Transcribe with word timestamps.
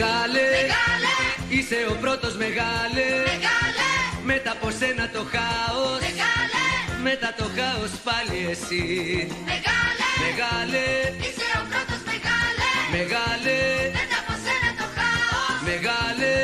Μεγάλε, 0.00 0.48
είσαι 1.48 1.78
ο 1.90 1.94
πρώτος 2.00 2.34
μεγάλε, 2.36 3.08
μετά 4.24 4.50
από 4.50 4.70
σένα 4.78 5.08
το 5.14 5.22
χάος, 5.32 6.00
μετά 7.02 7.34
το 7.38 7.46
χάος 7.56 7.90
πάλι 8.08 8.38
εσύ. 8.50 8.84
Μεγάλε, 9.50 10.06
Μεγάλε, 10.24 10.84
είσαι 11.24 11.48
ο 11.60 11.64
πρώτος 11.70 12.00
μεγάλε. 12.10 12.68
Μεγάλε, 12.96 13.58
Μετά 13.98 14.18
από 14.22 14.34
σένα 14.44 14.70
το 14.80 14.86
χάος. 14.96 15.58
Μεγάλε, 15.70 16.34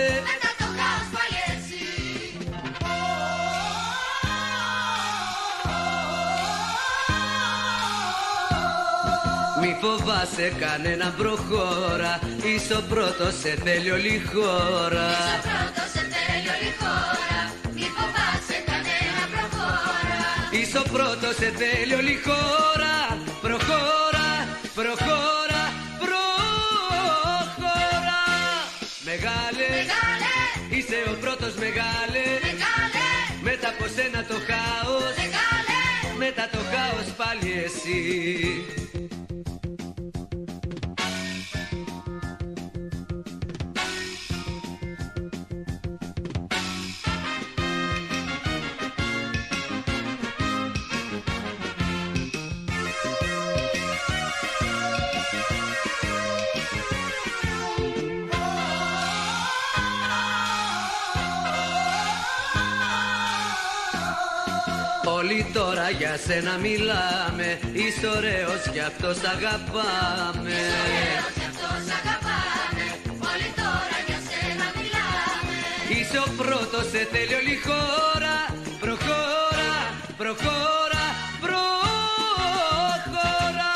φοβάσαι 9.82 10.46
κανένα 10.64 11.08
προχώρα. 11.20 12.12
Είσαι 12.50 12.74
ο 12.74 12.82
πρώτος 12.92 13.34
σε 13.42 13.52
θέλει 13.64 13.90
όλη 13.90 14.12
η 14.20 14.22
χώρα 14.32 15.06
Είσαι 15.16 15.34
ο 15.36 15.40
πρώτος 15.48 15.88
σε 15.94 16.02
τέλειο 16.14 16.52
όλη 16.56 16.70
χώρα 16.82 17.38
Μη 17.76 17.86
φοβάσαι 17.96 18.58
κανένα 18.70 19.22
προχώρα. 19.32 20.20
Είσαι 20.58 20.78
ο 20.84 20.86
πρώτος 20.94 21.34
σε 21.40 21.48
θέλει 21.60 21.94
όλη 22.00 22.12
η 22.18 22.20
χώρα 22.28 22.94
Προχώρα, 23.44 24.28
προχώρα, 24.78 25.62
προχώρα. 26.02 28.20
Μεγάλε, 29.10 29.66
Μεγάλε, 29.80 30.34
είσαι 30.76 30.98
ο 31.12 31.14
πρώτος 31.24 31.54
μεγάλε. 31.64 32.24
Μεγάλε. 32.48 33.06
Μετά 33.48 33.68
από 33.74 33.84
σένα 33.96 34.20
το 34.30 34.36
χάος. 34.48 35.12
Μεγάλε, 35.22 35.80
Μετά 36.24 36.44
το 36.54 36.60
χάος 36.72 37.08
πάλι 37.20 37.48
εσύ 37.66 37.98
για 65.90 66.18
σένα 66.26 66.56
μιλάμε. 66.56 67.58
Είσαι 67.72 68.06
ωραίος 68.16 68.62
κι 68.72 68.80
αυτός 68.80 69.16
σ' 69.16 69.24
αγαπάμε 69.34 70.56
ωραίος 70.84 71.28
κι 71.38 71.44
αυτός 71.50 71.82
αγαπάμε. 71.98 72.84
Όλοι 73.30 73.48
τώρα 73.62 73.98
για 74.08 74.20
σένα 74.28 74.66
μιλάμε. 74.78 75.54
Είσαι 75.96 76.18
ο 76.26 76.28
πρώτος 76.40 76.84
σε 76.92 77.00
θέλει 77.12 77.34
όλη 77.40 77.52
η 77.58 77.60
χώρα. 77.68 78.36
Προχώρα, 78.82 79.72
προχώρα, 80.20 81.04
προχώρα. 81.44 83.72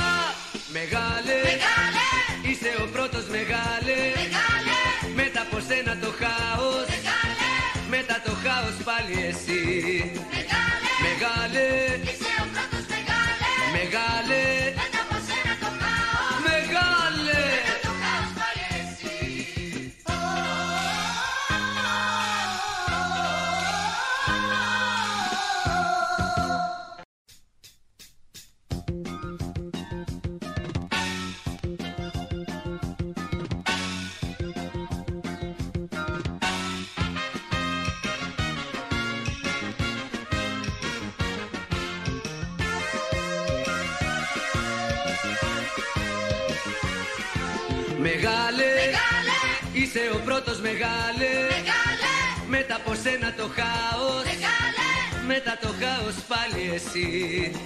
Μεγάλε, 0.77 1.37
Μεγάλε, 1.51 2.09
είσαι 2.49 2.71
ο 2.85 2.87
πρώτος 2.95 3.25
μεγάλε. 3.37 3.97
Μεγάλε. 4.23 4.79
Μετά 5.21 5.41
από 5.47 5.59
σένα 5.69 5.93
το 6.03 6.11
χάος. 6.21 6.87
Μεγάλε, 6.95 7.49
Μετά 7.95 8.17
το 8.27 8.33
χάος 8.45 8.77
πάλι 8.89 9.15
εσύ 9.31 9.61
είσαι 50.01 50.11
ο 50.17 50.21
πρώτος 50.25 50.59
μεγάλε. 50.69 51.31
Μεγάλε. 51.57 52.13
Μετά 52.55 52.75
από 52.81 52.93
σένα 53.03 53.29
το 53.39 53.47
χάος. 53.57 54.25
Μεγάλε, 54.31 54.89
Μετά 55.33 55.55
το 55.63 55.71
χάος 55.81 56.17
πάλι 56.31 56.63
εσύ. 56.77 57.07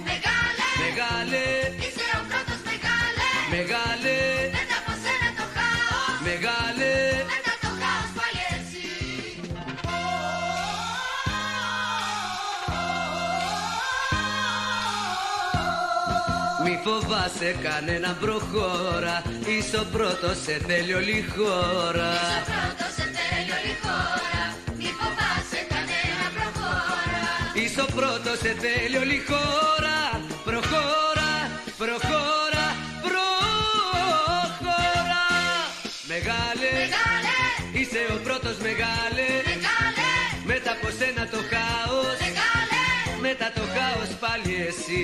Μεγάλε. 0.09 0.65
Μεγάλε, 0.83 1.43
Είσαι 1.85 2.07
ο 2.19 2.23
πρώτος 2.31 2.59
μεγάλε. 2.69 3.27
Μεγάλε, 3.55 4.17
Μετά 4.57 4.75
από 4.81 4.93
σένα 5.03 5.29
το 5.39 5.45
χάος. 5.55 6.15
Μεγάλε 6.29 6.93
φοβάσαι 16.85 17.49
κανένα 17.67 18.11
προχώρα. 18.23 19.15
Είσαι 19.53 19.77
ο 19.83 19.85
πρώτος 19.95 20.35
σε 20.45 20.55
θέλει 20.67 20.93
όλη 20.99 21.15
η 21.23 21.25
χώρα 21.35 22.09
Είσαι 22.17 22.35
ο 22.39 22.41
πρώτος 22.51 22.91
σε 22.97 23.05
τέλειο 23.17 23.55
όλη 23.59 23.73
χώρα 23.85 24.43
Μη 24.79 24.89
φοβάσαι 24.99 25.59
κανένα 25.73 26.25
προχώρα. 26.35 27.23
Είσαι 27.61 27.81
ο 27.87 27.89
πρώτος 27.97 28.37
σε 28.43 28.51
θέλει 28.63 28.97
όλη 29.03 29.17
η 29.21 29.23
χώρα 29.31 29.97
Προχώρα, 30.47 31.31
προχώρα, 31.81 32.65
προχώρα. 33.05 35.23
Μεγάλε, 36.11 36.69
Μεγάλε, 36.83 37.37
είσαι 37.79 38.01
ο 38.15 38.17
πρώτος 38.27 38.55
μεγάλε. 38.67 39.27
Μεγάλε. 39.51 40.09
Μετά 40.51 40.71
από 40.77 40.87
σένα 40.99 41.23
το 41.33 41.39
χάος. 41.51 42.17
Μεγάλε, 42.25 42.83
Μετά 43.27 43.47
το 43.57 43.63
χάος 43.75 44.11
πάλι 44.23 44.51
εσύ 44.69 45.01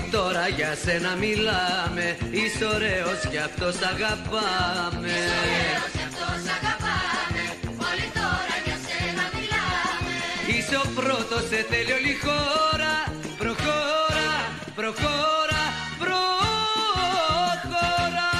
Όλοι 0.00 0.10
τώρα 0.10 0.48
για 0.48 0.76
σένα 0.84 1.14
μιλάμε. 1.14 2.16
Είσαι 2.30 2.64
ωραίος 2.74 3.20
γι' 3.30 3.38
αυτό 3.48 3.66
σ' 3.78 3.84
αγαπάμε. 3.92 5.14
Ωραίος 5.40 5.90
κι 5.96 6.04
αυτός 6.08 6.40
αγαπάμε. 6.56 7.42
Όλοι 7.88 8.06
τώρα 8.20 8.54
για 8.66 8.76
σένα 8.86 9.24
μιλάμε. 9.36 10.12
Είσαι 10.52 10.76
ο 10.84 10.86
πρώτος 10.98 11.42
σε 11.50 11.58
θέλει 11.70 11.92
όλη 11.98 12.12
η 12.16 12.18
χώρα. 12.26 12.94
Προχώρα, 13.40 14.30
προχώρα, 14.78 15.62
προχώρα. 16.02 18.30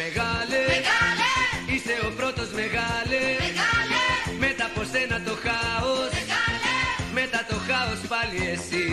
Μεγάλε, 0.00 0.60
Μεγάλε, 0.74 1.30
είσαι 1.72 1.94
ο 2.08 2.10
πρώτος 2.18 2.48
μεγάλε. 2.60 3.20
Μεγάλε. 3.46 4.02
Μετά 4.44 4.64
από 4.70 4.82
σένα 4.92 5.16
το 5.26 5.34
χάος. 5.44 6.10
Μεγάλε, 6.20 6.74
Μετά 7.18 7.40
το 7.50 7.56
χάος 7.68 8.00
πάλι 8.12 8.38
εσύ 8.54 8.84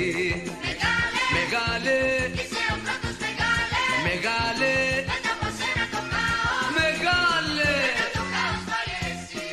μεγάλε 1.78 1.80
Μεγάλε, 1.84 2.34
Είσαι 2.34 2.64
ο 2.74 2.76
πρώτος 2.86 3.16
μεγάλε 3.26 3.80
μεγάλε, 4.10 4.74
Μετά 5.12 5.32
από 5.36 5.48
σένα 5.58 5.86
το 5.94 6.00
χάος 6.12 6.68
μεγάλε 6.80 7.72
Μετά 7.90 8.08
το 8.16 8.24
χάος 8.34 8.62
πάλι 8.70 8.96
εσύ 9.12 9.50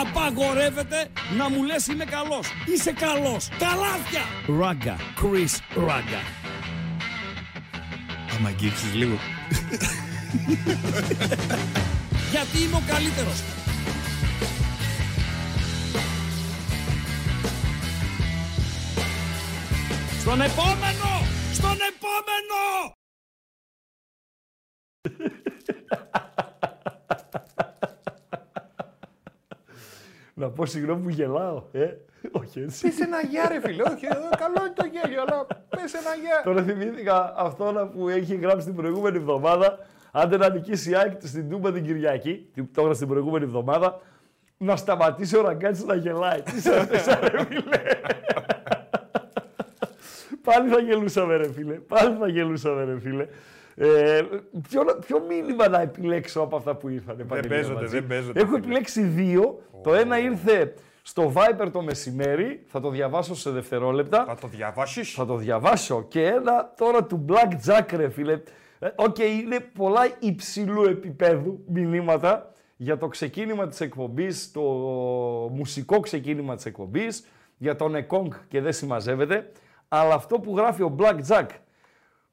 Απαγορεύεται 0.00 1.00
να 1.36 1.48
μου 1.50 1.62
λες 1.62 1.86
είμαι 1.86 2.04
καλός. 2.04 2.46
Είσαι 2.74 2.92
καλός. 2.92 3.48
Καλάθια. 3.58 4.22
Ράγκα. 4.60 4.96
Chris 4.96 5.58
Ράγκα. 5.74 6.22
Άμα 8.36 8.48
αγγίξεις 8.48 8.94
λίγο. 8.94 9.18
Γιατί 12.32 12.58
είμαι 12.62 12.76
ο 12.76 12.82
καλύτερος. 12.86 13.38
Στον 20.20 20.40
επόμενο! 20.40 21.10
στον 21.52 21.76
επόμενο! 21.90 22.60
Να 30.34 30.50
πω 30.50 30.66
συγγνώμη 30.66 31.02
που 31.02 31.08
γελάω, 31.08 31.62
ε. 31.72 31.86
Όχι 32.32 32.60
έτσι. 32.60 32.88
Πες 32.88 33.00
ένα 33.00 33.20
γεια 33.22 33.48
ρε 33.48 33.60
φίλε, 33.60 33.82
όχι, 33.82 34.06
εδώ 34.06 34.28
καλό 34.38 34.64
είναι 34.66 34.74
το 34.74 34.84
γέλιο, 34.84 35.22
αλλά 35.22 35.46
πες 35.68 35.94
ένα 35.94 36.14
γεια. 36.14 36.40
Τώρα 36.44 36.62
θυμήθηκα 36.62 37.34
αυτό 37.36 37.72
να 37.72 37.86
που 37.86 38.08
έχει 38.08 38.34
γράψει 38.34 38.66
την 38.66 38.74
προηγούμενη 38.74 39.16
εβδομάδα. 39.16 39.78
Άντε 40.14 40.36
να 40.36 40.50
νικήσει 40.50 40.90
η 40.90 40.94
ΑΕΚ 40.94 41.12
στην 41.22 41.48
Τούμπα 41.50 41.72
την 41.72 41.84
Κυριακή, 41.84 42.48
την- 42.54 42.68
τώρα 42.74 42.94
στην 42.94 43.08
προηγούμενη 43.08 43.44
εβδομάδα, 43.44 44.00
να 44.56 44.76
σταματήσει 44.76 45.36
ο 45.36 45.42
Ραγκάτσης 45.42 45.84
να 45.84 45.94
γελάει. 45.94 46.42
Τι 46.42 46.60
σε 46.60 46.74
αυτές, 46.78 47.06
ρε 47.06 47.44
φίλε; 47.44 47.82
Πάλι 50.42 50.68
θα 50.70 50.78
γελούσαμε 50.80 51.36
ρε 51.36 51.52
φίλε. 51.52 51.74
Πάλι 51.74 52.16
θα 52.20 52.28
γελούσαμε 52.28 52.84
ρε 52.84 52.98
φίλε. 53.00 53.26
Ε, 53.74 54.20
ποιο, 54.68 54.82
ποιο 55.06 55.20
μήνυμα 55.28 55.68
να 55.68 55.80
επιλέξω 55.80 56.40
από 56.40 56.56
αυτά 56.56 56.74
που 56.74 56.88
ήρθαν. 56.88 57.16
Παντελή, 57.28 57.48
παίζονται, 57.48 57.76
Αμπατζή; 57.78 57.98
δεν 57.98 58.06
παίζονται, 58.06 58.40
Έχω 58.40 58.48
φίλε. 58.48 58.58
επιλέξει 58.64 59.02
δύο. 59.02 59.62
Το 59.82 59.94
ένα 59.94 60.18
ήρθε 60.18 60.74
στο 61.02 61.32
Viper 61.36 61.68
το 61.72 61.82
μεσημέρι. 61.82 62.62
Θα 62.66 62.80
το 62.80 62.90
διαβάσω 62.90 63.34
σε 63.34 63.50
δευτερόλεπτα. 63.50 64.24
Θα 64.28 64.34
το 64.40 64.46
διαβάσεις; 64.48 65.12
Θα 65.14 65.26
το 65.26 65.36
διαβάσω. 65.36 66.04
Και 66.08 66.24
ένα 66.26 66.72
τώρα 66.76 67.04
του 67.04 67.24
Black 67.28 67.70
Jack, 67.70 67.86
ρε 67.96 68.08
φίλε. 68.08 68.40
Ε, 68.82 68.88
Οκ, 68.96 69.18
είναι 69.18 69.60
πολλά 69.60 70.16
υψηλού 70.18 70.82
επίπεδου 70.84 71.64
μηνύματα 71.66 72.52
για 72.76 72.98
το 72.98 73.08
ξεκίνημα 73.08 73.66
της 73.68 73.80
εκπομπής, 73.80 74.52
το 74.52 74.60
μουσικό 75.52 76.00
ξεκίνημα 76.00 76.54
της 76.54 76.64
εκπομπής, 76.66 77.26
για 77.58 77.76
τον 77.76 77.94
Εκόνγκ 77.94 78.32
και 78.48 78.60
δεν 78.60 78.72
συμμαζεύεται. 78.72 79.52
Αλλά 79.88 80.14
αυτό 80.14 80.38
που 80.40 80.56
γράφει 80.56 80.82
ο 80.82 80.96
Black 80.98 81.18
Jack, 81.28 81.46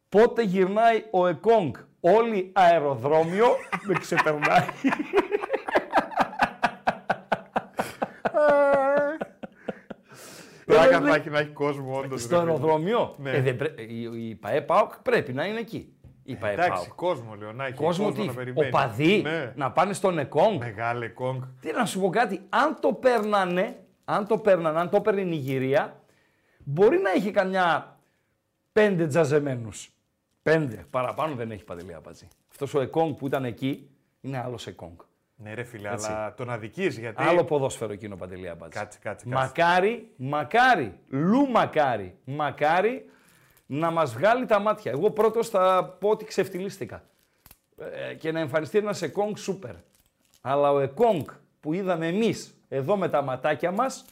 πότε 0.09 0.43
γυρνάει 0.43 1.03
ο 1.11 1.27
Εκόνγκ, 1.27 1.75
όλοι 1.99 2.51
αεροδρόμιο, 2.53 3.47
με 3.87 3.93
ξεπερνάει. 3.99 4.65
Πλάκα 10.65 10.95
Ε, 10.97 10.99
θα 11.09 11.15
έχει 11.15 11.29
να 11.29 11.39
έχει 11.39 11.49
κόσμο 11.49 11.97
όντως. 11.99 12.21
Στο 12.21 12.35
ρε 12.35 12.41
φίλε. 12.41 12.51
αεροδρόμιο. 12.51 13.15
Ναι. 13.17 13.29
Ε, 13.31 13.41
δεν 13.41 13.55
πρέ- 13.55 13.79
η, 13.79 14.01
η 14.29 14.35
ΠαΕ 14.35 14.61
ΠΑΟΚ 14.61 14.93
πρέπει 15.01 15.33
να 15.33 15.45
είναι 15.45 15.59
εκεί. 15.59 15.93
Η 16.31 16.35
ΠαΕ 16.35 16.53
Εντάξει, 16.53 16.71
ΠΑΟΚ. 16.71 16.95
κόσμο 16.95 17.35
Λεωνάκη. 17.35 17.73
Κόσμο 17.73 18.11
τι, 18.11 18.23
να 18.25 18.33
περιμένει. 18.33 18.67
οπαδοί 18.67 19.21
Ναι. 19.21 19.53
να 19.55 19.71
πάνε 19.71 19.93
στον 19.93 20.17
Εκόνγκ. 20.19 20.59
Μεγάλε 20.59 21.07
κόγκ. 21.07 21.41
Τι 21.61 21.71
να 21.71 21.85
σου 21.85 21.99
πω 21.99 22.09
κάτι, 22.09 22.41
αν 22.49 22.77
το 22.81 22.93
παίρνανε, 22.93 23.79
αν 24.05 24.27
το 24.27 24.37
παίρνανε, 24.37 24.79
αν 24.79 24.89
το 24.89 25.01
παίρνει 25.01 25.21
η 25.21 25.25
Νιγηρία, 25.25 25.99
μπορεί 26.63 26.97
να 26.97 27.09
έχει 27.11 27.31
καμιά 27.31 27.97
πέντε 28.71 29.07
τζαζεμένους. 29.07 29.91
Πέντε. 30.41 30.85
Παραπάνω 30.89 31.35
δεν 31.35 31.51
έχει 31.51 31.63
παντελή 31.63 31.93
απατζή. 31.93 32.27
Αυτός 32.51 32.73
ο 32.73 32.81
Εκόνγκ 32.81 33.15
που 33.15 33.27
ήταν 33.27 33.45
εκεί 33.45 33.89
είναι 34.21 34.37
άλλος 34.39 34.67
Εκόνγκ. 34.67 34.97
Ναι, 35.35 35.53
ρε 35.53 35.63
φίλε, 35.63 35.89
Έτσι. 35.89 36.11
αλλά 36.11 36.33
τον 36.33 36.49
αδικείς 36.49 36.97
γιατί. 36.99 37.23
Άλλο 37.23 37.43
ποδόσφαιρο 37.43 37.93
εκείνο 37.93 38.15
παντελή 38.15 38.49
απατζή. 38.49 38.79
Κάτσε, 38.79 38.99
κάτσε, 39.01 39.25
κάτσε. 39.29 39.45
Μακάρι, 39.45 40.11
μακάρι, 40.15 40.99
λου 41.09 41.49
μακάρι, 41.49 42.15
μακάρι 42.25 43.09
να 43.71 43.91
μας 43.91 44.13
βγάλει 44.13 44.45
τα 44.45 44.59
μάτια. 44.59 44.91
Εγώ 44.91 45.09
πρώτος 45.11 45.49
θα 45.49 45.95
πω 45.99 46.09
ότι 46.09 46.25
ξεφτυλίστηκα. 46.25 47.03
Ε, 48.09 48.13
και 48.13 48.31
να 48.31 48.39
εμφανιστεί 48.39 48.77
ένας 48.77 49.01
Εκόνγκ 49.01 49.35
σούπερ. 49.35 49.73
Αλλά 50.41 50.71
ο 50.71 50.79
Εκόνγκ 50.79 51.25
που 51.59 51.73
είδαμε 51.73 52.07
εμείς 52.07 52.53
εδώ 52.69 52.97
με 52.97 53.09
τα 53.09 53.21
ματάκια 53.21 53.71
μας 53.71 54.05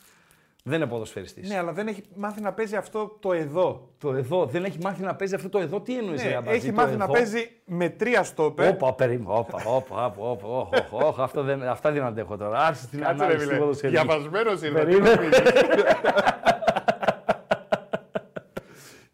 δεν 0.64 0.76
είναι 0.82 0.88
ποδοσφαιριστής. 0.90 1.50
Ναι, 1.50 1.58
αλλά 1.58 1.72
δεν 1.74 1.88
έχει 1.88 2.04
μάθει 2.16 2.42
να 2.42 2.54
παίζει 2.54 2.76
αυτό 2.76 3.18
το 3.20 3.34
εδώ. 3.34 3.90
Το 3.98 4.14
εδώ 4.14 4.46
δεν 4.46 4.64
έχει 4.64 4.78
μάθει 4.82 5.02
να 5.02 5.16
παίζει 5.16 5.36
αυτό 5.36 5.50
το 5.50 5.60
εδώ. 5.60 5.82
Τι 5.82 5.98
εννοείς 5.98 6.24
Ναι, 6.24 6.30
ρε 6.30 6.36
Αμπατζή, 6.36 6.58
έχει 6.58 6.68
το 6.68 6.74
μάθει 6.74 6.96
να 6.96 7.04
εδώ; 7.04 7.14
παίζει 7.14 7.50
με 7.66 7.90
τρία 7.90 8.24
στόπερ. 8.24 8.70
Όπα, 8.70 8.94
περίμενα. 8.94 9.34
Όπα, 9.34 9.62
όπα, 9.66 10.06
όπα, 10.06 10.30
όπα, 10.30 10.48
όπα, 10.48 10.80
όπα, 10.90 11.06
όπα, 11.08 11.24
αυτό 11.24 11.44
δεν, 11.44 11.64
αυτά 11.64 11.92
δεν 11.92 12.04
αντέχω 12.04 12.38
τώρα. 12.38 12.60
Άρχισε 12.60 12.88
την 12.88 13.00
Κάτσε 13.00 13.16
ρε 13.16 13.24
ανάλυση 13.24 13.46
του 13.46 13.50
φίλε. 13.50 13.60
ποδοσφαιρικού. 13.60 14.04
Διαβασμένος 14.04 14.62
ήρθα. 14.62 14.80
Περίμενε. 14.80 15.30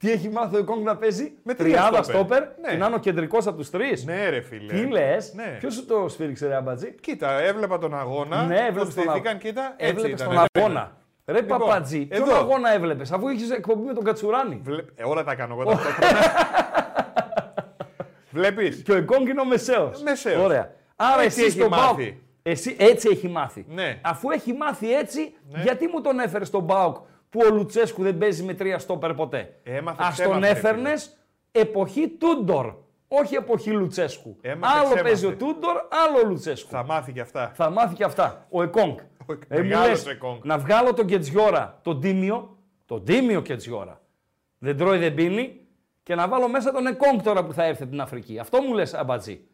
Τι 0.03 0.11
έχει 0.11 0.29
μάθει 0.29 0.55
ο 0.55 0.59
Εκόνγκ 0.59 0.85
να 0.85 0.95
παίζει; 0.97 1.31
Με 1.43 1.53
τρία 1.53 1.71
τριάδα 1.73 2.03
στόπερ. 2.03 2.15
στόπερ 2.15 2.41
Ναι. 2.61 2.69
και 2.71 2.77
να 2.77 2.85
είναι 2.85 2.95
ο 2.95 2.99
κεντρικός 2.99 3.47
από 3.47 3.57
τους 3.57 3.69
τρεις. 3.69 4.05
Ναι, 4.05 4.29
ρε 4.29 4.41
φίλε. 4.41 4.73
Τι 4.73 4.85
λες, 4.87 5.33
Ναι. 5.33 5.57
ποιος 5.59 5.73
σου 5.73 5.85
το 5.85 6.05
σφίριξε, 6.09 6.47
ρε 6.47 6.55
Αμπατζή. 6.55 6.95
Κοίτα, 7.01 7.41
έβλεπα 7.41 7.77
τον 7.77 7.95
αγώνα. 7.99 8.43
Ναι, 8.45 8.57
έβλεπε 8.59 8.79
τον 8.79 8.91
στηθήκαν, 8.91 9.37
κοίτα, 9.37 9.73
έτσι 9.77 9.95
Έβλεπες 9.95 10.21
ήταν. 10.21 10.33
τον 10.35 10.45
Δεν 10.51 10.63
αγώνα. 10.63 10.97
Ρε 11.25 11.39
Λοιπόν, 11.39 11.59
Παπατζή, 11.59 12.05
ποιον 12.05 12.21
εδώ. 12.21 12.35
αγώνα 12.37 12.73
έβλεπες, 12.73 13.11
αφού 13.11 13.27
είχες 13.27 13.49
εκπομπή 13.51 13.85
με 13.85 13.93
τον 13.93 14.03
Κατσουράνη; 14.03 14.59
Βλέ- 14.63 14.85
Ε, 14.95 15.03
όλα 15.03 15.23
τα 15.23 15.35
κάνω 15.35 15.57
εγώ 15.59 15.71
ταυτόχρονα. 15.71 16.19
Βλέπεις; 18.31 18.81
Και 18.81 18.91
ο 18.91 18.95
Εκόνγκ 18.95 19.27
είναι 19.27 19.41
ο 19.41 19.45
μεσαίος. 19.45 20.01
Μεσαίος. 20.01 20.43
Ωραία. 20.43 20.71
Άρα 20.95 21.21
Έτσι 21.21 21.39
εσύ 21.39 21.47
έχει 21.49 21.57
στον 21.59 21.69
μάθει. 21.69 22.03
Μπάουκ. 22.03 22.13
Εσύ 22.43 22.75
έτσι 22.79 23.09
έχει 23.11 23.27
μάθει. 23.27 23.65
Ναι. 23.69 23.99
Αφού 24.01 24.29
έχει 24.31 24.53
μάθει 24.53 24.93
έτσι, 24.93 25.33
γιατί 25.63 25.87
μου 25.87 26.01
τον 26.01 26.19
έφερε 26.19 26.45
στον 26.45 26.63
Μπάουκ 26.63 26.95
που 27.33 27.39
ο 27.51 27.53
Λουτσέσκου 27.53 28.03
δεν 28.03 28.17
παίζει 28.17 28.43
με 28.43 28.53
τρία 28.53 28.79
στόπερ 28.79 29.13
ποτέ. 29.13 29.59
Έμαθε, 29.63 30.03
Α 30.03 30.09
ξέμαθε, 30.11 30.33
τον 30.33 30.41
ρε 30.41 30.49
έφερνες 30.49 31.17
εποχή 31.51 32.07
Τούντορ. 32.09 32.73
Όχι 33.07 33.35
εποχή 33.35 33.71
Λουτσέσκου. 33.71 34.37
Έμαθε, 34.41 34.73
άλλο 34.73 34.83
ξέμαθε. 34.83 35.03
παίζει 35.03 35.25
ο 35.25 35.35
Τούντορ, 35.35 35.75
άλλο 36.05 36.19
ο 36.25 36.27
Λουτσέσκου. 36.27 36.69
Θα 36.69 36.83
μάθει 36.85 37.11
και 37.11 37.21
αυτά. 37.21 37.51
Θα 37.55 37.69
μάθει 37.69 37.95
και 37.95 38.03
αυτά. 38.03 38.45
Ο 38.49 38.63
Εκόνγκ. 38.63 38.97
Ο 39.25 39.33
Ε, 39.47 39.57
μου 39.61 39.67
μεγάλος 39.67 39.89
λες, 39.89 40.07
Εκόνγκ. 40.07 40.39
να 40.43 40.57
βγάλω 40.57 40.93
τον 40.93 41.05
Κετζιόρα, 41.05 41.79
τον 41.83 42.01
Τίμιο, 42.01 42.57
τον 42.85 43.05
Τίμιο 43.05 43.41
Κετζιόρα. 43.41 44.01
Δεν 44.57 44.77
τρώει, 44.77 44.97
δεν 44.97 45.13
πίνει. 45.13 45.57
Και 46.03 46.15
να 46.15 46.27
βάλω 46.27 46.47
μέσα 46.47 46.71
τον 46.71 46.87
Εκόνγκ 46.87 47.21
τώρα 47.21 47.45
που 47.45 47.53
θα 47.53 47.63
έρθει 47.63 47.81
από 47.81 47.91
την 47.91 48.01
Αφρική. 48.01 48.39
Αυτό 48.39 48.61
μου 48.61 48.73
λες, 48.73 48.93
αμπατζή. 48.93 49.47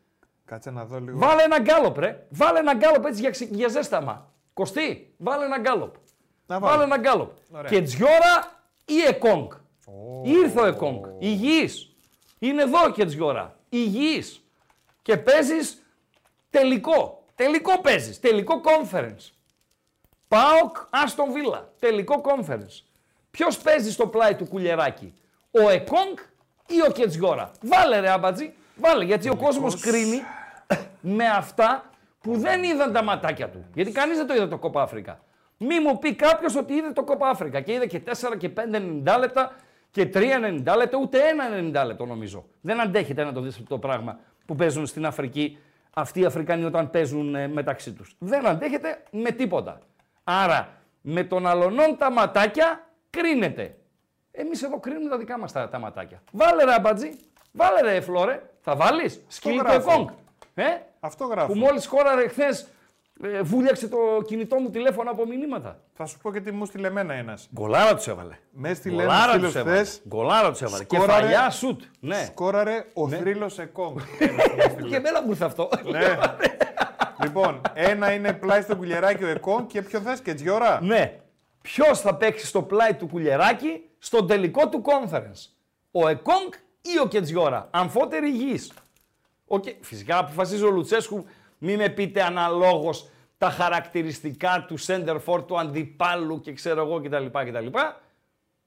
Κάτσε 0.46 0.72
να 0.72 0.86
δω 0.86 1.00
λίγο. 1.00 1.18
Βάλε 1.18 1.42
ένα 1.44 1.60
γκάλοπ, 1.60 1.98
ρε. 1.98 2.26
Βάλε 2.30 2.60
ένα 2.60 2.74
γκάλοπ 2.74 3.06
έτσι 3.06 3.22
για, 3.22 3.30
ξε- 3.30 3.54
για 3.54 3.68
ζέσταμα. 3.68 4.34
Κωστή, 4.54 5.14
βάλε 5.18 5.46
ένα 5.46 5.58
γκάλοπ. 5.60 5.96
Να 6.50 6.60
Βάλε 6.60 6.84
ένα 6.84 6.98
γκάλοπ. 6.98 7.32
Ωραία. 7.52 7.70
Κετζιόρα 7.70 8.62
ή 8.86 9.02
Εκόνγκ. 9.08 9.52
Ήρθε 10.24 10.62
ο 10.62 10.66
Εκόνγκ. 10.66 11.04
Υγιής. 11.20 11.96
Είναι 12.40 12.62
εδώ 12.62 12.84
ο 12.84 12.90
Κετζιόρα. 12.90 13.56
Υγιής. 13.70 14.44
Και 15.02 15.18
παίζεις 15.18 15.84
τελικό. 16.50 17.24
Τελικό 17.36 17.82
παίζεις. 17.82 18.20
Τελικό 18.20 18.62
conference. 18.64 19.32
ΠΑΟΚ 20.28 20.78
Άστον 20.90 21.32
Βίλα. 21.32 21.70
Τελικό 21.80 22.22
conference. 22.26 22.84
Ποιος 23.32 23.58
παίζει 23.58 23.92
στο 23.92 24.08
πλάι 24.08 24.36
του 24.36 24.46
Κουλιεράκη. 24.46 25.14
Ο 25.52 25.70
Εκόνγκ 25.70 26.18
ή 26.68 26.82
ο 26.88 26.92
Κετζιόρα. 26.92 27.52
Βάλε 27.62 28.00
ρε 28.00 28.10
άμπατζι. 28.10 28.54
Βάλε 28.76 29.04
γιατί 29.04 29.30
ο 29.30 29.36
κόσμος 29.36 29.80
κρίνει 29.80 30.22
με 31.02 31.28
αυτά 31.28 31.90
που 32.22 32.38
δεν 32.38 32.64
είδαν 32.64 32.94
τα 32.94 33.04
ματάκια 33.04 33.50
του. 33.50 33.66
Γιατί 33.74 33.92
κανείς 33.92 34.18
δεν 34.18 34.28
το 34.28 34.34
είδε 34.34 34.48
το 34.48 34.58
Κόπα 34.58 34.82
Αφρικα. 34.82 35.20
Μη 35.62 35.80
μου 35.80 36.00
πει 36.00 36.16
κάποιος 36.16 36.56
ότι 36.56 36.74
είδε 36.74 36.92
το 36.92 37.04
Κόπα 37.04 37.30
Αφρικα 37.30 37.62
και 37.62 37.74
είδε 37.74 37.86
και 37.86 38.02
4 38.06 38.38
και 38.38 38.50
5 38.56 38.60
90 39.16 39.20
λεπτά 39.20 39.56
και 39.92 40.10
3 40.14 40.18
90 40.18 40.76
λεπτά, 40.78 40.98
ούτε 40.98 41.20
ένα 41.28 41.84
90 41.84 41.86
λεπτό 41.86 42.06
νομίζω. 42.06 42.46
Δεν 42.62 42.82
αντέχεται 42.82 43.24
να 43.24 43.34
το 43.34 43.42
δεις 43.42 43.54
αυτό 43.56 43.68
το 43.70 43.78
πράγμα 43.80 44.20
που 44.46 44.56
παίζουν 44.56 44.86
στην 44.86 45.06
Αφρική 45.06 45.58
αυτοί 45.94 46.20
οι 46.20 46.26
Αφρικανοί 46.26 46.64
όταν 46.64 46.90
παίζουν 46.90 47.36
ε, 47.36 47.48
μεταξύ 47.48 47.92
τους. 47.92 48.16
Δεν 48.20 48.48
αντέχεται 48.48 49.04
με 49.12 49.32
τίποτα. 49.32 49.80
Άρα 50.24 50.70
με 51.02 51.24
τον 51.24 51.48
αλωνών 51.48 51.98
τα 51.98 52.12
ματάκια 52.12 52.88
κρίνεται. 53.10 53.78
Εμείς 54.32 54.64
εδώ 54.64 54.80
κρίνουμε 54.80 55.10
τα 55.10 55.18
δικά 55.18 55.40
μας 55.40 55.52
τα, 55.52 55.70
τα 55.70 55.80
ματάκια. 55.80 56.22
Βάλε 56.32 56.64
ρε 56.64 56.74
αμπατζή, 56.74 57.10
βάλε 57.52 57.82
ρε 57.82 58.02
φλόρε, 58.02 58.42
θα 58.62 58.76
βάλεις 58.76 59.22
σκυλί 59.28 59.58
το 59.58 59.64
γράφω. 59.64 59.92
εκόνγκ. 59.92 60.08
Ε; 60.54 60.64
Αυτό 61.00 61.26
γράφω. 61.26 61.54
Που 61.54 61.60
μόλις 61.60 61.86
χώραρε 61.86 62.28
χθες 62.28 62.68
ε, 63.24 63.42
βούλιαξε 63.42 63.88
το 63.88 63.98
κινητό 64.26 64.56
μου 64.60 64.70
τηλέφωνο 64.70 65.12
από 65.12 65.26
μηνύματα. 65.26 65.80
Θα 65.94 66.06
σου 66.06 66.18
πω 66.22 66.32
και 66.32 66.40
τι 66.42 66.52
μου 66.52 66.66
στείλε 66.66 66.88
εμένα 66.88 67.14
ένας. 67.14 67.50
Γκολάρα 67.54 67.96
τους 67.96 68.08
έβαλε. 68.08 68.38
Με 68.52 68.74
στείλε 68.74 69.04
ένας 69.04 69.14
Γκολάρα 69.16 69.32
φίλος 69.34 69.52
του 69.52 69.58
έβαλε. 69.58 69.76
χθες. 69.78 70.02
Γκολάρα 70.08 70.52
τους 70.52 70.62
έβαλε. 70.62 70.84
Σκόραρε- 70.84 71.16
Κεφαλιά 71.20 71.50
σουτ. 71.50 71.82
Ναι. 72.00 72.26
Σκόραρε 72.26 72.86
ο 72.94 73.08
θρύλος 73.10 73.60
Εκόνγκ. 73.60 73.98
Και 74.90 74.96
εμένα 74.96 75.22
μου 75.24 75.30
ήρθε 75.30 75.46
αυτό. 75.46 75.70
ναι. 75.92 76.18
λοιπόν, 77.24 77.62
ένα 77.74 78.12
είναι 78.14 78.34
πλάι 78.34 78.62
στο 78.62 78.76
κουλιαράκι 78.76 79.24
ο 79.24 79.28
Εκόνγκ 79.28 79.68
και 79.68 79.82
ποιο 79.82 80.00
θες 80.00 80.20
και 80.22 80.34
Τζιώρα. 80.34 80.80
Ναι. 80.82 81.20
Ποιος 81.62 82.00
θα 82.02 82.16
παίξει 82.16 82.46
στο 82.46 82.62
πλάι 82.62 82.94
του 82.94 83.08
κουλιεράκι 83.08 83.84
στον 84.00 84.28
τελικό 84.28 84.70
του 84.70 84.82
conference. 84.86 85.46
Ο 85.92 86.08
Εκόνγκ 86.08 86.52
ή 86.82 87.00
ο 87.04 87.08
Κετζιόρα. 87.08 87.68
Αμφότερη 87.72 88.28
υγιής. 88.28 88.72
Ο 89.48 89.60
Κε- 89.60 89.76
Φυσικά 89.82 90.18
αποφασίζει 90.18 90.64
ο 90.64 90.70
Λουτσέσκου, 90.70 91.26
μη 91.60 91.78
με 91.78 91.90
πείτε 91.90 92.24
αναλόγως 92.24 93.10
τα 93.38 93.50
χαρακτηριστικά 93.50 94.66
του 94.68 94.80
center 94.80 95.18
for 95.26 95.48
του 95.48 95.60
αντιπάλου 95.60 96.40
και 96.40 96.54
ξέρω 96.54 96.82
εγώ 96.82 97.02
κτλ. 97.02 97.26
κτλ. 97.26 97.68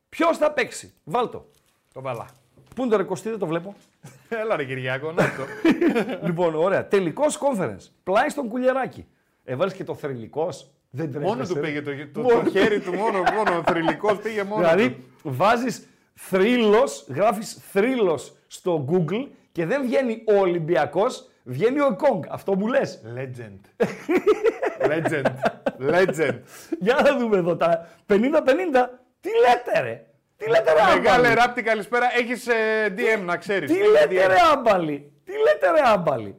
Ποιος 0.08 0.36
θα 0.36 0.50
παίξει; 0.50 0.92
Βάλτο. 1.04 1.48
Το 1.92 2.00
μπαλά. 2.00 2.28
Πού 2.74 2.82
είναι 2.82 2.90
το 2.90 2.96
ρεκοστή, 2.96 3.28
δεν 3.28 3.38
το 3.38 3.46
βλέπω. 3.46 3.74
Έλα 4.42 4.56
ρε 4.56 4.64
Κυριάκο, 4.64 5.12
να 5.12 5.22
το. 5.22 5.44
λοιπόν, 6.26 6.54
ωραία. 6.54 6.86
Τελικός 6.86 7.38
conference. 7.38 7.90
Πλάι 8.02 8.28
στον 8.28 8.48
κουλιεράκι. 8.48 9.06
Έβαλε 9.44 9.72
και 9.72 9.84
το 9.84 9.94
θρηλυκός. 9.94 10.70
Δεν 10.90 11.12
τρέχεις. 11.12 11.28
μόνο 11.28 11.46
του 11.46 11.58
πήγε 11.58 11.82
το, 11.82 11.90
το, 12.12 12.22
το 12.22 12.50
χέρι 12.50 12.80
του, 12.80 12.92
μόνο, 12.92 13.18
μόνο 13.18 13.58
ο 13.58 13.62
θρηλυκός 13.62 14.18
πήγε 14.18 14.42
μόνο. 14.42 14.62
Δηλαδή, 14.62 14.90
του. 14.90 15.04
βάζεις 15.22 15.86
θρύλος, 16.14 17.06
γράφεις 17.08 17.58
θρύλος 17.70 18.32
στο 18.46 18.84
Google 18.90 19.26
και 19.52 19.66
δεν 19.66 19.82
βγαίνει 19.82 20.22
ο 20.26 20.38
Ολυμπιακός, 20.38 21.28
βγαίνει 21.44 21.80
ο 21.80 21.86
Εκόνγκ. 21.86 22.22
Αυτό 22.28 22.56
μου 22.56 22.66
λες. 22.66 23.02
Legend. 23.16 23.60
Legend. 24.90 25.24
Legend. 25.90 26.38
Για 26.80 26.94
να 26.94 27.16
δούμε 27.18 27.36
εδώ 27.36 27.56
τα 27.56 27.88
50-50. 28.08 28.16
Τι 29.20 29.30
λέτε 29.30 29.80
ρε; 29.80 30.06
Τι 30.36 30.48
λέτε 30.48 30.72
ρε 30.72 30.82
Μεγάλε 30.94 31.16
άμπαλοι; 31.16 31.34
ράπτη, 31.34 31.62
καλησπέρα. 31.62 32.06
Έχεις 32.18 32.46
DM 32.96 33.20
να 33.24 33.36
ξέρεις. 33.36 33.72
Τι 33.72 33.78
λέτε 33.78 34.26
ρε 34.26 34.36
άμπαλοι; 34.52 35.12
Τι 35.24 35.32
λέτε 35.32 35.70
ρε 35.70 35.80
άμπαλοι; 35.84 36.36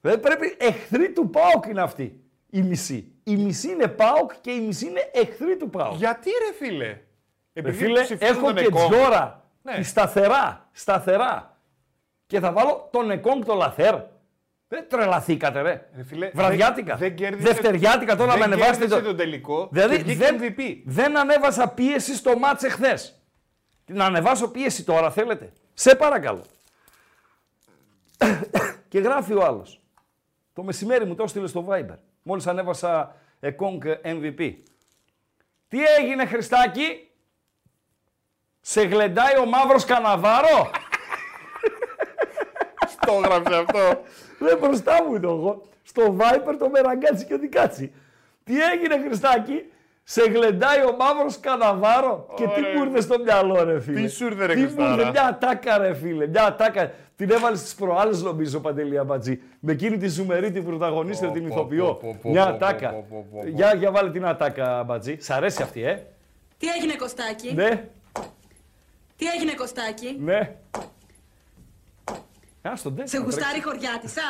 Δεν 0.00 0.20
πρέπει 0.20 0.56
εχθροί 0.58 1.10
του 1.12 1.30
ΠΑΟΚ 1.30 1.66
είναι 1.66 1.82
αυτοί. 1.82 2.20
Η 2.50 2.62
μισή. 2.62 3.12
Η 3.24 3.36
μισή 3.36 3.70
είναι 3.70 3.88
ΠΑΟΚ 3.88 4.32
και 4.40 4.50
η 4.50 4.60
μισή 4.60 4.86
είναι 4.86 5.10
εχθροί 5.12 5.56
του 5.56 5.70
ΠΑΟΚ. 5.70 5.94
Γιατί 5.96 6.30
ρε 6.30 6.66
φίλε; 6.66 6.84
Ρε 6.86 7.00
Επειδή 7.52 7.76
φίλε, 7.76 8.02
ψηφίζουν 8.02 8.36
έχω 8.36 8.46
τον 8.46 8.54
και 8.54 8.64
Εκόνγκ. 8.64 8.90
τζόρα. 8.90 9.42
Ναι. 9.62 9.82
Σταθερά. 9.82 10.68
Σταθερά. 10.72 11.56
Και 12.26 12.40
θα 12.40 12.52
βάλω 12.52 12.88
τον 12.92 13.10
Εκόνγκ 13.10 13.44
το 13.44 13.54
Λαθέρ. 13.54 13.94
Δεν 14.68 14.88
τρελαθήκατε 14.88 15.60
ρε. 15.60 15.88
Ρε 15.96 16.02
φίλε, 16.04 16.30
Βραδιάτικα. 16.34 16.96
δεν- 16.96 17.08
δεν 17.08 17.16
κέρδισε- 17.16 17.52
Δευτεριάτικα 17.52 18.16
τώρα 18.16 18.30
δεν 18.30 18.38
με 18.38 18.44
ανεβάσετε 18.44 18.76
κέρδισε 18.78 19.00
το... 19.00 19.06
τον 19.06 19.16
τελικό 19.16 19.68
Δηλαδή 19.72 19.96
και 19.96 20.02
βγήκε 20.02 20.18
δεν, 20.24 20.38
MVP. 20.40 20.82
δεν 20.84 21.16
ανέβασα 21.18 21.68
πίεση 21.68 22.14
στο 22.14 22.38
μάτς 22.38 22.62
εχθές. 22.62 23.22
Να 23.86 24.04
ανεβάσω 24.04 24.48
πίεση 24.50 24.84
τώρα 24.84 25.10
θέλετε; 25.10 25.52
Σε 25.74 25.94
παρακαλώ. 25.94 26.44
και 28.88 28.98
γράφει 28.98 29.32
ο 29.34 29.44
άλλος. 29.44 29.80
Το 30.52 30.62
μεσημέρι 30.62 31.04
μου 31.06 31.14
το 31.14 31.22
έστειλε 31.22 31.46
στο 31.46 31.66
Viber. 31.70 31.96
Μόλις 32.22 32.46
ανέβασα 32.46 33.16
Εκόνγκ 33.40 33.82
MVP. 34.02 34.54
Τι 35.68 35.78
έγινε 35.98 36.26
Χριστάκη; 36.26 37.10
Σε 38.60 38.82
γλεντάει 38.82 39.38
ο 39.38 39.44
μαύρος 39.46 39.84
καναβάρο; 39.84 40.70
Το 43.06 43.12
έγραψε 43.24 43.54
αυτό. 43.56 44.02
Δεν 44.38 44.58
μπροστά 44.58 45.04
μου 45.08 45.20
το 45.20 45.28
εγώ. 45.28 45.62
Στο 45.82 46.16
Viper 46.18 46.54
το 46.58 46.68
μεραγκάτσι 46.70 47.24
και 47.24 47.36
δικάτσι. 47.36 47.92
Τι 48.44 48.54
έγινε 48.72 49.00
Χριστάκη; 49.06 49.64
Σε 50.04 50.22
γλεντάει 50.22 50.80
ο 50.80 50.96
μαύρος 50.98 51.40
καναβάρο; 51.40 52.26
Και 52.36 52.44
τι 52.44 52.50
Ωραία. 52.50 52.74
μου 52.76 52.84
ήρθε 52.84 53.00
στο 53.00 53.18
μυαλό 53.18 53.64
ρε 53.64 53.80
φίλε; 53.80 54.00
Τι 54.00 54.08
σου 54.08 54.24
ήρθε, 54.26 54.46
ρε, 54.46 54.54
Τι 54.54 54.60
μου 54.60 54.66
Χριστάρα; 54.66 54.94
ήρθε, 54.94 55.10
μια 55.10 55.26
ατάκα 55.26 55.78
ρε 55.78 55.94
φίλε. 55.94 56.26
Μια 56.26 56.44
ατάκα. 56.46 56.90
Την 57.16 57.30
έβαλες 57.30 57.58
στις 57.58 57.74
προάλλες 57.74 58.22
νομίζω 58.22 58.60
Παντελή 58.60 58.98
Αμπατζή. 58.98 59.40
Με 59.60 59.72
εκείνη 59.72 59.96
τη 59.96 60.08
ζουμερή 60.08 60.50
την 60.52 60.64
πρωταγωνίστρια 60.64 61.28
Πω, 61.28 61.34
την 61.34 61.48
πω, 61.48 61.54
ηθοποιό. 61.54 61.94
πω, 61.94 62.18
πω, 62.22 62.30
Μια 62.30 62.44
πω, 62.46 62.54
ατάκα. 62.54 62.90
πω, 62.90 63.06
πω, 63.10 63.26
πω, 63.32 63.40
πω. 63.42 63.48
Για, 63.48 63.74
για 63.74 63.90
βάλε 63.90 64.10
την 64.10 64.26
ατάκα 64.26 64.78
Αμπατζή. 64.78 65.16
Σ' 65.20 65.30
αρέσει 65.30 65.62
αυτή 65.62 65.82
ε; 65.82 65.98
Τι 66.58 66.66
έγινε 66.78 66.96
Κωστάκη, 66.96 67.52
Ναι, 67.54 67.88
τι 69.16 69.26
έγινε 69.26 69.54
Κωστάκη, 69.54 70.16
ναι. 70.20 70.54
Άστον, 72.62 72.94
ντε, 72.94 73.06
σε 73.06 73.18
να 73.18 73.24
τρέξει. 73.24 73.40
γουστάρει 73.40 73.62
χωριάτισα. 73.62 74.22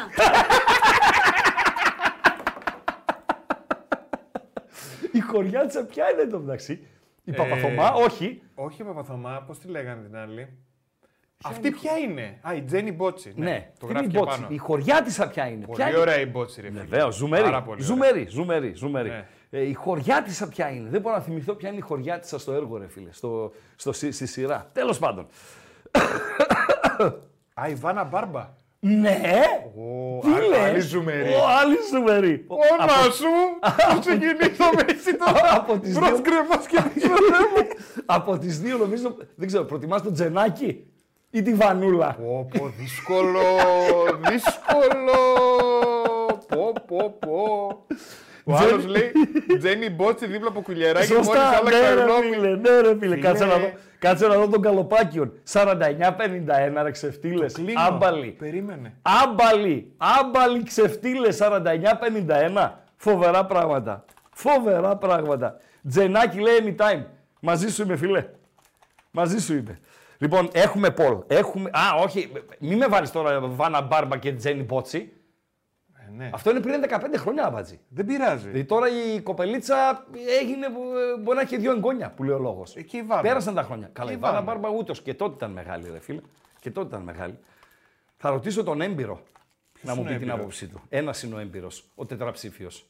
Η 5.12 5.20
χωριάτσα 5.20 5.84
ποια 5.84 6.10
είναι 6.10 6.24
το 6.24 6.38
μεταξύ; 6.38 6.86
Η 7.24 7.32
Παπαθωμά, 7.32 7.92
όχι. 7.92 8.42
Όχι, 8.54 8.84
Παπαθωμά, 8.84 9.44
πώς 9.46 9.58
τη 9.58 9.68
λέγανε 9.68 10.02
την 10.02 10.16
άλλη; 10.16 10.48
Αυτή 11.44 11.70
ποια 11.70 11.96
είναι; 11.96 12.38
Α, 12.42 12.54
η 12.54 12.62
Τζένι 12.62 12.92
Μπότσι. 12.92 13.32
Ναι, 13.36 13.70
το 13.78 13.86
τι 13.86 13.92
γράφει 13.92 14.04
είναι 14.04 14.12
και 14.12 14.18
η 14.18 14.22
Μπότσι; 14.24 14.40
πάνω. 14.40 14.54
Η 14.54 14.56
χωριάτισα 14.58 15.28
ποια 15.28 15.46
είναι; 15.46 15.64
ποια 15.64 15.74
Πολύ 15.74 15.88
είναι. 15.88 15.98
ωραία 15.98 16.20
η 16.20 16.26
Μπότσι, 16.26 16.60
ρε 16.60 16.68
φίλε. 16.70 16.80
Βεβαίω, 16.80 17.10
ζουμερή. 17.10 17.42
Πάρα 17.42 17.62
πολύ 17.62 17.72
ωραία. 17.72 17.86
Ζουμερή, 17.86 18.26
ζουμερή, 18.28 18.72
ζουμερή. 18.74 19.08
Ναι. 19.08 19.28
Ε, 19.50 19.62
η 19.68 19.72
χωριάτισα 19.74 20.48
ποια 20.48 20.70
είναι; 20.70 20.88
Δεν 20.88 21.00
μπορώ 21.00 21.16
να 21.16 21.22
θυμηθώ 21.22 21.54
ποια 21.54 21.68
είναι 21.68 21.78
η 21.78 21.80
χωριάτισα 21.80 22.38
στο 22.38 22.52
έργο, 22.52 22.76
ρε 22.76 22.88
φίλε. 22.88 23.12
Στο, 23.12 23.52
στο, 23.76 23.92
στη, 23.92 24.12
στη 24.12 24.26
σειρά. 24.26 24.70
Τέλος 24.72 24.98
πάντων. 24.98 25.26
Α, 27.62 27.68
η 27.68 27.74
Βάνα 27.74 28.04
Μπάρμπα. 28.04 28.56
Ναι! 28.80 29.20
Ω, 29.76 30.20
Τι 30.20 30.30
α- 30.30 30.48
λες; 30.48 30.58
Άλλη 30.68 30.80
ζουμερή. 30.80 31.28
Ω, 31.32 31.38
άλλη 31.60 31.76
ζουμερή. 31.92 32.44
Όνα 32.48 32.92
σου! 33.10 33.26
Θα 33.76 33.98
ξεκινήσουμε 34.00 34.82
έτσι 34.88 35.16
τώρα. 35.16 35.40
Από 35.58 35.78
τις 35.78 35.94
Μπρος 35.94 36.08
δύο. 36.10 36.20
κρεμάς 36.22 36.66
και 36.66 36.80
πίσω 36.94 37.06
λέμε. 37.08 37.68
Από 38.06 38.38
τις 38.38 38.60
δύο 38.60 38.76
νομίζω, 38.76 39.16
δεν 39.34 39.46
ξέρω, 39.46 39.64
προτιμάς 39.64 40.02
τον 40.02 40.12
Τζενάκη 40.12 40.84
ή 41.30 41.42
τη 41.42 41.54
Βανούλα; 41.54 42.16
Πω, 42.18 42.48
πω, 42.58 42.72
δύσκολο, 42.78 43.40
δύσκολο. 44.30 45.16
Πω, 46.48 46.72
πω, 46.86 47.16
πω. 47.18 47.84
Ο 48.44 48.54
Τζένι- 48.54 48.72
άλλος 48.72 48.86
λέει 48.86 49.12
Τζένι 49.58 49.90
Μπότσι 49.90 50.26
δίπλα 50.26 50.48
από 50.48 50.60
κουλιαράκι 50.60 51.12
μόλις 51.12 51.26
Σωστά, 51.26 51.48
άλλα 51.48 51.70
ναι 51.70 51.78
ρε 51.78 51.94
καρνόμι. 51.94 52.28
φίλε, 52.34 52.48
ναι 52.56 52.80
ρε 52.80 52.88
φίλε. 52.88 52.98
Φίλε. 52.98 53.16
Κάτσε 53.16 53.44
να 53.44 53.56
δω, 53.58 53.70
κάτσε 53.98 54.26
να 54.26 54.34
δω 54.34 54.48
τον 54.48 54.62
Καλοπάκιον. 54.62 55.32
49-51 55.52 56.82
ρε 56.82 56.90
ξεφτύλες. 56.90 57.52
Κλείνω. 57.52 57.80
Άμπαλοι. 57.80 58.30
Περίμενε. 58.30 58.94
Άμπαλοι, 59.02 59.92
άμπαλοι 59.96 60.62
ξεφτύλες 60.62 61.38
49-51. 61.40 62.70
Φοβερά 62.96 63.44
πράγματα. 63.44 64.04
Φοβερά 64.32 64.96
πράγματα. 64.96 65.56
Τζενάκι 65.88 66.38
λέει 66.38 66.54
anytime. 66.64 67.04
Μαζί 67.40 67.68
σου 67.72 67.82
είμαι 67.82 67.96
φίλε. 67.96 68.24
Μαζί 69.10 69.38
σου 69.40 69.52
είμαι. 69.52 69.78
Λοιπόν, 70.18 70.48
έχουμε 70.52 70.90
Πολ. 70.90 71.18
Έχουμε... 71.26 71.70
Α, 71.72 72.02
όχι, 72.02 72.32
μη 72.58 72.76
με 72.76 72.86
βάλεις 72.86 73.10
τώρα 73.10 73.40
Βάνα 73.40 73.80
Μπάρμπα 73.80 74.16
και 74.16 74.32
Τζένι 74.32 74.62
Μπότσι. 74.62 75.12
Ε, 76.08 76.16
ναι. 76.16 76.30
Αυτό 76.32 76.50
είναι 76.50 76.60
πριν 76.60 76.84
15 76.88 76.98
χρόνια, 77.16 77.44
Αμπατζή. 77.44 77.80
Δεν 77.88 78.06
πειράζει. 78.06 78.44
Δηλαδή 78.44 78.64
τώρα 78.64 78.86
η 78.88 79.20
κοπελίτσα 79.20 80.06
έγινε, 80.40 80.66
ε, 80.66 80.70
μπορεί 81.20 81.36
να 81.36 81.42
έχει 81.42 81.56
δύο 81.56 81.72
εγγόνια 81.72 82.10
που 82.10 82.24
λέει 82.24 82.34
ο 82.34 82.38
λόγος. 82.38 82.76
Εκεί 82.76 82.96
η 82.96 83.02
Βάνα. 83.02 83.22
Πέρασαν 83.22 83.54
τα 83.54 83.62
χρόνια. 83.62 83.90
Καλά, 83.92 84.10
η 84.10 84.14
η 84.14 84.16
Βάνα 84.16 84.42
Βάνα. 84.42 84.44
Μπάρμπα 84.44 84.68
ούτως 84.78 85.02
και 85.02 85.14
τότε 85.14 85.34
ήταν 85.34 85.50
μεγάλη, 85.50 85.90
ρε 85.90 85.98
φίλε. 85.98 86.20
Και 86.60 86.70
τότε 86.70 86.88
ήταν 86.88 87.02
μεγάλη. 87.02 87.38
Θα 88.16 88.30
ρωτήσω 88.30 88.64
τον 88.64 88.80
έμπειρο 88.80 89.22
να 89.82 89.94
μου 89.94 90.00
είναι 90.00 90.08
πει 90.10 90.14
ο 90.14 90.18
την 90.18 90.28
έμπειρος; 90.28 90.40
άποψή 90.40 90.66
του. 90.66 90.80
Ένας 90.88 91.22
είναι 91.22 91.34
ο 91.34 91.38
έμπειρος, 91.38 91.84
ο 91.94 92.06
τετραψήφιος. 92.06 92.86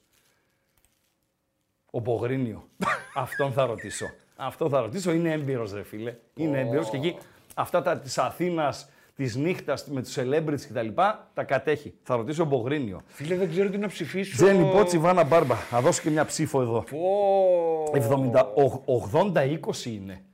Ο 1.91 1.99
Μπογρίνιο. 1.99 2.69
Αυτόν 3.15 3.53
θα 3.53 3.67
ρωτήσω. 3.67 4.07
Αυτό 4.37 4.69
θα 4.69 4.81
ρωτήσω. 4.81 5.13
Είναι 5.13 5.33
έμπειρος, 5.33 5.73
ρε 5.73 5.83
φίλε. 5.83 6.15
Είναι 6.35 6.61
έμπειρος 6.61 6.91
και 6.91 6.97
εκεί 6.97 7.17
αυτά 7.55 7.83
τα 7.83 7.99
της 7.99 8.19
Αθήνας, 8.19 8.89
της 9.19 9.37
νύχτας 9.37 9.87
με 9.87 10.03
τους 10.03 10.17
celebrities 10.19 10.61
κτλ. 10.73 10.89
τα 11.35 11.45
κατέχει. 11.47 11.95
Θα 12.03 12.17
ρωτήσω 12.17 12.45
Μπογρίνιο. 12.45 13.01
Φίλε, 13.07 13.37
δεν 13.37 13.51
ξέρω 13.51 13.71
τι 13.71 13.79
να 13.79 13.89
ψηφίσω. 13.89 14.37
Τζένι 14.37 14.71
Πότσι, 14.73 14.99
Βάνα 14.99 15.25
Μπάρμπα. 15.25 15.55
Θα 15.55 15.81
δώσω 15.81 16.03
και 16.03 16.11
μια 16.11 16.25
ψήφο 16.25 16.61
εδώ. 16.61 16.85
Πω. 16.91 17.93
70, 17.93 18.53
οχ- 18.55 18.85
80-20 18.87 19.85
είναι. 19.85 20.25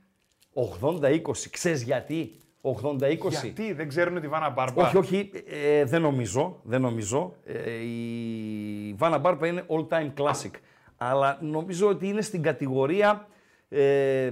80-20. 0.53 1.49
Ξέρεις 1.49 1.83
γιατί; 1.83 2.31
80-20. 2.61 3.29
Γιατί; 3.41 3.73
Δεν 3.73 3.87
ξέρουν 3.87 4.21
τη 4.21 4.27
Βάνα 4.27 4.49
Μπάρμπα. 4.49 4.83
Όχι, 4.87 4.97
όχι, 4.97 5.31
ε, 5.47 5.83
δεν 5.83 6.01
νομίζω. 6.01 6.59
Δεν 6.63 6.81
νομίζω. 6.81 7.35
Ε, 7.45 7.71
η 7.71 8.93
Βάνα 8.97 9.17
Μπάρμπα 9.17 9.47
είναι 9.47 9.63
all 9.67 9.87
time 9.87 10.11
classic. 10.17 10.51
Αλλά 10.97 11.37
νομίζω 11.41 11.87
ότι 11.87 12.07
είναι 12.07 12.21
στην 12.21 12.41
κατηγορία 12.41 13.27
ε, 13.69 14.31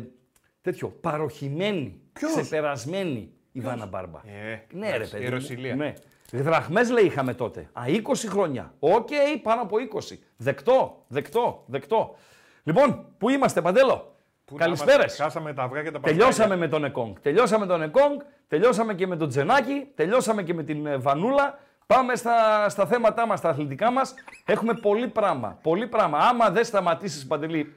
τέτοιο, 0.62 0.88
παρωχημένη, 1.02 2.00
ξεπερασμένη 2.14 3.33
η 3.54 3.60
Βάνα 3.60 3.86
Μπάρμπα. 3.86 4.20
Ε, 4.26 4.66
ναι, 4.72 4.90
ρε 4.90 4.96
εντάξει, 4.96 5.12
παιδί. 5.12 5.24
η 5.24 5.28
μου, 5.28 5.34
Ρωσιλία. 5.34 5.76
Ναι. 5.76 5.94
Δραχμές 6.32 6.90
λέει 6.90 7.04
είχαμε 7.06 7.34
τότε. 7.34 7.70
Α, 7.74 7.82
20 7.88 8.02
χρόνια. 8.28 8.74
Οκ, 8.80 9.08
πάνω 9.44 9.62
από 9.62 9.76
20. 10.12 10.18
Δεκτό, 10.38 11.04
δεκτό, 11.08 11.64
δεκτό. 11.66 12.16
Λοιπόν, 12.64 13.06
πού 13.18 13.30
είμαστε, 13.30 13.62
Παντέλο; 13.62 14.16
Πού 14.46 14.56
να 14.56 14.64
Καλησπέρες. 14.64 14.96
είμαστε, 14.96 15.24
Χάσαμε 15.24 15.54
τα 15.54 15.64
αυγά 15.64 15.84
και 15.84 15.92
τα 15.92 16.00
παστάκια. 16.00 16.18
Τελειώσαμε 16.26 16.56
με 16.56 16.68
τον 16.68 16.84
Εκόνγκ. 16.84 17.16
Τελειώσαμε 17.22 17.66
τον 17.66 17.82
Εκόνγκ, 17.82 18.20
τελειώσαμε 18.48 18.94
και 18.94 19.08
με 19.08 19.16
τον 19.16 19.30
Τζενάκη, 19.30 19.88
τελειώσαμε 19.96 20.44
και 20.44 20.54
με 20.54 20.64
την 20.64 20.86
ε, 20.86 20.98
Βανούλα. 20.98 21.60
Πάμε 21.88 22.16
στα, 22.16 22.70
στα 22.70 22.86
θέματά 22.86 23.28
μας, 23.28 23.40
στα 23.40 23.50
αθλητικά 23.50 23.92
μας. 23.92 24.14
Έχουμε 24.46 24.74
πολύ 24.74 25.08
πράγμα. 25.08 25.58
Πολύ 25.62 25.88
πράγμα. 25.88 26.18
Άμα 26.18 26.50
δεν 26.50 26.66
σταματήσεις, 26.66 27.28
Παντελή, 27.28 27.74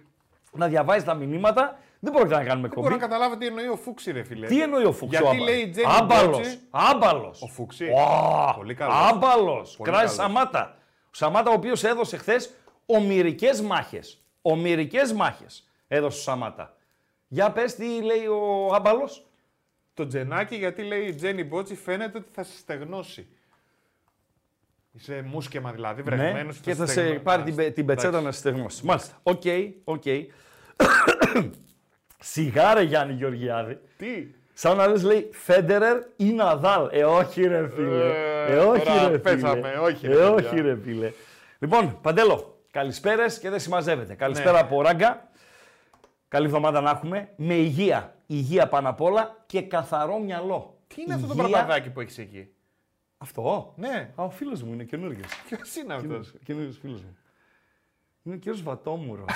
να 0.52 0.66
διαβάζεις 0.66 1.04
τα 1.04 1.14
μηνύματα, 1.14 1.78
δεν 2.06 2.14
πρόκειται 2.14 2.34
να 2.36 2.44
κάνουμε 2.44 2.68
Δεν 2.68 2.76
μπορώ 2.78 2.94
εκπομπή. 2.94 2.94
να 2.94 3.08
καταλάβω 3.08 3.36
τι 3.36 3.46
εννοεί 3.46 3.68
ο 3.68 3.76
Φούξη, 3.76 4.12
ρε 4.12 4.22
φίλε. 4.22 4.46
Τι 4.46 4.62
εννοεί 4.62 4.84
ο 4.84 4.92
Φούξο 4.92 5.20
Γιατί 5.22 5.38
λέει 5.40 5.60
η 5.60 5.68
Τζένι 5.68 5.86
Άμπαλος. 5.98 6.36
Μπότσι- 6.36 6.58
Άμπαλος. 6.70 7.42
Ο 7.42 7.46
Φούξη. 7.46 7.84
Ω, 7.88 8.54
Πολύ 8.56 8.74
καλός. 8.74 8.94
Άμπαλος. 9.10 9.76
Πολύ 9.76 9.90
Κράζει 9.90 10.04
καλός. 10.04 10.14
Σαμάτα. 10.34 10.76
Ο 11.04 11.10
Σαμάτα 11.10 11.50
ο 11.50 11.52
οποίος 11.52 11.84
έδωσε 11.84 12.16
χθες 12.16 12.50
ομηρικές 12.86 13.60
μάχες. 13.60 14.20
Ομηρικές 14.42 15.12
μάχες 15.12 15.68
έδωσε 15.88 16.18
ο 16.18 16.22
Σαμάτα. 16.22 16.76
Για 17.28 17.50
πες 17.52 17.74
τι 17.74 17.84
λέει 18.02 18.26
ο 18.26 18.74
Άμπαλος. 18.74 19.26
Το 19.94 20.06
τζενάκι 20.06 20.56
γιατί 20.56 20.82
λέει 20.82 21.06
η 21.06 21.14
Τζένι 21.14 21.44
Μπότσι 21.44 21.74
φαίνεται 21.74 22.18
ότι 22.18 22.28
θα 22.32 22.42
σε 22.42 22.56
στεγνώσει. 22.58 23.28
Είσαι 24.92 25.22
μούσκεμα 25.26 25.72
δηλαδή, 25.72 26.02
βρεγμένος. 26.02 26.54
Ναι, 26.56 26.60
και 26.62 26.74
θα 26.74 26.86
σε 26.86 27.02
πάρει 27.02 27.42
την, 27.42 27.54
πε- 27.54 27.74
την 27.74 27.86
πετσέτα 27.86 28.20
να 28.20 28.32
σε 28.32 28.38
στεγνώσει. 28.38 28.84
Μάλιστα. 28.86 29.18
Ok, 29.22 29.42
ok. 29.84 30.02
Σιγά 32.18 32.61
ρε 32.61 32.82
Γιάννη 32.82 33.14
Γεωργιάδη. 33.14 33.78
Τι; 33.96 34.26
Σαν 34.52 34.76
να 34.76 34.86
λες 34.86 35.02
λέει 35.02 35.28
Φέντερερ 35.32 36.02
ή 36.16 36.24
Ναδάλ. 36.32 36.88
Ε, 36.92 37.04
όχι 37.04 37.42
ρε 37.46 37.68
φίλε. 37.68 38.04
Ε, 38.46 38.52
Ε, 38.52 38.58
όχι 38.58 38.84
τώρα 38.84 39.00
ρε 39.00 39.06
φίλε. 39.06 39.18
πέσαμε, 39.18 39.72
όχι, 39.82 40.06
ρε 40.06 40.12
Ε, 40.12 40.16
παιδιά. 40.16 40.30
όχι 40.30 40.60
ρε 40.60 40.76
φίλε. 40.82 41.12
Λοιπόν, 41.58 41.98
Παντέλο, 42.02 42.60
καλησπέρες 42.70 43.38
και 43.38 43.50
δεν 43.50 43.60
συμμαζεύεται. 43.60 44.14
Καλησπέρα 44.14 44.52
Ναι. 44.52 44.58
από 44.58 44.82
Ράγκα. 44.82 45.28
Καλή 46.28 46.46
εβδομάδα 46.46 46.80
να 46.80 46.90
έχουμε. 46.90 47.28
Με 47.36 47.54
υγεία. 47.54 48.14
υγεία 48.26 48.68
πάνω 48.68 48.88
απ' 48.88 49.00
όλα 49.00 49.36
και 49.46 49.62
καθαρό 49.62 50.18
μυαλό. 50.18 50.78
Τι 50.86 51.02
είναι 51.02 51.14
αυτό 51.14 51.26
το 51.26 51.32
Υγεία- 51.32 51.48
μπαρμπαδάκι 51.48 51.90
που 51.90 52.00
έχεις 52.00 52.18
εκεί; 52.18 52.48
Αυτό; 53.18 53.72
Ναι. 53.76 54.10
Α, 54.14 54.24
ο 54.24 54.30
φίλος 54.30 54.62
μου 54.62 54.72
είναι 54.72 54.84
καινούργιος. 54.84 55.26
Ποιος 55.48 55.76
είναι 55.76 55.94
αυτός; 55.94 56.34
Καινούργιος 56.44 56.78
φίλος 56.78 57.02
μου. 57.02 57.16
Είναι 58.22 58.34
ο 58.34 58.38
κύριος 58.38 58.62
Βατόμουρος. 58.62 59.26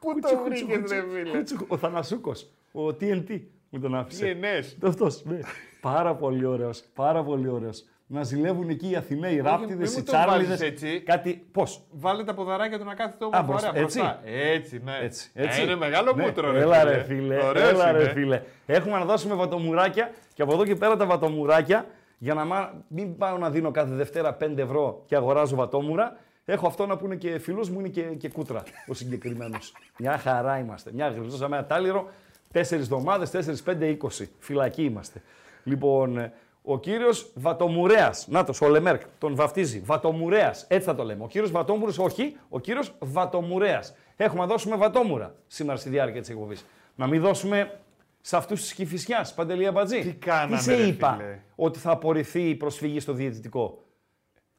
Πού 0.00 0.18
το 0.20 0.28
βρήκες, 0.44 0.90
ρε 0.90 1.04
φίλε; 1.12 1.36
Κούτσου, 1.38 1.64
Ο 1.68 1.76
Θανασούκος. 1.76 2.50
Ο 2.72 2.86
TNT 2.86 3.40
μου 3.70 3.80
τον 3.80 3.94
άφησε. 3.94 4.26
Γενές. 4.26 4.76
Αυτός, 4.82 5.24
ναι. 5.24 5.38
πάρα 5.80 6.14
πολύ 6.14 6.44
ωραίος. 6.44 6.84
Πάρα 6.94 7.22
πολύ 7.22 7.48
ωραίος. 7.48 7.84
Να 8.06 8.22
ζηλεύουν 8.22 8.68
εκεί 8.68 8.90
οι 8.90 8.96
Αθηναίοι, 8.96 9.34
οι 9.34 9.40
ράπτιδες, 9.40 9.88
μην 9.88 9.98
οι 9.98 9.98
μου 9.98 10.04
τον 10.04 10.14
βάζεις 10.14 10.30
τσάρλιδες. 10.48 10.60
έτσι. 10.60 11.00
Κάτι, 11.00 11.46
πώς; 11.52 11.82
Βάλε 11.90 12.24
τα 12.24 12.34
ποδαράκια 12.34 12.78
του 12.78 12.84
να 12.84 12.94
κάθεται 12.94 13.24
Α, 13.24 13.28
όμορφα. 13.28 13.46
μπροστά, 13.50 13.68
ωραία, 13.70 13.82
έτσι. 13.82 13.98
μπροστά. 13.98 14.20
Έτσι, 14.24 14.80
ναι. 14.84 14.98
Έτσι, 15.02 15.30
Ε, 15.34 15.42
έτσι. 15.44 15.62
είναι 15.62 15.76
μεγάλο 15.76 16.12
Ναι, 16.16 16.22
μούτρο, 16.22 16.50
ρε 16.50 16.60
Έλα 16.60 16.78
φίλε. 16.78 16.92
ρε 16.94 17.02
φίλε, 17.02 17.42
Ωραίος 17.44 17.68
έλα 17.70 17.92
ρε 17.92 18.00
είναι. 18.02 18.10
φίλε. 18.10 18.42
Έχουμε 18.66 18.98
να 18.98 19.04
δώσουμε 19.04 19.34
βατομουράκια 19.34 20.10
και 20.34 20.42
από 20.42 20.52
εδώ 20.52 20.64
και 20.64 20.74
πέρα 20.76 20.96
τα 20.96 21.06
βατομουράκια 21.06 21.86
για 22.18 22.34
να 22.34 22.44
μα- 22.44 22.84
μην 22.88 23.16
πάω 23.16 23.38
να 23.38 23.50
δίνω 23.50 23.70
κάθε 23.70 23.94
Δευτέρα 23.94 24.34
5 24.34 24.58
ευρώ 24.62 25.02
και 25.06 25.16
αγοράζω 25.16 25.56
βατόμουρα. 25.56 26.16
Έχω 26.50 26.66
αυτό 26.66 26.86
να 26.86 26.96
πούνε 26.96 27.16
και 27.16 27.38
φίλους 27.38 27.70
μου, 27.70 27.78
είναι 27.78 27.88
και, 27.88 28.02
και 28.02 28.28
κούτρα 28.28 28.62
ο 28.86 28.94
συγκεκριμένος. 28.94 29.72
Μια 29.98 30.18
χαρά 30.18 30.58
είμαστε. 30.58 30.90
Μια 30.94 31.08
γλυκώσαμε 31.08 31.56
ένα 31.56 31.66
τάλιρο, 31.66 32.10
4 32.52 32.72
εβδομάδες, 32.72 33.30
4-5-20. 33.64 33.96
Φυλακή 34.38 34.82
είμαστε. 34.82 35.22
Λοιπόν, 35.64 36.18
ε, 36.18 36.32
ο 36.62 36.78
κύριος 36.78 37.30
Βατομουρέας, 37.34 38.28
να 38.28 38.44
ο 38.60 38.68
Λεμέρκ, 38.68 39.02
τον 39.18 39.34
βαφτίζει. 39.34 39.80
Βατομουρέας, 39.84 40.66
έτσι 40.68 40.86
θα 40.86 40.94
το 40.94 41.04
λέμε. 41.04 41.24
Ο 41.24 41.26
κύριος 41.26 41.50
Βατόμουρο, 41.50 41.92
όχι, 41.98 42.36
ο 42.48 42.60
κύριος 42.60 42.94
Βατομουρέας. 42.98 43.94
Έχουμε 44.16 44.40
να 44.40 44.46
δώσουμε 44.46 44.76
βατόμουρα 44.76 45.34
σήμερα 45.46 45.78
στη 45.78 45.88
διάρκεια 45.88 46.20
της 46.20 46.30
εκπομπής. 46.30 46.64
Να 46.94 47.06
μην 47.06 47.20
δώσουμε 47.20 47.78
σε 48.20 48.36
αυτούς 48.36 48.60
της 48.60 48.72
κυφισιά, 48.72 49.26
Παντελή 49.34 49.66
Αμπατζή. 49.66 50.00
Τι 50.00 50.12
κάνανε, 50.12 50.56
Τι 50.56 50.62
σε 50.62 50.74
ρε 50.74 50.82
είπα 50.82 51.16
φίλε; 51.18 51.38
ότι 51.54 51.78
θα 51.78 51.90
απορριφθεί 51.90 52.48
η 52.48 52.54
προσφυγή 52.54 53.00
στο 53.00 53.12
διαιτητικό; 53.12 53.82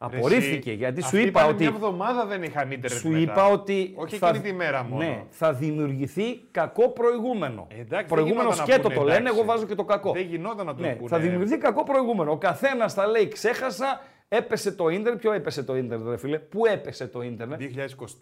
Ρε 0.09 0.17
Απορρίφθηκε 0.17 0.69
εσύ, 0.69 0.77
γιατί 0.77 1.01
σου 1.01 1.07
αυτοί 1.07 1.21
είπα 1.21 1.39
πάνε 1.39 1.51
ότι. 1.53 1.63
Μια 1.63 1.73
εβδομάδα 1.75 2.25
δεν 2.25 2.43
είχαν 2.43 2.71
ίντερνετ. 2.71 2.99
Σου 2.99 3.09
μετά. 3.09 3.21
είπα 3.31 3.47
ότι. 3.47 3.93
Όχι 3.95 4.17
θα, 4.17 4.27
εκείνη 4.27 4.43
τη 4.43 4.53
μέρα 4.53 4.83
μόνο. 4.83 5.03
Ναι, 5.03 5.23
θα 5.29 5.53
δημιουργηθεί 5.53 6.39
κακό 6.51 6.89
προηγούμενο. 6.89 7.67
Ε, 7.69 7.73
εντάξει, 7.73 7.89
δεν 7.89 8.05
προηγούμενο 8.05 8.41
γινόταν 8.41 8.57
να 8.57 8.63
σκέτο 8.65 8.81
πούνε, 8.81 8.95
το 8.95 9.01
λένε, 9.03 9.17
εντάξει. 9.17 9.37
εγώ 9.37 9.45
βάζω 9.45 9.65
και 9.65 9.75
το 9.75 9.83
κακό. 9.83 10.11
Δεν 10.11 10.25
γινόταν 10.25 10.65
να 10.65 10.75
το 10.75 10.81
ναι, 10.81 10.95
πούνε. 10.95 11.09
θα 11.09 11.19
δημιουργηθεί 11.19 11.57
κακό 11.57 11.83
προηγούμενο. 11.83 12.31
Ο 12.31 12.37
καθένας 12.37 12.93
θα 12.93 13.07
λέει 13.07 13.27
ξέχασα, 13.27 14.01
έπεσε 14.27 14.71
το 14.71 14.89
ίντερνετ. 14.89 15.21
Ποιο 15.21 15.31
έπεσε 15.31 15.63
το 15.63 15.75
ίντερνετ, 15.75 16.07
ρε 16.09 16.17
φίλε, 16.17 16.39
πού 16.39 16.65
έπεσε 16.65 17.07
το 17.07 17.21
ίντερνετ; 17.21 17.61
2024. 17.61 17.65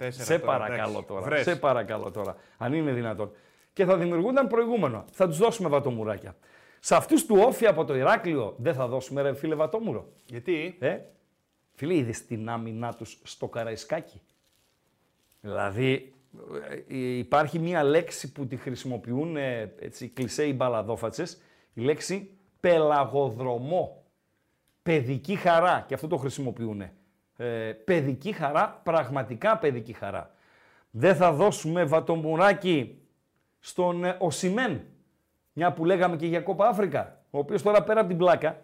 Σε 0.10 0.40
τώρα, 0.40 0.58
παρακαλώ 0.58 0.90
εντάξει. 0.90 1.08
τώρα. 1.08 1.22
Βρες. 1.22 1.44
Σε 1.44 1.56
παρακαλώ 1.56 2.12
τώρα. 2.12 2.36
Αν 2.58 2.74
είναι 2.74 2.92
δυνατόν. 2.92 3.32
Και 3.74 3.86
θα 3.86 3.98
δημιουργούνταν 3.98 4.48
προηγούμενο. 4.48 5.06
Θα 5.12 5.28
τους 5.28 5.38
δώσουμε 5.38 5.70
βατομουράκια. 5.70 6.36
Σε 6.80 6.96
αυτούς 6.96 7.26
του 7.26 7.36
όφη 7.48 7.66
από 7.66 7.86
το 7.86 7.96
Ηράκλειο 7.96 8.54
δεν 8.58 8.74
θα 8.74 8.88
δώσουμε 8.88 9.22
ρε 9.22 9.34
φίλε 9.34 9.56
βατόμουρο. 9.56 10.08
Γιατί; 10.26 10.76
Ε, 10.80 10.98
φίλε, 11.80 11.94
είδες 11.94 12.26
την 12.26 12.50
άμυνά 12.50 12.94
τους 12.94 13.20
στο 13.24 13.48
Καραϊσκάκι; 13.48 14.22
Δηλαδή, 15.42 16.14
ε, 16.88 17.18
υπάρχει 17.18 17.60
μία 17.60 17.84
λέξη 17.84 18.32
που 18.32 18.48
τη 18.48 18.56
χρησιμοποιούν 18.56 19.38
ε, 19.38 19.74
έτσι, 19.80 20.08
κλισέ 20.08 20.44
οι 20.46 20.54
μπαλαδόφατσες, 20.56 21.42
η 21.74 21.82
λέξη 21.82 22.32
πελαγοδρομό. 22.60 24.04
Παιδική 24.84 25.36
χαρά, 25.36 25.86
και 25.88 25.94
αυτό 25.94 26.08
το 26.08 26.18
χρησιμοποιούν. 26.18 26.82
Ε, 27.38 27.72
παιδική 27.86 28.32
χαρά, 28.32 28.82
πραγματικά 28.84 29.58
παιδική 29.58 29.94
χαρά. 29.94 30.34
Δεν 30.92 31.16
θα 31.16 31.32
δώσουμε 31.32 31.84
βατομουράκι 31.84 33.02
στον 33.60 34.04
ε, 34.04 34.16
Οσιμέν, 34.20 34.82
μια 35.54 35.74
που 35.74 35.86
λέγαμε 35.86 36.16
και 36.16 36.28
για 36.28 36.42
Κόπα 36.42 36.68
Αφρικα, 36.68 37.24
ο 37.30 37.38
οποίος 37.38 37.62
τώρα 37.62 37.84
πέρα 37.84 38.00
από 38.00 38.10
την 38.10 38.18
πλάκα, 38.18 38.62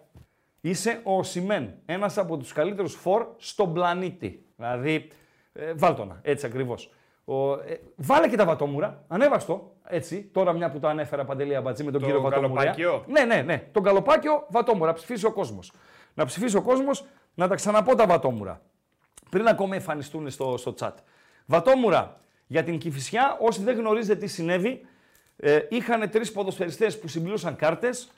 είσαι 0.68 1.00
ο 1.04 1.16
Οσιμέν, 1.18 1.74
ένας 1.86 2.18
από 2.18 2.36
τους 2.36 2.52
καλύτερους 2.52 2.94
φορ 2.94 3.26
στον 3.36 3.72
πλανήτη. 3.72 4.44
Δηλαδή, 4.56 5.08
ε, 5.52 5.72
βάλτονα, 5.74 6.20
έτσι 6.22 6.46
ακριβώς. 6.46 6.90
Ο, 7.24 7.52
ε, 7.52 7.80
βάλε 7.96 8.28
και 8.28 8.36
τα 8.36 8.44
βατόμουρα, 8.44 9.04
ανέβαστο, 9.08 9.72
έτσι, 9.84 10.22
τώρα 10.32 10.52
μια 10.52 10.70
που 10.70 10.78
το 10.78 10.88
ανέφερα 10.88 11.24
Παντελή 11.24 11.56
Αμπατζή 11.56 11.84
με 11.84 11.90
τον 11.90 12.00
Το 12.00 12.06
κύριο 12.06 12.22
Βατόμουρα. 12.22 12.62
καλοπάκιο. 12.62 13.04
Ναι, 13.08 13.24
ναι, 13.24 13.42
ναι, 13.42 13.68
τον 13.72 13.82
καλοπάκιο 13.82 14.46
βατόμουρα, 14.50 14.92
ψηφίσει 14.92 15.26
ο 15.26 15.32
κόσμος. 15.32 15.72
Να 16.14 16.24
ψηφίσει 16.24 16.56
ο 16.56 16.62
κόσμος, 16.62 17.04
να 17.34 17.48
τα 17.48 17.54
ξαναπώ 17.54 17.94
τα 17.94 18.06
βατόμουρα 18.06 18.60
πριν 19.30 19.48
ακόμα 19.48 19.74
εμφανιστούν 19.74 20.30
στο, 20.30 20.56
στο 20.56 20.74
chat. 20.80 20.92
Βατόμουρα, 21.46 22.20
για 22.46 22.62
την 22.62 22.78
Κηφισιά, 22.78 23.36
όσοι 23.40 23.62
δεν 23.62 23.76
γνωρίζετε 23.76 24.18
τι 24.18 24.26
συνέβη, 24.26 24.86
ε, 25.36 25.58
είχαν 25.68 26.10
τρεις 26.10 26.32
ποδοσφαιριστές 26.32 26.98
που 26.98 27.08
συμπλήρωσαν 27.08 27.56
κάρτες. 27.56 28.10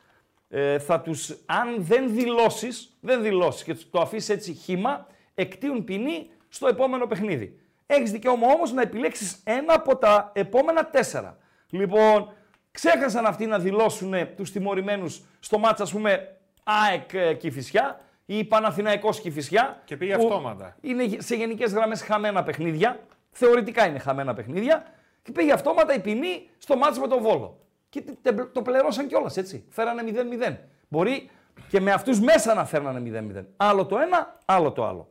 Ε, 0.49 0.79
θα 0.79 1.01
τους, 1.01 1.37
αν 1.47 1.77
δεν 1.79 2.15
δηλώσεις, 2.15 2.97
δεν 3.01 3.23
δηλώσεις 3.23 3.63
και 3.63 3.75
το 3.91 4.01
αφήσεις 4.01 4.29
έτσι 4.29 4.53
χήμα, 4.53 5.07
εκτίουν 5.35 5.85
ποινή 5.85 6.31
στο 6.49 6.67
επόμενο 6.67 7.07
παιχνίδι. 7.07 7.59
Έχεις 7.87 8.11
δικαίωμα 8.11 8.47
όμως 8.47 8.73
να 8.73 8.83
επιλέξεις 8.83 9.41
ένα 9.45 9.75
από 9.75 9.97
τα 9.97 10.31
επόμενα 10.35 10.87
τέσσερα. 10.87 11.39
Λοιπόν, 11.71 12.33
ξέχασαν 12.71 13.27
αυτοί 13.27 13.47
να 13.47 13.59
δηλώσουν 13.59 14.15
τους 14.37 14.53
τιμωρημένους 14.53 15.23
στο 15.41 15.59
μάτς, 15.59 15.81
ας 15.81 15.93
πούμε, 15.93 16.37
ΑΕΚ 16.65 17.13
ε, 17.13 17.35
Κηφισιά 17.35 18.01
ή 18.27 18.45
Παναθηναϊκός 18.45 19.21
Κηφισιά. 19.21 19.83
Και 19.85 19.97
πήγε 19.97 20.17
που 20.17 20.23
αυτόματα. 20.23 20.77
Είναι 20.81 21.05
σε 21.19 21.35
γενικές 21.35 21.73
γραμμές 21.73 22.03
χαμένα 22.03 22.43
παιχνίδια. 22.43 23.01
Θεωρητικά 23.31 23.87
είναι 23.87 23.99
χαμένα 23.99 24.35
παιχνίδια. 24.35 24.83
Και 25.23 25.33
πήγε 25.33 25.53
αυτόματα 25.53 25.95
η 25.95 26.01
ποινή 26.01 26.49
στο 26.59 26.77
μάτσο 26.77 27.01
με 27.01 27.09
τον 27.09 27.23
Βόλο. 27.23 27.59
Και 27.89 28.01
τε- 28.01 28.17
τε- 28.23 28.53
το 28.53 28.63
πληρώσαν 28.63 29.07
κιόλας 29.07 29.37
έτσι. 29.37 29.65
Φέρανε 29.69 30.03
0-0. 30.03 30.57
Μπορεί 30.89 31.31
και 31.69 31.81
με 31.81 31.91
αυτούς 31.93 32.21
μέσα 32.21 32.55
να 32.55 32.65
φέρνανε 32.65 33.01
0-0. 33.01 33.45
Άλλο 33.57 33.87
το 33.87 33.99
ένα, 33.99 34.39
άλλο 34.45 34.73
το 34.73 34.87
άλλο. 34.87 35.09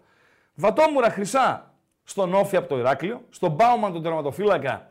Βατόμουρα 0.54 1.10
χρυσά 1.10 1.74
στον 2.04 2.34
Όφη 2.34 2.56
από 2.56 2.68
το 2.68 2.78
Ηράκλειο, 2.78 3.22
στον 3.30 3.52
Μπάουμαν 3.52 3.94
τον 3.94 4.04
τερματοφύλακα. 4.04 4.90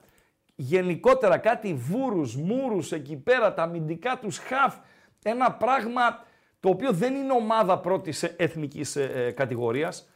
Γενικότερα 0.54 1.38
κάτι 1.38 1.74
βούρους, 1.74 2.36
μούρους 2.36 2.92
εκεί 2.92 3.16
πέρα, 3.16 3.54
τα 3.54 3.62
αμυντικά 3.62 4.18
τους 4.18 4.38
χαφ. 4.38 4.74
Ένα 5.22 5.52
πράγμα 5.52 6.24
το 6.60 6.68
οποίο 6.68 6.92
δεν 6.92 7.14
είναι 7.14 7.32
ομάδα 7.32 7.78
πρώτης 7.78 8.22
ε, 8.22 8.34
εθνικής 8.38 8.96
ε, 8.96 9.10
ε, 9.14 9.30
κατηγορίας 9.30 10.08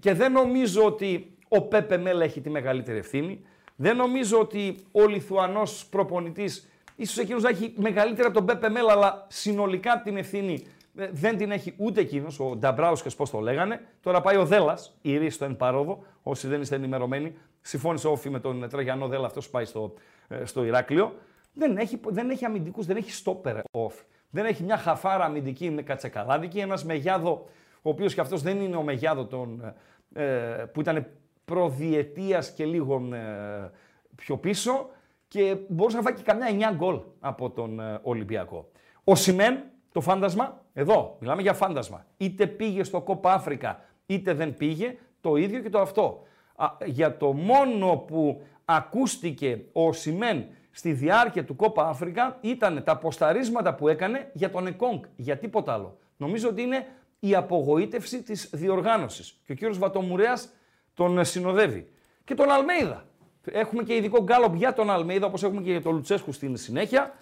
και 0.00 0.14
δεν 0.14 0.32
νομίζω 0.32 0.84
ότι 0.84 1.36
ο 1.48 1.62
Πέπε 1.62 1.96
Μέλα 1.96 2.24
έχει 2.24 2.40
τη 2.40 2.50
μεγαλύτερη 2.50 2.98
ευθύνη. 2.98 3.40
Δεν 3.76 3.96
νομίζω 3.96 4.38
ότι 4.40 4.76
ο 4.92 5.06
Λιθουανός 5.06 5.86
προπονητής 5.86 6.68
ίσως 6.96 7.18
εκείνος 7.18 7.42
να 7.42 7.48
έχει 7.48 7.74
μεγαλύτερη 7.76 8.26
από 8.26 8.34
τον 8.34 8.44
Πέπε 8.44 8.68
Μέλα, 8.68 8.92
αλλά 8.92 9.26
συνολικά 9.28 10.00
την 10.04 10.16
ευθύνη 10.16 10.66
ε, 10.96 11.08
δεν 11.12 11.36
την 11.36 11.50
έχει 11.50 11.74
ούτε 11.76 12.00
εκείνος, 12.00 12.40
ο 12.40 12.56
Νταμπράουσκα, 12.56 13.10
πώς 13.16 13.30
το 13.30 13.40
λέγανε. 13.40 13.80
Τώρα 14.00 14.20
πάει 14.20 14.36
ο 14.36 14.44
Δέλλα, 14.44 14.78
η 15.02 15.16
Ρή 15.16 15.30
στο 15.30 15.44
εν 15.44 15.56
παρόδο. 15.56 16.04
Όσοι 16.22 16.48
δεν 16.48 16.60
είστε 16.60 16.74
ενημερωμένοι, 16.74 17.36
συμφώνησε 17.60 18.08
όφη 18.08 18.30
με 18.30 18.40
τον 18.40 18.68
Τραγιανό 18.68 19.08
Δέλλα, 19.08 19.26
αυτός 19.26 19.50
πάει 19.50 19.64
στο, 19.64 19.94
ε, 20.28 20.44
στο 20.44 20.64
Ηράκλειο. 20.64 21.14
Δεν 21.52 21.76
έχει, 21.76 22.00
δεν 22.08 22.30
έχει 22.30 22.44
αμυντικούς, 22.44 22.86
δεν 22.86 22.96
έχει 22.96 23.12
στόπερ 23.12 23.56
όφη. 23.70 24.02
Δεν 24.30 24.44
έχει 24.44 24.62
μια 24.62 24.76
χαφάρα 24.76 25.24
αμυντική 25.24 25.70
με 25.70 25.82
κατσεκαλάδικη. 25.82 26.58
Ένας 26.58 26.84
Μεγιάδο, 26.84 27.48
ο 27.82 27.90
οποίος 27.90 28.14
και 28.14 28.20
αυτός 28.20 28.42
δεν 28.42 28.60
είναι 28.60 28.76
ο 28.76 28.82
Μεγιάδο 28.82 29.24
τον, 29.24 29.74
ε, 30.14 30.24
που 30.72 30.80
ήταν 30.80 31.06
προδιετίας 31.44 32.50
και 32.50 32.64
λίγο 32.64 33.08
ε, 33.14 33.70
πιο 34.14 34.36
πίσω 34.36 34.90
και 35.28 35.56
μπορούσε 35.68 35.96
να 35.96 36.02
φάει 36.02 36.12
και 36.12 36.22
καμιά 36.22 36.72
9 36.72 36.74
γκολ 36.76 37.00
από 37.20 37.50
τον 37.50 37.80
ε, 37.80 38.00
Ολυμπιακό. 38.02 38.68
Ο 39.04 39.14
Σιμέν, 39.14 39.62
το 39.92 40.00
φάντασμα, 40.00 40.60
εδώ 40.72 41.16
μιλάμε 41.20 41.42
για 41.42 41.52
φάντασμα. 41.54 42.06
Είτε 42.16 42.46
πήγε 42.46 42.84
στο 42.84 43.00
Κόπα 43.00 43.32
Αφρικα, 43.32 43.84
είτε 44.06 44.34
δεν 44.34 44.56
πήγε, 44.56 44.98
το 45.20 45.36
ίδιο 45.36 45.60
και 45.60 45.70
το 45.70 45.80
αυτό. 45.80 46.22
Α, 46.56 46.66
για 46.84 47.16
το 47.16 47.32
μόνο 47.32 47.96
που 47.96 48.42
ακούστηκε 48.64 49.64
ο 49.72 49.92
Σιμέν 49.92 50.46
στη 50.70 50.92
διάρκεια 50.92 51.44
του 51.44 51.56
Κόπα 51.56 51.88
Αφρικα 51.88 52.38
ήταν 52.40 52.82
τα 52.84 52.98
ποσταρίσματα 52.98 53.74
που 53.74 53.88
έκανε 53.88 54.30
για 54.32 54.50
τον 54.50 54.66
Εκόνγκ, 54.66 55.02
για 55.16 55.38
τίποτα 55.38 55.72
άλλο. 55.72 55.98
Νομίζω 56.16 56.48
ότι 56.48 56.62
είναι 56.62 56.86
η 57.20 57.34
απογοήτευση 57.34 58.22
της 58.22 58.50
διοργάνωσης. 58.52 59.40
Και 59.44 59.52
ο 59.52 59.54
κύριος 59.54 59.78
Βατομουρέας 59.78 60.48
τον 60.94 61.24
συνοδεύει. 61.24 61.88
Και 62.24 62.34
τον 62.34 62.50
Αλμέιδα. 62.50 63.04
Έχουμε 63.52 63.82
και 63.82 63.94
ειδικό 63.94 64.22
γκάλωπ 64.22 64.54
για 64.54 64.72
τον 64.72 64.90
Αλμέιδα, 64.90 65.26
όπως 65.26 65.42
έχουμε 65.42 65.62
και 65.62 65.70
για 65.70 65.82
τον 65.82 65.94
Λουτσέσκου 65.94 66.32
στην 66.32 66.56
συνέχεια, 66.56 67.14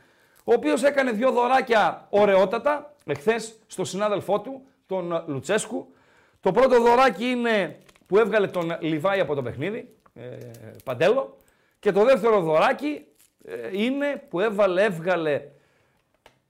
ο 0.44 0.52
οποίος 0.52 0.82
έκανε 0.82 1.10
δύο 1.10 1.30
δωράκια 1.30 2.06
ωραιότατα 2.10 2.94
εχθές 3.04 3.58
στο 3.66 3.84
συνάδελφό 3.84 4.40
του, 4.40 4.66
τον 4.86 5.24
Λουτσέσκου. 5.26 5.94
Το 6.40 6.52
πρώτο 6.52 6.80
δωράκι 6.80 7.24
είναι 7.24 7.78
που 8.06 8.18
έβγαλε 8.18 8.46
τον 8.46 8.76
Λιβάη 8.80 9.20
από 9.20 9.34
το 9.34 9.42
παιχνίδι, 9.42 9.94
ε, 10.14 10.22
Παντέλο. 10.84 11.36
Και 11.78 11.92
το 11.92 12.04
δεύτερο 12.04 12.40
δωράκι 12.40 13.04
ε, 13.44 13.82
είναι 13.82 14.22
που 14.28 14.40
έβαλε, 14.40 14.82
έβγαλε 14.84 15.42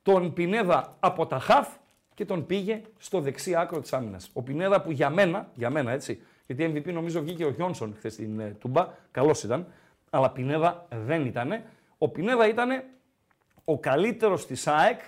τον 0.02 0.32
Πινέδα 0.32 0.96
από 1.00 1.26
τα 1.26 1.38
χαφ 1.38 1.68
και 2.14 2.24
τον 2.24 2.46
πήγε 2.46 2.82
στο 2.98 3.20
δεξί 3.20 3.54
άκρο 3.54 3.80
της 3.80 3.92
άμυνας. 3.92 4.30
Ο 4.32 4.42
Πινέδα 4.42 4.80
που 4.80 4.90
για 4.90 5.10
μένα, 5.10 5.50
για 5.54 5.70
μένα 5.70 5.92
έτσι, 5.92 6.22
γιατί 6.46 6.72
MVP 6.74 6.92
νομίζω 6.92 7.20
βγήκε 7.20 7.44
ο 7.44 7.50
Γιόνσον 7.50 7.94
χθες 7.96 8.12
στην 8.12 8.40
ε, 8.40 8.57
Τούμπα, 8.59 8.88
καλός 9.11 9.42
ήταν, 9.42 9.66
αλλά 10.11 10.30
Πινέδα 10.30 10.87
δεν 10.90 11.26
ήτανε. 11.26 11.64
Ο 11.98 12.09
Πινέδα 12.09 12.48
ήταν 12.48 12.83
ο 13.64 13.78
καλύτερος 13.78 14.46
της 14.46 14.66
ΑΕΚ 14.66 15.00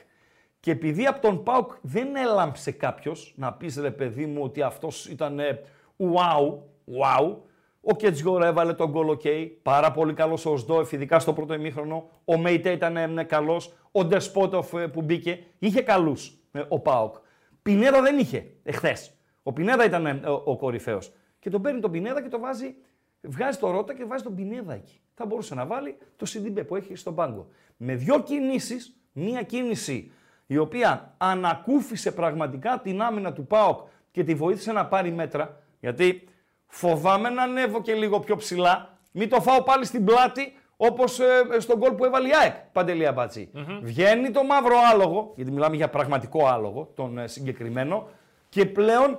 και 0.60 0.70
επειδή 0.70 1.06
από 1.06 1.20
τον 1.20 1.42
ΠΑΟΚ 1.42 1.72
δεν 1.80 2.16
έλαμψε 2.16 2.70
κάποιος 2.70 3.34
να 3.36 3.52
πεις 3.52 3.76
ρε 3.76 3.90
παιδί 3.90 4.26
μου 4.26 4.42
ότι 4.42 4.62
αυτός 4.62 5.06
ήταν 5.06 5.38
ε, 5.38 5.60
wow, 5.98 6.58
wow, 7.00 7.36
ο 7.80 7.96
Κετζιόρα 7.96 8.46
έβαλε 8.46 8.72
τον 8.72 8.90
γκολ 8.90 9.08
οκ, 9.08 9.22
πάρα 9.62 9.92
πολύ 9.92 10.12
καλός 10.12 10.46
ο 10.46 10.56
Οζντόεφ, 10.56 10.92
ειδικά 10.92 11.18
στο 11.18 11.32
πρώτο 11.32 11.54
ημίχρονο. 11.54 12.08
Ο 12.24 12.38
Μέιτε 12.38 12.70
ήταν 12.70 12.96
ε, 12.96 13.24
καλός, 13.24 13.72
ο 13.92 14.04
Ντεσπότοφ 14.04 14.72
ε, 14.72 14.86
που 14.86 15.02
μπήκε, 15.02 15.44
είχε 15.58 15.82
καλούς 15.82 16.38
ε, 16.52 16.62
ο 16.68 16.80
ΠΑΟΚ. 16.80 17.16
Πινέδα 17.62 18.02
δεν 18.02 18.18
είχε 18.18 18.46
εχθές. 18.62 19.10
Ο 19.42 19.52
Πινέδα 19.52 19.84
ήταν 19.84 20.06
ε, 20.06 20.10
ο, 20.10 20.42
ο 20.44 20.56
κορυφαίος. 20.56 21.12
Και 21.46 21.52
τον 21.52 21.62
παίρνει 21.62 21.80
τον 21.80 21.90
Πινέδα 21.90 22.22
και 22.22 22.28
το 22.28 22.38
βάζει, 22.38 22.74
βγάζει 23.20 23.58
το 23.58 23.70
Ρότα 23.70 23.94
και 23.94 24.04
βάζει 24.04 24.22
τον 24.22 24.34
Πινέδα 24.34 24.74
εκεί. 24.74 25.00
Θα 25.14 25.26
μπορούσε 25.26 25.54
να 25.54 25.66
βάλει 25.66 25.96
το 26.16 26.26
Σιντιμπέ 26.26 26.64
που 26.64 26.76
έχει 26.76 26.94
στον 26.94 27.14
πάγκο. 27.14 27.46
Με 27.76 27.94
δύο 27.94 28.22
κινήσεις, 28.22 28.96
μία 29.12 29.42
κίνηση 29.42 30.12
η 30.46 30.56
οποία 30.56 31.14
ανακούφισε 31.16 32.12
πραγματικά 32.12 32.80
την 32.82 33.02
άμυνα 33.02 33.32
του 33.32 33.46
ΠΑΟΚ 33.46 33.80
και 34.10 34.24
τη 34.24 34.34
βοήθησε 34.34 34.72
να 34.72 34.86
πάρει 34.86 35.12
μέτρα, 35.12 35.62
γιατί 35.80 36.28
φοβάμαι 36.66 37.28
να 37.28 37.42
ανέβω 37.42 37.82
και 37.82 37.94
λίγο 37.94 38.20
πιο 38.20 38.36
ψηλά, 38.36 38.98
μην 39.12 39.28
το 39.28 39.40
φάω 39.40 39.62
πάλι 39.62 39.84
στην 39.84 40.04
πλάτη 40.04 40.52
όπως 40.76 41.20
ε, 41.20 41.60
στον 41.60 41.78
γκολ 41.78 41.92
που 41.92 42.04
έβαλε 42.04 42.28
η 42.28 42.32
ΑΕΚ, 42.42 42.54
Παντελία 42.72 43.12
Μπατζή. 43.12 43.50
Βγαίνει 43.82 44.30
το 44.30 44.44
μαύρο 44.44 44.76
άλογο, 44.92 45.32
γιατί 45.36 45.50
μιλάμε 45.50 45.76
για 45.76 45.88
πραγματικό 45.88 46.46
άλογο, 46.46 46.90
τον 46.94 47.18
ε, 47.18 47.26
συγκεκριμένο, 47.26 48.08
και 48.48 48.66
πλέον 48.66 49.18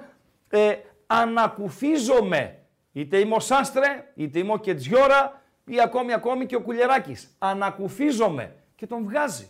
ε, 0.49 0.75
ανακουφίζομαι. 1.07 2.59
Είτε 2.91 3.17
είμαι 3.17 3.35
ο 3.35 3.39
Σάστρε, 3.39 4.11
είτε 4.15 4.39
είμαι 4.39 4.53
ο 4.53 4.57
Κετζιόρα, 4.57 5.41
ή 5.65 5.81
ακόμη 5.81 6.13
ακόμη 6.13 6.45
και 6.45 6.55
ο 6.55 6.61
Κουλιεράκης. 6.61 7.35
Ανακουφίζομαι 7.37 8.55
και 8.75 8.87
τον 8.87 9.03
βγάζει. 9.03 9.49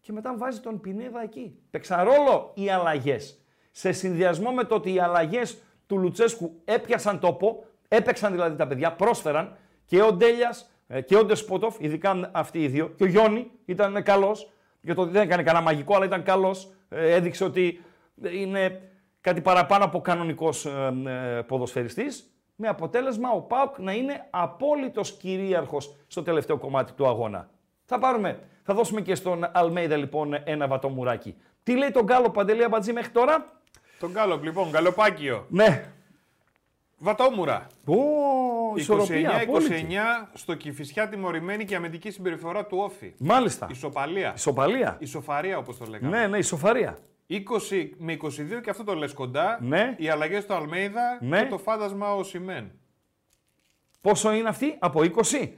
Και 0.00 0.12
μετά 0.12 0.36
βάζει 0.36 0.60
τον 0.60 0.80
Πινέδα 0.80 1.22
εκεί. 1.22 1.58
Παίξαν 1.70 2.04
ρόλο 2.04 2.52
οι 2.54 2.70
αλλαγές. 2.70 3.44
Σε 3.70 3.92
συνδυασμό 3.92 4.50
με 4.50 4.64
το 4.64 4.74
ότι 4.74 4.94
οι 4.94 5.00
αλλαγές 5.00 5.62
του 5.86 5.98
Λουτσέσκου 5.98 6.60
έπιασαν 6.64 7.18
τόπο, 7.18 7.64
έπαιξαν 7.88 8.32
δηλαδή 8.32 8.56
τα 8.56 8.66
παιδιά, 8.66 8.92
πρόσφεραν 8.92 9.56
και 9.86 10.02
ο 10.02 10.12
Ντέλιας 10.12 10.70
και 11.04 11.16
ο 11.16 11.24
Ντεσπότοφ, 11.24 11.76
ειδικά 11.78 12.30
αυτοί 12.32 12.62
οι 12.62 12.68
δύο, 12.68 12.88
και 12.88 13.04
ο 13.04 13.06
Γιόνι 13.06 13.50
ήταν 13.64 14.02
καλός. 14.02 14.50
Για 14.80 14.94
το 14.94 15.02
ότι 15.02 15.12
δεν 15.12 15.22
έκανε 15.22 15.42
κανένα 15.42 15.64
μαγικό, 15.64 15.94
αλλά 15.96 16.04
ήταν 16.04 16.22
καλός. 16.22 16.72
Έδειξε 16.88 17.44
ότι 17.44 17.84
είναι 18.32 18.89
κάτι 19.20 19.40
παραπάνω 19.40 19.84
από 19.84 20.00
κανονικός 20.00 20.66
ε, 20.66 21.44
ποδοσφαιριστής, 21.46 22.34
με 22.56 22.68
αποτέλεσμα 22.68 23.30
ο 23.30 23.40
Πάουκ 23.40 23.78
να 23.78 23.92
είναι 23.92 24.26
απόλυτος 24.30 25.12
κυρίαρχος 25.12 25.96
στο 26.06 26.22
τελευταίο 26.22 26.58
κομμάτι 26.58 26.92
του 26.92 27.06
αγώνα. 27.06 27.50
Θα 27.84 27.98
πάρουμε, 27.98 28.38
θα 28.62 28.74
δώσουμε 28.74 29.00
και 29.00 29.14
στον 29.14 29.48
Αλμέιδα 29.52 29.96
λοιπόν 29.96 30.34
ένα 30.44 30.66
βατομουράκι. 30.66 31.36
Τι 31.62 31.76
λέει 31.76 31.90
τον 31.90 32.04
Γκάλο 32.04 32.30
Παντελή 32.30 32.64
Αμπατζή 32.64 32.92
μέχρι 32.92 33.10
τώρα; 33.10 33.44
Τον 33.98 34.10
Γκάλοπ, 34.10 34.44
λοιπόν, 34.44 34.68
Γκαλοπάκιο. 34.70 35.46
Ναι. 35.48 35.92
Βατόμουρα. 36.98 37.66
Ω, 37.84 37.94
ισορροπία, 38.76 39.30
29-29 39.30 39.42
απόλυτη. 39.42 39.86
στο 40.34 40.54
Κηφισιά 40.54 41.08
τιμωρημένη 41.08 41.64
και 41.64 41.76
αμυντική 41.76 42.10
συμπεριφορά 42.10 42.66
του 42.66 42.78
Όφη. 42.78 43.14
Μάλιστα. 43.18 43.66
Ισοπαλία. 43.70 44.32
Ισοπαλία. 44.36 44.96
Ισοφαρία 44.98 45.58
όπως 45.58 45.78
το 45.78 45.84
λέγαμε. 45.84 46.18
Ναι, 46.18 46.26
ναι, 46.26 46.38
ισοφαρία. 46.38 46.98
20 47.30 47.90
με 47.98 48.16
22 48.22 48.28
και 48.62 48.70
αυτό 48.70 48.84
το 48.84 48.94
λες 48.94 49.12
κοντά. 49.12 49.58
Ναι. 49.62 49.94
Οι 49.98 50.08
αλλαγές 50.08 50.46
του 50.46 50.54
Αλμέιδα 50.54 51.18
Ναι. 51.20 51.42
και 51.42 51.48
το 51.48 51.58
φάντασμα 51.58 52.14
ο 52.14 52.22
Σιμέν. 52.22 52.70
Πόσο 54.00 54.32
είναι 54.32 54.48
αυτή, 54.48 54.76
από 54.78 55.00
20. 55.02 55.08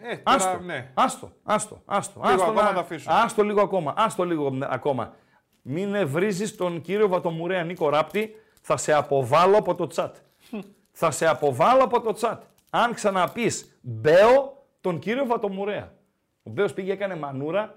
Ε, 0.01 0.17
τώρα, 0.17 0.37
άστο, 0.37 0.59
ναι. 0.65 0.91
άστο, 0.95 1.33
άστο, 1.43 1.83
άστο. 1.85 2.21
Λίγο 2.21 2.33
άστο 2.35 2.45
ακόμα 2.51 2.63
να- 2.63 2.73
το 2.73 2.81
αφήσω. 2.81 3.11
Άστο 3.13 3.43
λίγο 3.43 3.61
ακόμα, 3.63 3.95
άστο 3.97 4.25
λίγο 4.25 4.53
μ, 4.53 4.61
ακόμα. 4.63 5.15
Μην 5.63 6.09
βρίζεις 6.09 6.57
τον 6.57 6.81
κύριο 6.81 7.09
Βατομουρέα 7.09 7.65
Νίκο 7.65 7.89
Ράπτη, 7.89 8.35
θα 8.61 8.77
σε 8.77 8.93
αποβάλω 8.93 9.57
από 9.57 9.75
το 9.75 9.87
τσάτ. 9.87 10.17
θα 11.01 11.11
σε 11.11 11.27
αποβάλω 11.27 11.83
από 11.83 12.01
το 12.01 12.13
τσάτ. 12.13 12.43
Αν 12.71 12.95
ξαναπείς 12.95 13.79
Μπέο, 13.81 14.67
τον 14.81 14.99
κύριο 14.99 15.27
Βατομουρέα. 15.27 15.93
Ο 16.43 16.51
Μπέος 16.51 16.73
πήγε 16.73 16.93
έκανε 16.93 17.17
μανούρα, 17.17 17.75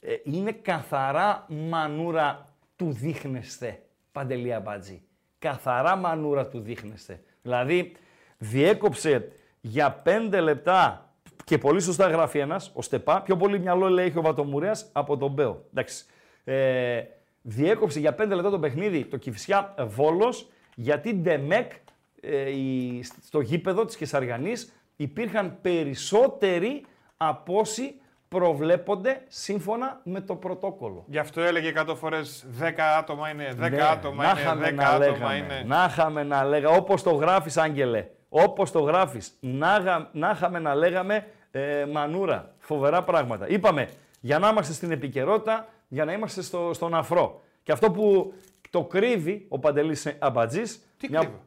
ε, 0.00 0.14
είναι 0.24 0.52
καθαρά 0.52 1.44
μανούρα 1.48 2.44
του 2.78 2.92
δείχνεστε, 2.92 3.82
Παντελή 4.12 4.52
Αμπάτζη. 4.54 5.02
Καθαρά 5.38 5.96
μανούρα 5.96 6.46
του 6.48 6.60
δείχνεστε. 6.60 7.22
Δηλαδή, 7.42 7.92
διέκοψε 8.38 9.32
για 9.60 9.92
πέντε 9.92 10.40
λεπτά 10.40 11.10
και 11.44 11.58
πολύ 11.58 11.80
σωστά 11.80 12.08
γράφει 12.08 12.38
ένας, 12.38 12.70
ο 12.74 12.82
Στεπά, 12.82 13.22
πιο 13.22 13.36
πολύ 13.36 13.58
μυαλό 13.60 13.88
λέει 13.88 14.06
έχει 14.06 14.18
ο 14.18 14.22
Βατομουρέας 14.22 14.88
από 14.92 15.16
τον 15.16 15.30
Μπέο. 15.30 15.64
Εντάξει. 15.70 16.04
Ε, 16.44 17.02
διέκοψε 17.42 17.98
για 18.00 18.14
πέντε 18.14 18.34
λεπτά 18.34 18.50
το 18.50 18.58
παιχνίδι 18.58 19.04
το 19.04 19.16
Κηφισιά 19.16 19.74
Βόλος, 19.86 20.48
γιατί 20.74 21.14
Ντεμεκ 21.14 21.72
ε, 22.20 22.50
η- 22.50 23.02
στο 23.22 23.40
γήπεδο 23.40 23.84
της 23.84 23.96
Κεσαριανής 23.96 24.72
υπήρχαν 24.96 25.58
περισσότεροι 25.60 26.84
από 27.16 27.58
όσοι 27.58 28.00
προβλέπονται 28.28 29.22
σύμφωνα 29.28 30.00
με 30.04 30.20
το 30.20 30.34
πρωτόκολλο. 30.36 31.04
Γι' 31.06 31.18
αυτό 31.18 31.40
έλεγε 31.40 31.72
100 31.76 31.94
φορές 31.96 32.46
10 32.60 32.70
άτομα 32.98 33.30
είναι, 33.30 33.48
10 33.60 33.70
Ναι, 33.70 33.82
άτομα 33.82 34.22
να 34.24 34.30
είναι, 34.30 34.40
είχαμε 34.40 34.68
10 34.68 34.74
να 34.74 34.84
άτομα 34.88 34.98
λέγαμε, 35.06 35.34
είναι. 35.36 35.62
Να 35.66 35.84
είχαμε 35.90 36.22
να 36.22 36.44
λέγαμε, 36.44 36.76
όπως 36.76 37.02
το 37.02 37.10
γράφεις 37.10 37.56
Άγγελε, 37.56 38.06
όπως 38.28 38.70
το 38.70 38.80
γράφεις, 38.80 39.32
να, 39.40 39.78
γα- 39.78 40.08
να 40.12 40.30
είχαμε 40.30 40.58
να 40.58 40.74
λέγαμε 40.74 41.26
ε, 41.50 41.84
μανούρα, 41.92 42.54
φοβερά 42.58 43.02
πράγματα. 43.04 43.48
Είπαμε, 43.48 43.88
για 44.20 44.38
να 44.38 44.48
είμαστε 44.48 44.72
στην 44.72 44.90
επικαιρότητα, 44.90 45.68
για 45.88 46.04
να 46.04 46.12
είμαστε 46.12 46.42
στο, 46.42 46.70
στον 46.74 46.94
αφρό. 46.94 47.40
Και 47.62 47.72
αυτό 47.72 47.90
που 47.90 48.32
το 48.70 48.84
κρύβει 48.84 49.46
ο 49.48 49.58
Παντελής 49.58 50.16
Αμπατζής, 50.18 50.82
Τι 50.96 51.08
μια- 51.10 51.20
κρύβω; 51.20 51.40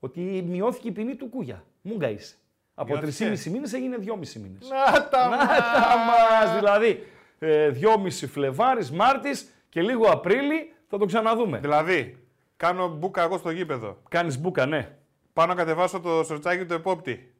ότι 0.00 0.20
μειώθηκε 0.48 0.88
η 0.88 0.90
ποινή 0.92 1.14
του 1.14 1.28
Κούγια. 1.28 1.64
Μούγκα 1.82 2.08
είσαι. 2.10 2.34
Από 2.74 2.96
Μειώθηκε. 2.96 3.32
3,5 3.34 3.50
μήνες 3.50 3.72
έγινε 3.72 3.96
2,5 4.00 4.40
μήνες. 4.40 4.68
Να 4.68 5.08
τα 5.08 5.28
Να 5.28 5.36
τα 5.38 5.94
μας! 6.06 6.54
Δηλαδή, 6.58 7.06
ε, 7.38 7.70
2,5 7.70 8.26
Φλεβάρης, 8.26 8.90
Μάρτης 8.90 9.54
και 9.68 9.82
λίγο 9.82 10.06
Απρίλη 10.06 10.72
θα 10.88 10.98
το 10.98 11.04
ξαναδούμε. 11.04 11.58
Δηλαδή, 11.58 12.18
κάνω 12.56 12.88
μπουκα 12.88 13.22
εγώ 13.22 13.38
στο 13.38 13.50
γήπεδο. 13.50 14.02
Κάνεις 14.08 14.38
μπουκα, 14.40 14.66
ναι. 14.66 14.96
Πάνω 15.32 15.54
να 15.54 15.58
κατεβάσω 15.58 16.00
το 16.00 16.24
σορτσάκι 16.24 16.64
του 16.64 16.74
επόπτη. 16.74 17.34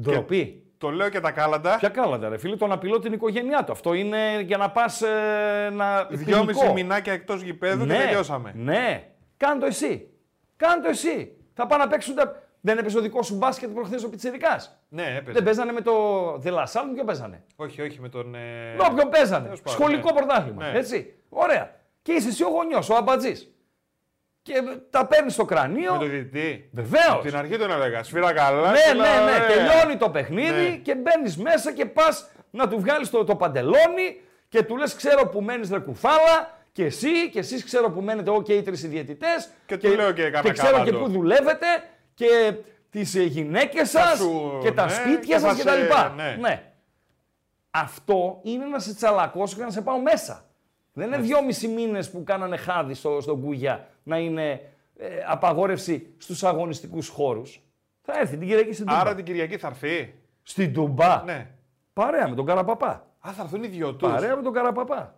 Ντροπή. 0.00 0.62
Το 0.78 0.90
λέω 0.90 1.08
και 1.08 1.20
τα 1.20 1.30
κάλαντα. 1.30 1.76
Ποια 1.76 1.88
κάλαντα, 1.88 2.28
ρε 2.28 2.38
φίλε, 2.38 2.56
τον 2.56 2.72
απειλώ 2.72 2.98
την 2.98 3.12
οικογένειά 3.12 3.64
του. 3.64 3.72
Αυτό 3.72 3.94
είναι 3.94 4.40
για 4.40 4.56
να 4.56 4.70
πας 4.70 5.02
ε, 5.02 5.70
να. 5.72 6.04
Δυόμιση 6.04 6.58
ποινικό. 6.58 6.72
μηνάκια 6.72 7.12
εκτός 7.12 7.42
γηπέδου 7.42 7.84
ναι, 7.84 7.94
και 7.94 8.00
τελειώσαμε. 8.00 8.52
Ναι, 8.56 9.08
κάντο 9.36 9.66
εσύ. 9.66 10.10
Κάντο 10.56 10.88
εσύ. 10.88 11.36
Θα 11.54 11.66
πάνε 11.66 11.84
να 11.84 11.90
παίξουν 11.90 12.14
τα. 12.14 12.42
Δεν 12.68 12.78
έπαιζε 12.78 12.98
ο 12.98 13.00
δικός 13.00 13.26
σου 13.26 13.34
μπάσκετ 13.36 13.70
προχθές 13.70 14.04
ο 14.04 14.08
Πιτσυρικά. 14.08 14.62
Ναι, 14.88 15.02
έπαιζε. 15.02 15.32
Δεν 15.32 15.42
παίζανε 15.42 15.72
με 15.72 15.80
το 15.80 15.92
Δελασάλ, 16.38 16.86
με 16.86 16.92
ποιον 16.92 17.06
παίζανε; 17.06 17.44
Όχι, 17.56 17.82
όχι, 17.82 18.00
με 18.00 18.08
τον. 18.08 18.34
Ε... 18.34 18.74
Με 18.76 18.84
όποιον 18.90 19.08
παίζανε. 19.08 19.44
τέλος 19.44 19.62
πάντων, 19.62 19.80
Σχολικό 19.80 20.10
ναι. 20.12 20.16
πρωτάθλημα. 20.16 20.70
Ναι. 20.70 20.78
Έτσι. 20.78 21.14
Ωραία. 21.28 21.74
Και 22.02 22.12
είσαι 22.12 22.28
εσύ 22.28 22.44
ο 22.44 22.48
γονιός, 22.48 22.90
ο 22.90 22.94
αμπατζής. 22.94 23.52
Και 24.42 24.54
τα 24.90 25.06
παίρνεις 25.06 25.32
στο 25.32 25.44
κρανίο. 25.44 25.92
Με 25.92 25.98
τον 25.98 26.10
διαιτητή. 26.10 26.68
Βεβαίως. 26.72 27.08
Από 27.08 27.22
την 27.22 27.36
αρχή 27.36 27.56
τον 27.56 27.70
έλεγα. 27.70 28.02
Σφύρα 28.02 28.32
καλά. 28.32 28.70
Ναι, 28.70 28.78
σφύρα, 28.78 28.94
ναι, 28.94 29.24
ναι. 29.24 29.36
ωραία. 29.36 29.46
Τελειώνει 29.46 29.96
το 29.96 30.10
παιχνίδι 30.10 30.68
Ναι. 30.68 30.76
και 30.76 30.94
μπαίνεις 30.94 31.36
μέσα 31.36 31.72
και 31.72 31.86
πας 31.86 32.30
να 32.50 32.68
του 32.68 32.80
βγάλεις 32.80 33.10
το, 33.10 33.24
το 33.24 33.36
παντελόνι 33.36 34.20
και 34.48 34.62
του 34.62 34.76
λες: 34.76 34.94
Ξέρω 34.94 35.26
που 35.28 35.40
μένεις 35.40 35.70
ρε 35.70 35.78
κουφάλα 35.78 36.58
και 36.72 36.84
εσύ 36.84 37.30
και 37.30 37.38
εσείς 37.38 37.64
ξέρω 37.64 37.90
που 37.90 38.00
μένετε 38.00 38.30
εγώ 38.30 38.42
και 38.42 38.52
οι 38.52 38.62
τρεις 38.62 38.88
διαιτητέ. 38.88 39.34
Και 39.66 39.76
του 39.76 39.94
λέω 39.94 40.12
και 40.12 40.30
κάνα 40.30 40.52
ξέρω 40.52 40.84
και 40.84 40.90
κάβαντο. 40.90 40.98
πού 40.98 41.10
δουλεύετε 41.10 41.66
και 42.18 42.54
τις 42.90 43.14
γυναίκες 43.16 43.90
σας 43.90 44.10
Τα 44.10 44.16
σου, 44.16 44.58
και 44.62 44.72
τα 44.72 44.84
ναι, 44.84 44.90
σπίτια 44.90 45.36
και 45.36 45.38
σας 45.42 45.56
θα 45.58 45.62
κτλ. 45.72 45.92
σε- 45.92 46.12
ναι. 46.16 46.36
ναι. 46.40 46.72
Αυτό 47.70 48.40
είναι 48.42 48.64
να 48.64 48.78
σε 48.78 48.94
τσαλακώσω 48.94 49.56
και 49.56 49.62
να 49.62 49.70
σε 49.70 49.80
πάω 49.82 50.00
μέσα. 50.00 50.44
Δεν 50.92 51.06
είναι 51.06 51.18
δυόμισι 51.18 51.68
μήνες 51.68 52.10
που 52.10 52.24
κάνανε 52.24 52.56
χάδι 52.56 52.94
στο, 52.94 53.20
στον 53.20 53.40
Κούγια 53.42 53.86
να 54.02 54.18
είναι 54.18 54.50
ε, 54.96 55.06
απαγόρευση 55.26 56.14
στους 56.18 56.44
αγωνιστικούς 56.44 57.08
χώρους. 57.08 57.60
Θα 58.02 58.18
έρθει 58.18 58.36
την 58.36 58.48
Κυριακή 58.48 58.72
στην 58.72 58.86
Τούμπα. 58.86 59.00
Άρα 59.00 59.14
την 59.14 59.24
Κυριακή 59.24 59.56
θα 59.58 59.66
έρθει. 59.68 60.14
Στην 60.42 60.72
Τούμπα. 60.72 61.22
Ναι. 61.24 61.50
Παρέα 61.92 62.28
με 62.28 62.34
τον 62.34 62.46
Καραπαπά. 62.46 63.06
Α, 63.28 63.32
θα 63.32 63.42
έρθουν 63.42 63.62
οι 63.62 63.66
δυο 63.68 63.94
τους. 63.94 64.10
Παρέα 64.10 64.36
με 64.36 64.42
τον 64.42 64.52
Καραπαπά. 64.52 65.14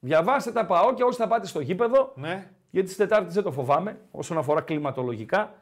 Διαβάστε 0.00 0.52
τα 0.52 0.66
ΠΑΟ 0.66 0.94
και 0.94 1.02
όσοι 1.02 1.18
θα 1.18 1.26
πάτε 1.26 1.46
στο 1.46 1.60
γήπεδο, 1.60 2.12
Ναι. 2.14 2.50
γιατί 2.70 2.88
τη 2.88 2.96
Τετάρτης 2.96 3.34
δεν 3.34 3.42
το 3.42 3.52
φοβάμαι, 3.52 3.98
όσον 4.10 4.38
αφορά 4.38 4.60
κλιματολογικά, 4.60 5.54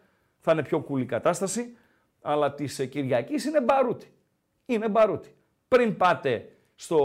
θα 0.42 0.52
είναι 0.52 0.62
πιο 0.62 0.86
cool 0.88 1.00
η 1.00 1.04
κατάσταση. 1.04 1.76
Αλλά 2.22 2.54
της 2.54 2.88
Κυριακής 2.90 3.44
είναι 3.44 3.60
μπαρούτι. 3.60 4.12
Είναι 4.66 4.88
μπαρούτι. 4.88 5.34
Πριν 5.68 5.96
πάτε 5.96 6.48
στο, 6.74 7.00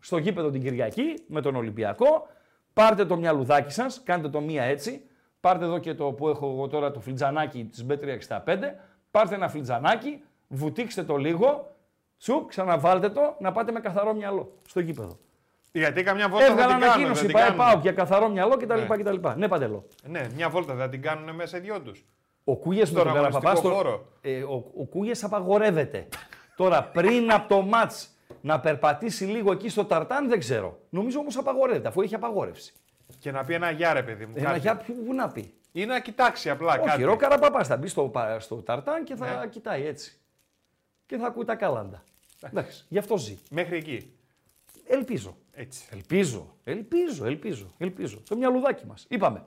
στο 0.00 0.18
γήπεδο 0.18 0.50
την 0.50 0.62
Κυριακή 0.62 1.14
με 1.26 1.40
τον 1.40 1.56
Ολυμπιακό, 1.56 2.26
πάρτε 2.72 3.04
το 3.04 3.16
μυαλουδάκι 3.16 3.72
σας, 3.72 4.02
κάντε 4.04 4.28
το 4.28 4.40
μία 4.40 4.62
έτσι. 4.62 5.02
Πάρτε 5.40 5.64
εδώ 5.64 5.78
και 5.78 5.94
το 5.94 6.12
που 6.12 6.28
έχω 6.28 6.50
εγώ 6.50 6.68
τώρα 6.68 6.90
το 6.90 7.00
φλιτζανάκι 7.00 7.64
της 7.64 7.86
B365. 7.88 8.58
Πάρτε 9.10 9.34
ένα 9.34 9.48
φλιτζανάκι, 9.48 10.22
βουτήξτε 10.48 11.02
το 11.04 11.16
λίγο, 11.16 11.76
Σου 12.18 12.44
ξαναβάλτε 12.48 13.08
το 13.08 13.36
να 13.38 13.52
πάτε 13.52 13.72
με 13.72 13.80
καθαρό 13.80 14.14
μυαλό 14.14 14.52
στο 14.66 14.80
γήπεδο. 14.80 15.18
Γιατί 15.78 16.02
καμιά 16.02 16.28
βόλτα 16.28 16.44
θα 16.46 16.52
Έβγαλα 16.52 16.68
την 16.72 16.80
κάνουν. 16.80 16.92
ανακοίνωση, 16.94 17.20
δεν 17.20 17.30
την 17.30 17.38
πάει 17.38 17.48
κάνουν. 17.48 17.58
πάω 17.58 17.80
για 17.82 17.92
καθαρό 17.92 18.28
μυαλό 18.28 18.56
κτλ. 18.56 18.78
Ναι. 18.78 18.96
κτλ. 18.96 19.28
Ναι, 19.36 19.48
παντελώ. 19.48 19.84
Ναι, 20.08 20.26
μια 20.34 20.48
βόλτα 20.48 20.74
θα 20.74 20.88
την 20.88 21.02
κάνουν 21.02 21.34
μέσα 21.34 21.56
οι 21.56 21.60
δυο 21.60 21.80
τους. 21.80 22.04
Ο 22.44 22.56
Κούγε 22.56 22.78
με 22.80 22.84
Στον 22.84 22.96
τον 23.04 23.12
Καραπαπάς. 23.12 23.34
αγωνιστικό 23.44 23.66
στο- 23.68 23.76
χώρο. 23.76 24.06
Ε, 24.20 24.42
ο 24.42 24.64
ο 24.78 24.84
Κούγες 24.84 25.24
απαγορεύεται. 25.24 26.08
Τώρα 26.56 26.82
πριν 26.84 27.32
από 27.32 27.48
το 27.48 27.60
ματ 27.62 27.92
να 28.40 28.60
περπατήσει 28.60 29.24
λίγο 29.24 29.52
εκεί 29.52 29.68
στο 29.68 29.84
ταρτάν 29.84 30.28
δεν 30.28 30.38
ξέρω. 30.38 30.78
Νομίζω 30.88 31.18
όμως 31.18 31.36
απαγορεύεται 31.36 31.88
αφού 31.88 32.00
έχει 32.00 32.14
απαγόρευση. 32.14 32.72
Και 33.18 33.30
να 33.30 33.44
πει 33.44 33.54
ένα 33.54 33.70
γεια, 33.70 33.92
ρε 33.92 34.02
παιδί 34.02 34.26
μου. 34.26 34.32
Ένα 34.36 34.46
κάτι. 34.48 34.58
για 34.58 34.76
ποιο 34.76 34.94
που 35.06 35.14
να 35.14 35.28
πει. 35.28 35.52
Ή 35.72 35.84
να 35.84 36.00
κοιτάξει 36.00 36.50
απλά 36.50 36.72
Όχι, 36.72 36.88
κάτι. 36.88 37.04
ο 37.04 37.16
Καραπαπάς 37.16 37.66
θα 37.68 37.76
μπει 37.76 37.88
στο, 37.88 38.02
πα- 38.02 38.40
στο 38.40 38.56
ταρτάν 38.56 39.04
και 39.04 39.14
θα 39.16 39.26
Ναι. 39.40 39.46
κοιτάει 39.48 39.86
έτσι. 39.86 40.18
Και 41.06 41.16
θα 41.16 41.26
ακούει 41.26 41.44
τα 41.44 41.54
κάλαντα. 41.54 42.02
Εντάξει, 42.42 42.84
γι' 42.88 42.98
αυτό 42.98 43.16
ζει. 43.16 43.38
Μέχρι 43.50 43.76
εκεί. 43.76 44.12
Ελπίζω. 44.86 45.36
Έτσι. 45.60 45.84
Ελπίζω, 45.92 46.56
ελπίζω, 46.64 47.26
ελπίζω, 47.26 47.66
ελπίζω. 47.78 48.22
Το 48.28 48.36
μυαλουδάκι 48.36 48.86
μας. 48.86 49.06
Είπαμε. 49.08 49.42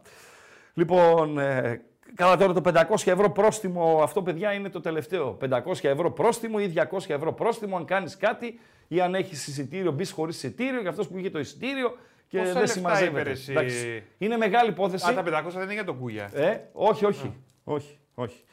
Λοιπόν, 0.73 1.39
ε, 1.39 1.81
καλά 2.15 2.37
τώρα 2.37 2.53
το 2.53 2.61
500 2.61 3.11
ευρώ 3.11 3.29
πρόστιμο, 3.31 3.99
αυτό 4.03 4.21
παιδιά 4.23 4.53
είναι 4.53 4.69
το 4.69 4.79
τελευταίο. 4.79 5.37
500 5.41 5.89
ευρώ 5.89 6.11
πρόστιμο 6.11 6.57
ή 6.59 6.67
200 6.67 7.13
ευρώ 7.13 7.33
πρόστιμο 7.33 7.77
αν 7.77 7.85
κάνεις 7.85 8.17
κάτι 8.17 8.59
ή 8.87 9.01
αν 9.01 9.15
έχεις 9.15 9.47
εισιτήριο, 9.47 9.91
μπεις 9.91 10.11
χωρίς 10.11 10.35
εισιτήριο 10.35 10.81
για 10.81 10.89
αυτός 10.89 11.07
που 11.07 11.17
είχε 11.17 11.29
το 11.29 11.39
εισιτήριο 11.39 11.97
και 12.27 12.37
Πόσα 12.37 12.51
δεν 12.51 12.61
λεφτά 12.61 12.73
συμμαζεύεται. 12.73 13.19
είπε, 13.19 13.21
ρε, 13.23 13.29
εσύ; 13.29 13.51
Εντάξει. 13.51 14.03
Είναι 14.17 14.37
μεγάλη 14.37 14.69
υπόθεση. 14.69 15.09
Α, 15.09 15.13
τα 15.13 15.23
500 15.23 15.51
δεν 15.53 15.63
είναι 15.63 15.73
για 15.73 15.83
τον 15.83 15.97
Κούγια. 15.99 16.31
Ε, 16.33 16.57
όχι, 16.71 17.05
όχι. 17.05 17.33
Όχι, 17.63 17.97
όχι. 18.13 18.43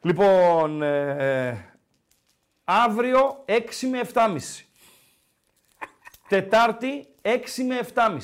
Λοιπόν, 0.00 0.82
ε, 0.82 1.48
ε, 1.48 1.56
αύριο 2.64 3.44
6 3.44 3.86
με 3.90 4.00
7.30. 4.12 4.64
Τετάρτη 6.28 7.06
6 7.22 7.38
με 7.66 7.80
7.30. 7.94 8.18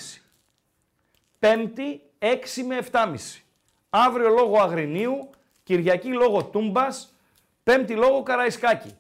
Πέμπτη 1.39 2.03
6 2.19 2.29
με 2.67 2.79
7.30. 2.93 3.15
Αύριο 3.91 4.29
λόγω 4.29 4.59
Αγρινίου, 4.59 5.31
Κυριακή 5.63 6.09
λόγω 6.09 6.45
Τούμπας, 6.45 7.15
Πέμπτη 7.63 7.95
λόγω 7.95 8.23
Καραϊσκάκη. 8.23 8.95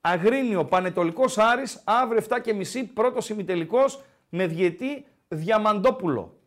Αγρίνιο 0.00 0.64
Πανετολικός 0.64 1.38
Άρης, 1.38 1.80
αύριο 1.84 2.22
7 2.28 2.40
και 2.40 2.54
μισή, 2.54 2.84
πρώτος 2.84 3.28
ημιτελικός 3.28 4.02
με 4.28 4.46
διετή 4.46 5.06
Διαμαντόπουλο. 5.28 6.38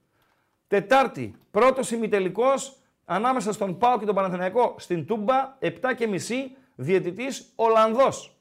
Τετάρτη, 0.68 1.36
πρώτος 1.52 1.92
ημιτελικός 1.92 2.78
ανάμεσα 3.06 3.54
στον 3.54 3.78
Πάο 3.78 4.00
και 4.00 4.06
τον 4.06 4.16
Παναθηναϊκό 4.16 4.76
στην 4.78 5.06
Τούμπα, 5.06 5.56
7 5.60 5.94
και 5.96 6.08
μισή, 6.08 6.56
διαιτητής 6.76 7.52
Ολλανδός. 7.56 8.38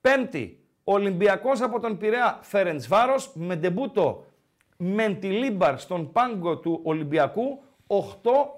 Πέμπτη, 0.00 0.65
Ολυμπιακός 0.88 1.60
από 1.60 1.80
τον 1.80 1.98
Πειραιά 1.98 2.38
Φέρεντσβάρος 2.42 3.30
με 3.34 3.56
ντεμπούτο 3.56 4.24
Μεντιλίμπαρ 4.76 5.78
στον 5.78 6.12
πάγκο 6.12 6.58
του 6.58 6.80
Ολυμπιακού 6.82 7.62
8 7.86 7.96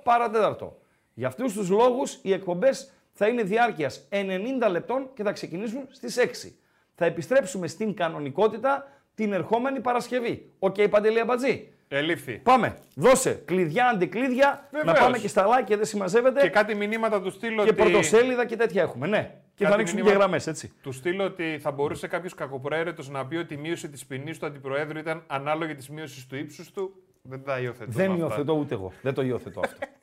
παρατέταρτο. 0.03 0.79
Για 1.15 1.27
αυτούς 1.27 1.53
τους 1.53 1.69
λόγους 1.69 2.19
οι 2.23 2.33
εκπομπές 2.33 2.93
θα 3.13 3.27
είναι 3.27 3.43
διάρκειας 3.43 4.09
90 4.11 4.71
λεπτών 4.71 5.09
και 5.15 5.23
θα 5.23 5.33
ξεκινήσουν 5.33 5.87
στις 5.91 6.17
6. 6.19 6.53
Θα 6.95 7.05
επιστρέψουμε 7.05 7.67
στην 7.67 7.95
κανονικότητα 7.95 8.87
την 9.15 9.33
ερχόμενη 9.33 9.81
Παρασκευή. 9.81 10.53
Οκ, 10.59 10.89
Παντελή 10.91 11.21
Αμπατζή. 11.21 11.73
Ελήφθη. 11.89 12.33
Πάμε. 12.33 12.79
Δώσε 12.95 13.43
κλειδιά 13.45 13.87
αντικλείδια. 13.87 14.69
Να 14.71 14.79
Βεβαίως. 14.79 14.99
πάμε 14.99 15.19
και 15.19 15.29
στα 15.29 15.47
like 15.47 15.65
και 15.65 15.77
δεν 15.77 15.85
συμμαζεύεται. 15.85 16.41
Και 16.41 16.49
κάτι 16.49 16.75
μηνύματα 16.75 17.23
του 17.23 17.31
στείλω 17.31 17.63
Και 17.63 17.71
ότι... 17.71 17.83
πρωτοσέλιδα 17.83 18.47
και 18.47 18.57
τέτοια 18.57 18.83
έχουμε. 18.83 19.07
Ναι. 19.07 19.35
Και 19.59 19.65
θα 19.65 19.71
Κάτι 19.71 19.75
ανοίξουν 19.75 19.97
και 19.97 20.03
μηνύματα- 20.03 20.25
γραμμές, 20.25 20.47
έτσι. 20.47 20.73
Του 20.83 20.93
στείλω 20.93 21.25
ότι 21.25 21.59
θα 21.61 21.71
μπορούσε 21.71 22.07
κάποιος 22.07 22.35
κακοπροαίρετος 22.35 23.09
να 23.09 23.27
πει 23.27 23.37
ότι 23.37 23.55
η 23.55 23.57
μείωση 23.57 23.89
της 23.89 24.07
ποινής 24.07 24.39
του 24.39 24.47
αντιπροέδρου 24.47 24.99
ήταν 24.99 25.23
ανάλογη 25.27 25.75
της 25.75 25.89
μείωσης 25.89 26.27
του 26.27 26.37
ύψους 26.37 26.71
του. 26.71 26.95
Δεν 27.23 27.43
τα 27.45 27.61
υιοθετώ. 27.61 27.91
Δεν 27.93 28.11
αυτά. 28.11 28.23
υιοθετώ 28.23 28.53
ούτε 28.53 28.75
εγώ. 28.75 28.93
Δεν 29.03 29.15
το 29.15 29.23
υιοθετώ 29.23 29.61
αυτό. 29.65 29.79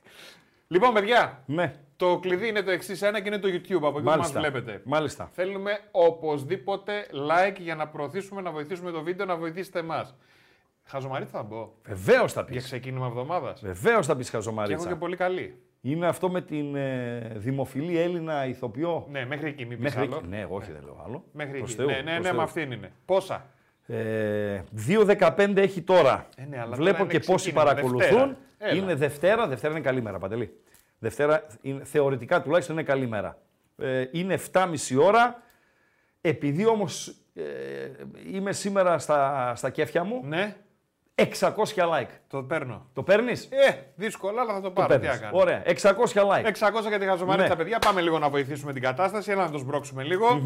Λοιπόν, 0.67 0.93
παιδιά, 0.93 1.43
ναι. 1.45 1.73
το 1.95 2.19
κλειδί 2.19 2.47
είναι 2.47 2.61
το 2.61 2.71
εξής 2.71 3.01
ένα 3.01 3.19
και 3.21 3.27
είναι 3.27 3.37
το 3.37 3.47
YouTube 3.47 3.75
από 3.75 3.87
εκεί 3.87 3.97
που 3.97 4.03
μας 4.03 4.15
Μάλιστα. 4.17 4.39
βλέπετε. 4.39 4.81
Μάλιστα. 4.85 5.29
Θέλουμε 5.33 5.79
οπωσδήποτε 5.91 7.05
like 7.29 7.55
για 7.59 7.75
να 7.75 7.87
προωθήσουμε, 7.87 8.41
να 8.41 8.51
βοηθήσουμε 8.51 8.91
το 8.91 9.01
βίντεο, 9.01 9.25
να 9.25 9.35
βοηθήσετε 9.35 9.79
εμάς. 9.79 10.15
Χαζομαρίτσα 10.83 11.37
θα 11.37 11.43
μπω. 11.43 11.71
Βεβαίως 11.85 12.33
θα 12.33 12.41
Για 12.49 12.59
πει. 12.59 12.63
ξεκίνημα 12.65 13.05
εβδομάδας. 13.05 13.61
Βεβαίως 13.61 14.05
θα 14.05 14.15
πεις 14.15 14.29
Και 14.29 14.35
έχω 14.37 14.45
χαζομαρίτσα. 14.45 14.87
και 14.87 14.95
πολύ 14.95 15.15
καλή. 15.15 15.61
Είναι 15.88 16.08
αυτό 16.08 16.30
με 16.30 16.41
την 16.41 16.76
ε, 16.76 17.32
δημοφιλή 17.36 17.98
Έλληνα 17.98 18.45
ηθοποιό; 18.45 19.08
Ναι, 19.12 19.26
μέχρι 19.26 19.48
εκεί, 19.50 19.65
μην 19.65 19.78
πεις 19.78 19.84
Μέχρι 19.84 20.02
άλλο. 20.02 20.15
εκεί. 20.15 20.28
Ναι, 20.28 20.39
εγώ 20.39 20.56
όχι 20.56 20.71
δεν 20.71 20.82
λέω 20.84 21.02
άλλο. 21.06 21.24
Μέχρι 21.32 21.58
Προς 21.58 21.69
εκεί. 21.74 21.78
Θεού, 21.78 21.88
ναι, 21.88 21.93
ναι, 21.95 22.02
προς 22.04 22.17
ναι, 22.17 22.28
Θεού. 22.28 22.36
με 22.36 22.43
αυτήν 22.43 22.71
είναι. 22.71 22.91
Πόσα; 23.06 23.45
Ε, 23.86 24.62
2.15 24.88 25.58
έχει 25.58 25.82
τώρα. 25.82 26.28
Ε, 26.36 26.45
ναι, 26.45 26.60
αλλά 26.60 26.76
Βλέπω 26.76 26.98
τώρα 26.98 27.10
και 27.10 27.15
είναι 27.15 27.26
πόσοι 27.26 27.38
ξεκίνημα, 27.38 27.63
παρακολουθούν. 27.63 28.00
Δευτέρα. 28.17 28.38
Έλα. 28.58 28.74
Είναι 28.82 28.95
Δευτέρα. 28.95 29.48
Δευτέρα 29.48 29.74
είναι 29.74 29.82
καλή 29.82 30.02
μέρα, 30.02 30.17
Παντελή. 30.17 30.60
Δευτέρα, 31.00 31.45
είναι, 31.62 31.84
θεωρητικά 31.84 32.41
τουλάχιστον 32.41 32.76
είναι 32.76 32.86
καλή 32.86 33.08
μέρα. 33.08 33.38
Ε, 33.78 34.06
είναι 34.12 34.39
7.30 34.54 34.65
ώρα. 35.00 35.41
Επειδή 36.21 36.65
όμως 36.65 37.08
ε, 37.36 37.43
είμαι 38.32 38.52
σήμερα 38.52 38.98
στα, 39.00 39.54
στα 39.56 39.69
κέφια 39.69 40.04
μου, 40.04 40.21
Ναι, 40.26 40.56
600 41.15 41.54
like. 41.75 42.08
το 42.28 42.43
παίρνω. 42.43 42.86
Το 42.93 43.04
παίρνεις; 43.04 43.43
Ε, 43.51 43.71
δύσκολα, 43.95 44.41
αλλά 44.41 44.54
θα 44.54 44.62
το 44.62 44.67
Το 44.67 44.71
πάρω. 44.73 44.93
Τι 44.93 44.99
παίρνεις. 44.99 45.19
να 45.21 45.25
κάνω. 45.25 45.38
Ωραία. 45.39 45.62
600 45.65 46.21
like. 46.21 46.45
600 46.45 46.88
για 46.88 46.99
τη 46.99 47.06
χαζομαρίτσα, 47.06 47.49
Ναι. 47.49 47.56
παιδιά. 47.56 47.80
Πάμε 47.80 48.01
λίγο 48.01 48.19
να 48.19 48.30
βοηθήσουμε 48.30 48.73
την 48.73 48.82
κατάσταση. 48.82 49.32
Έλα 49.32 49.43
να 49.45 49.51
το 49.51 49.58
σμπρώξουμε 49.58 50.04
λίγο. 50.04 50.41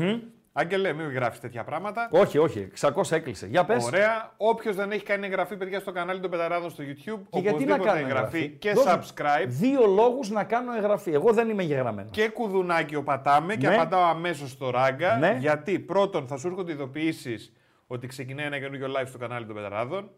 Άγγελε, 0.54 0.94
μην 0.94 1.12
γράφεις 1.12 1.40
τέτοια 1.40 1.64
πράγματα. 1.64 2.10
Όχι, 2.12 2.38
όχι. 2.38 2.68
600 2.82 3.12
έκλεισε. 3.16 3.48
Για 3.48 3.66
πες. 3.66 3.86
Ωραία. 3.86 4.34
Όποιος 4.38 4.76
δεν 4.76 4.92
έχει 4.92 5.04
κάνει 5.04 5.26
εγγραφή, 5.26 5.58
παιδιά, 5.58 5.80
στο 5.80 5.92
κανάλι 5.92 6.20
των 6.20 6.30
Πεταράδων 6.32 6.70
στο 6.70 6.84
YouTube, 6.84 7.20
Και 7.30 7.40
γιατί 7.40 7.66
να 7.66 7.74
οπωσδήποτε 7.74 7.84
κάνω 7.84 8.00
εγγραφή; 8.00 8.38
εγγραφή. 8.38 8.50
και 8.60 8.72
Δώσε 8.74 9.00
subscribe. 9.02 9.46
Δύο 9.48 9.86
λόγους 9.86 10.30
να 10.30 10.44
κάνω 10.44 10.74
εγγραφή. 10.76 11.12
Εγώ 11.14 11.34
δεν 11.34 11.50
είμαι 11.50 11.64
γεγραμμένο. 11.64 12.10
Και 12.12 12.30
κουδουνάκι 12.30 12.96
ο 12.96 13.04
πατάμε 13.04 13.56
και 13.56 13.68
Ναι. 13.68 13.76
απαντάω 13.76 14.04
αμέσως 14.04 14.52
στο 14.52 14.70
ράγκα. 14.70 15.18
Ναι. 15.18 15.38
Γιατί 15.40 15.80
πρώτον 15.80 16.28
θα 16.28 16.38
σου 16.38 16.48
έρχονται 16.48 16.72
ειδοποιήσεις 16.72 17.54
ότι 17.88 18.08
ξεκινάει 18.08 18.46
ένα 18.46 18.60
καινούριο 18.60 18.88
live 19.00 19.08
στο 19.08 19.18
κανάλι 19.18 19.46
των 19.46 19.56
Πεταράδων 19.56 20.10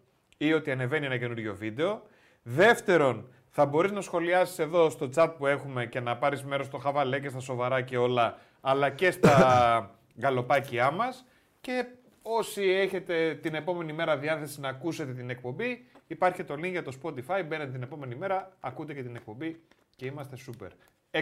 ή 0.45 0.53
ότι 0.53 0.71
ανεβαίνει 0.71 1.05
ένα 1.05 1.17
καινούριο 1.17 1.55
βίντεο. 1.55 2.01
Δεύτερον, 2.43 3.29
θα 3.49 3.65
μπορείς 3.65 3.91
να 3.91 4.01
σχολιάσεις 4.01 4.59
εδώ 4.59 4.89
στο 4.89 5.09
chat 5.15 5.33
που 5.37 5.45
έχουμε 5.47 5.85
και 5.85 5.99
να 5.99 6.17
πάρεις 6.17 6.43
μέρος 6.43 6.65
στο 6.65 6.77
χαβαλέ 6.77 7.19
και 7.19 7.29
στα 7.29 7.39
σοβαρά 7.39 7.81
και 7.81 7.97
όλα, 7.97 8.37
αλλά 8.61 8.89
και 8.89 9.11
στα 9.11 9.35
γαλοπάκια 10.21 10.91
μας. 10.91 11.25
Και 11.61 11.85
όσοι 12.21 12.61
έχετε 12.63 13.35
την 13.41 13.55
επόμενη 13.55 13.93
μέρα 13.93 14.17
διάθεση 14.17 14.59
να 14.59 14.67
ακούσετε 14.69 15.13
την 15.13 15.29
εκπομπή, 15.29 15.85
υπάρχει 16.07 16.43
το 16.43 16.53
link 16.53 16.69
για 16.69 16.83
το 16.83 16.91
Spotify. 17.03 17.43
Μπαίνετε 17.47 17.71
την 17.71 17.81
επόμενη 17.81 18.15
μέρα, 18.15 18.51
ακούτε 18.59 18.93
και 18.93 19.03
την 19.03 19.15
εκπομπή 19.15 19.61
και 19.95 20.05
είμαστε 20.05 20.37
super. 20.47 20.67
600 21.11 21.21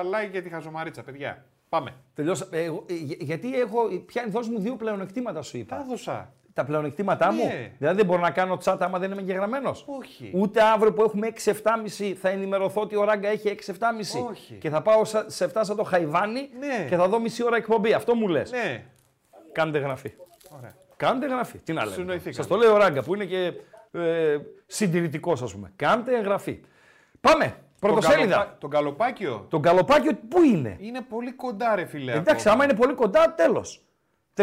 like 0.00 0.30
για 0.30 0.42
τη 0.42 0.48
χαζομαρίτσα, 0.48 1.02
παιδιά. 1.02 1.44
Πάμε. 1.68 1.94
Τελειώσα. 2.14 2.46
Ε, 2.50 2.62
εγώ- 2.64 2.84
ε, 2.88 2.94
για- 2.94 3.16
γιατί 3.20 3.60
έχω. 3.60 3.88
Πιάνει, 4.06 4.30
δώσ' 4.30 4.48
μου 4.48 4.60
δύο 4.60 4.76
πλεονεκτήματα, 4.76 5.42
σου 5.42 5.58
είπα. 5.58 5.76
Τα 5.76 5.82
έδωσα. 5.82 6.32
Τα 6.54 6.64
πλεονεκτήματά 6.64 7.32
μου. 7.32 7.44
Ναι. 7.44 7.72
Δηλαδή 7.78 7.96
δεν 7.96 8.06
μπορώ 8.06 8.20
να 8.20 8.30
κάνω 8.30 8.56
τσάτα 8.56 8.84
άμα 8.84 8.98
δεν 8.98 9.10
είμαι 9.12 9.22
γεγραμμένος. 9.22 9.84
Όχι. 9.88 10.30
Ούτε 10.34 10.62
αύριο 10.62 10.92
που 10.92 11.02
έχουμε 11.02 11.28
6-7.30 11.44 12.14
θα 12.20 12.28
ενημερωθώ 12.28 12.80
ότι 12.80 12.96
ο 12.96 13.04
Ράγκα 13.04 13.28
έχει 13.28 13.54
6-7.30. 13.66 14.28
Όχι. 14.30 14.54
Και 14.54 14.70
θα 14.70 14.82
πάω 14.82 15.04
σα- 15.04 15.30
σε 15.30 15.44
7 15.44 15.60
σαν 15.60 15.76
το 15.76 15.82
Χαϊβάνι 15.82 16.48
Ναι. 16.58 16.86
και 16.88 16.96
θα 16.96 17.08
δω 17.08 17.20
μισή 17.20 17.44
ώρα 17.44 17.56
εκπομπή. 17.56 17.92
Αυτό 17.92 18.14
μου 18.14 18.28
λες. 18.28 18.50
Ναι. 18.50 18.84
Κάντε 19.52 19.78
γραφή. 19.78 20.12
Ωραία. 20.58 20.74
Κάντε 20.96 21.26
γραφή. 21.26 21.58
Τι 21.58 21.72
να 21.72 21.82
λέμε. 21.84 21.94
Συνοηθήκαμε. 21.94 22.34
Σας 22.34 22.46
το 22.46 22.56
λέει 22.56 22.68
ο 22.68 22.76
Ράγκα 22.76 23.02
που 23.02 23.14
είναι 23.14 23.24
και 23.24 23.52
ε, 23.92 24.36
συντηρητικός, 24.66 25.42
ας 25.42 25.52
πούμε. 25.52 25.72
Κάντε 25.76 26.16
εγγραφή. 26.16 26.60
Πάμε. 27.20 27.54
Πρωτοσέλιδα. 27.80 28.16
Τον, 28.26 28.30
καλοπα... 28.30 28.56
τον 28.58 28.70
καλοπάκιο 28.70 29.46
Το 29.48 29.60
καλοπάκιο 29.60 30.12
πού 30.28 30.42
είναι; 30.42 30.76
είναι 30.80 31.00
πολύ 31.00 31.32
κοντά, 31.32 31.74
ρε 31.74 31.84
φίλε. 31.84 32.12
Εντάξει, 32.12 32.48
ακόμα. 32.48 32.52
άμα 32.54 32.64
είναι 32.64 32.74
πολύ 32.80 32.94
κοντά, 32.94 33.34
τέλος. 33.34 33.84
31% 34.36 34.42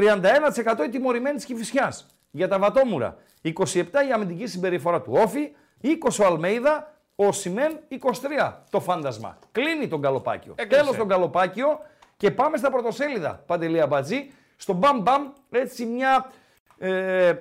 η 0.86 0.90
τιμωρημένη 0.90 1.36
της 1.36 1.46
Κυφυσιάς 1.46 2.06
για 2.32 2.48
τα 2.48 2.60
βατόμουρα. 2.60 3.18
27% 3.42 3.74
η 4.10 4.12
αμυντική 4.14 4.48
συμπεριφορά 4.48 5.02
του 5.02 5.12
Όφη. 5.16 5.52
20% 5.82 6.20
ο 6.22 6.26
Αλμέιδα. 6.26 6.92
Ο 7.16 7.32
Σιμέν 7.32 7.80
23% 7.90 8.54
το 8.70 8.80
φάντασμα. 8.80 9.38
Κλείνει 9.52 9.88
τον 9.88 10.02
καλοπάκιο. 10.02 10.54
Έκλεισε. 10.58 10.82
Τέλος 10.82 10.98
τον 10.98 11.08
καλοπάκιο 11.08 11.80
και 12.18 12.32
πάμε 12.32 12.58
στα 12.58 12.72
πρωτοσέλιδα. 12.72 13.44
Παντελία 13.46 13.88
Μπατζή. 13.88 14.32
Στο 14.56 14.74
μπαμ 14.74 15.02
μπαμ 15.02 15.28
έτσι 15.52 15.86
μια 15.86 16.32
ε, 16.78 17.34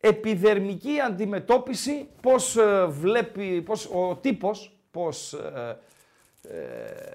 επιδερμική 0.00 1.00
αντιμετώπιση 1.06 2.08
πώς 2.22 2.56
ε, 2.56 2.86
βλέπει, 2.86 3.62
πώς 3.62 3.90
ο 3.92 4.16
τύπος, 4.16 4.78
πώς 4.90 5.32
ε, 5.32 5.76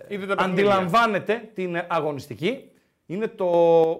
Είδε 0.07 0.25
τα 0.25 0.35
παιχνίδια. 0.35 0.63
αντιλαμβάνεται 0.63 1.49
την 1.53 1.83
αγωνιστική. 1.87 2.71
Είναι 3.05 3.27
το. 3.27 3.49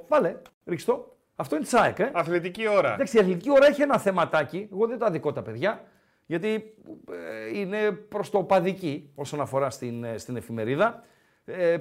Βάλε, 0.08 0.36
ρίξτε 0.66 0.92
το. 0.92 1.16
Αυτό 1.36 1.56
είναι 1.56 1.66
τσάικ, 1.66 2.00
ε. 2.00 2.12
Αθλητική 2.14 2.68
ώρα. 2.68 2.94
Εντάξει, 2.94 3.18
η 3.18 3.20
αθλητική 3.20 3.52
ώρα 3.52 3.66
έχει 3.68 3.82
ένα 3.82 3.98
θεματάκι. 4.00 4.70
Εγώ 4.72 4.88
δεν 4.88 4.98
τα 5.00 5.12
δικό 5.12 5.34
τα 5.34 5.42
παιδιά. 5.42 5.84
Γιατί 6.26 6.74
ε, 7.12 7.60
είναι 7.60 7.92
προς 7.92 8.30
το 8.30 8.44
παδική 8.44 9.10
όσον 9.16 9.42
αφορά 9.42 9.70
στην, 9.70 10.04
ε, 10.04 10.18
στην 10.18 10.36
εφημερίδα. 10.36 11.04
Ε, 11.46 11.78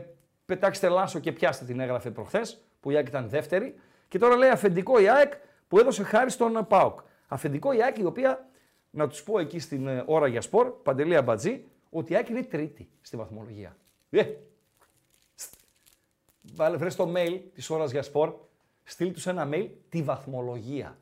πετάξτε 0.46 0.88
λάσο 0.88 1.18
και 1.18 1.32
πιάστε 1.32 1.64
την 1.64 1.80
έγραφε 1.80 2.10
προχθές. 2.10 2.64
που 2.80 2.90
η 2.90 2.96
ΑΕΚ 2.96 3.08
ήταν 3.08 3.28
δεύτερη. 3.28 3.74
Και 4.08 4.18
τώρα 4.18 4.36
λέει 4.36 4.48
αφεντικό 4.50 5.00
η 5.00 5.08
ΑΕΚ 5.08 5.32
που 5.68 5.78
έδωσε 5.78 6.02
χάρη 6.02 6.30
στον 6.30 6.66
ΠΑΟΚ. 6.68 7.00
Αφεντικό 7.28 7.72
η 7.72 7.82
ΑΕΚ 7.82 7.98
η 7.98 8.04
οποία, 8.04 8.48
να 8.90 9.08
τους 9.08 9.22
πω 9.22 9.38
εκεί 9.38 9.58
στην 9.58 9.86
ε, 9.86 10.02
ώρα 10.06 10.26
για 10.26 10.40
σπορ, 10.40 10.70
Παντελή 10.82 11.16
Αμπατζή, 11.16 11.64
ότι 11.90 12.12
η 12.12 12.16
ΑΕΚ 12.16 12.28
είναι 12.28 12.42
τρίτη 12.42 12.88
στη 13.00 13.16
βαθμολογία. 13.16 13.76
Ε, 14.10 14.22
στ- 14.22 14.28
Βάλε, 16.42 16.76
βρες 16.76 16.96
το 16.96 17.12
mail 17.16 17.40
της 17.54 17.70
ώρας 17.70 17.90
για 17.90 18.02
σπορ, 18.02 18.34
στείλ 18.84 19.12
τους 19.12 19.26
ένα 19.26 19.48
mail 19.52 19.68
τη 19.88 20.02
βαθμολογία. 20.02 20.96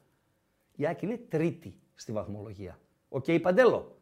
Η 0.76 0.86
ΑΕΚ 0.86 1.02
είναι 1.02 1.20
τρίτη 1.28 1.74
στη 1.94 2.12
βαθμολογία. 2.12 2.78
Οκ, 3.08 3.24
Παντέλο. 3.42 3.96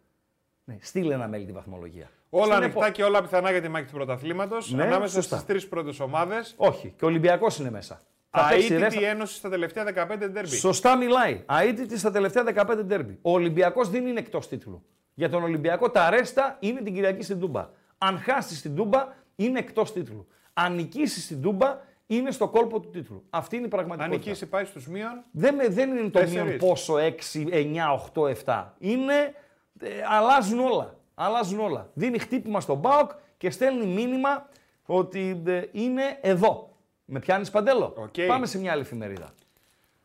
Ναι, 0.64 0.77
στείλε 0.81 1.14
ένα 1.14 1.31
mail 1.33 1.42
τη 1.46 1.53
βαθμολογία. 1.53 2.11
Όλα 2.31 2.44
Στην 2.44 2.57
ανοιχτά 2.62 2.85
επο- 2.85 2.92
και 2.94 3.03
όλα 3.05 3.22
πιθανά 3.22 3.51
για 3.51 3.61
τη 3.62 3.68
μάχη 3.68 3.85
του 3.87 3.92
πρωταθλήματος. 3.92 4.72
Ναι, 4.72 4.83
ανάμεσα 4.83 5.14
σωστά. 5.14 5.35
στις 5.37 5.48
τρεις 5.48 5.68
πρώτες 5.68 6.01
ομάδες. 6.01 6.55
Όχι, 6.57 6.94
και 6.96 7.05
ο 7.05 7.09
Ολυμπιακός 7.09 7.59
είναι 7.59 7.70
μέσα. 7.70 8.03
Θα 8.31 8.48
παίξει 8.48 8.66
Αήττητη 8.74 8.81
ρέστα- 8.83 9.03
ένωση 9.09 9.35
στα 9.35 9.48
τελευταία 9.48 9.85
15 9.85 10.29
ντέρμπι. 10.29 10.57
Σωστά 10.57 10.96
μιλάει. 10.96 11.44
Αήττητη 11.62 11.98
στα 11.98 12.11
τελευταία 12.11 12.44
15 12.44 12.83
ντέρμπι. 12.85 13.18
Ο 13.22 13.31
Ολυμπιακός 13.33 13.88
δεν 13.90 14.07
είναι 14.07 14.18
εκτός 14.18 14.48
τίτλου. 14.48 14.83
Για 15.14 15.29
τον 15.29 15.42
Ολυμπιακό 15.42 15.90
τα 15.90 16.11
ρέστα 16.11 16.57
είναι 16.61 16.81
την 16.83 16.94
Κυριακή 16.94 17.22
στην 17.22 17.40
Τούμπα. 17.40 17.70
Αν 17.98 18.18
χάσεις 18.18 18.62
την 18.62 18.74
Τούμπα 18.74 19.09
είναι 19.37 19.59
εκτός 19.59 19.92
τίτλου. 19.92 20.27
Αν 20.64 20.75
νικήσεις 20.75 21.27
την 21.27 21.42
Τούμπα 21.42 21.79
είναι 22.07 22.31
στο 22.31 22.49
κόλπο 22.49 22.81
του 22.81 22.90
τίτλου. 22.90 23.25
Αυτή 23.31 23.55
είναι 23.57 23.64
η 23.64 23.68
Αν 23.68 23.71
πραγματικότητα. 23.71 24.16
νικήσεις 24.25 24.49
πάει 24.49 24.64
στους 24.64 24.87
μείον. 24.88 25.25
Δεν, 25.31 25.55
με- 25.55 25.68
δεν 25.68 25.90
είναι 25.90 26.03
το 26.09 26.18
Τέσσερις. 26.18 26.42
μείον 26.42 26.57
πόσο 26.59 26.94
6, 26.97 27.47
9, 27.51 27.92
8, 27.92 28.23
7. 28.44 28.75
Είναι. 28.79 29.35
ε, 29.81 29.88
αλλάζουν 30.09 30.59
όλα. 30.61 30.94
Αλλάζουν 31.14 31.61
όλα. 31.61 31.90
Δίνει 31.94 32.18
χτύπημα 32.18 32.61
στον 32.61 32.77
ΠΑΟΚ 32.78 33.11
και 33.37 33.51
στέλνει 33.51 33.87
μήνυμα 33.87 34.49
ότι 34.87 35.42
ε, 35.47 35.62
είναι 35.73 36.18
εδώ. 36.21 36.77
Με 37.05 37.18
πιάνεις 37.18 37.51
παντέλο; 37.51 37.92
Οκ. 37.97 38.14
Πάμε 38.29 38.47
σε 38.47 38.59
μια 38.59 38.73
άλλη 38.73 38.81
εφημερίδα. 38.81 39.29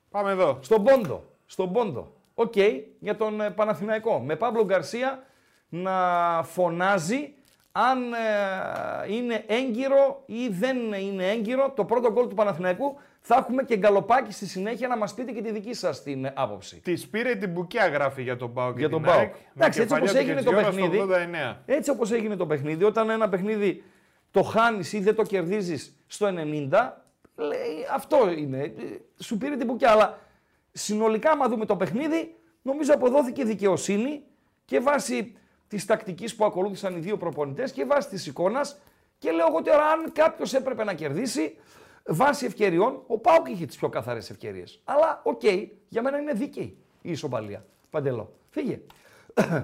Πάμε 0.10 0.32
εδώ. 0.32 0.58
Στον 0.62 0.84
Πόντο. 0.84 1.24
Στον 1.46 1.72
Πόντο. 1.74 2.14
Οκ, 2.34 2.54
για 3.00 3.16
τον 3.16 3.42
ε, 3.42 3.50
Παναθηναϊκό. 3.52 4.20
Με 4.20 4.36
Παύλο 4.36 4.64
Γκαρσία 4.66 5.24
να 5.70 5.94
φωνάζει 6.44 7.34
αν 7.76 8.14
ε, 8.14 9.14
είναι 9.14 9.44
έγκυρο 9.48 10.24
ή 10.26 10.48
δεν 10.48 10.94
είναι 10.94 11.30
έγκυρο 11.32 11.72
το 11.76 11.86
πρώτο 11.86 12.12
γκολ 12.12 12.28
του 12.28 12.36
Παναθηναϊκού. 12.36 12.98
Θα 13.26 13.36
έχουμε 13.36 13.64
και 13.64 13.78
γκαλοπάκι 13.78 14.32
στη 14.32 14.46
συνέχεια 14.48 14.88
να 14.88 14.98
μας 14.98 15.14
πείτε 15.14 15.32
και 15.32 15.42
τη 15.42 15.52
δική 15.52 15.74
σας 15.74 16.04
την 16.04 16.26
ε, 16.26 16.34
άποψη. 16.36 16.80
Τη 16.80 16.94
πήρε 17.12 17.36
την 17.36 17.50
μπουκιά 17.50 17.88
γράφει 17.88 18.22
για 18.22 18.38
τον 18.38 18.54
Πάο 18.54 18.74
και 18.74 18.80
Για 18.80 18.88
την 18.88 18.98
τον 18.98 19.06
ΠΑΟΚ. 19.06 19.20
ΑΕΚ, 19.20 19.34
με 19.34 19.40
Εντάξει, 19.56 19.82
έτσι 19.82 19.96
κεφαλιά 19.96 20.12
όπως 20.12 20.12
του 20.12 20.18
έγινε 20.18 20.42
το 20.42 20.52
Κετζιόρα 20.52 20.72
στο 20.72 20.82
παιχνίδι. 20.82 21.54
89. 21.54 21.58
Έτσι 21.66 21.90
όπως 21.90 22.12
έγινε 22.12 22.36
το 22.36 22.46
παιχνίδι, 22.46 22.84
όταν 22.84 23.10
ένα 23.10 23.30
παιχνίδι 23.30 23.84
το 24.32 24.42
χάνεις 24.42 24.94
ή 24.94 25.00
δεν 25.00 25.16
το 25.16 25.24
κερδίζεις 25.24 25.96
στο 26.08 26.28
90, 26.28 26.32
λέει, 27.36 27.86
αυτό 27.94 28.32
είναι. 28.38 28.62
Ε, 28.64 28.74
Σου 29.24 29.38
πήρε 29.38 29.56
την 29.56 29.68
μπουκιά. 29.68 29.92
Αλλά 29.92 30.20
συνολικά, 30.72 31.32
άμα 31.32 31.48
δούμε 31.48 31.66
το 31.66 31.76
παιχνίδι, 31.76 32.36
νομίζω 32.62 32.94
αποδόθηκε 32.94 33.44
δικαιοσύνη 33.44 34.24
και 34.66 34.80
βάσει 34.80 35.36
της 35.74 35.86
τακτικής 35.86 36.36
που 36.36 36.46
ακολούθησαν 36.46 36.96
οι 36.96 37.00
δύο 37.00 37.18
προπονητές 37.18 37.72
και 37.72 37.86
βάσει 37.86 38.10
της 38.10 38.28
εικόνας. 38.28 38.80
Και 39.18 39.32
λέω 39.32 39.46
εγώ 39.50 39.62
τώρα, 39.62 39.86
αν 39.86 40.12
κάποιος 40.12 40.54
έπρεπε 40.54 40.84
να 40.84 40.94
κερδίσει, 40.94 41.58
βάσει 42.06 42.46
ευκαιριών, 42.46 43.04
ο 43.08 43.18
ΠΑΟΚ 43.18 43.48
είχε 43.50 43.66
τις 43.66 43.78
πιο 43.78 43.90
καθαρές 43.90 44.30
ευκαιρίες. 44.30 44.82
Αλλά 44.84 45.22
οκ, 45.24 45.42
για 45.88 46.02
μένα 46.02 46.18
είναι 46.18 46.34
δίκαιη 46.34 46.78
η 47.02 47.12
ισοπαλία. 47.12 47.66
Παντέλο. 47.90 48.34
Φύγε. 48.50 48.82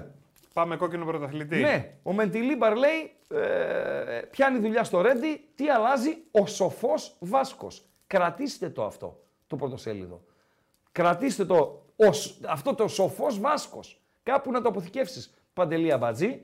Πάμε 0.52 0.76
κόκκινο 0.76 1.04
πρωταθλητή. 1.04 1.56
Ναι, 1.56 1.94
ο 2.02 2.12
Μεντιλίμπαρ 2.12 2.76
λέει, 2.76 3.12
ε, 3.28 4.20
πιάνει 4.30 4.58
δουλειά 4.58 4.84
στο 4.84 5.00
Ρέντι, 5.00 5.44
τι 5.54 5.70
αλλάζει, 5.70 6.16
ο 6.30 6.46
σοφός 6.46 7.16
Βάσκος. 7.18 7.84
Κρατήστε 8.06 8.68
το 8.70 8.84
αυτό, 8.84 9.22
το 9.46 9.56
πρωτοσέλιδο. 9.56 10.22
Κρατήστε 10.92 11.44
το, 11.44 11.82
ο 11.96 12.12
σ- 12.12 12.44
αυτό 12.48 12.74
το 12.74 12.88
σοφός 12.88 13.40
Βάσκος. 13.40 14.00
Κάπου 14.22 14.50
να 14.50 14.60
το 14.62 14.68
αποθηκεύσεις, 14.68 15.34
Παντελή 15.52 15.92
Αμπατζή. 15.92 16.40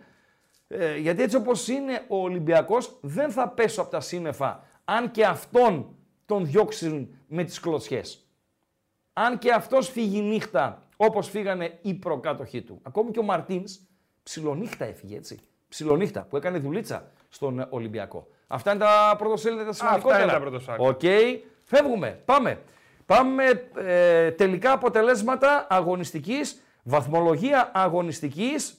Ε, 0.69 0.97
γιατί 0.97 1.23
έτσι 1.23 1.37
όπως 1.37 1.69
είναι 1.69 2.05
ο 2.09 2.16
Ολυμπιακός, 2.16 2.99
δεν 3.01 3.31
θα 3.31 3.49
πέσω 3.49 3.81
από 3.81 3.90
τα 3.90 4.01
σύννεφα, 4.01 4.64
αν 4.85 5.11
και 5.11 5.25
αυτόν 5.25 5.97
τον 6.27 6.47
διώξουν 6.47 7.09
με 7.27 7.45
τις 7.45 7.61
κλωτσιές. 7.61 8.27
Αν 9.12 9.38
και 9.38 9.53
αυτός 9.53 9.88
φύγει 9.88 10.21
νύχτα, 10.21 10.83
όπως 10.97 11.29
φύγανε 11.29 11.79
οι 11.83 11.95
προκάτοχοί 11.95 12.62
του. 12.62 12.81
Ακόμη 12.83 13.11
και 13.11 13.19
ο 13.19 13.23
Μαρτίνς, 13.23 13.79
ψιλονύχτα 14.23 14.85
έφυγε, 14.85 15.16
έτσι. 15.16 15.40
Ψιλονύχτα, 15.69 16.23
που 16.23 16.37
έκανε 16.37 16.59
δουλίτσα 16.59 17.11
στον 17.29 17.61
ε, 17.61 17.66
Ολυμπιακό. 17.71 18.27
Αυτά 18.47 18.71
είναι 18.71 18.85
τα 18.85 19.14
πρωτοσέλιδα 19.19 19.64
τα 19.64 19.73
σημαντικότερα. 19.73 20.23
είναι 20.23 20.33
τα 20.33 20.40
πρωτοσέλιδα. 20.40 20.85
Οκ, 20.85 21.01
φεύγουμε. 21.62 22.23
Πάμε. 22.25 22.62
Πάμε 23.07 23.69
ε, 23.77 24.31
τελικά 24.31 24.73
αποτελέσματα 24.73 25.66
αγωνιστικής, 25.71 26.62
βαθμολογία 26.83 27.71
αγωνιστικής 27.75 28.79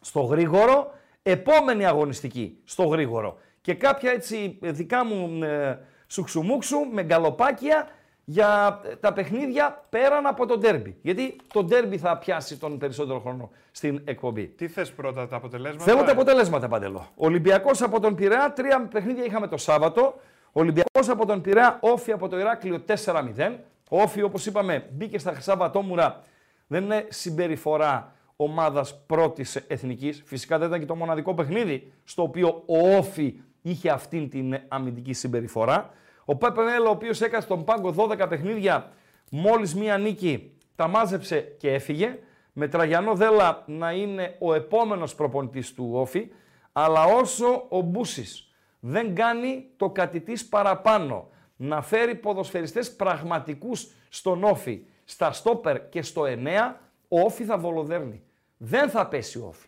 στο 0.00 0.20
γρήγορο, 0.20 0.92
επόμενη 1.22 1.86
αγωνιστική 1.86 2.58
στο 2.64 2.84
γρήγορο. 2.84 3.38
Και 3.60 3.74
κάποια 3.74 4.10
έτσι 4.10 4.58
ε, 4.62 4.70
δικά 4.70 5.04
μου 5.04 5.44
ε, 5.44 5.78
σουξουμούξου 6.06 6.78
με 6.92 7.02
γκαλοπάκια 7.02 7.88
για 8.24 8.80
ε, 8.84 8.96
τα 8.96 9.12
παιχνίδια 9.12 9.84
πέραν 9.88 10.26
από 10.26 10.46
το 10.46 10.58
ντέρμπι. 10.58 10.96
Γιατί 11.02 11.36
το 11.52 11.64
ντέρμπι 11.64 11.98
θα 11.98 12.18
πιάσει 12.18 12.58
τον 12.58 12.78
περισσότερο 12.78 13.20
χρόνο 13.20 13.50
στην 13.70 14.00
εκπομπή. 14.04 14.46
Τι 14.46 14.68
θες 14.68 14.92
πρώτα, 14.92 15.28
τα 15.28 15.36
αποτελέσματα; 15.36 15.84
Θέλω 15.84 16.04
τα 16.04 16.12
αποτελέσματα, 16.12 16.68
Παντελώ. 16.68 17.08
Ολυμπιακός 17.14 17.82
από 17.82 18.00
τον 18.00 18.14
Πειραιά, 18.14 18.52
τρία 18.52 18.88
παιχνίδια 18.92 19.24
είχαμε 19.24 19.46
το 19.46 19.56
Σάββατο. 19.56 20.14
Ολυμπιακός 20.52 21.08
από 21.08 21.26
τον 21.26 21.40
Πειραιά, 21.40 21.78
όφη 21.80 22.12
από 22.12 22.28
το 22.28 22.38
Ηράκλειο 22.38 22.84
4-0. 23.04 23.58
Ο 23.90 24.02
όφη, 24.02 24.22
όπως 24.22 24.46
είπαμε, 24.46 24.86
μπήκε 24.92 25.18
στα 25.18 25.32
Χρυσά 25.32 25.56
Βατόμουρα. 25.56 26.22
Δεν 26.66 26.84
είναι 26.84 27.06
συμπεριφορά 27.08 28.12
ομάδας 28.42 29.02
πρώτης 29.06 29.56
εθνικής. 29.56 30.22
Φυσικά 30.26 30.58
δεν 30.58 30.68
ήταν 30.68 30.80
και 30.80 30.86
το 30.86 30.94
μοναδικό 30.94 31.34
παιχνίδι 31.34 31.92
στο 32.04 32.22
οποίο 32.22 32.62
ο 32.66 32.96
όφη 32.96 33.40
είχε 33.62 33.90
αυτήν 33.90 34.28
την 34.30 34.60
αμυντική 34.68 35.12
συμπεριφορά. 35.12 35.90
Ο 36.24 36.36
Πέπε 36.36 36.62
Μέλο, 36.62 36.86
ο 36.88 36.90
οποίος 36.90 37.20
έκανε 37.20 37.42
στον 37.42 37.64
πάγκο 37.64 37.94
12 37.96 38.26
παιχνίδια, 38.28 38.92
μόλις 39.30 39.74
μία 39.74 39.98
νίκη, 39.98 40.52
τα 40.76 40.88
μάζεψε 40.88 41.40
και 41.58 41.72
έφυγε 41.72 42.18
με 42.52 42.68
Τραγιανό 42.68 43.14
Δέλα 43.14 43.64
να 43.66 43.92
είναι 43.92 44.36
ο 44.38 44.54
επόμενος 44.54 45.14
προπονητής 45.14 45.74
του 45.74 45.90
Όφη, 45.92 46.28
αλλά 46.72 47.04
όσο 47.04 47.66
ο 47.68 47.80
Μπούσης 47.80 48.54
δεν 48.80 49.14
κάνει 49.14 49.66
το 49.76 49.90
κατητής 49.90 50.48
παραπάνω, 50.48 51.28
να 51.56 51.82
φέρει 51.82 52.14
ποδοσφαιριστές 52.14 52.96
πραγματικούς 52.96 53.90
στον 54.08 54.44
Όφη, 54.44 54.84
στα 55.04 55.32
στόπερ 55.32 55.88
και 55.88 56.02
στο 56.02 56.22
9, 56.26 56.76
ο 57.08 57.20
Όφη 57.20 57.44
θα 57.44 57.58
βολοδέρνει. 57.58 58.22
Δεν 58.62 58.90
θα 58.90 59.06
πέσει 59.06 59.38
ο 59.38 59.46
Όφη. 59.46 59.66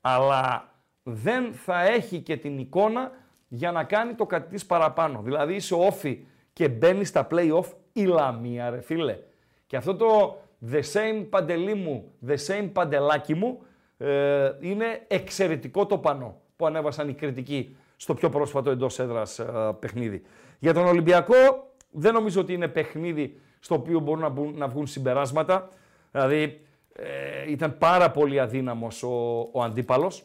Αλλά 0.00 0.74
δεν 1.02 1.52
θα 1.52 1.82
έχει 1.82 2.20
και 2.20 2.36
την 2.36 2.58
εικόνα 2.58 3.10
για 3.48 3.72
να 3.72 3.84
κάνει 3.84 4.14
το 4.14 4.26
κατητής 4.26 4.66
παραπάνω. 4.66 5.20
Δηλαδή 5.22 5.54
είσαι 5.54 5.74
Όφη 5.74 6.24
και 6.52 6.68
μπαίνει 6.68 7.04
στα 7.04 7.26
play-off 7.30 7.64
η 7.92 8.04
Λαμία 8.04 8.70
ρε 8.70 8.80
φίλε. 8.80 9.18
Και 9.66 9.76
αυτό 9.76 9.96
το 9.96 10.38
the 10.72 10.80
same 10.92 11.26
παντελή 11.30 11.74
μου, 11.74 12.12
the 12.26 12.36
same 12.46 12.70
παντελάκι 12.72 13.34
μου, 13.34 13.62
ε, 13.98 14.50
είναι 14.60 15.04
εξαιρετικό 15.08 15.86
το 15.86 15.98
πανό 15.98 16.40
που 16.56 16.66
ανέβασαν 16.66 17.08
οι 17.08 17.14
κριτικοί 17.14 17.76
στο 17.96 18.14
πιο 18.14 18.28
πρόσφατο 18.28 18.70
εντός 18.70 18.98
έδρας 18.98 19.38
ε, 19.38 19.76
παιχνίδι. 19.80 20.22
Για 20.58 20.74
τον 20.74 20.86
Ολυμπιακό 20.86 21.34
δεν 21.90 22.12
νομίζω 22.12 22.40
ότι 22.40 22.52
είναι 22.52 22.68
παιχνίδι 22.68 23.40
στο 23.60 23.74
οποίο 23.74 24.00
μπορούν 24.00 24.20
να, 24.20 24.28
μπουν- 24.28 24.56
να 24.56 24.68
βγουν 24.68 24.86
συμπεράσματα. 24.86 25.68
Δηλαδή 26.12 26.60
ε, 26.96 27.50
ήταν 27.50 27.78
πάρα 27.78 28.10
πολύ 28.10 28.40
αδύναμος 28.40 29.02
ο, 29.02 29.48
ο 29.52 29.62
αντίπαλος. 29.62 30.24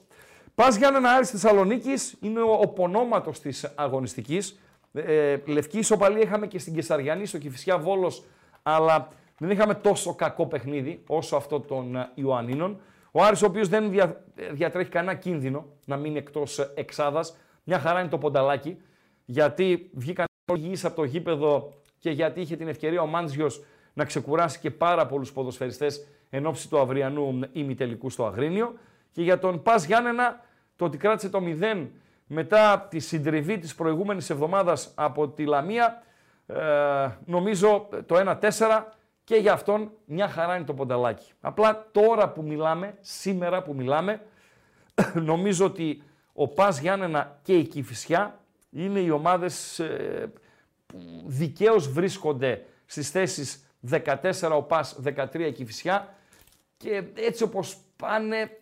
Πας 0.55 0.75
Γιάννενα 0.75 1.11
Άρης 1.11 1.29
Θεσσαλονίκης 1.29 2.17
είναι 2.21 2.41
ο, 2.41 2.59
ο 2.61 2.67
πονόματος 2.67 3.39
της 3.39 3.71
αγωνιστικής. 3.75 4.59
Ε, 4.93 5.37
λευκή 5.45 5.77
ισοπαλία 5.77 6.21
είχαμε 6.21 6.47
και 6.47 6.59
στην 6.59 6.73
Κεσαριανή, 6.73 7.25
στο 7.25 7.37
Κηφισιά 7.37 7.77
Βόλος, 7.77 8.23
αλλά 8.63 9.07
δεν 9.37 9.49
είχαμε 9.49 9.73
τόσο 9.73 10.15
κακό 10.15 10.45
παιχνίδι 10.45 11.03
όσο 11.07 11.35
αυτό 11.35 11.59
των 11.59 11.95
ε, 11.95 12.11
Ιωαννίνων. 12.15 12.79
Ο 13.11 13.23
Άρης 13.23 13.41
ο 13.41 13.45
οποίος 13.45 13.67
δεν 13.67 13.89
δια, 13.89 14.23
ε, 14.35 14.51
διατρέχει 14.51 14.89
κανένα 14.89 15.13
κίνδυνο 15.17 15.65
να 15.85 15.97
μείνει 15.97 16.17
εκτός 16.17 16.59
ε, 16.59 16.71
εξάδας. 16.75 17.37
Μια 17.63 17.79
χαρά 17.79 17.99
είναι 17.99 18.09
το 18.09 18.17
πονταλάκι, 18.17 18.77
γιατί 19.25 19.89
βγήκαν 19.93 20.25
όλοι 20.51 20.61
υγιείς 20.61 20.85
από 20.85 20.95
το 20.95 21.03
γήπεδο 21.03 21.73
και 21.97 22.09
γιατί 22.09 22.41
είχε 22.41 22.55
την 22.55 22.67
ευκαιρία 22.67 23.01
ο 23.01 23.07
Μάντζιος 23.07 23.63
να 23.93 24.05
ξεκουράσει 24.05 24.59
και 24.59 24.71
πάρα 24.71 25.05
πολλούς 25.05 25.31
ποδοσφαιριστές 25.31 26.07
εν 26.33 26.45
ώψη 26.45 26.69
του 26.69 26.79
αυριανού 26.79 27.39
ημιτελικού 27.51 28.09
στο 28.09 28.25
Αγρίνιο. 28.25 28.73
Και 29.11 29.21
για 29.21 29.39
τον 29.39 29.61
Πας 29.61 29.85
Γιάννενα 29.85 30.39
το 30.75 30.85
ότι 30.85 30.97
κράτησε 30.97 31.29
το 31.29 31.39
0 31.43 31.87
μετά 32.27 32.87
τη 32.89 32.99
συντριβή 32.99 33.57
της 33.57 33.75
προηγούμενης 33.75 34.29
εβδομάδας 34.29 34.91
από 34.95 35.27
τη 35.27 35.45
Λαμία, 35.45 36.03
ε, 36.45 36.55
νομίζω 37.25 37.87
το 38.05 38.15
1-4 38.15 38.85
και 39.23 39.35
για 39.35 39.53
αυτόν 39.53 39.91
μια 40.05 40.27
χαρά 40.27 40.55
είναι 40.55 40.65
το 40.65 40.73
πονταλάκι. 40.73 41.31
Απλά 41.41 41.87
τώρα 41.91 42.29
που 42.29 42.43
μιλάμε, 42.43 42.97
σήμερα 43.01 43.61
που 43.63 43.73
μιλάμε, 43.73 44.21
νομίζω 45.31 45.65
ότι 45.65 46.03
ο 46.33 46.47
Πας 46.47 46.79
Γιάννενα 46.79 47.39
και 47.41 47.53
η 47.53 47.63
Κηφισιά 47.63 48.39
είναι 48.69 48.99
οι 48.99 49.09
ομάδες 49.09 49.79
ε, 49.79 50.31
που 50.85 50.97
δικαίως 51.25 51.91
βρίσκονται 51.91 52.65
στις 52.85 53.09
θέσεις 53.09 53.65
14 53.89 54.05
ο 54.55 54.61
ΠΑΣ, 54.61 54.99
13 55.03 55.39
η 55.39 55.51
Κηφισιά 55.51 56.15
και 56.81 57.03
έτσι 57.15 57.43
όπως 57.43 57.77
πάνε 57.95 58.57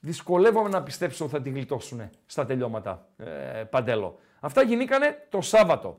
δυσκολεύομαι 0.00 0.68
να 0.68 0.82
πιστέψω 0.82 1.24
ότι 1.24 1.32
θα 1.34 1.42
τη 1.42 1.50
γλιτώσουν 1.50 2.10
στα 2.26 2.46
τελειώματα, 2.46 3.08
ε, 3.16 3.24
Παντέλο. 3.70 4.18
Αυτά 4.40 4.62
γινήκανε 4.62 5.26
το 5.28 5.40
Σάββατο. 5.40 5.98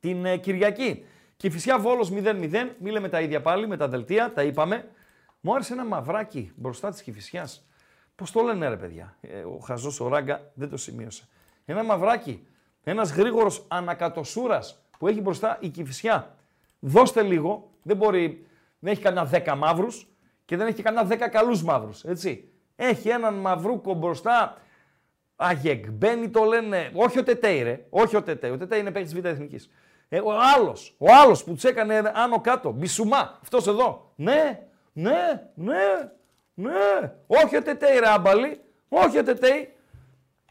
Την 0.00 0.24
ε, 0.24 0.36
Κυριακή, 0.36 1.04
Κηφισιά 1.36 1.78
Βόλος 1.78 2.10
0-0, 2.12 2.68
μίλε 2.78 3.00
με 3.00 3.08
τα 3.08 3.20
ίδια 3.20 3.40
πάλι, 3.40 3.66
με 3.66 3.76
τα 3.76 3.88
δελτία, 3.88 4.32
τα 4.32 4.42
είπαμε. 4.42 4.88
Μου 5.40 5.54
άρεσε 5.54 5.72
ένα 5.72 5.84
μαυράκι 5.84 6.52
μπροστά 6.54 6.90
της 6.90 7.02
Κηφισιάς. 7.02 7.66
Πώς 8.14 8.30
το 8.30 8.40
λένε 8.42 8.68
ρε 8.68 8.76
παιδιά, 8.76 9.16
ε, 9.20 9.40
ο 9.40 9.58
χαζός 9.58 10.00
ο 10.00 10.08
Ράγκα 10.08 10.50
δεν 10.54 10.68
το 10.68 10.76
σημείωσε. 10.76 11.28
Ένα 11.64 11.84
μαυράκι, 11.84 12.46
ένας 12.82 13.12
γρήγορος 13.12 13.64
ανακατοσούρας 13.68 14.84
που 14.98 15.08
έχει 15.08 15.20
μπροστά 15.20 15.58
η 15.60 15.68
Κηφισιά. 15.68 16.34
Δώστε 16.80 17.22
λίγο, 17.22 17.70
δεν 17.82 17.96
μπορεί, 17.96 18.46
δεν 18.80 18.92
έχει 18.92 19.02
κανένα 19.02 19.30
10 19.32 19.54
μαύρους 19.56 20.08
και 20.44 20.56
δεν 20.56 20.66
έχει 20.66 20.76
και 20.76 20.82
κανένα 20.82 21.08
10 21.08 21.28
καλούς 21.30 21.62
μαύρους, 21.62 22.04
έτσι. 22.04 22.48
Έχει 22.76 23.08
έναν 23.08 23.34
μαυρούκο 23.34 23.94
μπροστά, 23.94 24.56
Αγεγμπένι 25.36 26.28
το 26.28 26.44
λένε, 26.44 26.90
όχι 26.94 27.18
ο 27.18 27.22
Τετέι 27.22 27.62
ρε, 27.62 27.86
όχι 27.90 28.16
ο 28.16 28.22
Τετέι, 28.22 28.50
ο 28.50 28.56
Τετέι 28.56 28.80
είναι 28.80 28.90
παίκτης 28.90 29.14
Β' 29.14 29.24
Εθνικής. 29.24 29.70
Ε, 30.08 30.20
ο 30.20 30.32
άλλος, 30.56 30.94
ο 30.98 31.06
άλλος 31.22 31.44
που 31.44 31.54
τους 31.54 31.64
έκανε 31.64 32.12
άνω 32.14 32.40
κάτω, 32.40 32.70
Μπισουμά, 32.70 33.38
αυτός 33.42 33.66
εδώ. 33.66 34.12
Ναι, 34.16 34.66
ναι, 34.92 35.50
ναι, 35.54 36.12
ναι, 36.54 37.12
όχι 37.26 37.56
ο 37.56 37.62
Τετέι 37.62 37.98
ρε 37.98 38.08
άμπαλι, 38.08 38.60
όχι 38.88 39.18
ο 39.18 39.22
Τετέι, 39.22 39.72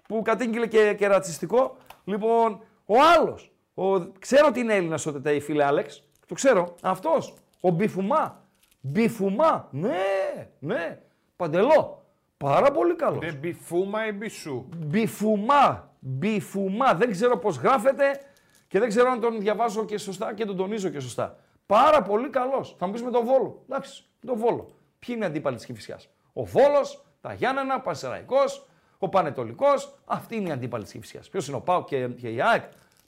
που 0.07 0.21
κατήγγειλε 0.21 0.67
και, 0.67 0.93
και 0.97 1.07
ρατσιστικό. 1.07 1.77
Λοιπόν, 2.03 2.63
ο 2.85 2.95
άλλος, 3.17 3.51
ο, 3.73 3.99
ξέρω 3.99 4.47
ότι 4.47 4.59
είναι 4.59 4.75
Έλληνας 4.75 5.05
ο 5.05 5.11
Τετέι, 5.11 5.39
φίλε 5.39 5.63
Άλεξ, 5.63 6.03
το 6.27 6.33
ξέρω, 6.33 6.75
αυτός, 6.81 7.33
ο 7.59 7.69
Μπιφουμά, 7.69 8.43
Μπιφουμά, 8.81 9.67
ναι, 9.71 10.49
ναι, 10.59 10.99
Παντελό, 11.35 12.05
πάρα 12.37 12.71
πολύ 12.71 12.95
καλός. 12.95 13.23
Είναι 13.23 13.31
μπιφούμα 13.31 14.07
ή 14.07 14.11
μπισού; 14.11 14.65
Μπιφουμά. 14.77 15.89
Μπιφουμά. 15.99 16.93
Δεν 16.93 17.11
ξέρω 17.11 17.37
πώς 17.37 17.57
γράφεται 17.57 18.19
και 18.67 18.79
δεν 18.79 18.87
ξέρω 18.87 19.09
αν 19.11 19.19
τον 19.19 19.39
διαβάζω 19.39 19.85
και 19.85 19.97
σωστά 19.97 20.33
και 20.33 20.45
τον 20.45 20.57
τονίζω 20.57 20.89
και 20.89 20.99
σωστά. 20.99 21.37
Πάρα 21.65 22.01
πολύ 22.01 22.29
καλός. 22.29 22.75
Θα 22.77 22.85
μου 22.85 22.91
πεις 22.91 23.03
με 23.03 23.11
τον 23.11 23.25
Βόλο. 23.25 23.63
Εντάξει, 23.69 24.03
με 24.21 24.31
τον 24.31 24.39
Βόλο. 24.39 24.69
Ποιοι 24.99 25.15
είναι 25.17 25.25
οι 25.25 25.27
αντίπαλοι 25.27 25.55
της 25.55 25.65
Κηφισιάς. 25.65 26.09
Ο 26.33 26.43
Βόλος, 26.45 27.05
τα 27.21 27.33
Γιάννενα, 27.33 27.75
ο 27.75 27.81
Πανσεραϊκός, 27.81 28.67
ο 28.97 29.09
Πανετολικός. 29.09 29.95
Αυτή 30.05 30.35
είναι 30.35 30.49
η 30.49 30.51
αντίπαλη 30.51 30.83
της 30.83 30.91
Κηφισιάς. 30.91 31.29
Ποιος 31.29 31.47
είναι 31.47 31.57
ο 31.57 31.61
Πάο 31.61 31.83
και, 31.83 32.07
και 32.07 32.29
η 32.29 32.41
ΑΕΚ; 32.41 32.63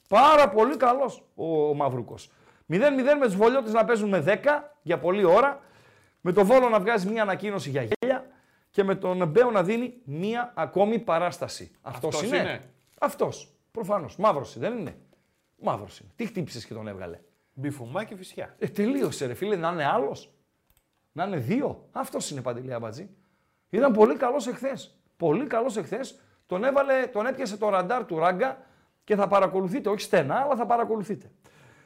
Πάρα 0.08 0.48
πολύ 0.48 0.76
καλός 0.76 1.24
ο, 1.34 1.68
ο 1.68 1.74
Μαυρούκος. 1.74 2.30
0-0 2.72 3.18
με 3.18 3.24
τους 3.24 3.36
Βολιώτες 3.36 3.72
να 3.72 3.84
παίζουν 3.84 4.08
με 4.08 4.24
10 4.26 4.38
για 4.82 4.98
πολλή 4.98 5.24
ώρα. 5.24 5.60
Με 6.20 6.32
τον 6.32 6.44
Βόλο 6.46 6.68
να 6.68 6.80
βγάζει 6.80 7.08
μια 7.08 7.22
ανακοίνωση 7.22 7.70
για 7.70 7.82
γέλια 7.82 8.26
και 8.70 8.84
με 8.84 8.94
τον 8.94 9.28
Μπέο 9.28 9.50
να 9.50 9.62
δίνει 9.62 9.94
μία 10.04 10.52
ακόμη 10.54 10.98
παράσταση. 10.98 11.70
Αυτός 11.82 12.14
Αυτός 12.14 12.28
είναι. 12.28 12.36
είναι. 12.36 12.60
Αυτός. 13.00 13.54
Προφανώς. 13.70 14.16
Μαύρος 14.16 14.58
δεν 14.58 14.78
είναι; 14.78 14.96
Μαύρος 15.56 15.98
είναι. 15.98 16.10
Τι 16.16 16.26
χτύπησες 16.26 16.64
και 16.64 16.74
τον 16.74 16.88
έβγαλε; 16.88 17.18
Μπιφουμά 17.54 18.04
και 18.04 18.16
φυσιά. 18.16 18.54
Ε, 18.58 18.68
τελείωσε 18.68 19.26
ρε 19.26 19.34
φίλε, 19.34 19.56
να 19.56 19.70
είναι 19.70 19.84
άλλος. 19.84 20.32
Να 21.12 21.24
είναι 21.24 21.36
δύο. 21.36 21.88
Αυτός 21.92 22.30
είναι 22.30 22.40
παντελή 22.40 22.72
αμπατζή. 22.72 23.10
Ήταν 23.70 23.92
πολύ 23.92 24.16
καλός 24.16 24.46
εχθές. 24.46 24.98
Πολύ 25.16 25.46
καλός 25.46 25.76
εχθές. 25.76 26.20
Τον, 26.46 26.64
έβαλε, 26.64 27.06
τον 27.06 27.26
έπιασε 27.26 27.56
το 27.56 27.68
ραντάρ 27.68 28.04
του 28.04 28.18
ράγκα 28.18 28.66
και 29.04 29.16
θα 29.16 29.26
παρακολουθείτε. 29.28 29.88
Όχι 29.88 30.00
στενά, 30.00 30.34
αλλά 30.34 30.56
θα 30.56 30.66
παρακολουθείτε. 30.66 31.30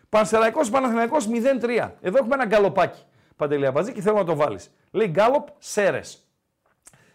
Πανσεραϊκός 0.08 0.70
Παναθηναϊκός 0.70 1.28
0-3. 1.62 1.90
Εδώ 2.00 2.18
έχουμε 2.18 2.34
ένα 2.34 2.44
γκαλοπάκι. 2.44 3.02
Παντελή 3.36 3.66
αμπατζή 3.66 3.92
και 3.92 4.00
θέλω 4.00 4.16
να 4.16 4.24
το 4.24 4.34
βάλεις. 4.34 4.70
Λέει 4.90 5.06
γκάλοπ 5.08 5.48
Σέρες 5.58 6.26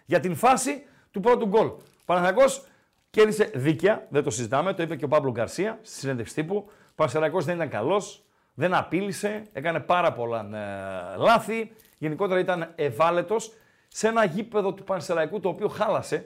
για 0.05 0.19
την 0.19 0.35
φάση 0.35 0.83
του 1.11 1.19
πρώτου 1.19 1.47
γκολ. 1.47 1.65
Ο 1.67 1.81
Παναθηναϊκός 2.05 2.65
κέρδισε 3.09 3.51
δίκαια, 3.53 4.07
δεν 4.09 4.23
το 4.23 4.29
συζητάμε, 4.29 4.73
το 4.73 4.83
είπε 4.83 4.95
και 4.95 5.05
ο 5.05 5.07
Παύλο 5.07 5.31
Γκαρσία 5.31 5.79
στη 5.81 5.99
συνέντευξη 5.99 6.33
τύπου. 6.35 6.55
Ο 6.67 6.93
Παναθηναϊκός 6.95 7.45
δεν 7.45 7.55
ήταν 7.55 7.69
καλός, 7.69 8.23
δεν 8.53 8.73
απείλησε, 8.73 9.43
έκανε 9.53 9.79
πάρα 9.79 10.13
πολλά 10.13 10.39
ε, 10.39 11.17
λάθη. 11.17 11.71
Γενικότερα 11.97 12.39
ήταν 12.39 12.71
ευάλωτος 12.75 13.53
σε 13.87 14.07
ένα 14.07 14.25
γήπεδο 14.25 14.73
του 14.73 14.83
Πανσεραϊκού 14.83 15.39
το 15.39 15.49
οποίο 15.49 15.67
χάλασε. 15.67 16.25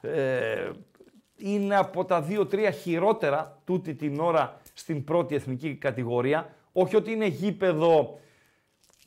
Ε, 0.00 0.70
είναι 1.36 1.76
από 1.76 2.04
τα 2.04 2.26
2-3 2.28 2.70
χειρότερα 2.82 3.58
τούτη 3.64 3.94
την 3.94 4.20
ώρα 4.20 4.59
στην 4.72 5.04
πρώτη 5.04 5.34
εθνική 5.34 5.74
κατηγορία. 5.74 6.54
Όχι 6.72 6.96
ότι 6.96 7.12
είναι 7.12 7.26
γήπεδο 7.26 8.18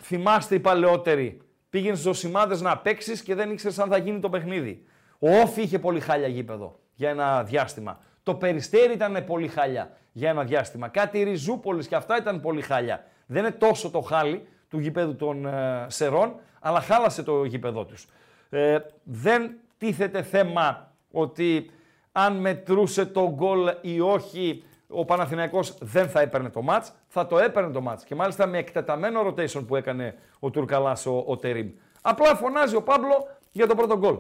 θυμάστε 0.02 0.56
οι 0.56 0.60
παλαιότεροι, 0.60 1.42
πήγαινες 1.70 2.00
στους 2.00 2.18
Οσημάδε 2.18 2.62
να 2.62 2.78
παίξεις 2.78 3.24
και 3.24 3.36
δεν 3.36 3.52
ήξερες 3.52 3.80
αν 3.80 3.90
θα 3.90 3.98
γίνει 3.98 4.20
το 4.20 4.30
παιχνίδι. 4.30 4.86
Ο 5.20 5.40
Όφη 5.40 5.62
είχε 5.62 5.80
πολύ 5.80 6.00
χάλια 6.00 6.28
γήπεδο 6.28 6.80
για 6.94 7.10
ένα 7.10 7.44
διάστημα. 7.44 8.00
Το 8.24 8.36
Περιστέρι 8.36 8.94
ήταν 8.94 9.24
πολύ 9.26 9.48
χάλια 9.48 9.98
για 10.12 10.30
ένα 10.30 10.44
διάστημα. 10.44 10.88
Κάτι 10.88 11.20
η 11.20 11.24
Ριζούπολης 11.24 11.88
και 11.88 11.96
αυτά 11.96 12.18
ήταν 12.18 12.42
πολύ 12.42 12.62
χάλια. 12.62 13.06
Δεν 13.26 13.44
είναι 13.44 13.52
τόσο 13.52 13.90
το 13.90 14.02
χάλι 14.02 14.48
του 14.70 14.80
γήπεδου 14.80 15.16
των 15.16 15.46
ε, 15.46 15.86
Σερών, 15.88 16.36
αλλά 16.60 16.82
χάλασε 16.82 17.24
το 17.24 17.44
γήπεδό 17.44 17.86
τους. 17.86 18.08
Ε, 18.50 18.78
δεν 19.04 19.58
τίθεται 19.78 20.24
θέμα 20.24 20.92
ότι 21.12 21.70
αν 22.12 22.36
μετρούσε 22.36 23.06
το 23.06 23.32
γκολ 23.34 23.70
ή 23.82 24.00
όχι, 24.00 24.64
ο 24.94 25.06
Παναθηναϊκός 25.06 25.78
δεν 25.82 26.10
θα 26.10 26.22
έπαιρνε 26.22 26.50
το 26.50 26.62
μάτς. 26.62 26.94
Θα 27.08 27.28
το 27.28 27.40
έπαιρνε 27.40 27.72
το 27.72 27.82
μάτς. 27.82 28.04
Και 28.04 28.16
μάλιστα 28.16 28.46
με 28.46 28.58
εκτεταμένο 28.58 29.28
rotation 29.28 29.68
που 29.68 29.76
έκανε 29.76 30.16
ο 30.40 30.50
Τουρκαλάς 30.50 31.06
ο, 31.06 31.24
ο 31.28 31.38
Τερίμ. 31.38 31.72
Απλά 32.02 32.36
φωνάζει 32.36 32.76
ο 32.76 32.84
Πάμπλο 32.84 33.28
για 33.52 33.68
το 33.68 33.76
πρώτο 33.76 33.98
γκολ. 33.98 34.18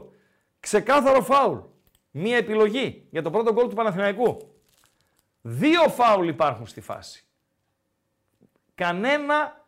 Ξεκάθαρο 0.59 1.21
φάουλ. 1.21 1.57
Μία 2.11 2.37
επιλογή 2.37 3.07
για 3.11 3.21
το 3.21 3.29
πρώτο 3.29 3.53
γκολ 3.53 3.67
του 3.67 3.75
Παναθηναϊκού. 3.75 4.37
Δύο 5.41 5.81
φάουλ 5.81 6.27
υπάρχουν 6.27 6.67
στη 6.67 6.81
φάση. 6.81 7.25
Κανένα 8.75 9.65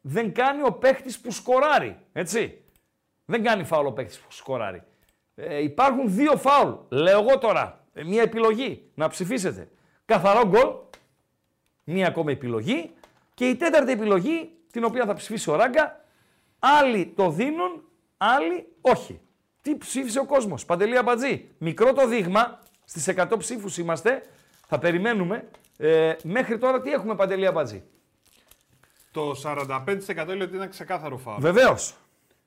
δεν 0.00 0.32
κάνει 0.34 0.62
ο 0.62 0.72
παίχτης 0.72 1.20
που 1.20 1.30
σκοράρει. 1.30 1.98
Έτσι. 2.12 2.64
Δεν 3.24 3.42
κάνει 3.42 3.64
φάουλ 3.64 3.86
ο 3.86 3.92
παίχτης 3.92 4.18
που 4.18 4.32
σκοράρει. 4.32 4.82
Ε, 5.34 5.62
υπάρχουν 5.62 6.14
δύο 6.14 6.36
φάουλ. 6.36 6.72
Λέω 6.88 7.20
εγώ 7.20 7.38
τώρα. 7.38 7.84
ε, 7.92 8.04
μία 8.04 8.22
επιλογή. 8.22 8.90
Να 8.94 9.08
ψηφίσετε. 9.08 9.68
Καθαρό 10.08 10.46
γκολ. 10.46 10.68
Μία 11.84 12.06
ακόμα 12.06 12.30
επιλογή. 12.30 12.90
Και 13.34 13.48
η 13.48 13.56
τέταρτη 13.56 13.92
επιλογή, 13.92 14.50
την 14.72 14.84
οποία 14.84 15.04
θα 15.06 15.14
ψηφίσει 15.14 15.50
ο 15.50 15.56
Ράγκα, 15.56 16.04
άλλοι 16.58 17.12
το 17.16 17.30
δίνουν, 17.30 17.82
άλλοι 18.16 18.66
όχι. 18.80 19.20
Τι 19.62 19.76
ψήφισε 19.76 20.18
ο 20.18 20.24
κόσμος; 20.24 20.64
Παντελή 20.64 20.96
Αμπατζή. 20.98 21.48
Μικρό 21.58 21.92
το 21.92 22.06
δείγμα. 22.08 22.62
Στις 22.84 23.08
100 23.08 23.38
ψήφους 23.38 23.78
είμαστε. 23.78 24.22
Θα 24.66 24.78
περιμένουμε. 24.78 25.48
Ε, 25.76 26.14
μέχρι 26.22 26.58
τώρα 26.58 26.80
τι 26.80 26.90
έχουμε 26.90 27.14
Παντελή 27.14 27.46
Αμπατζή; 27.46 27.82
Το 29.12 29.34
45% 29.34 30.26
λέει 30.26 30.40
ότι 30.42 30.54
ήταν 30.56 30.70
ξεκάθαρο 30.70 31.16
φάουλ. 31.16 31.40
Βεβαίως. 31.40 31.94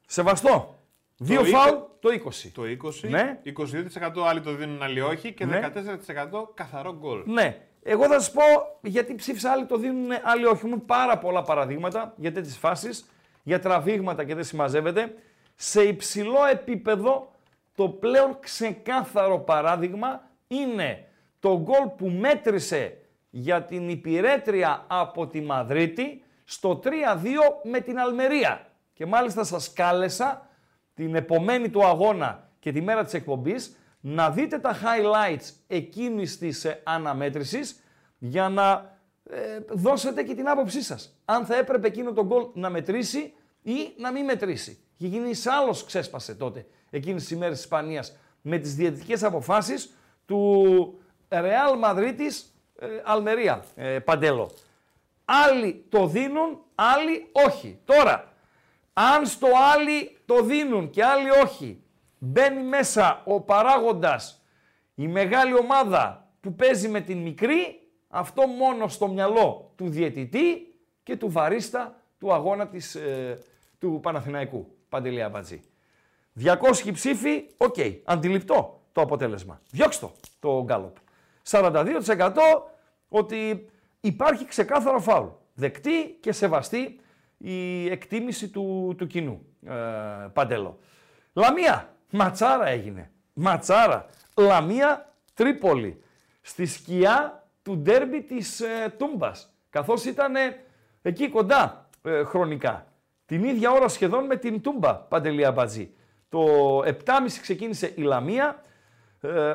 Σεβαστό. 0.07 0.80
Δύο 1.23 1.45
είκο- 1.45 1.57
φάουλ 1.57 1.77
το 1.99 2.09
20. 2.09 2.51
Το 2.53 2.63
20, 2.65 3.07
Ναι. 3.09 3.39
22% 3.43 4.25
άλλοι 4.27 4.41
το 4.41 4.53
δίνουν, 4.55 4.81
άλλοι 4.83 5.01
όχι 5.01 5.33
και 5.33 5.45
Ναι. 5.45 5.59
14% 5.59 6.51
καθαρό 6.53 6.95
γκολ. 6.99 7.21
Ναι. 7.25 7.57
Εγώ 7.83 8.05
θα 8.07 8.13
σας 8.19 8.31
πω 8.31 8.41
γιατί 8.81 9.15
ψήφισα 9.15 9.51
άλλοι 9.51 9.65
το 9.65 9.77
δίνουν, 9.77 10.09
άλλοι 10.23 10.45
όχι. 10.45 10.65
Έχουν 10.65 10.85
πάρα 10.85 11.17
πολλά 11.17 11.41
παραδείγματα 11.41 12.13
για 12.17 12.31
τέτοιες 12.31 12.57
φάσεις, 12.57 13.05
για 13.43 13.59
τραβήγματα 13.59 14.23
και 14.23 14.35
δεν 14.35 14.43
συμμαζεύεται. 14.43 15.13
Σε 15.55 15.81
υψηλό 15.83 16.45
επίπεδο 16.51 17.31
το 17.75 17.89
πλέον 17.89 18.37
ξεκάθαρο 18.39 19.39
παράδειγμα 19.39 20.21
είναι 20.47 21.07
το 21.39 21.59
γκολ 21.59 21.87
που 21.97 22.07
μέτρησε 22.07 22.97
για 23.29 23.63
την 23.63 23.89
υπηρέτρια 23.89 24.85
από 24.87 25.27
τη 25.27 25.41
Μαδρίτη 25.41 26.23
στο 26.43 26.75
3-2 26.75 26.89
με 27.63 27.79
την 27.79 27.99
Αλμερία. 27.99 28.67
Και 28.93 29.05
μάλιστα 29.05 29.43
σας 29.43 29.73
κάλεσα 29.73 30.49
την 31.05 31.15
επομένη 31.15 31.69
του 31.69 31.85
αγώνα 31.85 32.49
και 32.59 32.71
τη 32.71 32.81
μέρα 32.81 33.03
της 33.03 33.13
εκπομπής 33.13 33.77
να 33.99 34.29
δείτε 34.29 34.59
τα 34.59 34.75
highlights 34.75 35.53
εκείνης 35.67 36.37
της 36.37 36.65
ε, 36.65 36.81
αναμέτρησης 36.83 37.83
για 38.17 38.49
να 38.49 38.97
ε, 39.29 39.59
δώσετε 39.69 40.23
και 40.23 40.35
την 40.35 40.49
άποψή 40.49 40.81
σας. 40.81 41.21
Αν 41.25 41.45
θα 41.45 41.55
έπρεπε 41.55 41.87
εκείνο 41.87 42.13
το 42.13 42.25
γκολ 42.25 42.45
να 42.53 42.69
μετρήσει 42.69 43.33
ή 43.61 43.93
να 43.97 44.11
μην 44.11 44.25
μετρήσει. 44.25 44.79
Και 44.97 45.07
γίνεις 45.07 45.47
άλλος 45.47 45.85
ξέσπασε 45.85 46.35
τότε 46.35 46.65
εκείνες 46.89 47.21
τις 47.21 47.31
ημέρες 47.31 47.55
της 47.55 47.63
Ισπανίας 47.63 48.17
με 48.41 48.57
τις 48.57 48.75
διαιτητικές 48.75 49.23
αποφάσεις 49.23 49.95
του 50.25 50.99
Real 51.29 51.83
Madridis 51.83 52.43
ε, 52.79 52.87
Αλμερία, 53.03 53.63
ε, 53.75 53.99
Παντέλο. 53.99 54.51
Άλλοι 55.25 55.85
το 55.89 56.07
δίνουν, 56.07 56.59
άλλοι 56.75 57.29
όχι. 57.31 57.79
Τώρα, 57.85 58.30
αν 58.93 59.25
στο 59.25 59.47
άλλοι 59.73 60.17
το 60.25 60.43
δίνουν 60.43 60.89
και 60.89 61.03
άλλοι 61.03 61.29
όχι, 61.29 61.83
μπαίνει 62.17 62.63
μέσα 62.63 63.21
ο 63.25 63.41
παράγοντας, 63.41 64.43
η 64.95 65.07
μεγάλη 65.07 65.53
ομάδα 65.57 66.29
που 66.39 66.55
παίζει 66.55 66.87
με 66.87 67.01
την 67.01 67.17
μικρή, 67.17 67.75
Αυτό 68.13 68.47
μόνο 68.47 68.87
στο 68.87 69.07
μυαλό 69.07 69.71
του 69.75 69.89
διαιτητή 69.89 70.75
και 71.03 71.17
του 71.17 71.29
βαρίστα 71.29 71.95
του 72.17 72.33
αγώνα 72.33 72.67
της, 72.67 72.95
ε, 72.95 73.39
του 73.79 73.99
Παναθηναϊκού. 74.01 74.75
Παντελή 74.89 75.23
Αμπατζή. 75.23 75.61
200 76.33 76.91
ψήφοι, 76.93 77.45
οκ, 77.57 77.75
αντιληπτό 78.03 78.81
το 78.91 79.01
αποτέλεσμα. 79.01 79.61
Διώξτε 79.71 80.05
το, 80.05 80.13
το 80.39 80.63
γκάλοπ. 80.63 80.95
42% 81.49 82.31
ότι 83.09 83.69
υπάρχει 84.01 84.45
ξεκάθαρο 84.45 84.99
φάουλ. 84.99 85.27
Δεκτή 85.53 86.17
και 86.19 86.31
σεβαστή 86.31 86.99
η 87.43 87.89
εκτίμηση 87.89 88.49
του, 88.49 88.95
του 88.97 89.07
κοινού. 89.07 89.45
Ε, 89.65 89.71
Παντέλο. 90.33 90.79
Λαμία, 91.33 91.95
ματσάρα 92.09 92.67
έγινε. 92.67 93.11
Ματσάρα. 93.33 94.09
Λαμία, 94.35 95.13
Τρίπολη. 95.33 96.03
Στη 96.41 96.65
σκιά 96.65 97.47
του 97.61 97.77
ντέρμπι 97.77 98.21
της 98.21 98.59
ε, 98.59 98.95
Τούμπας. 98.97 99.53
Καθώς 99.69 100.05
ήταν 100.05 100.33
εκεί 101.01 101.29
κοντά 101.29 101.89
ε, 102.01 102.23
χρονικά. 102.23 102.85
Την 103.25 103.43
ίδια 103.43 103.71
ώρα 103.71 103.87
σχεδόν 103.87 104.25
με 104.25 104.35
την 104.35 104.61
Τούμπα, 104.61 104.95
Παντελή 104.95 105.45
Αμπατζή. 105.45 105.93
Το 106.29 106.79
7.30 106.79 106.91
ξεκίνησε 107.41 107.93
η 107.95 108.01
Λαμία, 108.01 108.63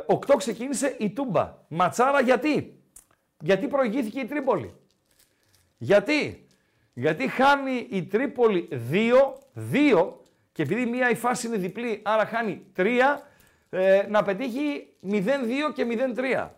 8 0.06 0.34
ξεκίνησε 0.36 0.96
η 0.98 1.10
Τούμπα. 1.10 1.54
Ματσάρα 1.68 2.20
γιατί; 2.20 2.80
Γιατί 3.40 3.68
προηγήθηκε 3.68 4.20
η 4.20 4.24
Τρίπολη. 4.24 4.74
Γιατί; 5.76 6.45
Γιατί 6.98 7.28
χάνει 7.28 7.86
η 7.90 8.04
Τρίπολη 8.04 8.68
2, 8.90 9.12
2 9.72 10.12
και 10.52 10.62
επειδή 10.62 10.86
μία 10.86 11.10
η 11.10 11.14
φάση 11.14 11.46
είναι 11.46 11.56
διπλή, 11.56 12.00
άρα 12.04 12.26
χάνει 12.26 12.66
3, 12.76 13.22
ε, 13.70 14.06
να 14.08 14.22
πετύχει 14.22 14.94
0-2 15.02 15.72
και 15.74 15.84
0-3. 15.84 16.50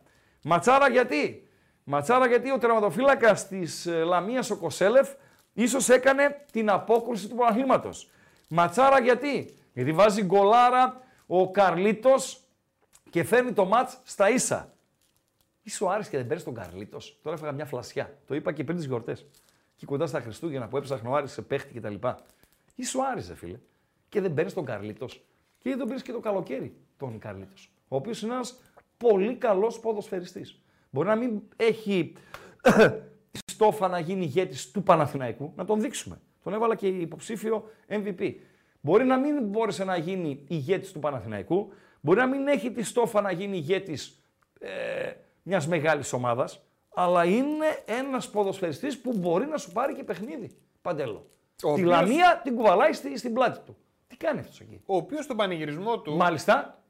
Ματσάρα 0.42 0.88
γιατί; 0.88 1.48
Ματσάρα 1.84 2.26
γιατί 2.26 2.50
ο 2.50 2.58
τερματοφύλακας 2.58 3.48
της 3.48 3.86
ε, 3.86 4.02
Λαμίας 4.02 4.50
ο 4.50 4.56
Κοσέλεφ 4.56 5.08
ίσως 5.52 5.88
έκανε 5.88 6.44
την 6.52 6.70
απόκρουση 6.70 7.28
του 7.28 7.36
πρωταθλήματος. 7.36 8.10
Ματσάρα 8.48 9.00
γιατί; 9.00 9.54
Γιατί 9.72 9.92
βάζει 9.92 10.22
γκολάρα 10.22 11.00
ο 11.26 11.50
Καρλίτος 11.50 12.40
και 13.10 13.24
φέρνει 13.24 13.52
το 13.52 13.64
μάτς 13.64 13.98
στα 14.04 14.30
ίσα. 14.30 14.72
Είσαι 15.62 15.84
ο 15.84 15.90
Άρης 15.90 16.08
και 16.08 16.16
δεν 16.16 16.26
παίρνει 16.26 16.42
τον 16.42 16.54
Καρλίτος. 16.54 17.18
Τώρα 17.22 17.36
έφαγα 17.36 17.52
μια 17.52 17.64
φλασιά. 17.64 18.18
Το 18.26 18.34
είπα 18.34 18.52
και 18.52 18.64
πριν 18.64 18.76
τις 18.76 18.86
γιορτές. 18.86 19.26
Και 19.78 19.86
κοντά 19.86 20.06
στα 20.06 20.20
Χριστούγεννα 20.20 20.68
που 20.68 20.76
έψαχνε 20.76 21.08
ο 21.08 21.14
Άρης 21.14 21.32
σε 21.32 21.42
παίχτη 21.42 21.80
κτλ. 21.80 21.94
Είσαι 22.74 22.98
ο 22.98 23.00
Άρης, 23.12 23.32
φίλε. 23.34 23.58
Και 24.08 24.20
δεν 24.20 24.34
παίρνει 24.34 24.52
τον 24.52 24.64
Καρλίτος. 24.64 25.24
Και 25.58 25.68
δεν 25.68 25.78
τον 25.78 25.86
πήρες 25.86 26.02
και 26.02 26.12
το 26.12 26.20
καλοκαίρι 26.20 26.76
τον 26.96 27.18
Καρλίτος. 27.18 27.72
Ο 27.88 27.96
οποίος 27.96 28.22
είναι 28.22 28.32
ένας 28.34 28.60
πολύ 28.96 29.36
καλός 29.36 29.80
ποδοσφαιριστής. 29.80 30.62
Μπορεί 30.90 31.08
να 31.08 31.16
μην 31.16 31.40
έχει 31.56 32.12
στόφα 33.52 33.88
να 33.88 33.98
γίνει 33.98 34.24
ηγέτης 34.24 34.70
του 34.70 34.82
Παναθηναϊκού, 34.82 35.52
να 35.56 35.64
τον 35.64 35.80
δείξουμε. 35.80 36.20
Τον 36.42 36.52
έβαλα 36.52 36.74
και 36.74 36.86
υποψήφιο 36.86 37.70
MVP. 37.88 38.34
Μπορεί 38.80 39.04
να 39.04 39.18
μην 39.18 39.44
μπόρεσε 39.44 39.84
να 39.84 39.96
γίνει 39.96 40.44
ηγέτης 40.48 40.92
του 40.92 40.98
Παναθηναϊκού, 40.98 41.72
μπορεί 42.00 42.18
να 42.18 42.26
μην 42.26 42.48
έχει 42.48 42.70
τη 42.70 42.82
στόφα 42.82 43.20
να 43.20 43.32
γίνει 43.32 43.56
ηγέτης 43.56 44.22
ε, 44.60 45.12
μιας 45.42 45.66
μεγάλης 45.66 46.12
ομάδας, 46.12 46.67
αλλά 46.94 47.24
είναι 47.24 47.66
ένας 47.84 48.30
ποδοσφαιριστής 48.30 48.98
που 49.00 49.12
μπορεί 49.18 49.46
να 49.46 49.56
σου 49.56 49.72
πάρει 49.72 49.94
και 49.94 50.04
παιχνίδι. 50.04 50.56
Παντέλο. 50.82 51.16
Ο 51.16 51.26
Τη 51.56 51.66
οποίος- 51.66 51.88
λαμία 51.90 52.40
την 52.44 52.54
κουβαλάει 52.56 52.92
στη, 52.92 53.18
στην 53.18 53.32
πλάτη 53.32 53.58
του. 53.66 53.76
Τι 54.06 54.16
κάνει 54.16 54.40
αυτός 54.40 54.60
εκεί; 54.60 54.80
Ο 54.86 54.96
οποίος 54.96 55.24
στον 55.24 55.36
πανηγυρισμό 55.36 55.98
του 56.00 56.16
Μάλιστα. 56.16 56.82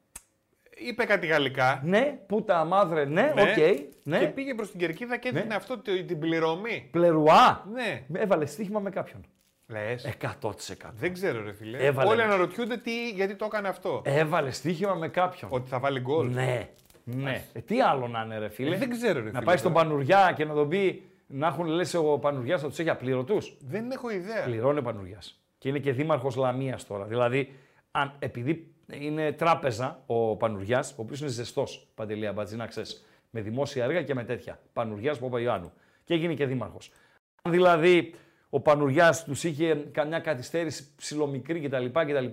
είπε 0.77 1.05
κάτι 1.05 1.27
γαλλικά 1.27 1.81
Ναι, 1.83 2.19
puta 2.27 2.65
madre, 2.65 3.05
ναι, 3.05 3.21
ναι, 3.35 3.41
οκ. 3.41 3.57
ναι. 4.03 4.19
και 4.19 4.27
πήγε 4.27 4.53
προς 4.53 4.69
την 4.71 4.79
κερκίδα 4.79 5.17
και 5.17 5.27
έδινε 5.27 5.43
Ναι. 5.45 5.55
αυτό 5.55 5.77
το- 5.77 6.05
την 6.05 6.19
πληρωμή. 6.19 6.87
Πλερουά. 6.91 7.65
Ναι. 7.73 8.05
Έβαλε 8.13 8.45
στοίχημα 8.45 8.79
με 8.79 8.89
κάποιον. 8.89 9.25
Λες. 9.67 10.05
100%. 10.05 10.89
Δεν 10.95 11.13
ξέρω, 11.13 11.43
ρε 11.43 11.53
φιλέ. 11.53 11.77
Έβαλε 11.77 12.09
Όλοι 12.09 12.17
μέσα. 12.17 12.29
αναρωτιούνται 12.33 12.77
τι, 12.77 13.09
γιατί 13.09 13.35
το 13.35 13.45
έκανε 13.45 13.67
αυτό. 13.67 14.01
Έβαλε 14.05 14.51
στοίχημα 14.51 14.93
με 14.93 15.07
κάποιον. 15.07 15.49
Ότι 15.53 15.69
θα 15.69 15.79
βάλει 15.79 15.99
γκολ. 15.99 16.27
Ναι. 16.33 16.69
Ναι. 17.15 17.43
Ε, 17.53 17.59
τι 17.59 17.81
άλλο 17.81 18.07
να 18.07 18.21
είναι, 18.21 18.37
ρε 18.37 18.49
φίλε; 18.49 18.75
Ε, 18.75 18.77
δεν 18.77 18.89
ξέρω, 18.89 19.19
ρε 19.19 19.25
Να 19.25 19.31
φίλε, 19.31 19.41
πάει 19.41 19.57
στον 19.57 19.73
τώρα. 19.73 19.85
Πανουριά 19.85 20.33
και 20.35 20.45
να 20.45 20.53
τον 20.53 20.69
πει 20.69 21.03
να 21.27 21.47
έχουν 21.47 21.65
λες 21.65 21.93
ο 21.93 22.17
Πανουριάς 22.17 22.61
θα 22.61 22.67
τους 22.67 22.79
έχει 22.79 22.89
απλήρωτους. 22.89 23.57
Δεν 23.59 23.91
έχω 23.91 24.09
ιδέα. 24.09 24.43
Πληρώνει 24.43 24.79
ο 24.79 24.81
Πανουριάς. 24.81 25.41
Και 25.57 25.69
είναι 25.69 25.79
και 25.79 25.91
δήμαρχος 25.91 26.35
Λαμίας 26.35 26.87
τώρα. 26.87 27.05
Δηλαδή, 27.05 27.53
αν, 27.91 28.13
επειδή 28.19 28.73
είναι 28.87 29.31
τράπεζα 29.31 30.03
ο 30.05 30.35
Πανουριάς, 30.35 30.91
ο 30.91 30.95
οποίος 31.01 31.19
είναι 31.19 31.29
ζεστός 31.29 31.87
παντελή 31.95 32.27
αμπατζή, 32.27 32.55
να 32.55 32.67
ξέρεις, 32.67 33.05
με 33.29 33.41
δημόσια 33.41 33.83
έργα 33.83 34.03
και 34.03 34.13
με 34.13 34.23
τέτοια. 34.23 34.59
Πανουριάς 34.73 35.19
Παπαϊωάννου. 35.19 35.71
Και 36.03 36.13
έγινε 36.13 36.33
και 36.33 36.45
δήμαρχος. 36.45 36.91
Αν 37.41 37.51
δηλαδή 37.51 38.13
ο 38.49 38.59
Πανουριάς 38.59 39.23
τους 39.23 39.43
είχε 39.43 39.75
καμιά 39.91 40.19
καθυστέρηση 40.19 40.87
ψηλομικρή 40.95 41.59
κτλ. 41.59 41.85
κτλ 41.85 42.25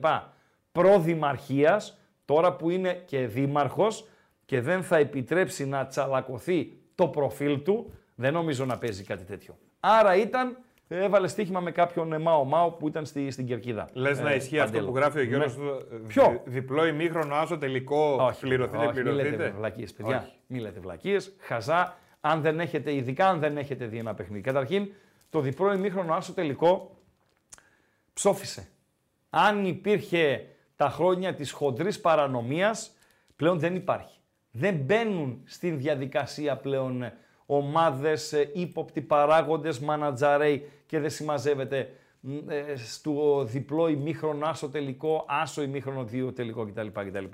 προδημαρχίας, 0.73 1.99
τώρα 2.25 2.57
που 2.57 2.71
είναι 2.71 3.03
και 3.07 3.27
δήμαρχος 3.27 4.09
και 4.47 4.61
δεν 4.61 4.83
θα 4.83 4.97
επιτρέψει 4.97 5.67
να 5.67 5.87
τσαλακωθεί 5.87 6.79
το 6.95 7.09
προφίλ 7.09 7.63
του, 7.63 7.93
δεν 8.15 8.33
νομίζω 8.33 8.65
να 8.65 8.79
παίζει 8.79 9.05
κάτι 9.05 9.25
τέτοιο. 9.25 9.59
Άρα 9.81 10.17
ήταν, 10.17 10.59
έβαλε 10.89 11.29
στοίχημα 11.29 11.61
με 11.61 11.71
κάποιον 11.71 12.13
ε, 12.13 12.19
Μάο 12.19 12.45
Μάο 12.45 12.71
που 12.71 12.89
ήταν 12.89 13.07
στη, 13.07 13.31
στην 13.31 13.47
κερκίδα. 13.47 13.89
Λες 13.93 14.21
να 14.21 14.31
Ε, 14.31 14.37
ισχύει 14.37 14.59
αυτό 14.59 14.73
Παντέλο. 14.73 14.91
που 14.93 14.97
γράφει 14.99 15.19
ο 15.19 15.23
Ναι. 15.23 15.27
Γιώργος. 15.29 15.57
Ποιο; 16.07 16.41
Διπλό 16.45 16.87
ημίχρονο, 16.87 17.35
άσο 17.35 17.59
τελικό. 17.59 18.17
Όχι, 18.21 18.41
πληρωθείτε, 18.41 18.87
όχι, 18.87 18.95
Μην 19.03 19.05
λέτε 19.05 19.29
πληρωθείτε. 19.29 19.51
βλακίες, 19.57 19.93
παιδιά. 19.93 20.19
Όχι. 20.19 20.33
Μην 20.47 20.61
λέτε 20.61 20.81
βλακίες. 20.81 21.35
Χαζά, 21.39 21.97
αν 22.21 22.41
δεν 22.41 22.61
έχετε, 22.61 22.95
ειδικά 22.95 23.29
αν 23.29 23.39
δεν 23.39 23.57
έχετε 23.57 23.87
δει 23.87 23.99
ένα 23.99 24.15
παιχνίδι. 24.15 24.43
Καταρχήν, 24.43 24.89
το 25.31 25.41
διπλό 25.41 25.73
ημίχρονο 25.73 26.15
άσο 26.15 26.33
τελικό 26.33 26.99
ψόφισε. 28.13 28.69
Αν 29.31 29.65
υπήρχε 29.67 30.47
τα 30.77 30.89
χρόνια 30.91 31.35
της 31.35 31.51
χοντρής 31.51 32.01
παρανομίας, 32.01 32.97
πλέον 33.37 33.59
δεν 33.59 33.75
υπάρχει. 33.75 34.16
Δεν 34.59 34.75
μπαίνουν 34.75 35.41
στην 35.45 35.79
διαδικασία 35.79 36.57
πλέον 36.57 37.03
ε, 37.03 37.17
ομάδες, 37.47 38.33
ε, 38.33 38.51
ύποπτοι 38.55 39.01
παράγοντες, 39.01 39.79
μανατζαρέι 39.79 40.69
και 40.87 41.01
δεν 41.01 41.11
συμμαζεύεται 41.11 41.93
μ, 42.21 42.51
ε, 42.51 42.77
στο 42.77 43.45
διπλό 43.45 43.89
ημίχρονο 43.89 44.47
άσο 44.47 44.69
τελικό, 44.69 45.25
άσο 45.29 45.63
ημίχρονο 45.63 46.05
δύο 46.05 46.33
τελικό 46.33 46.67
κτλ. 46.67 46.87
κτλ. 46.87 47.25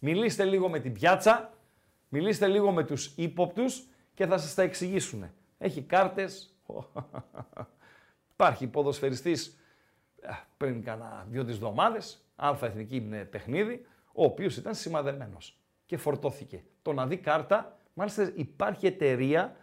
Μιλήστε 0.00 0.44
λίγο 0.44 0.68
με 0.68 0.80
την 0.80 0.92
πιάτσα, 0.92 1.52
μιλήστε 2.08 2.46
λίγο 2.46 2.72
με 2.72 2.84
τους 2.84 3.12
ύποπτους 3.16 3.86
και 4.14 4.26
θα 4.26 4.38
σας 4.38 4.54
τα 4.54 4.62
εξηγήσουν. 4.62 5.30
Έχει 5.58 5.82
κάρτες, 5.82 6.54
υπάρχει 8.32 8.66
ποδοσφαιριστής 8.66 9.58
ε, 10.20 10.28
πριν 10.56 10.82
κάνα 10.82 11.26
δύο-τρεις 11.28 11.54
εβδομάδες, 11.54 12.24
αλφα 12.36 12.66
εθνική 12.66 12.96
είναι 12.96 13.24
παιχνίδι, 13.24 13.86
ο 14.12 14.24
οποίος 14.24 14.56
ήταν 14.56 14.74
σημαδεμένος 14.74 15.60
και 15.86 15.96
φορτώθηκε. 15.96 16.64
Το 16.82 16.92
να 16.92 17.06
δει 17.06 17.16
κάρτα, 17.16 17.78
μάλιστα 17.94 18.32
υπάρχει 18.34 18.86
εταιρεία 18.86 19.56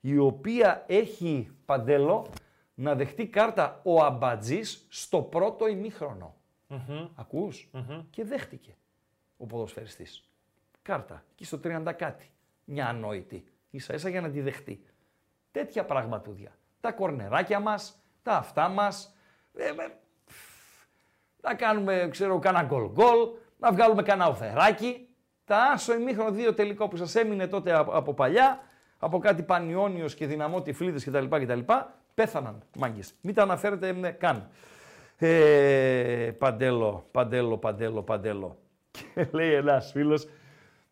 η 0.00 0.18
οποία 0.18 0.84
έχει 0.86 1.50
παντέλο 1.64 2.26
να 2.74 2.94
δεχτεί 2.94 3.26
κάρτα 3.26 3.80
ο 3.84 4.02
Αμπατζής 4.04 4.86
στο 4.88 5.22
πρώτο 5.22 5.66
ημίχρονο. 5.66 6.36
ακους 7.14 7.70
Και 8.10 8.24
δέχτηκε 8.24 8.76
ο 9.36 9.46
ποδοσφαιριστής. 9.46 10.28
Κάρτα, 10.82 11.24
εκεί 11.32 11.44
στο 11.44 11.60
30 11.64 11.92
κάτι. 11.96 12.30
Μια 12.64 12.88
ανόητη. 12.88 13.44
Ίσα 13.70 13.94
ίσα 13.94 14.08
για 14.08 14.20
να 14.20 14.30
τη 14.30 14.40
δεχτεί. 14.40 14.84
Τέτοια 15.50 15.84
πραγματούδια. 15.84 16.58
Τα 16.80 16.92
κορνεράκια 16.92 17.60
μας, 17.60 18.02
τα 18.22 18.36
αυτά 18.36 18.68
μας. 18.68 19.16
Ε, 19.54 19.68
ε, 19.68 19.72
να 21.42 21.54
κάνουμε, 21.54 22.08
ξέρω, 22.10 22.38
κάνα 22.38 22.62
γκολ 22.62 22.90
γκολ, 22.90 23.28
να 23.58 23.72
βγάλουμε 23.72 24.02
κάνα 24.02 24.26
οφεράκι. 24.26 25.08
Τα 25.44 25.56
άσο 25.74 25.94
ημίχρονο 25.94 26.30
δύο 26.30 26.54
τελικό 26.54 26.88
που 26.88 26.96
σας 26.96 27.14
έμεινε 27.14 27.46
τότε 27.46 27.72
από, 27.72 27.90
από 27.92 28.14
παλιά, 28.14 28.60
από 28.98 29.18
κάτι 29.18 29.42
πανιόνιος 29.42 30.14
και 30.14 30.26
δυναμό 30.26 30.62
τυφλίδες 30.62 31.04
κτλ. 31.04 31.24
κτλ. 31.28 31.58
Πέθαναν 32.14 32.62
μάγκες. 32.76 33.14
Μην 33.20 33.34
τα 33.34 33.42
αναφέρετε 33.42 33.96
ε, 34.02 34.10
καν. 34.10 34.48
Ε, 35.18 36.30
παντέλο, 36.38 37.06
παντέλο, 37.10 37.58
παντέλο, 37.58 38.02
παντέλο. 38.02 38.58
Και 39.14 39.26
λέει 39.30 39.52
ένας 39.52 39.90
φίλος, 39.92 40.28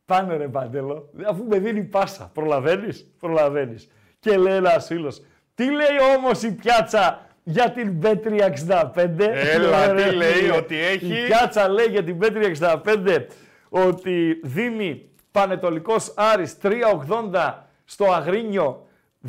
πάνε 0.06 0.36
ρε 0.36 0.48
παντέλο, 0.48 1.10
αφού 1.26 1.44
με 1.44 1.58
δίνει 1.58 1.82
πάσα. 1.82 2.30
Προλαβαίνεις, 2.34 3.10
προλαβαίνεις. 3.18 3.88
Και 4.20 4.36
λέει 4.36 4.56
ένας 4.56 4.86
φίλος, 4.86 5.22
τι 5.54 5.64
λέει 5.64 6.16
όμως 6.16 6.42
η 6.42 6.54
πιάτσα 6.54 7.26
για 7.42 7.70
την 7.70 7.98
B365. 8.02 8.96
Έλα, 9.18 9.86
Λέω, 9.86 9.94
τι 9.94 10.02
ρε, 10.02 10.10
λέει, 10.12 10.32
φίλε, 10.32 10.56
ότι 10.56 10.76
έχει; 10.76 11.06
Η 11.06 11.26
πιάτσα 11.26 11.68
λέει 11.68 11.86
για 11.86 12.04
την 12.04 12.18
B365 12.20 13.26
ότι 13.74 14.40
δίνει 14.42 15.10
Πανετολικός 15.30 16.12
Άρης 16.16 16.56
3,80 16.62 17.54
στο 17.84 18.12
Αγρίνιο, 18.12 18.86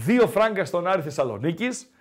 2 0.07 0.27
φράγκα 0.27 0.65
στον 0.65 0.87
Άρη 0.87 1.01
Θεσσαλονίκης. 1.01 1.91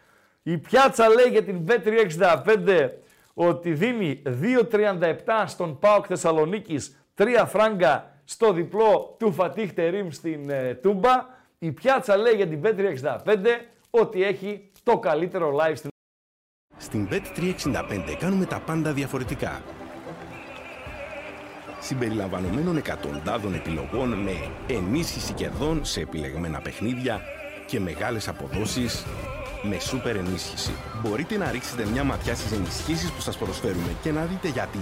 Η 0.43 0.59
πιάτσα 0.59 1.09
λέει 1.09 1.26
για 1.30 1.43
την 1.43 1.64
B365 1.68 2.88
ότι 3.34 3.72
δίνει 3.72 4.22
2,37 4.24 5.45
στον 5.47 5.78
ΠΑΟΚ 5.78 6.05
Θεσσαλονίκης, 6.09 7.07
3 7.14 7.45
φράγκα 7.47 8.11
στο 8.24 8.53
διπλό 8.53 9.16
του 9.18 9.32
Φατίχ 9.32 9.72
Τερίμ 9.72 10.09
στην 10.11 10.51
ε, 10.51 10.74
Τούμπα. 10.74 11.26
Η 11.59 11.72
πιάτσα 11.72 12.16
λέει 12.16 12.34
για 12.34 12.47
την 12.47 12.61
Bet365 12.64 13.47
ότι 13.90 14.24
έχει 14.24 14.70
το 14.82 14.99
καλύτερο 14.99 15.57
live 15.61 15.76
στην 15.76 15.90
Στην 16.76 17.09
Bet365 17.11 18.16
κάνουμε 18.18 18.45
τα 18.45 18.61
πάντα 18.61 18.93
διαφορετικά. 18.93 19.62
Συμπεριλαμβανομένων 21.83 22.76
εκατοντάδων 22.76 23.55
επιλογών 23.55 24.09
με 24.09 24.33
ενίσχυση 24.66 25.33
κερδών 25.33 25.85
σε 25.85 26.01
επιλεγμένα 26.01 26.61
παιχνίδια 26.61 27.20
και 27.66 27.80
μεγάλες 27.80 28.28
αποδόσεις 28.28 29.05
με 29.62 29.78
σούπερ 29.78 30.16
ενίσχυση. 30.16 30.72
Μπορείτε 31.03 31.37
να 31.37 31.51
ρίξετε 31.51 31.87
μια 31.87 32.05
ματιά 32.05 32.35
στις 32.35 32.53
ενισχύσεις 32.53 33.12
που 33.12 33.20
σας 33.20 33.37
προσφέρουμε 33.37 33.97
και 34.03 34.12
να 34.12 34.24
δείτε 34.24 34.49
γιατί. 34.49 34.78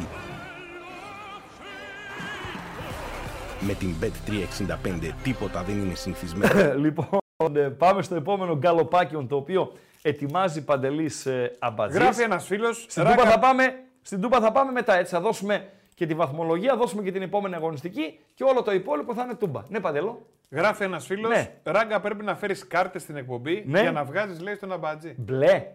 Με 3.60 3.72
την 3.72 3.94
Bet365 4.00 5.10
τίποτα 5.22 5.62
δεν 5.62 5.78
είναι 5.78 5.94
συνηθισμένο. 5.94 6.74
Λοιπόν, 6.84 7.20
ε, 7.56 7.60
πάμε 7.60 8.02
στο 8.02 8.14
επόμενο 8.14 8.56
γκαλοπάκιον 8.56 9.28
το 9.28 9.36
οποίο 9.36 9.72
ετοιμάζει 10.02 10.64
Παντελής 10.64 11.26
ε, 11.26 11.56
Αμπατζής. 11.58 12.00
Γράφει 12.00 12.22
ένας 12.22 12.46
φίλος. 12.46 12.86
Στην, 12.88 13.04
Τούπα 13.04 13.24
θα 13.24 13.38
πάμε, 13.38 13.64
στην 14.02 14.20
Τούπα 14.20 14.40
θα 14.40 14.52
πάμε 14.52 14.72
μετά 14.72 14.98
έτσι. 14.98 15.14
Θα 15.14 15.20
δώσουμε 15.20 15.68
και 16.00 16.06
τη 16.06 16.14
βαθμολογία, 16.14 16.76
δώσουμε 16.76 17.02
και 17.02 17.12
την 17.12 17.22
επόμενη 17.22 17.54
αγωνιστική 17.54 18.18
και 18.34 18.44
όλο 18.44 18.62
το 18.62 18.72
υπόλοιπο 18.72 19.14
θα 19.14 19.22
είναι 19.22 19.34
Τούμπα. 19.34 19.62
Ναι, 19.68 19.80
Παντελό. 19.80 20.26
Γράφει 20.50 20.82
ένας 20.84 21.06
φίλος. 21.06 21.30
Ναι. 21.30 21.52
Ράγκα 21.62 22.00
πρέπει 22.00 22.24
να 22.24 22.34
φέρεις 22.34 22.66
κάρτες 22.66 23.02
στην 23.02 23.16
εκπομπή 23.16 23.64
Ναι. 23.66 23.80
για 23.80 23.92
να 23.92 24.04
βγάζεις, 24.04 24.40
λέει, 24.40 24.54
στον 24.54 24.72
αμπατζή. 24.72 25.14
Μπλε. 25.18 25.66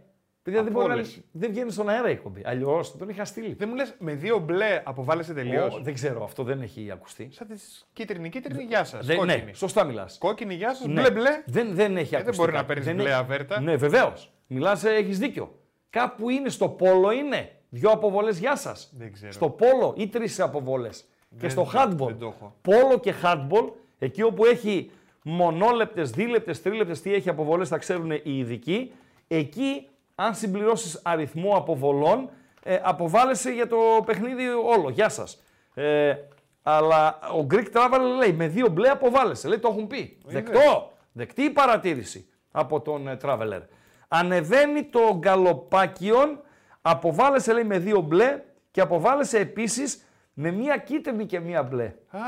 Παιδιά 0.44 0.64
δεν, 0.64 0.72
Από 0.72 0.80
μπορεί 0.80 0.88
να... 0.88 0.94
όλες. 0.94 1.22
δεν 1.32 1.50
βγαίνει 1.52 1.72
στον 1.72 1.90
αέρα 1.90 2.10
η 2.10 2.12
εκπομπή. 2.12 2.42
Αλλιώς 2.46 2.98
τον 2.98 3.10
είχα 3.10 3.26
στείλει. 3.26 3.54
Δεν 3.54 3.70
μου 3.70 3.76
λες 3.76 3.96
με 4.00 4.14
δύο 4.14 4.38
μπλε 4.40 4.82
αποβάλλεσαι 4.84 5.34
τελείως. 5.34 5.76
Ω, 5.76 5.80
δεν 5.82 5.94
ξέρω, 5.94 6.24
αυτό 6.24 6.44
δεν 6.44 6.62
έχει 6.62 6.92
ακουστεί. 6.92 7.30
Σαν 7.32 7.48
τη 7.48 7.54
κίτρινη, 7.94 8.30
κίτρινη, 8.30 8.64
γεια 8.64 8.84
σας. 8.84 9.06
Δεν, 9.06 9.18
Κόκκινη. 9.18 9.44
ναι, 9.46 9.54
σωστά 9.54 9.84
μιλάς. 9.84 10.18
Κόκκινη, 10.18 10.54
γεια 10.54 10.74
σας. 10.76 10.88
Μπλε, 10.88 11.12
μπλε. 11.12 11.44
Δεν, 11.46 11.76
δεν 11.76 11.98
έχει 11.98 12.06
Ε, 12.16 12.18
δεν 12.18 12.20
ακουστεί. 12.20 12.38
μπορεί 12.42 12.52
να 12.52 12.58
κάτι. 12.58 12.68
παίρνεις 12.68 12.86
Δεν 12.86 12.96
μπλε 12.96 13.10
έχει- 13.10 13.14
αβέρτα. 13.20 13.60
Ναι, 13.62 13.76
βεβαίως. 13.76 14.34
Μιλάς, 14.48 14.84
έχεις 14.84 15.20
δίκιο. 15.20 15.60
Κάπου 15.90 16.30
είναι 16.30 16.50
στο 16.50 16.70
πόλο 16.70 17.12
είναι. 17.12 17.50
Δυο 17.70 17.90
αποβολές, 17.90 18.40
γεια 18.40 18.56
σας. 18.56 18.94
Δεν 18.98 19.14
ξέρω. 19.14 19.32
Στο 19.32 19.50
πόλο 19.50 19.94
ή 19.98 20.08
τρεις 20.08 20.40
αποβολές. 20.40 21.06
Και 21.40 21.50
στο 21.50 21.68
handball. 21.74 22.08
δεν 22.08 22.18
το 22.20 22.26
έχω. 22.26 22.56
Πόλο 22.62 23.00
και 23.00 23.14
handball, 23.24 23.72
εκεί 24.00 24.22
όπου 24.22 24.46
έχει 24.46 24.92
μονόλεπτες, 25.22 26.10
δίλεπτες, 26.10 26.62
τρίλεπτες, 26.62 27.02
τι 27.02 27.14
έχει 27.14 27.30
αποβολές, 27.30 27.70
θα 27.70 27.78
ξέρουν 27.78 28.12
οι 28.12 28.22
ειδικοί. 28.24 28.92
Εκεί, 29.28 29.88
αν 30.16 30.36
συμπληρώσεις 30.36 31.02
αριθμό 31.04 31.56
αποβολών, 31.56 32.30
ε, 32.64 32.80
αποβάλλεσαι 32.84 33.52
για 33.52 33.68
το 33.68 33.78
παιχνίδι 34.06 34.44
όλο. 34.48 34.90
Γεια 34.90 35.10
σας. 35.10 35.42
Ε, 35.74 36.16
αλλά 36.64 37.20
ο 37.38 37.48
Greek 37.52 37.66
Traveler 37.74 38.00
λέει 38.18 38.34
με 38.34 38.48
δύο 38.48 38.68
μπλε 38.68 38.90
αποβάλλεσαι. 38.90 39.48
Λέει 39.48 39.60
το 39.60 39.68
έχουν 39.68 39.88
πει. 39.88 40.18
Δεκτό. 40.26 40.92
Δεκτή 41.12 41.42
η 41.42 41.50
παρατήρηση 41.50 42.28
από 42.52 42.82
τον 42.82 43.08
ε, 43.08 43.18
Traveler. 43.24 43.62
Ανεβαίνει 44.08 44.84
το 44.84 45.00
γκαλοπάκιον, 45.18 46.40
αποβάλλεσαι 46.88 47.54
λέει 47.54 47.64
με 47.64 47.78
δύο 47.80 48.02
μπλε 48.02 48.44
και 48.72 48.82
αποβάλλεσαι 48.82 49.38
επίσης 49.40 50.06
με 50.34 50.52
μία 50.52 50.78
κίτρινη 50.78 51.26
και 51.26 51.40
μία 51.40 51.64
μπλε. 51.64 51.94
Α, 52.10 52.20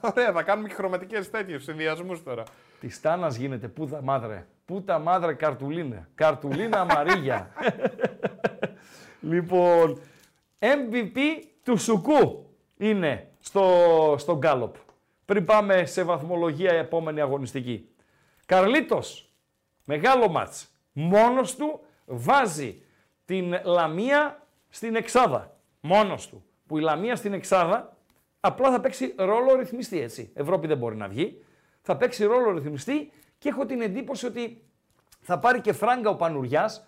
ωραία, 0.00 0.32
θα 0.32 0.42
κάνουμε 0.42 0.68
και 0.68 0.74
χρωματικές 0.74 1.30
τέτοιου 1.30 1.60
συνδυασμούς 1.60 2.22
τώρα. 2.22 2.42
Της 2.80 3.00
Τάνας 3.00 3.36
γίνεται 3.36 3.68
πούτα 3.68 4.02
μάδρε. 4.02 4.46
Πούτα 4.64 4.98
μάδρε 4.98 5.34
καρτουλίνε. 5.34 6.08
Καρτουλίνα 6.14 6.80
αμαρίγια. 6.80 7.50
λοιπόν, 9.20 10.00
MVP 10.58 11.18
του 11.62 11.76
Σουκού 11.76 12.52
είναι 12.76 13.28
στο, 13.40 13.64
στο 14.18 14.36
Γκάλοπ. 14.36 14.74
Πριν 15.24 15.44
πάμε 15.44 15.84
σε 15.84 16.02
βαθμολογία 16.02 16.74
η 16.74 16.78
επόμενη 16.78 17.20
αγωνιστική. 17.20 17.88
Καρλίτος, 18.46 19.32
μεγάλο 19.84 20.28
μάτς. 20.28 20.68
Μόνος 20.92 21.56
του 21.56 21.80
βάζει 22.04 22.82
την 23.28 23.60
Λαμία 23.64 24.46
στην 24.68 24.96
Εξάδα. 24.96 25.56
Μόνος 25.80 26.28
του. 26.28 26.44
Που 26.66 26.78
η 26.78 26.80
Λαμία 26.80 27.16
στην 27.16 27.32
Εξάδα 27.32 27.96
απλά 28.40 28.70
θα 28.70 28.80
παίξει 28.80 29.14
ρόλο 29.18 29.54
ρυθμιστή 29.54 30.00
έτσι. 30.00 30.30
Ευρώπη 30.34 30.66
δεν 30.66 30.78
μπορεί 30.78 30.96
να 30.96 31.08
βγει. 31.08 31.44
Θα 31.82 31.96
παίξει 31.96 32.24
ρόλο 32.24 32.50
ρυθμιστή 32.50 33.12
και 33.38 33.48
έχω 33.48 33.66
την 33.66 33.80
εντύπωση 33.80 34.26
ότι 34.26 34.62
θα 35.20 35.38
πάρει 35.38 35.60
και 35.60 35.72
φράγκα 35.72 36.10
ο 36.10 36.16
Πανουριάς 36.16 36.86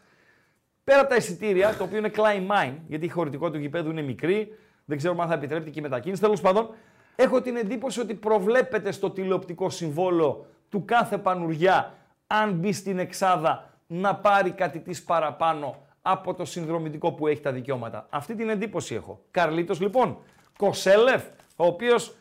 πέρα 0.84 1.00
από 1.00 1.08
τα 1.08 1.16
εισιτήρια, 1.16 1.76
το 1.76 1.84
οποίο 1.84 1.98
είναι 1.98 2.10
climb 2.14 2.50
mine, 2.50 2.74
γιατί 2.86 3.04
η 3.04 3.08
χωρητικότητα 3.08 3.56
του 3.56 3.62
γηπέδου 3.62 3.90
είναι 3.90 4.02
μικρή, 4.02 4.58
δεν 4.84 4.96
ξέρω 4.96 5.16
αν 5.20 5.28
θα 5.28 5.34
επιτρέπεται 5.34 5.70
και 5.70 5.78
η 5.78 5.82
μετακίνηση. 5.82 6.20
Τέλος 6.20 6.40
πάντων, 6.40 6.70
έχω 7.16 7.40
την 7.40 7.56
εντύπωση 7.56 8.00
ότι 8.00 8.14
προβλέπεται 8.14 8.92
στο 8.92 9.10
τηλεοπτικό 9.10 9.70
συμβόλαιο 9.70 10.46
του 10.68 10.84
κάθε 10.84 11.18
πανουριά, 11.18 11.94
αν 12.26 12.52
μπει 12.52 12.72
στην 12.72 12.98
εξάδα, 12.98 13.70
να 13.86 14.16
πάρει 14.16 14.50
κάτι 14.50 14.80
της 14.80 15.04
παραπάνω 15.04 15.88
από 16.02 16.34
το 16.34 16.44
συνδρομητικό 16.44 17.12
που 17.12 17.26
έχει 17.26 17.40
τα 17.40 17.52
δικαιώματα. 17.52 18.06
Αυτή 18.10 18.34
την 18.34 18.48
εντύπωση 18.48 18.94
έχω. 18.94 19.24
Καρλίτος 19.30 19.80
λοιπόν, 19.80 20.18
Κοσέλεφ, 20.56 21.22
ο 21.56 21.64
οποίος 21.66 22.14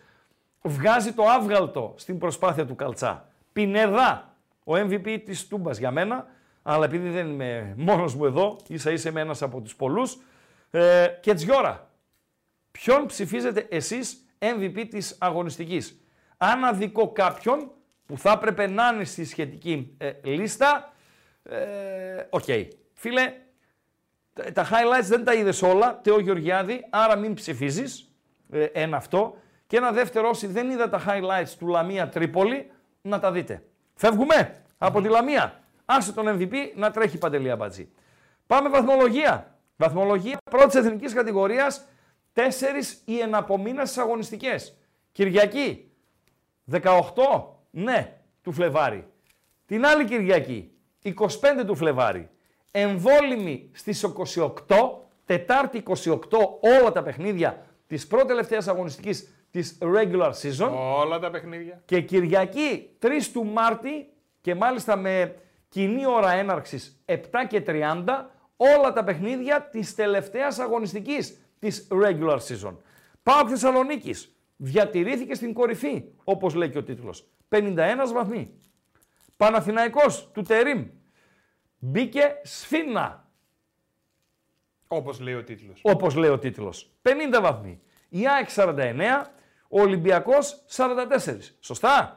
βγάζει 0.62 1.14
το 1.14 1.24
άβγαλτο 1.24 1.94
στην 1.98 2.18
προσπάθεια 2.18 2.66
του 2.66 2.76
Καλτσά. 2.76 3.28
Πινεδά, 3.54 4.36
ο 4.64 4.74
MVP 4.76 5.22
της 5.26 5.48
Τούμπας 5.48 5.78
για 5.78 5.92
μένα, 5.92 6.28
αλλά 6.62 6.86
επειδή 6.86 7.10
δεν 7.10 7.30
είμαι 7.30 7.74
μόνος 7.78 8.16
μου 8.16 8.26
εδώ, 8.26 8.58
ίσα 8.68 8.92
ίσα 8.92 9.10
είμαι 9.10 9.22
ένας 9.22 9.42
από 9.42 9.62
τους 9.62 9.76
πολλούς, 9.76 10.18
ε, 10.72 11.08
και 11.22 11.34
Τζιόρα. 11.34 11.90
Ποιον 12.72 13.06
ψηφίζετε 13.06 13.68
εσείς 13.70 14.26
MVP 14.40 14.86
της 14.90 15.18
αγωνιστικής; 15.20 16.02
Αν 16.38 16.64
αδικώ 16.64 17.12
κάποιον 17.12 17.72
που 18.06 18.18
θα 18.18 18.32
έπρεπε 18.32 18.68
να 18.68 18.88
είναι 18.94 19.04
στη 19.04 19.26
σχετική 19.26 19.96
ε, 19.98 20.12
λίστα, 20.24 20.94
ε, 21.44 22.28
οκ. 22.30 22.44
Φίλε, 22.94 23.34
τα- 24.44 24.52
τα 24.52 24.66
highlights 24.66 25.06
δεν 25.08 25.24
τα 25.24 25.34
είδες 25.34 25.62
όλα, 25.62 26.00
Τεό 26.02 26.20
Γεωργιάδη, 26.20 26.86
άρα 26.90 27.16
μην 27.16 27.34
ψηφίζεις. 27.34 28.04
ένα 28.74 28.98
αυτό. 28.98 29.38
Και 29.68 29.78
ένα 29.78 29.92
δεύτερο, 29.92 30.30
όσοι 30.30 30.48
δεν 30.48 30.70
είδα 30.70 30.90
τα 30.90 31.02
highlights 31.08 31.50
του 31.60 31.68
Λαμία 31.68 32.10
Τρίπολη, 32.10 32.72
να 33.02 33.20
τα 33.20 33.32
δείτε. 33.32 33.64
Φεύγουμε 33.96 34.62
από 34.78 35.02
τη 35.02 35.08
Λαμία. 35.10 35.60
Άσε 35.86 36.14
τον 36.14 36.26
MVP 36.28 36.54
να 36.76 36.92
τρέχει 36.92 37.18
παντελή 37.18 37.50
αμπατζή. 37.52 37.90
Πάμε 38.48 38.70
βαθμολογία. 38.70 39.58
Βαθμολογία 39.76 40.38
πρώτης 40.52 40.76
εθνικής 40.76 41.14
κατηγορίας. 41.14 41.86
Τέσσερις 42.34 43.02
οι 43.06 43.20
εναπομείνασες 43.20 43.98
αγωνιστικές. 43.98 44.78
Κυριακή. 45.12 45.92
18. 46.72 46.84
Ναι, 47.72 48.18
του 48.42 48.52
Φλεβάρι. 48.52 49.08
Την 49.66 49.86
άλλη 49.86 50.06
Κυριακή. 50.06 50.72
25 51.02 51.66
του 51.66 51.76
Φλεβάρι. 51.76 52.30
Εμβόλυμη 52.72 53.70
στις 53.74 54.04
28, 54.04 54.54
Τετάρτη 55.26 55.84
28 55.88 56.16
όλα 56.80 56.92
τα 56.92 57.04
παιχνίδια 57.04 57.66
της 57.88 58.08
πρώτη 58.08 58.28
τελευταίας 58.28 58.68
αγωνιστικής 58.68 59.34
της 59.52 59.78
regular 59.82 60.32
season 60.42 60.70
Όλα 61.04 61.20
τα 61.20 61.30
παιχνίδια. 61.30 61.82
και 61.86 62.02
Κυριακή 62.02 62.90
3 63.00 63.08
του 63.34 63.46
Μάρτη 63.46 64.10
και 64.42 64.56
μάλιστα 64.56 64.96
με 64.96 65.36
κοινή 65.70 66.06
ώρα 66.06 66.32
έναρξης 66.32 67.04
7 67.06 67.16
και 67.48 67.64
30 67.68 68.04
όλα 68.58 68.94
τα 68.94 69.04
παιχνίδια 69.04 69.62
της 69.72 69.96
τελευταίας 69.96 70.60
αγωνιστικής 70.60 71.40
της 71.60 71.88
regular 71.92 72.38
season. 72.38 72.76
Πάω 73.24 73.48
Θεσσαλονίκης 73.50 74.36
διατηρήθηκε 74.56 75.34
στην 75.34 75.54
κορυφή 75.54 76.04
όπως 76.24 76.54
λέει 76.54 76.70
και 76.70 76.78
ο 76.78 76.84
τίτλος. 76.84 77.28
51 77.50 78.12
βαθμοί. 78.14 78.52
Παναθηναϊκός 79.38 80.30
του 80.34 80.42
Τερίμ 80.42 80.86
μπήκε 81.80 82.40
σφίνα 82.44 83.28
Όπως 84.88 85.20
λέει 85.20 85.34
ο 85.34 85.44
τίτλος. 85.44 85.80
όπως 85.84 86.16
λέει 86.16 86.30
ο 86.30 86.40
τίτλος. 86.40 86.90
50 87.02 87.40
βαθμοί. 87.42 87.82
Η 88.10 88.28
ΑΕΚ 88.28 88.50
49, 88.56 89.26
ο 89.70 89.82
Ολυμπιακός 89.82 90.64
44. 90.68 91.56
Σωστά; 91.60 92.16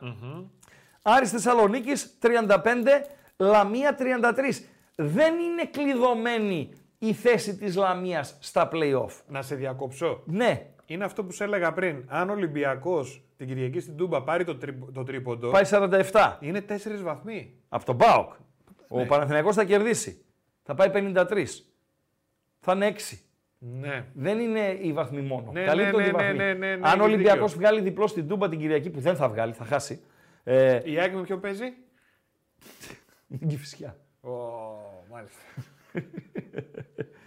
Άρης 1.02 1.30
Θεσσαλονίκης 1.30 2.18
35, 2.22 3.04
Λαμία 3.36 3.94
33. 3.98 4.66
Δεν 4.96 5.38
είναι 5.38 5.64
κλειδωμένη 5.64 6.68
η 6.98 7.12
θέση 7.12 7.56
της 7.56 7.76
Λαμίας 7.76 8.36
στα 8.40 8.68
play-off. 8.72 9.10
Να 9.28 9.42
σε 9.42 9.54
διακόψω. 9.54 10.22
Ναι, 10.24 10.66
Είναι 10.86 11.04
αυτό 11.04 11.24
που 11.24 11.32
σε 11.32 11.44
έλεγα 11.44 11.72
πριν. 11.72 12.04
Αν 12.08 12.28
ο 12.30 12.32
Ολυμπιακός 12.32 13.22
την 13.36 13.46
Κυριακή 13.46 13.80
στην 13.80 13.96
Τούμπα 13.96 14.22
πάρει 14.22 14.44
το, 14.44 14.56
τρι... 14.56 14.78
το 14.94 15.02
τρίποντο, 15.02 15.50
πάει 15.50 15.64
47. 15.70 16.36
είναι 16.40 16.64
4 16.68 16.72
βαθμοί. 17.02 17.54
Από 17.68 17.84
τον 17.84 17.96
ΠΑΟΚ. 17.96 18.32
Ο 18.92 19.06
Παναθηναϊκός 19.06 19.54
θα 19.54 19.64
κερδίσει. 19.64 20.24
Θα 20.62 20.74
πάει 20.74 20.90
53. 20.94 21.44
Θα 22.60 22.72
είναι 22.72 22.94
6. 23.10 23.18
Ναι. 23.58 24.04
Δεν 24.14 24.38
είναι 24.38 24.78
οι 24.80 24.92
βαθμοί 24.92 25.20
μόνο. 25.20 25.52
Ναι, 25.52 25.64
Καλύπτονται 25.64 26.02
ναι, 26.02 26.08
οι 26.08 26.12
ναι, 26.12 26.18
βαθμοί. 26.18 26.36
ναι, 26.36 26.52
ναι, 26.52 26.76
ναι, 26.76 26.88
Αν 26.88 27.00
ο 27.00 27.04
έχεις 27.04 27.14
Ολυμπιακός 27.14 27.52
δίκιο. 27.52 27.68
βγάλει 27.68 27.80
διπλό 27.80 28.06
στην 28.06 28.28
Τούμπα 28.28 28.48
την 28.48 28.58
Κυριακή 28.58 28.90
που 28.90 29.00
δεν 29.00 29.16
θα 29.16 29.28
βγάλει, 29.28 29.52
θα 29.52 29.64
χάσει. 29.64 30.02
Ε, 30.44 30.80
Η 30.84 30.98
ΑΕΚ 30.98 31.14
με 31.14 31.22
ποιο 31.22 31.38
παίζει; 31.38 31.64
την 33.38 33.48
Κηφισιά. 33.48 33.96
Ω, 34.20 34.30
μάλιστα. 35.10 35.40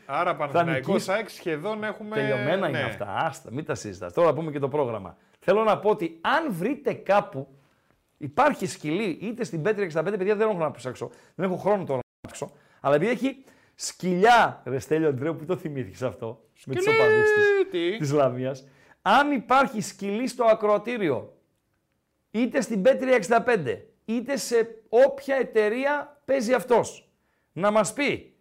Άρα 0.05 0.35
Παναθηναϊκός 0.35 0.87
νικήσει. 0.87 1.11
ΑΕΚ 1.11 1.29
σχεδόν 1.29 1.83
έχουμε... 1.83 2.15
Τελειωμένα 2.15 2.67
είναι 2.67 2.77
ναι. 2.77 2.83
αυτά. 2.83 3.05
Άστα, 3.15 3.51
μην 3.51 3.65
τα 3.65 3.75
συζητάς. 3.75 4.13
Τώρα 4.13 4.33
πούμε 4.33 4.51
και 4.51 4.59
το 4.59 4.67
πρόγραμμα. 4.69 5.17
Θέλω 5.39 5.63
να 5.63 5.79
πω 5.79 5.89
ότι 5.89 6.17
αν 6.21 6.53
βρείτε 6.53 6.93
κάπου 6.93 7.47
Υπάρχει 8.17 8.65
σκυλή 8.65 9.17
είτε 9.21 9.43
στην 9.43 9.61
Πέτρια 9.61 10.01
65, 10.01 10.03
παιδιά 10.03 10.35
δεν 10.35 10.49
έχω 10.49 10.57
να 10.57 10.71
ψάξω. 10.71 11.09
Δεν 11.35 11.45
έχω 11.45 11.57
χρόνο 11.57 11.83
τώρα 11.83 11.99
να 12.21 12.31
ψάξω. 12.31 12.55
Αλλά 12.79 12.95
επειδή 12.95 13.11
έχει 13.11 13.43
σκυλιά, 13.75 14.61
ρε 14.65 14.79
Στέλιο 14.79 15.07
Αντρέου, 15.09 15.35
που 15.35 15.45
το 15.45 15.57
θυμήθηκες 15.57 16.01
αυτό, 16.01 16.43
με 16.65 16.75
τις 16.75 16.87
οπαδούς 16.87 17.23
της, 17.33 17.69
Τι. 17.71 17.97
της 17.97 18.11
Λαμίας. 18.11 18.67
Αν 19.01 19.31
υπάρχει 19.31 19.81
σκυλή 19.81 20.27
στο 20.27 20.43
ακροατήριο, 20.43 21.37
είτε 22.31 22.61
στην 22.61 22.81
Πέτρια 22.81 23.15
65, 23.15 23.77
είτε 24.05 24.37
σε 24.37 24.83
όποια 24.89 25.35
εταιρεία 25.35 26.21
παίζει 26.25 26.53
αυτός, 26.53 27.09
να 27.51 27.71
μας 27.71 27.93
πει 27.93 28.35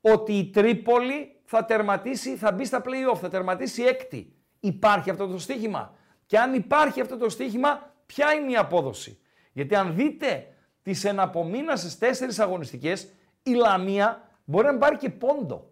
ότι 0.00 0.32
η 0.32 0.50
Τρίπολη 0.50 1.40
θα 1.44 1.64
τερματίσει, 1.64 2.36
θα 2.36 2.52
μπει 2.52 2.64
στα 2.64 2.82
play-off, 2.84 3.18
θα 3.20 3.28
τερματίσει 3.28 3.82
έκτη. 3.82 4.36
Υπάρχει 4.60 5.10
αυτό 5.10 5.26
το 5.26 5.38
στοίχημα; 5.38 5.94
Και 6.26 6.38
αν 6.38 6.54
υπάρχει 6.54 7.00
αυτό 7.00 7.16
το 7.16 7.28
στοίχημα, 7.28 7.93
ποια 8.06 8.32
είναι 8.32 8.50
η 8.50 8.56
απόδοση; 8.56 9.18
Γιατί 9.52 9.74
αν 9.74 9.94
δείτε 9.94 10.46
τις 10.82 11.04
εναπομείνασες 11.04 11.98
τέσσερις 11.98 12.38
αγωνιστικές, 12.38 13.08
η 13.42 13.52
Λαμία 13.52 14.28
μπορεί 14.44 14.64
να 14.64 14.70
μην 14.70 14.80
πάρει 14.80 14.96
και 14.96 15.10
πόντο. 15.10 15.70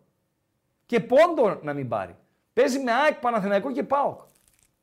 Και 0.87 1.01
πόντο 1.01 1.59
να 1.63 1.73
μην 1.73 1.89
πάρει. 1.89 2.17
Παίζει 2.53 2.79
με 2.79 2.93
ΑΕΚ, 2.93 3.15
Παναθηναϊκό 3.15 3.73
και 3.73 3.83
ΠΑΟΚ. 3.83 4.21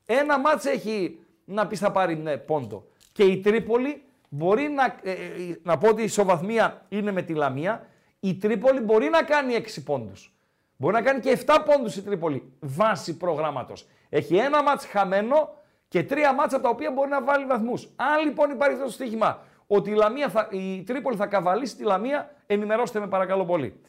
Ένα 0.06 0.40
μάτς 0.40 0.66
έχει 0.66 1.20
να 1.46 1.68
πεις 1.68 1.80
θα 1.80 1.92
πάρει 1.92 2.16
ναι, 2.16 2.38
πόντο. 2.38 2.88
Και 3.12 3.24
η 3.24 3.40
Τρίπολη 3.40 4.04
μπορεί 4.30 4.68
να, 4.70 4.96
ε, 5.04 5.12
ε, 5.12 5.60
να 5.64 5.78
πω 5.78 5.88
ότι 5.88 6.02
η 6.02 6.04
ισοβαθμία 6.04 6.86
είναι 6.90 7.12
με 7.12 7.22
τη 7.22 7.34
Λαμία. 7.34 7.88
Η 8.20 8.36
Τρίπολη 8.36 8.80
μπορεί 8.80 9.10
να 9.10 9.24
κάνει 9.24 9.54
6 9.56 9.84
πόντους. 9.86 10.34
Μπορεί 10.78 10.94
να 10.94 11.02
κάνει 11.02 11.20
και 11.20 11.32
7 11.46 11.58
πόντους 11.66 11.96
η 11.96 12.02
Τρίπολη 12.02 12.54
βάση 12.60 13.18
προγράμματος. 13.18 13.88
Έχει 14.10 14.36
ένα 14.36 14.64
μάτς 14.64 14.86
χαμένο 14.86 15.50
και 15.90 16.04
τρία 16.04 16.34
μάτς 16.34 16.54
από 16.54 16.64
τα 16.64 16.70
οποία 16.70 16.92
μπορεί 16.92 17.10
να 17.10 17.24
βάλει 17.24 17.46
βαθμούς. 17.46 17.90
Αν 17.96 18.26
λοιπόν 18.26 18.52
υπάρχει 18.52 18.74
αυτό 18.74 18.86
το 18.86 18.92
στοίχημα 18.92 19.40
ότι 19.68 19.90
η, 19.90 19.94
Λαμία 19.94 20.30
θα, 20.30 20.48
η 20.52 20.84
Τρίπολη 20.84 21.16
θα 21.16 21.26
καβαλήσει 21.26 21.76
τη 21.76 21.84
Λαμία, 21.84 22.36
ενημερώστε 22.46 23.00
με 23.00 23.08
παρακαλώ 23.08 23.46
πολύ. 23.46 23.82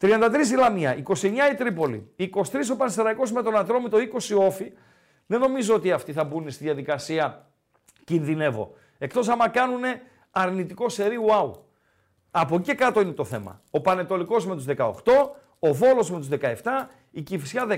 33 0.00 0.08
η 0.52 0.54
Λαμία, 0.54 1.02
29 1.06 1.24
η 1.52 1.54
Τρίπολη, 1.56 2.14
23 2.18 2.26
ο 2.72 2.76
Πανσεραϊκός 2.76 3.32
με 3.32 3.42
τον 3.42 3.56
Ατρόμητο, 3.56 3.98
20 3.98 4.36
ο 4.38 4.44
Όφη. 4.44 4.72
Δεν 5.26 5.40
νομίζω 5.40 5.74
ότι 5.74 5.92
αυτοί 5.92 6.12
θα 6.12 6.24
μπουν 6.24 6.50
στη 6.50 6.64
διαδικασία 6.64 7.46
κινδυνεύω. 8.04 8.74
Εκτός 8.98 9.28
άμα 9.28 9.48
κάνουν 9.48 9.82
αρνητικό 10.30 10.88
σερί 10.88 11.16
wow. 11.28 11.52
Από 12.30 12.54
εκεί 12.54 12.64
και 12.64 12.74
κάτω 12.74 13.00
είναι 13.00 13.12
το 13.12 13.24
θέμα. 13.24 13.62
Ο 13.70 13.80
Πανετολικός 13.80 14.46
με 14.46 14.54
τους 14.54 14.64
18, 14.76 14.92
ο 15.58 15.72
Βόλος 15.72 16.10
με 16.10 16.18
τους 16.18 16.28
17, 16.28 16.52
η 17.10 17.22
Κηφισιά 17.22 17.66
16 17.68 17.76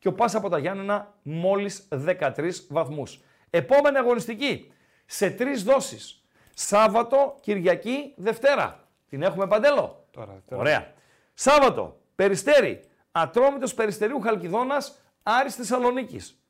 και 0.00 0.08
ο 0.08 0.12
Πάσα 0.12 0.38
από 0.38 0.48
τα 0.48 0.58
Γιάννενα 0.58 1.14
μόλις 1.22 1.88
13 1.90 2.66
βαθμούς. 2.68 3.20
Επόμενη 3.50 3.96
αγωνιστική, 3.98 4.72
σε 5.06 5.30
τρεις 5.30 5.62
δόσεις. 5.62 6.24
Σάββατο, 6.54 7.36
Κυριακή, 7.40 8.14
Δευτέρα. 8.16 8.88
Την 9.08 9.22
έχουμε 9.22 9.46
παντέλο; 9.46 10.04
Τώρα, 10.10 10.42
τώρα. 10.48 10.60
Ωραία. 10.60 10.92
Σάββατο, 11.34 12.00
Περιστέρι. 12.14 12.84
Ατρόμητος 13.12 13.74
Περιστερίου 13.74 14.20
Χαλκιδόνας, 14.20 14.98
Άρης 15.22 15.54
Θεσσαλονίκης. 15.54 16.42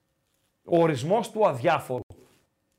Ο 0.64 0.80
ορισμός 0.82 1.30
του 1.30 1.46
αδιάφορου. 1.46 2.01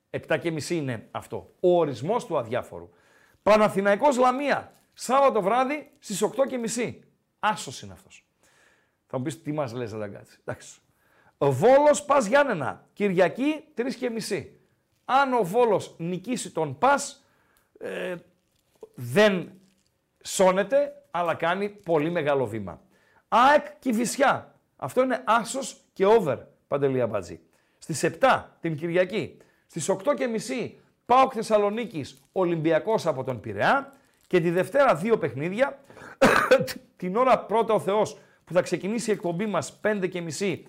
7 0.10 0.38
και 0.38 0.52
μισή 0.52 0.76
είναι 0.76 1.08
αυτό. 1.12 1.54
Ο 1.60 1.80
ορισμός 1.80 2.26
του 2.26 2.38
αδιάφορου. 2.38 2.90
Παναθηναϊκός 3.44 4.18
Λαμία. 4.18 4.72
Σάββατο 4.94 5.42
βράδυ 5.42 5.92
στις 6.00 6.22
8 6.22 6.46
και 6.48 6.58
μισή. 6.58 7.04
Άσος 7.40 7.82
είναι 7.82 7.94
αυτός. 7.94 8.26
Θα 9.12 9.18
μου 9.18 9.24
πεις 9.24 9.42
τι 9.42 9.52
μας 9.52 9.74
λες, 9.74 9.92
δεν 9.92 10.14
κάτσει. 10.14 10.38
Εντάξει. 10.40 10.80
Ο 11.38 11.52
Βόλος 11.52 12.04
Πας 12.06 12.26
Γιάννενα. 12.26 12.88
Κυριακή 12.94 13.64
3 13.76 13.96
και 13.98 14.10
μισή. 14.10 14.60
Αν 15.06 15.34
ο 15.34 15.44
Βόλος 15.44 15.96
νικήσει 15.98 16.52
τον 16.52 16.78
Πας, 16.78 17.26
ε, 17.80 18.16
δεν 18.96 19.52
σώνεται, 20.24 20.92
αλλά 21.12 21.36
κάνει 21.36 21.70
πολύ 21.70 22.10
μεγάλο 22.10 22.46
βήμα. 22.48 22.82
ΑΕΚ 23.28 23.66
Κηφισιά. 23.80 24.60
Αυτό 24.76 25.04
είναι 25.04 25.24
άσος 25.26 25.78
και 25.94 26.06
over, 26.06 26.38
Παντελία 26.68 27.08
Μπατζή. 27.08 27.40
Στις 27.78 28.04
7 28.04 28.58
την 28.60 28.76
Κυριακή. 28.76 29.38
Στις 29.68 29.90
8 29.90 30.14
και 30.14 30.28
μισή 30.28 30.80
ΠΑΟΚ 31.06 31.32
Θεσσαλονίκης 31.36 32.24
Ολυμπιακός 32.32 33.06
από 33.06 33.24
τον 33.24 33.40
Πειραιά. 33.40 33.94
Και 34.28 34.40
τη 34.40 34.50
Δευτέρα 34.50 34.96
δύο 34.96 35.18
παιχνίδια. 35.18 35.80
την 36.98 37.16
ώρα 37.16 37.40
πρώτα 37.40 37.74
ο 37.74 37.80
Θεός 37.80 38.18
που 38.52 38.58
θα 38.58 38.64
ξεκινήσει 38.64 39.10
η 39.10 39.14
εκπομπή 39.14 39.46
μας 39.46 39.80
5 39.84 40.08
και 40.10 40.22
μισή. 40.22 40.68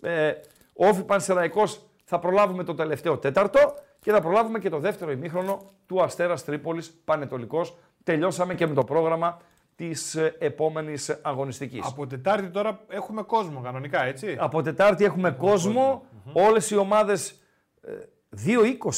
Ε, 0.00 0.32
Όφη 0.72 1.02
Πανσεραϊκός 1.02 1.86
θα 2.04 2.18
προλάβουμε 2.18 2.64
το 2.64 2.74
τελευταίο 2.74 3.18
τέταρτο 3.18 3.74
και 4.00 4.10
θα 4.10 4.20
προλάβουμε 4.20 4.58
και 4.58 4.68
το 4.68 4.78
δεύτερο 4.78 5.10
ημίχρονο 5.10 5.70
του 5.86 6.02
Αστέρας 6.02 6.44
Τρίπολης 6.44 6.90
Πανετολικός. 7.04 7.76
Τελειώσαμε 8.02 8.54
και 8.54 8.66
με 8.66 8.74
το 8.74 8.84
πρόγραμμα 8.84 9.40
της 9.76 10.14
ε, 10.14 10.36
επόμενης 10.38 11.18
αγωνιστικής. 11.22 11.86
Από 11.86 12.06
Τετάρτη 12.06 12.48
τώρα 12.48 12.80
έχουμε 12.88 13.22
κόσμο 13.22 13.60
κανονικά, 13.60 14.04
έτσι; 14.04 14.36
Από 14.38 14.62
Τετάρτη 14.62 15.04
έχουμε 15.04 15.30
κόσμο. 15.30 16.04
Όλες 16.32 16.70
οι 16.70 16.76
ομάδες 16.76 17.34
ε, 17.80 17.92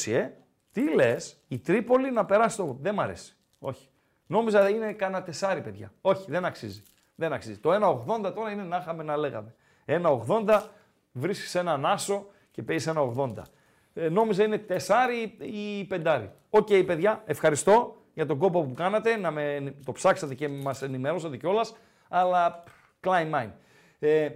2-20, 0.07 0.13
ε. 0.13 0.31
Τι 0.73 0.95
λες, 0.95 1.45
η 1.49 1.59
Τρίπολη 1.59 2.11
να 2.11 2.25
περάσει 2.25 2.57
το... 2.57 2.77
Δεν 2.81 2.95
μ' 2.95 3.01
αρέσει. 3.01 3.37
Όχι. 3.59 3.89
Νόμιζα 4.27 4.69
είναι 4.69 4.93
κανένα 4.93 5.23
τεσάρι, 5.23 5.61
παιδιά. 5.61 5.93
Όχι, 6.01 6.31
δεν 6.31 6.45
αξίζει. 6.45 6.83
Δεν 7.15 7.33
αξίζει. 7.33 7.59
Το 7.59 7.71
1,80 8.27 8.35
τώρα 8.35 8.51
είναι 8.51 8.63
να 8.63 8.77
είχαμε 8.77 9.03
να 9.03 9.17
λέγαμε. 9.17 9.55
1,80 9.87 10.63
βρίσκεις 11.13 11.55
έναν 11.55 11.87
άσο 11.87 12.27
και 12.51 12.63
παίζεις 12.63 12.87
ένα 12.87 13.13
80. 13.17 13.33
Ε, 13.95 14.09
νόμιζα 14.09 14.45
είναι 14.45 14.59
τεσάρι 14.59 15.37
ή 15.39 15.85
πεντάρι. 15.85 16.31
Οκ, 16.51 16.69
παιδιά, 16.87 17.23
ευχαριστώ 17.27 17.97
για 18.15 18.27
τον 18.27 18.39
κόπο 18.39 18.63
που 18.63 18.75
κάνατε, 18.75 19.17
να 19.17 19.31
με, 19.31 19.75
το 19.85 19.93
ψάξατε 19.93 20.35
και 20.35 20.49
μας 20.49 20.83
ενημερώσατε 20.83 21.37
κιόλας, 21.37 21.77
αλλά 22.09 22.63
climb 23.01 23.31
mine. 23.35 23.51
Ε, 23.99 24.29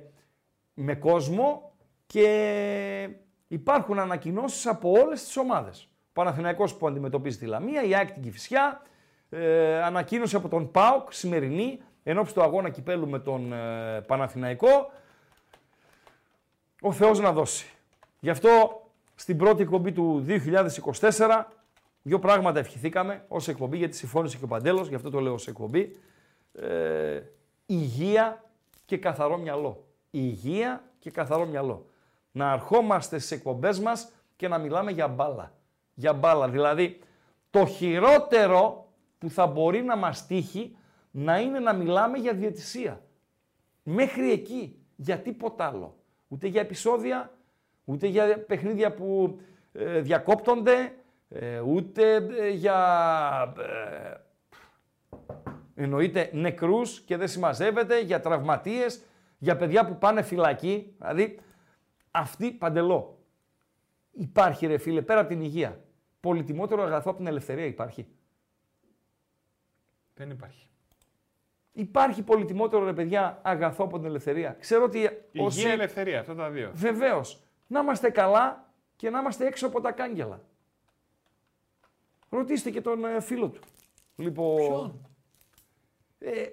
με 0.74 0.94
κόσμο 0.94 1.72
και 2.06 3.08
υπάρχουν 3.48 3.98
ανακοινώσεις 3.98 4.66
από 4.66 4.90
όλες 4.90 5.24
τις 5.24 5.36
ομάδες. 5.36 5.88
Ο 6.08 6.10
Παναθηναϊκός 6.12 6.74
που 6.74 6.86
αντιμετωπίζει 6.86 7.38
τη 7.38 7.46
Λαμία, 7.46 7.82
η 7.82 7.94
ΑΕΚ 7.94 8.12
την 8.12 8.22
Κηφισιά, 8.22 8.82
ε, 9.30 9.82
ανακοίνωση 9.82 10.36
από 10.36 10.48
τον 10.48 10.70
ΠΑΟΚ 10.70 11.12
σημερινή, 11.12 11.80
ενώπιση 12.11 12.34
του 12.34 12.42
αγώνα 12.42 12.68
κυπέλου 12.68 13.09
με 13.09 13.18
τον 13.18 13.52
ε, 13.52 14.00
Παναθηναϊκό. 14.06 14.90
Ο 16.80 16.92
Θεός 16.92 17.20
να 17.20 17.32
δώσει. 17.32 17.72
Γι' 18.20 18.30
αυτό 18.30 18.82
στην 19.14 19.36
πρώτη 19.36 19.62
εκπομπή 19.62 19.92
του 19.92 20.24
2024 21.00 21.44
δύο 22.02 22.18
πράγματα 22.18 22.59
ευχηθήκαμε 22.59 23.24
ως 23.28 23.48
εκπομπή, 23.48 23.76
γιατί 23.76 23.96
συμφώνησε 23.96 24.36
και 24.36 24.44
ο 24.44 24.46
Παντέλος, 24.46 24.88
γι' 24.88 24.94
αυτό 24.94 25.11
το 25.11 25.20
λέω 25.20 25.32
ως 25.32 25.46
εκπομπή. 25.46 25.96
Ε, 26.52 27.20
υγεία 27.66 28.44
και 28.84 28.96
καθαρό 28.96 29.36
μυαλό. 29.36 29.84
Υγεία 30.11 30.82
και 30.98 31.11
καθαρό 31.11 31.46
μυαλό. 31.46 31.86
Να 32.32 32.52
αρχόμαστε 32.52 33.18
στις 33.18 33.30
εκπομπές 33.30 33.80
μας 33.80 34.12
και 34.36 34.48
να 34.48 34.59
μιλάμε 34.59 34.90
για 34.90 35.09
μπάλα. 35.09 35.52
Για 35.94 36.12
μπάλα. 36.12 36.48
Δηλαδή, 36.48 36.98
το 37.50 37.66
χειρότερο 37.66 38.86
που 39.18 39.30
θα 39.30 39.46
μπορεί 39.46 39.82
να 39.82 39.96
μας 39.96 40.26
τύχει 40.26 40.76
να 41.18 41.40
είναι 41.40 41.58
να 41.58 41.72
μιλάμε 41.72 42.18
για 42.18 42.34
διαιτησία. 42.34 43.02
Μέχρι 43.82 44.30
εκεί. 44.30 44.82
Για 44.96 45.18
τίποτα 45.18 45.66
άλλο. 45.66 45.96
Ούτε 46.28 46.46
για 46.46 46.60
επεισόδια, 46.60 47.32
ούτε 47.84 48.06
για 48.06 48.44
παιχνίδια 48.46 48.94
που 48.94 49.40
ε, 49.72 50.00
διακόπτονται, 50.00 50.94
ε, 51.28 51.60
ούτε 51.60 52.14
ε, 52.14 52.48
για 52.48 53.54
ε, 53.58 54.16
εννοείται 55.82 56.30
νεκρούς 56.32 57.00
και 57.00 57.16
δεν 57.16 57.28
συμμαζεύεται, 57.28 58.00
για 58.00 58.20
τραυματίες, 58.20 59.02
για 59.38 59.56
παιδιά 59.56 59.86
που 59.86 59.98
πάνε 59.98 60.22
φυλακή. 60.22 60.94
Δηλαδή, 60.98 61.38
αυτή 62.10 62.50
παντελώ. 62.50 63.18
Υπάρχει 64.10 64.66
ρε 64.66 64.78
φίλε, 64.78 65.02
πέρα 65.02 65.20
από 65.20 65.28
την 65.28 65.40
υγεία. 65.40 65.80
Πολυτιμότερο 66.20 66.82
αγαθό 66.82 67.08
από 67.10 67.18
την 67.18 67.26
ελευθερία 67.26 67.64
υπάρχει. 67.64 68.06
Δεν 70.14 70.30
υπάρχει. 70.30 70.68
Υπάρχει 71.78 72.22
πολυτιμότερο 72.22 72.84
ρε 72.84 72.92
παιδιά 72.92 73.38
αγαθό 73.42 73.84
από 73.84 73.96
την 73.96 74.06
ελευθερία. 74.06 74.56
Ξέρω 74.60 74.84
ότι 74.84 75.08
Υγεία, 75.32 75.70
ελευθερία, 75.70 76.20
αυτά 76.20 76.34
τα 76.34 76.50
δύο. 76.50 76.70
Βεβαίως. 76.74 77.42
Να 77.66 77.80
είμαστε 77.80 78.10
καλά 78.10 78.72
και 78.96 79.10
να 79.10 79.18
είμαστε 79.18 79.46
έξω 79.46 79.66
από 79.66 79.80
τα 79.80 79.92
κάγκελα. 79.92 80.40
Ρωτήστε 82.28 82.70
και 82.70 82.80
τον 82.80 83.04
ε, 83.04 83.20
φίλο 83.20 83.48
του. 83.48 83.60
Λοιπόν. 84.16 85.00
Ε, 86.18 86.46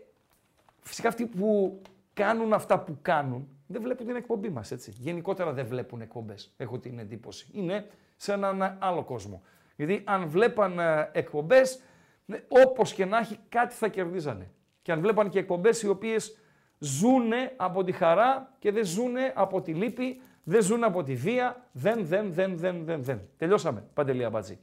φυσικά 0.81 1.07
αυτοί 1.07 1.25
που 1.25 1.81
κάνουν 2.13 2.53
αυτά 2.53 2.79
που 2.79 2.97
κάνουν 3.01 3.49
δεν 3.67 3.81
βλέπουν 3.81 4.05
την 4.05 4.15
εκπομπή 4.15 4.49
μας, 4.49 4.71
έτσι. 4.71 4.91
Γενικότερα 4.91 5.51
δεν 5.51 5.65
βλέπουν 5.65 6.01
εκπομπές, 6.01 6.53
έχω 6.57 6.79
την 6.79 6.99
εντύπωση. 6.99 7.47
Είναι 7.53 7.87
σε 8.15 8.33
έναν 8.33 8.77
άλλο 8.79 9.03
κόσμο. 9.03 9.43
Γιατί 9.75 10.01
αν 10.05 10.27
βλέπαν 10.27 10.79
ε, 10.79 11.09
εκπομπές, 11.13 11.81
ναι, 12.25 12.43
όπως 12.47 12.93
και 12.93 13.05
να 13.05 13.17
έχει 13.17 13.39
κάτι 13.49 13.75
θα 13.75 13.87
κερδίζανε. 13.87 14.49
Και 14.85 14.91
αν 14.91 15.01
βλέπαν 15.01 15.29
και 15.29 15.39
εκπομπές 15.39 15.81
οι 15.81 15.87
οποίες 15.89 16.37
ζούνε 16.77 17.53
από 17.55 17.83
τη 17.83 17.91
χαρά 17.91 18.53
και 18.59 18.71
δεν 18.71 18.85
ζούνε 18.85 19.33
από 19.35 19.61
τη 19.61 19.73
λύπη, 19.73 20.21
δεν 20.43 20.61
ζουν 20.61 20.83
από 20.83 21.03
τη 21.03 21.15
βία, 21.15 21.67
δεν, 21.71 22.05
δεν, 22.05 22.33
δεν, 22.33 22.57
δεν, 22.57 22.85
δεν, 22.85 23.03
δεν. 23.03 23.21
Τελειώσαμε, 23.37 23.83
Παντελή 23.93 24.23
Αμπατζή. 24.23 24.59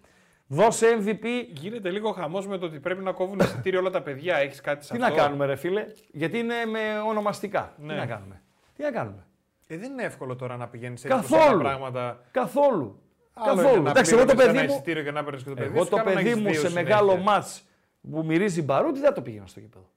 Δώσε 0.47 0.87
MVP. 1.05 1.25
Γίνεται 1.53 1.91
λίγο 1.91 2.13
χαμός 2.13 2.47
με 2.47 2.59
το 2.59 2.67
ότι 2.67 2.81
πρέπει 2.81 3.03
να 3.03 3.13
κόβουν 3.13 3.39
εισιτήριο 3.39 3.79
όλα 3.81 3.91
τα 3.91 4.03
παιδιά. 4.03 4.37
Έχεις 4.37 4.61
κάτι 4.61 4.85
σε 4.85 4.93
Τι 4.95 5.03
αυτό; 5.03 5.15
να 5.15 5.23
κάνουμε, 5.23 5.47
ρε 5.47 5.57
φίλε, 5.57 5.87
γιατί 6.13 6.39
είναι 6.39 6.55
με 6.67 6.81
ονομαστικά. 7.07 7.73
Ναι. 7.79 7.93
Τι 7.93 7.99
να 7.99 8.07
κάνουμε; 8.07 8.43
Τι 8.77 8.83
να 8.83 8.91
κάνουμε; 8.91 9.27
Ε, 9.67 9.77
δεν 9.77 9.91
είναι 9.93 10.03
εύκολο 10.03 10.37
τώρα 10.37 10.57
να 10.57 10.69
πηγαίνεις 10.69 11.01
σε 11.01 11.09
Καθόλου. 11.09 11.59
20 11.59 11.61
πράγματα. 11.61 12.21
Καθόλου. 12.31 13.03
Άλλο 13.35 13.53
είναι 13.53 13.63
Καθόλου. 13.63 13.83
να 13.83 13.91
Εντάξει, 13.91 14.15
εγώ 14.15 14.25
το 14.25 14.35
πληρώνεις 14.35 14.53
παιδί 14.53 14.59
ένα 14.59 14.67
μου, 14.67 14.75
εισιτήριο 14.75 15.03
και 15.03 15.11
να 15.11 15.25
παίρνεις 15.25 15.43
και 15.43 15.49
το 15.49 15.55
παιδί 15.55 15.75
εγώ 15.75 15.85
σου, 15.85 15.91
το 15.91 15.97
καλό 15.97 16.09
να 16.09 16.15
παιδί 16.15 16.29
έχεις 16.29 16.41
μου 16.41 16.49
δύο 16.51 16.61
σε 16.61 16.69
συνέχεια. 16.69 16.83
μεγάλο 16.83 17.17
μάτς 17.17 17.65
που 18.11 18.25
μυρίζει 18.25 18.63
μπαρούτι 18.63 18.99
δεν 18.99 19.09
θα 19.09 19.15
το 19.15 19.23
πήγαινα 19.23 19.47
στο 19.47 19.61
γήπεδο. 19.61 19.91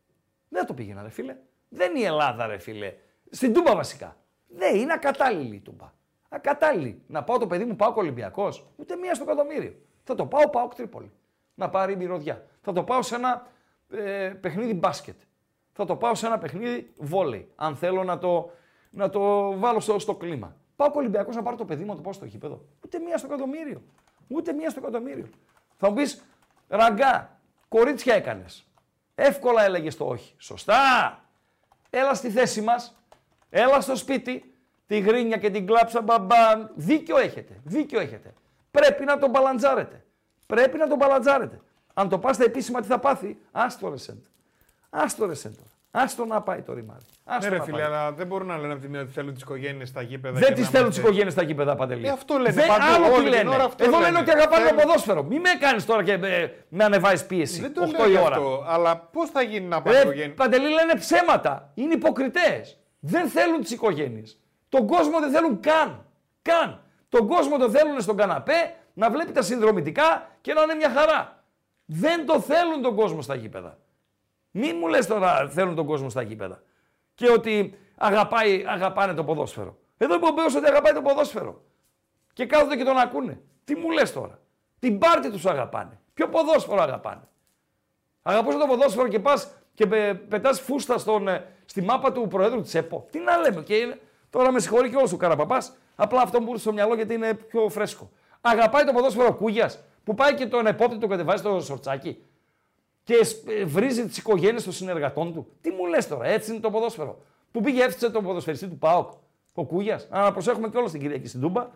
Δεν 0.55 0.63
θα 0.63 0.69
το 0.69 0.73
πήγαινα, 0.73 1.01
ρε 1.01 1.09
φίλε. 1.09 1.35
Δεν 1.69 1.89
είναι 1.89 1.99
η 1.99 2.03
Ελλάδα, 2.03 2.47
ρε 2.47 2.57
φίλε. 2.57 2.93
Στην 3.29 3.53
Τούμπα 3.53 3.75
βασικά. 3.75 4.17
Δεν 4.47 4.75
είναι 4.75 4.93
ακατάλληλη 4.93 5.55
η 5.55 5.59
Τούμπα. 5.59 5.91
Ακατάλληλη. 6.29 7.01
Να 7.07 7.23
πάω 7.23 7.37
το 7.37 7.47
παιδί 7.47 7.65
μου 7.65 7.75
πάω 7.75 7.93
Ολυμπιακός. 7.95 8.67
Ούτε 8.75 8.95
μία 8.95 9.13
στο 9.13 9.23
εκατομμύριο. 9.23 9.75
Θα 10.03 10.15
το 10.15 10.25
πάω 10.25 10.49
πάω 10.49 10.67
Τρίπολη. 10.67 11.11
Να 11.55 11.69
πάρει 11.69 11.95
μυρωδιά. 11.95 12.45
Θα 12.61 12.71
το 12.71 12.83
πάω 12.83 13.01
σε 13.01 13.15
ένα 13.15 13.47
ε, 13.89 14.33
παιχνίδι 14.41 14.73
μπάσκετ. 14.73 15.19
Θα 15.73 15.85
το 15.85 15.95
πάω 15.95 16.15
σε 16.15 16.25
ένα 16.25 16.37
παιχνίδι 16.37 16.93
βόλεϊ. 16.97 17.51
Αν 17.55 17.75
θέλω 17.75 18.03
να 18.03 18.17
το, 18.17 18.51
να 18.89 19.09
το 19.09 19.53
βάλω 19.57 19.79
στο, 19.79 19.99
στο 19.99 20.15
κλίμα. 20.15 20.55
Πάω 20.75 20.91
Ολυμπιακός 20.93 21.35
να 21.35 21.43
πάρω 21.43 21.55
το 21.55 21.65
παιδί 21.65 21.83
μου 21.83 21.89
να 21.89 21.95
το 21.95 22.01
πάω 22.01 22.13
στο 22.13 22.25
γήπεδο. 22.25 22.65
Ούτε 22.85 22.99
μία 22.99 23.17
στο 23.17 23.27
εκατομμύριο. 23.27 23.81
Ούτε 24.27 24.53
μία 24.53 24.69
στο 24.69 24.79
εκατομμύριο. 24.79 25.27
Θα 25.75 25.89
μου 25.89 25.95
πεις, 25.95 26.23
ραγκά, 26.67 27.39
κορίτσια 27.67 28.13
έκανες. 28.13 28.64
Εύκολα 29.15 29.63
έλεγε 29.63 29.93
το 29.93 30.05
όχι. 30.05 30.33
Σωστά. 30.37 31.19
Έλα 31.89 32.13
στη 32.13 32.29
θέση 32.29 32.61
μας. 32.61 32.95
Έλα 33.49 33.81
στο 33.81 33.95
σπίτι. 33.95 34.53
Τη 34.87 34.99
γρίνια 34.99 35.37
και 35.37 35.49
την 35.49 35.65
κλάψα 35.65 36.01
μπαμπά. 36.01 36.69
Δίκιο 36.75 37.17
έχετε. 37.17 37.59
Δίκιο 37.63 37.99
έχετε. 37.99 38.33
Πρέπει 38.71 39.03
να 39.05 39.17
τον 39.17 39.29
μπαλαντζάρετε. 39.29 40.05
Πρέπει 40.45 40.77
να 40.77 40.87
τον 40.87 40.97
μπαλαντζάρετε. 40.97 41.61
Αν 41.93 42.09
το 42.09 42.19
πας 42.19 42.35
στα 42.35 42.43
επίσημα, 42.43 42.81
τι 42.81 42.87
θα 42.87 42.99
πάθει; 42.99 43.37
Άστο 43.51 43.89
ρε 43.89 43.97
σέντ. 43.97 44.23
Άστο 44.89 45.25
ρε 45.25 45.33
σέντ. 45.33 45.55
Άστο 45.97 46.25
να 46.25 46.41
πάει 46.41 46.61
το 46.61 46.73
ρημάδι. 46.73 47.05
Ναι, 47.29 47.35
Άστο 47.35 47.49
ρε 47.49 47.57
να 47.57 47.63
φίλε, 47.63 47.77
πάει. 47.77 47.85
αλλά 47.85 48.11
δεν 48.11 48.27
μπορούν 48.27 48.47
να 48.47 48.57
λένε 48.57 48.73
από 48.73 48.81
τη 48.81 48.87
μία 48.89 49.01
ότι 49.01 49.11
θέλουν 49.11 49.33
τις 49.33 49.41
οικογένειες 49.41 49.89
στα 49.89 50.01
γήπεδα. 50.01 50.39
Δεν 50.39 50.47
και 50.47 50.53
τις 50.53 50.63
να 50.63 50.69
θέλουν 50.69 50.87
τις 50.89 50.97
είμαστε- 50.97 50.99
οικογένειες 51.07 51.33
στα 51.33 51.43
γήπεδα, 51.43 51.75
Παντελή. 51.75 52.07
Ε, 52.07 52.09
αυτό 52.09 52.37
λένε 52.37 52.51
Δεν, 52.51 52.67
παντού, 52.67 52.83
άλλο 52.93 53.05
όλη 53.05 53.15
τι 53.15 53.21
την 53.21 53.29
λένε. 53.31 53.49
ώρα 53.49 53.63
αυτό 53.63 53.83
Εδώ 53.83 53.91
λένε 53.97 54.05
λένε. 54.05 54.19
ότι 54.19 54.29
αγαπάνε 54.31 54.63
το 54.63 54.69
Θέλουν- 54.69 54.83
ποδόσφαιρο. 54.83 55.23
Μην 55.23 55.39
με 55.41 55.49
κάνεις 55.59 55.85
τώρα 55.85 56.03
και 56.03 56.11
ε, 56.11 56.49
με 56.69 56.83
ανεβάζει 56.83 57.25
πίεση. 57.25 57.61
Δεν 57.61 57.73
το 57.73 57.81
8 57.81 57.91
λέω 57.97 58.07
η 58.07 58.09
γι' 58.11 58.17
ώρα. 58.17 58.35
αυτό, 58.35 58.63
αλλά 58.67 58.97
πώς 58.97 59.29
θα 59.29 59.41
γίνει 59.41 59.65
να 59.67 59.81
πάει 59.81 59.93
Ρε, 59.93 59.99
οικογένεια. 60.01 60.33
Παντελή 60.35 60.69
λένε 60.69 60.95
ψέματα. 60.99 61.71
Είναι 61.73 61.93
υποκριτές. 61.93 62.77
Δεν 62.99 63.27
θέλουν 63.27 63.61
τις 63.61 63.71
οικογένειες. 63.71 64.39
Τον 64.69 64.87
κόσμο 64.87 65.19
δεν 65.19 65.31
θέλουν 65.31 65.59
καν. 65.59 66.05
Καν. 66.41 66.81
Τον 67.09 67.27
κόσμο 67.27 67.57
το 67.57 67.69
θέλουν 67.69 68.01
στον 68.01 68.17
καναπέ 68.17 68.75
να 68.93 69.09
βλέπει 69.09 69.31
τα 69.31 69.41
συνδρομητικά 69.41 70.29
και 70.41 70.53
να 70.53 70.61
είναι 70.61 70.73
μια 70.73 70.89
χαρά. 70.89 71.43
Δεν 71.85 72.25
το 72.25 72.39
θέλουν 72.39 72.81
τον 72.81 72.95
κόσμο 72.95 73.21
στα 73.21 73.35
γήπεδα. 73.35 73.77
Μη 74.57 74.73
μου 74.73 74.87
λες 74.87 75.07
τώρα 75.07 75.49
θέλουν 75.49 75.75
τον 75.75 75.85
κόσμο 75.85 76.09
στα 76.09 76.21
γήπεδα. 76.21 76.63
Και 77.13 77.29
ότι 77.31 77.77
αγαπάει, 77.95 78.63
αγαπάνε 78.67 79.13
το 79.13 79.23
ποδόσφαιρο. 79.23 79.77
Εδώ 79.97 80.15
είπε 80.15 80.25
ο 80.25 80.31
Μπέος 80.31 80.55
ότι 80.55 80.67
αγαπάει 80.67 80.93
το 80.93 81.01
ποδόσφαιρο. 81.01 81.61
Και 82.33 82.45
κάθονται 82.45 82.75
και 82.75 82.83
τον 82.83 82.97
ακούνε. 82.97 83.41
Τι 83.63 83.75
μου 83.75 83.91
λες 83.91 84.13
τώρα; 84.13 84.39
Την 84.79 84.97
πάρτι 84.97 85.31
τους 85.31 85.45
αγαπάνε. 85.45 85.99
Ποιο 86.13 86.29
ποδόσφαιρο 86.29 86.81
αγαπάνε; 86.81 87.27
Αγαπούσε 88.21 88.57
το 88.57 88.65
ποδόσφαιρο 88.65 89.07
και 89.07 89.19
πας 89.19 89.51
και 89.73 89.87
πε, 89.87 90.13
πετάς 90.13 90.61
φούστα 90.61 90.97
στον, 90.97 91.27
ε, 91.27 91.45
στη 91.65 91.81
μάπα 91.81 92.11
του 92.11 92.27
Προέδρου 92.27 92.61
της 92.61 92.75
ΕΠΟ. 92.75 93.07
Τι 93.11 93.19
να 93.19 93.37
λέμε. 93.37 93.61
Και 93.61 93.75
είναι, 93.75 93.99
τώρα 94.29 94.51
με 94.51 94.59
συγχωρεί 94.59 94.89
και 94.89 94.95
όλος 94.95 95.13
ο 95.13 95.17
Καραπαπάς. 95.17 95.77
Απλά 95.95 96.21
αυτό 96.21 96.41
μου 96.41 96.47
ήρθε 96.47 96.59
στο 96.59 96.73
μυαλό 96.73 96.95
γιατί 96.95 97.13
είναι 97.13 97.33
πιο 97.33 97.69
φρέσκο. 97.69 98.11
Αγαπάει 98.41 98.83
το 98.83 98.93
ποδόσφαιρο 98.93 99.33
Κούγιας 99.33 99.79
που 100.03 100.13
πάει 100.13 100.33
και 100.33 100.45
τον 100.45 100.67
επόπτη 100.67 100.97
του 100.97 101.07
κατεβάζει 101.07 101.41
στο 101.41 101.59
σορτσάκι 101.59 102.23
και 103.05 103.23
σ- 103.23 103.49
ε, 103.49 103.65
βρίζει 103.65 104.05
τις 104.07 104.17
οικογένειες 104.17 104.63
των 104.63 104.73
συνεργατών 104.73 105.33
του. 105.33 105.47
Τι 105.61 105.69
μου 105.71 105.85
λες 105.85 106.07
τώρα, 106.07 106.25
έτσι 106.27 106.51
είναι 106.51 106.59
το 106.59 106.69
ποδόσφαιρο. 106.69 107.21
Που 107.51 107.61
πήγε 107.61 107.79
έφτιαξε 107.83 108.09
τον 108.09 108.23
ποδοσφαιριστή 108.23 108.67
του 108.67 108.77
ΠΑΟΚ, 108.77 109.11
ο 109.53 109.63
Κούγιας. 109.65 110.07
Να 110.11 110.31
προσέχουμε 110.31 110.69
και 110.69 110.77
όλα 110.77 110.87
στην 110.87 111.01
Κυριακή 111.01 111.27
στην 111.27 111.41
Τούμπα. 111.41 111.67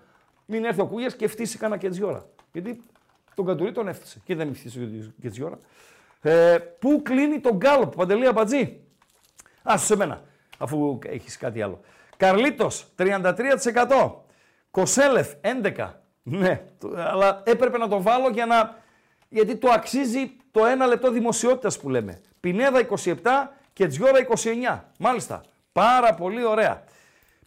Μην 0.45 0.65
έρθει 0.65 0.81
ο 0.81 0.85
Κούγιας 0.85 1.15
και 1.15 1.27
φτύσει 1.27 1.57
κανένα 1.57 1.81
και 1.89 2.03
ώρα. 2.03 2.25
Γιατί 2.51 2.83
τον 3.35 3.45
Καντουρί 3.45 3.71
τον 3.71 3.87
έφτιαξε 3.87 4.21
και 4.23 4.35
δεν 4.35 4.45
μην 4.47 4.55
φτύσει 4.55 5.13
και 5.21 5.43
ώρα. 5.43 5.57
Ε, 6.21 6.57
πού 6.79 7.01
κλείνει 7.03 7.39
τον 7.39 7.55
Γκάλοπ, 7.55 7.95
Παντελή 7.95 8.27
Αμπατζή. 8.27 8.79
Α, 9.71 9.77
σε 9.77 9.95
μένα, 9.95 10.21
αφού 10.57 10.99
έχεις 11.05 11.37
κάτι 11.37 11.61
άλλο. 11.61 11.79
Καρλίτος 12.17 12.85
33%. 12.95 14.23
Κοσέλεφ 14.71 15.33
11%. 15.41 15.89
Ναι, 16.23 16.61
το- 16.79 16.93
αλλά 16.97 17.41
έπρεπε 17.45 17.77
να 17.77 17.87
το 17.87 18.01
βάλω 18.01 18.29
για 18.29 18.45
να. 18.45 18.77
Γιατί 19.29 19.55
το 19.55 19.69
αξίζει 19.69 20.31
το 20.51 20.65
ένα 20.65 20.85
λεπτό 20.85 21.11
δημοσιότητας 21.11 21.79
που 21.79 21.89
λέμε. 21.89 22.21
Πινέδα 22.39 22.87
27 23.03 23.13
και 23.73 23.87
Τζιόρα 23.87 24.27
29. 24.43 24.79
Μάλιστα. 24.99 25.43
Πάρα 25.71 26.13
πολύ 26.13 26.43
ωραία. 26.43 26.83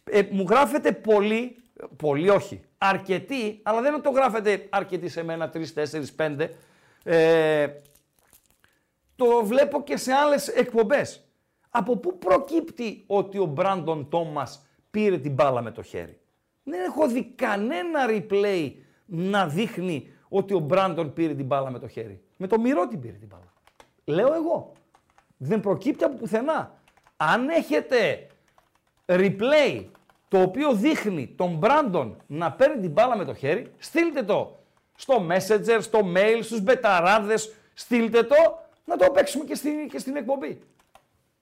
Ε, 0.03 0.21
μου 0.31 0.45
γράφετε 0.49 0.91
πολύ, 0.91 1.55
πολύ 1.95 2.29
όχι, 2.29 2.61
αρκετοί, 2.77 3.59
αλλά 3.63 3.81
δεν 3.81 4.01
το 4.01 4.09
γράφετε 4.09 4.67
αρκετοί 4.69 5.09
σε 5.09 5.23
μένα, 5.23 5.51
3, 5.53 5.73
4, 5.73 6.05
5. 6.17 6.49
Ε, 7.03 7.67
το 9.15 9.45
βλέπω 9.45 9.83
και 9.83 9.97
σε 9.97 10.13
άλλες 10.13 10.47
εκπομπές. 10.47 11.23
Από 11.69 11.97
πού 11.97 12.17
προκύπτει 12.17 13.03
ότι 13.07 13.37
ο 13.37 13.45
Μπράντον 13.45 14.09
Τόμας 14.09 14.65
πήρε 14.91 15.17
την 15.17 15.31
μπάλα 15.31 15.61
με 15.61 15.71
το 15.71 15.81
χέρι; 15.81 16.19
Δεν 16.63 16.83
έχω 16.83 17.07
δει 17.07 17.23
κανένα 17.35 18.05
replay 18.09 18.71
να 19.05 19.47
δείχνει 19.47 20.12
ότι 20.35 20.53
ο 20.53 20.59
Μπράντον 20.59 21.13
πήρε 21.13 21.33
την 21.33 21.45
μπάλα 21.45 21.71
με 21.71 21.79
το 21.79 21.87
χέρι. 21.87 22.21
Με 22.37 22.47
το 22.47 22.59
μυρό 22.59 22.87
την 22.87 22.99
πήρε 22.99 23.13
την 23.13 23.27
μπάλα. 23.27 23.53
Λέω 24.05 24.33
εγώ. 24.33 24.71
Δεν 25.37 25.59
προκύπτει 25.59 26.03
από 26.03 26.15
πουθενά. 26.15 26.81
Αν 27.17 27.49
έχετε 27.49 28.27
replay 29.05 29.85
το 30.27 30.41
οποίο 30.41 30.73
δείχνει 30.73 31.27
τον 31.27 31.55
Μπράντον 31.55 32.17
να 32.27 32.51
παίρνει 32.51 32.81
την 32.81 32.91
μπάλα 32.91 33.17
με 33.17 33.25
το 33.25 33.33
χέρι, 33.33 33.71
στείλτε 33.77 34.23
το 34.23 34.59
στο 34.95 35.25
Messenger, 35.29 35.77
στο 35.79 35.99
mail, 36.15 36.39
στους 36.41 36.61
μπεταράδες, 36.61 37.53
στείλτε 37.73 38.23
το 38.23 38.35
να 38.85 38.97
το 38.97 39.11
παίξουμε 39.11 39.43
και 39.43 39.55
στην, 39.55 39.89
και 39.89 39.99
στην 39.99 40.15
εκπομπή. 40.15 40.61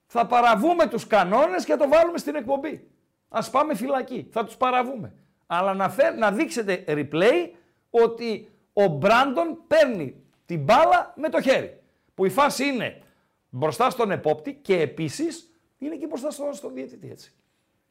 Θα 0.05 0.25
παραβούμε 0.25 0.87
τους 0.87 1.07
κανόνες 1.07 1.65
και 1.65 1.71
θα 1.71 1.77
το 1.77 1.87
βάλουμε 1.87 2.17
στην 2.17 2.35
εκπομπή. 2.35 2.87
Ας 3.29 3.49
πάμε 3.49 3.75
φυλακή, 3.75 4.27
θα 4.31 4.45
τους 4.45 4.55
παραβούμε. 4.55 5.13
Αλλά 5.47 5.73
να, 5.73 5.89
φέρ, 5.89 6.17
να 6.17 6.31
δείξετε 6.31 6.83
replay 6.87 7.49
ότι 7.89 8.51
ο 8.73 8.87
Μπράντον 8.87 9.57
παίρνει 9.67 10.15
την 10.45 10.63
μπάλα 10.63 11.13
με 11.15 11.29
το 11.29 11.41
χέρι. 11.41 11.79
Που 12.13 12.25
η 12.25 12.29
φάση 12.29 12.65
είναι 12.65 13.01
μπροστά 13.49 13.89
στον 13.89 14.11
επόπτη 14.11 14.53
και 14.53 14.79
επίσης 14.79 15.49
είναι 15.77 15.95
και 15.95 16.07
μπροστά 16.07 16.31
στον, 16.31 16.53
στον 16.53 16.73
διαιτητή 16.73 17.09
έτσι. 17.11 17.33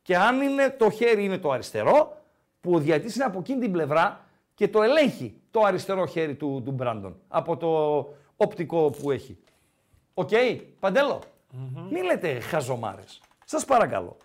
Και 0.03 0.16
αν 0.16 0.41
είναι 0.41 0.70
το 0.70 0.91
χέρι 0.91 1.24
είναι 1.24 1.39
το 1.39 1.51
αριστερό, 1.51 2.16
που 2.61 2.74
ο 2.74 2.78
διαιτητής 2.78 3.14
είναι 3.14 3.24
από 3.24 3.39
εκείνη 3.39 3.61
την 3.61 3.72
πλευρά 3.72 4.24
και 4.55 4.68
το 4.68 4.83
ελέγχει 4.83 5.41
το 5.51 5.61
αριστερό 5.61 6.07
χέρι 6.07 6.35
του, 6.35 6.62
του 6.64 6.70
Μπράντον 6.70 7.16
από 7.28 7.57
το 7.57 7.99
οπτικό 8.37 8.91
που 8.91 9.11
έχει. 9.11 9.39
Οκ, 10.14 10.31
παντελο 10.81 11.20
Μην 11.91 12.05
λέτε 12.05 12.41
χαζομάρες. 12.41 13.20
Σας 13.45 13.64
παρακαλώ. 13.64 14.16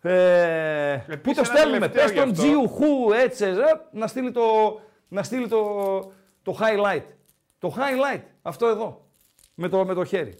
Ε, 0.00 0.96
πού 1.06 1.12
Επίσης, 1.12 1.36
το 1.36 1.42
ένα 1.46 1.58
στέλνουμε, 1.58 1.88
τελευταίο 1.88 2.24
πες 2.24 2.38
τον 2.38 2.46
γι' 2.46 2.52
αυτό. 2.52 2.66
Τζιου 2.66 2.68
Χου 2.68 3.12
έτσι, 3.12 3.44
ε, 3.44 3.56
να 3.90 4.06
στείλει 4.06 4.30
το, 4.30 4.42
να 5.08 5.22
στείλει 5.22 5.48
το, 5.48 5.64
το 6.42 6.58
highlight. 6.60 7.02
Το 7.58 7.74
highlight, 7.76 8.22
αυτό 8.42 8.66
εδώ, 8.66 9.06
με 9.54 9.68
το, 9.68 9.84
με 9.84 9.94
το 9.94 10.04
χέρι. 10.04 10.34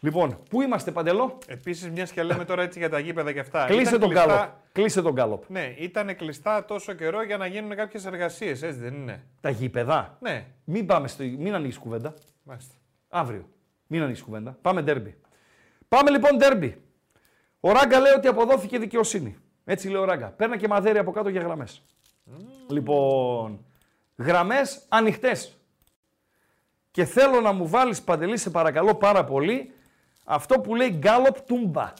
Λοιπόν, 0.00 0.38
πού 0.50 0.62
είμαστε 0.62 0.90
Παντέλο, 0.92 1.38
Επίσης, 1.46 1.90
μιας 1.90 2.12
και 2.12 2.22
λέμε 2.22 2.44
τώρα 2.44 2.62
έτσι 2.62 2.78
για 2.78 2.88
τα 2.90 2.98
γήπεδα 2.98 3.32
και 3.32 3.40
αυτά. 3.40 3.64
κλείσε 3.64 3.80
ήταν 3.88 4.00
τον 4.00 4.08
κλειστά- 4.08 4.26
γκάλοπ. 4.28 4.50
Κλείσε 4.72 5.02
τον 5.02 5.12
γκάλοπ. 5.12 5.44
Ναι, 5.50 5.74
ήταν 5.78 6.16
κλειστά 6.16 6.64
τόσο 6.64 6.92
καιρό 6.92 7.22
για 7.22 7.36
να 7.36 7.46
γίνουν 7.46 7.76
κάποιες 7.76 8.04
εργασίες, 8.06 8.62
έτσι 8.62 8.80
δεν 8.80 8.94
είναι; 8.94 9.24
Τα 9.40 9.50
γήπεδα; 9.50 10.16
Ναι, 10.20 10.46
Μην 10.64 10.86
πάμε 10.86 11.08
στο, 11.08 11.24
μην 11.24 11.54
ανοίξεις 11.54 11.80
κουβέντα. 11.80 12.14
μάλιστα. 12.42 12.74
Αύριο. 13.08 13.48
Μην 13.86 14.02
ανοίξεις 14.02 14.24
κουβέντα. 14.24 14.58
Πάμε 14.62 14.82
ντέρμπι. 14.82 15.16
Πάμε 15.88 16.10
λοιπόν 16.10 16.36
ντέρμπι. 16.36 16.80
Ο 17.60 17.72
Ράγκα 17.72 18.00
λέει 18.00 18.12
ότι 18.12 18.28
αποδόθηκε 18.28 18.78
δικαιοσύνη. 18.78 19.36
Έτσι 19.64 19.88
λέει 19.88 20.00
ο 20.00 20.04
Ράγκα. 20.04 20.26
Παίρνα 20.30 20.56
και 20.56 20.68
μαδέρι 20.68 20.98
από 20.98 21.10
κάτω 21.10 21.28
για 21.28 21.40
γραμμές. 21.40 21.82
Λοιπόν, 22.68 23.64
γραμμές 24.16 24.82
ανοιχτές. 24.88 25.56
Και 26.90 27.04
θέλω 27.04 27.40
να 27.40 27.52
μου 27.52 27.68
βάλεις 27.68 28.02
παντελή 28.02 28.36
σε 28.36 28.50
παρακαλώ 28.50 28.94
πάρα 28.94 29.24
πολύ 29.24 29.72
αυτό 30.24 30.60
που 30.60 30.74
λέει 30.74 30.90
Γκάλοπ 30.90 31.40
Τούμπα. 31.40 31.92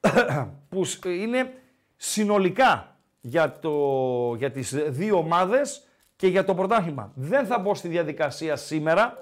που 0.68 0.84
σ- 0.84 1.04
είναι 1.04 1.52
συνολικά 1.96 2.96
για, 3.20 3.58
το, 3.58 3.70
για 4.34 4.50
τις 4.50 4.74
δύο 4.88 5.16
ομάδες 5.18 5.86
και 6.16 6.26
για 6.26 6.44
το 6.44 6.54
πρωτάθλημα. 6.54 7.12
Δεν 7.14 7.46
θα 7.46 7.58
μπω 7.58 7.74
στη 7.74 7.88
διαδικασία 7.88 8.56
σήμερα, 8.56 9.18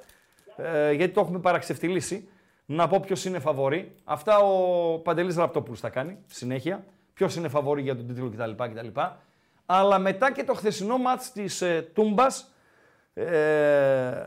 ε, 0.57 0.93
γιατί 0.93 1.13
το 1.13 1.21
έχουμε 1.21 1.39
παραξευτιλήσει, 1.39 2.29
να 2.67 2.89
πω 2.89 3.01
ποιος 3.01 3.25
είναι 3.25 3.39
φαβορή. 3.39 3.95
Αυτά 4.05 4.39
ο 4.39 4.99
Παντελής 4.99 5.37
Ραπτόπουλος 5.37 5.81
θα 5.81 5.89
κάνει 5.89 6.19
συνέχεια. 6.27 6.85
ποιος 7.15 7.37
είναι 7.37 7.49
φαβόρη 7.49 7.83
για 7.83 7.97
τον 7.97 8.07
τίτλο 8.07 8.31
κτλ. 8.31 8.51
κτλ. 8.65 9.01
Αλλά 9.73 9.99
μετά 9.99 10.33
και 10.33 10.45
το 10.45 10.55
χθεσινό 10.55 10.99
μάτς 10.99 11.33
της 11.33 11.63
ε, 11.63 11.91
Τούμπας, 11.95 12.55
ε, 13.15 14.27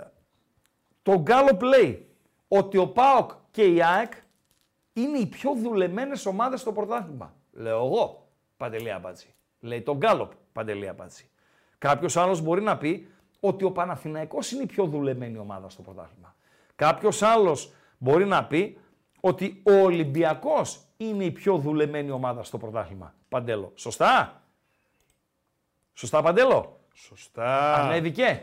το 1.02 1.20
Γκάλοπ 1.20 1.62
λέει 1.62 2.16
ότι 2.48 2.78
ο 2.78 2.88
ΠΑΟΚ 2.88 3.32
και 3.52 3.64
η 3.64 3.84
ΑΕΚ 3.84 4.14
είναι 4.94 5.18
οι 5.18 5.26
πιο 5.26 5.54
δουλεμένες 5.54 6.26
ομάδες 6.26 6.60
στο 6.60 6.72
πρωτάθλημα. 6.72 7.34
Λέω 7.52 7.86
εγώ, 7.86 8.28
Παντελή 8.58 8.92
Αμπάτση. 8.92 9.36
Λέει 9.60 9.82
το 9.82 9.96
Γκάλοπ, 9.96 10.32
Παντελή 10.54 10.88
Αμπάτση. 10.88 11.30
Κάποιος 11.78 12.18
άλλος 12.18 12.42
μπορεί 12.42 12.62
να 12.62 12.78
πει 12.78 13.08
ότι 13.40 13.64
ο 13.64 13.72
Παναθηναϊκός 13.72 14.52
είναι 14.52 14.64
η 14.64 14.66
πιο 14.66 14.86
δουλεμένη 14.86 15.38
ομάδα 15.38 15.70
στο 15.70 15.82
πρωτάθλημα. 15.82 16.36
Κάποιος 16.76 17.22
άλλος 17.22 17.74
μπορεί 17.98 18.26
να 18.26 18.46
πει 18.46 18.78
ότι 19.20 19.62
ο 19.66 19.72
Ολυμπιακός 19.72 20.86
είναι 20.98 21.24
η 21.24 21.32
πιο 21.32 21.58
δουλεμένη 21.58 22.12
ομάδα 22.12 22.44
στο 22.44 22.58
πρωτάθλημα. 22.58 23.16
Παντέλο. 23.30 23.72
Σωστά; 23.76 24.43
Σωστά, 25.94 26.22
Παντέλο; 26.22 26.80
Σωστά. 26.94 27.74
Ανέβηκε; 27.74 28.42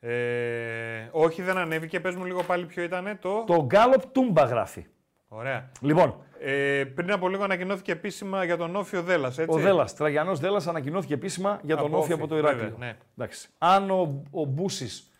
Ε, 0.00 1.08
όχι, 1.10 1.42
δεν 1.42 1.56
ανέβηκε. 1.58 2.00
Πες 2.00 2.14
μου 2.14 2.24
λίγο 2.24 2.42
πάλι 2.42 2.64
ποιο 2.66 2.82
ήταν 2.82 3.18
το. 3.20 3.44
Το 3.46 3.64
Γκάλοπ 3.64 4.02
Τούμπα 4.12 4.44
γράφει. 4.44 4.86
Ωραία. 5.28 5.70
Λοιπόν, 5.80 6.14
Ε, 6.42 6.84
πριν 6.94 7.12
από 7.12 7.28
λίγο 7.28 7.44
ανακοινώθηκε 7.44 7.92
επίσημα 7.92 8.44
για 8.44 8.56
τον 8.56 8.76
Όφιο 8.76 9.02
Δέλλα. 9.02 9.26
Έτσι. 9.26 9.46
ο 9.48 9.56
Δέλλα, 9.56 9.84
Τραγιανός 9.84 10.40
Δέλλα, 10.40 10.62
ανακοινώθηκε 10.68 11.14
επίσημα 11.14 11.60
για 11.62 11.76
τον 11.76 11.86
Από 11.86 11.96
Όφη 11.96 12.12
Όφη, 12.12 12.22
από 12.22 12.26
το 12.30 12.36
Ηράκλειο. 12.36 12.62
βέβαια, 12.68 12.86
ναι. 12.86 12.96
Εντάξει. 13.18 13.48
Αν 13.58 13.90
ο, 13.90 14.22
ο 14.30 14.44
Μπούσης 14.44 15.10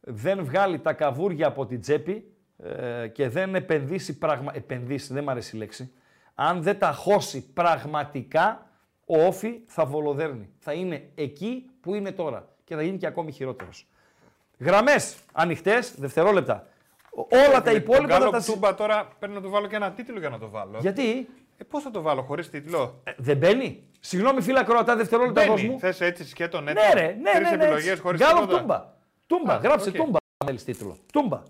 δεν 0.00 0.44
βγάλει 0.44 0.78
τα 0.78 0.92
καβούρια 0.92 1.46
από 1.46 1.66
την 1.66 1.80
τσέπη 1.80 2.32
ε, 3.02 3.08
και 3.08 3.28
δεν 3.28 3.54
επενδύσει 3.54 4.18
πραγμα... 4.18 4.52
επενδύσει, 4.54 5.12
δεν 5.12 5.22
μου 5.24 5.30
αρέσει 5.30 5.56
η 5.56 5.58
λέξη. 5.58 5.92
Αν 6.34 6.62
δεν 6.62 6.78
τα 6.78 6.92
χώσει 6.92 7.52
πραγματικά, 7.52 8.63
ο 9.06 9.24
ΟΦΗ 9.26 9.60
θα 9.66 9.84
βολοδέρνει. 9.84 10.50
Θα 10.58 10.72
είναι 10.72 11.08
εκεί 11.14 11.64
που 11.80 11.94
είναι 11.94 12.12
τώρα 12.12 12.48
και 12.64 12.74
θα 12.74 12.82
γίνει 12.82 12.96
και 12.96 13.06
ακόμη 13.06 13.32
χειρότερος. 13.32 13.86
Γραμμές 14.58 15.16
ανοιχτές, 15.32 15.94
δευτερόλεπτα. 15.98 16.66
Όλα 17.48 17.62
τα 17.62 17.70
Ε, 17.70 17.74
υπόλοιπα 17.74 18.00
τον 18.02 18.08
θα 18.10 18.16
Γκάλοπ 18.18 18.32
τα... 18.32 18.40
συ- 18.40 18.52
Τούμπα 18.54 18.74
τώρα 18.74 19.08
πρέπει 19.18 19.34
να 19.34 19.40
του 19.40 19.50
βάλω 19.50 19.66
και 19.66 19.76
ένα 19.76 19.90
τίτλο 19.92 20.18
για 20.18 20.28
να 20.28 20.38
το 20.38 20.48
βάλω. 20.50 20.78
Γιατί; 20.80 21.28
Ε, 21.58 21.64
Πώς 21.64 21.82
θα 21.82 21.90
το 21.90 22.02
βάλω 22.02 22.22
χωρίς 22.22 22.50
τίτλο; 22.50 23.00
ε, 23.04 23.12
δεν 23.16 23.36
μπαίνει. 23.36 23.82
Συγγνώμη 24.00 24.40
φίλε 24.40 24.64
ακροατά, 24.64 24.96
δευτερόλεπτα 24.96 25.46
δώσ' 25.46 25.62
μου. 25.62 25.78
Θες 25.78 26.00
έτσι 26.00 26.28
σκέτο 26.28 26.60
ναι. 26.60 26.72
Ναι, 26.72 26.80
ρε, 26.94 27.16
ναι, 27.22 27.30
Τρεις 27.32 27.50
ναι, 27.50 27.56
ναι. 27.56 27.62
επιλογές 27.64 27.98
χωρίς 28.00 28.20
Γκάλοπ 28.20 28.40
τίποτα. 28.40 28.60
Τούμπα. 28.60 28.92
Τούμπα, 29.26 29.52
Α, 29.54 29.56
γράψε 29.56 29.88
οκ. 29.88 29.94
Τούμπα. 29.94 30.18
Θέλεις 30.44 30.64
τίτλο. 30.64 30.96
Τούμπα. 31.12 31.42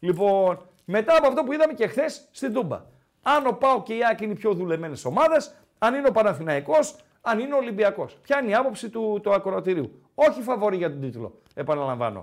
Λοιπόν, 0.00 0.66
μετά 0.84 1.16
από 1.16 1.26
αυτό 1.26 1.42
που 1.42 1.52
είδαμε 1.52 1.72
και 1.72 1.86
χθες 1.86 2.28
στην 2.30 2.52
Τούμπα. 2.52 2.82
Αν 3.22 3.46
ο 3.46 3.52
Πάο 3.52 3.82
και 3.82 3.94
η 3.94 4.00
Άκη 4.10 4.24
είναι 4.24 4.32
οι 4.32 4.36
πιο 4.36 4.54
δουλεμένες 4.54 5.04
ομάδες, 5.04 5.54
αν 5.82 5.94
είναι 5.94 6.08
ο 6.08 6.12
Παναθηναϊκός, 6.12 6.96
αν 7.20 7.38
είναι 7.38 7.54
ο 7.54 7.56
Ολυμπιακός. 7.56 8.14
Ποια 8.14 8.40
είναι 8.40 8.50
η 8.50 8.54
άποψη 8.54 8.88
του, 8.88 9.20
του 9.22 9.32
ακροατηρίου. 9.32 10.02
Όχι 10.14 10.42
φαβορή 10.42 10.76
για 10.76 10.90
τον 10.90 11.00
τίτλο. 11.00 11.40
Επαναλαμβάνω. 11.54 12.20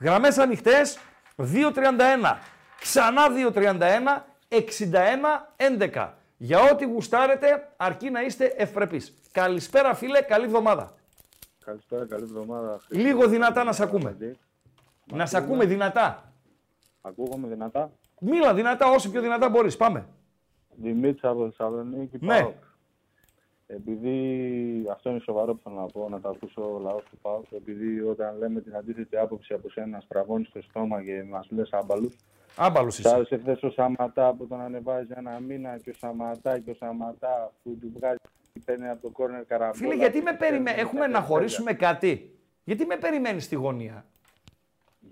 Γραμμές 0.00 0.38
ανοιχτές 0.38 0.98
2-31. 1.36 2.38
Ξανά 2.80 3.22
2-31, 3.28 4.26
61-11. 4.48 6.08
Για 6.36 6.60
ό,τι 6.72 6.84
γουστάρετε, 6.84 7.72
αρκεί 7.76 8.10
να 8.10 8.22
είστε 8.22 8.44
ευπρεπείς. 8.56 9.14
Καλησπέρα 9.32 9.94
φίλε, 9.94 10.22
καλή 10.22 10.44
εβδομάδα. 10.44 10.94
Καλησπέρα, 11.64 12.06
καλή 12.06 12.22
εβδομάδα. 12.22 12.80
Λίγο 12.88 13.26
δυνατά 13.28 13.64
να 13.64 13.72
σε 13.72 13.82
ακούμε. 13.82 14.16
Να 15.12 15.26
σε 15.26 15.36
ακούμε 15.36 15.64
δυνατά. 15.64 16.32
Ακούγομαι 17.00 17.48
δυνατά; 17.48 17.92
Μίλα 18.20 18.54
δυνατά, 18.54 18.90
όσο 18.90 19.10
πιο 19.10 19.20
δυνατά 19.20 19.48
μπορείς. 19.48 19.76
Πάμε. 19.76 20.06
Δημήτρη 20.68 21.28
από 21.28 21.44
Θεσσαλονίκη. 21.44 22.18
Ναι. 22.20 22.40
ΠΑΟΚ. 22.40 22.54
Επειδή 23.74 24.86
αυτό 24.90 25.10
είναι 25.10 25.20
σοβαρό 25.20 25.54
που 25.54 25.60
θέλω 25.64 25.76
να 25.76 25.86
πω, 25.86 26.08
να 26.08 26.20
το 26.20 26.28
ακούσω 26.28 26.74
ο 26.74 26.78
λαός 26.78 27.02
του 27.10 27.18
ΠΑΟΚ, 27.22 27.44
επειδή 27.52 28.00
όταν 28.00 28.38
λέμε 28.38 28.60
την 28.60 28.76
αντίθετη 28.76 29.16
άποψη 29.16 29.54
από 29.54 29.70
σένα, 29.70 30.00
στραβώνει 30.00 30.44
στο 30.44 30.62
στόμα 30.62 31.02
και 31.02 31.22
μας 31.22 31.46
λες 31.50 31.70
άμπαλους. 31.72 32.16
Άμπαλος 32.56 32.94
Σ' 32.94 32.98
είσαι. 32.98 33.14
άρεσε 33.14 33.36
χθες 33.36 33.62
ο 33.62 33.70
Σαματά 33.70 34.34
που 34.34 34.46
τον 34.46 34.60
ανεβάζει 34.60 35.12
ένα 35.16 35.40
μήνα 35.40 35.78
και 35.78 35.90
ο 35.90 35.92
Σαματά 35.98 36.58
και 36.58 36.70
ο 36.70 36.74
Σαματά 36.74 37.52
που 37.62 37.78
του 37.80 37.92
βγάζει 37.96 38.18
παίρνει 38.64 38.88
από 38.88 39.02
το 39.02 39.10
κόρνερ 39.10 39.44
καραμπόλα. 39.44 39.74
Φίλε, 39.74 39.94
γιατί 39.94 40.20
με 40.20 40.30
και 40.30 40.36
περιμένει. 40.36 40.64
παίρνει 40.64 40.80
Έχουμε 40.80 41.06
να 41.06 41.12
τα 41.12 41.20
χωρίσουμε 41.20 41.72
κάτι; 41.72 42.38
Γιατί 42.64 42.86
με 42.86 42.96
περιμένεις 42.96 43.44
στη 43.44 43.54
γωνία; 43.54 44.04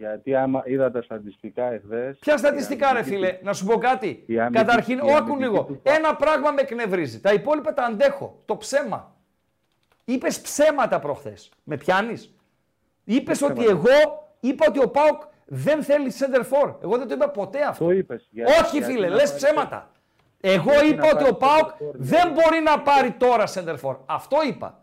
Γιατί 0.01 0.34
άμα 0.34 0.62
είδα 0.64 0.90
τα 0.90 1.03
στατιστικά 1.03 1.72
εχθέ. 1.72 2.16
Ποια 2.20 2.36
στατιστικά, 2.36 2.92
ρε 2.92 3.03
φίλε, 3.03 3.38
να 3.42 3.53
σου 3.53 3.64
πω 3.66 3.78
κάτι. 3.78 4.22
η 4.26 4.38
αμυντική- 4.40 4.66
Καταρχήν, 4.66 4.96
η 4.98 5.01
άκου 5.01 5.11
αμυντική 5.12 5.38
λίγο. 5.42 5.62
του- 5.64 5.80
Ένα 5.82 6.16
πράγμα 6.16 6.51
με 6.51 6.61
εκνευρίζει. 6.61 7.20
Τα 7.20 7.32
υπόλοιπα 7.32 7.72
τα 7.72 7.82
αντέχω. 7.84 8.42
Το 8.44 8.57
ψέμα. 8.57 9.14
Είπες 10.05 10.40
ψέματα 10.40 10.98
προχθές. 10.98 11.51
Με 11.64 11.76
πιάνεις; 11.76 12.34
Είπες 13.05 13.42
ότι 13.42 13.64
εγώ 13.64 14.28
είπα 14.40 14.66
ότι 14.68 14.82
ο 14.82 14.88
Πάοκ 14.88 15.22
δεν 15.46 15.82
θέλει 15.82 16.12
center 16.18 16.40
for. 16.40 16.74
Εγώ 16.82 16.98
δεν 16.98 17.09
το 17.09 17.14
είπα 17.14 17.28
ποτέ 17.30 17.62
αυτό. 17.62 17.84
Το 17.84 17.90
είπες. 17.90 18.28
Όχι, 18.61 18.82
φίλε, 18.82 19.09
λες 19.09 19.34
ψέματα. 19.34 19.90
Εγώ 20.40 20.84
είπα 20.84 21.03
να 21.05 21.11
ότι 21.12 21.28
ο 21.30 21.34
πάρει 21.34 21.53
Πάοκ 21.61 21.70
center 21.70 21.82
for, 21.84 21.92
δεν 21.94 22.30
μπορεί 22.32 22.61
να 22.64 22.80
πάρει 22.80 23.11
τώρα 23.11 23.44
center 23.55 23.76
for. 23.82 23.96
Αυτό 24.07 24.36
είπα. 24.46 24.82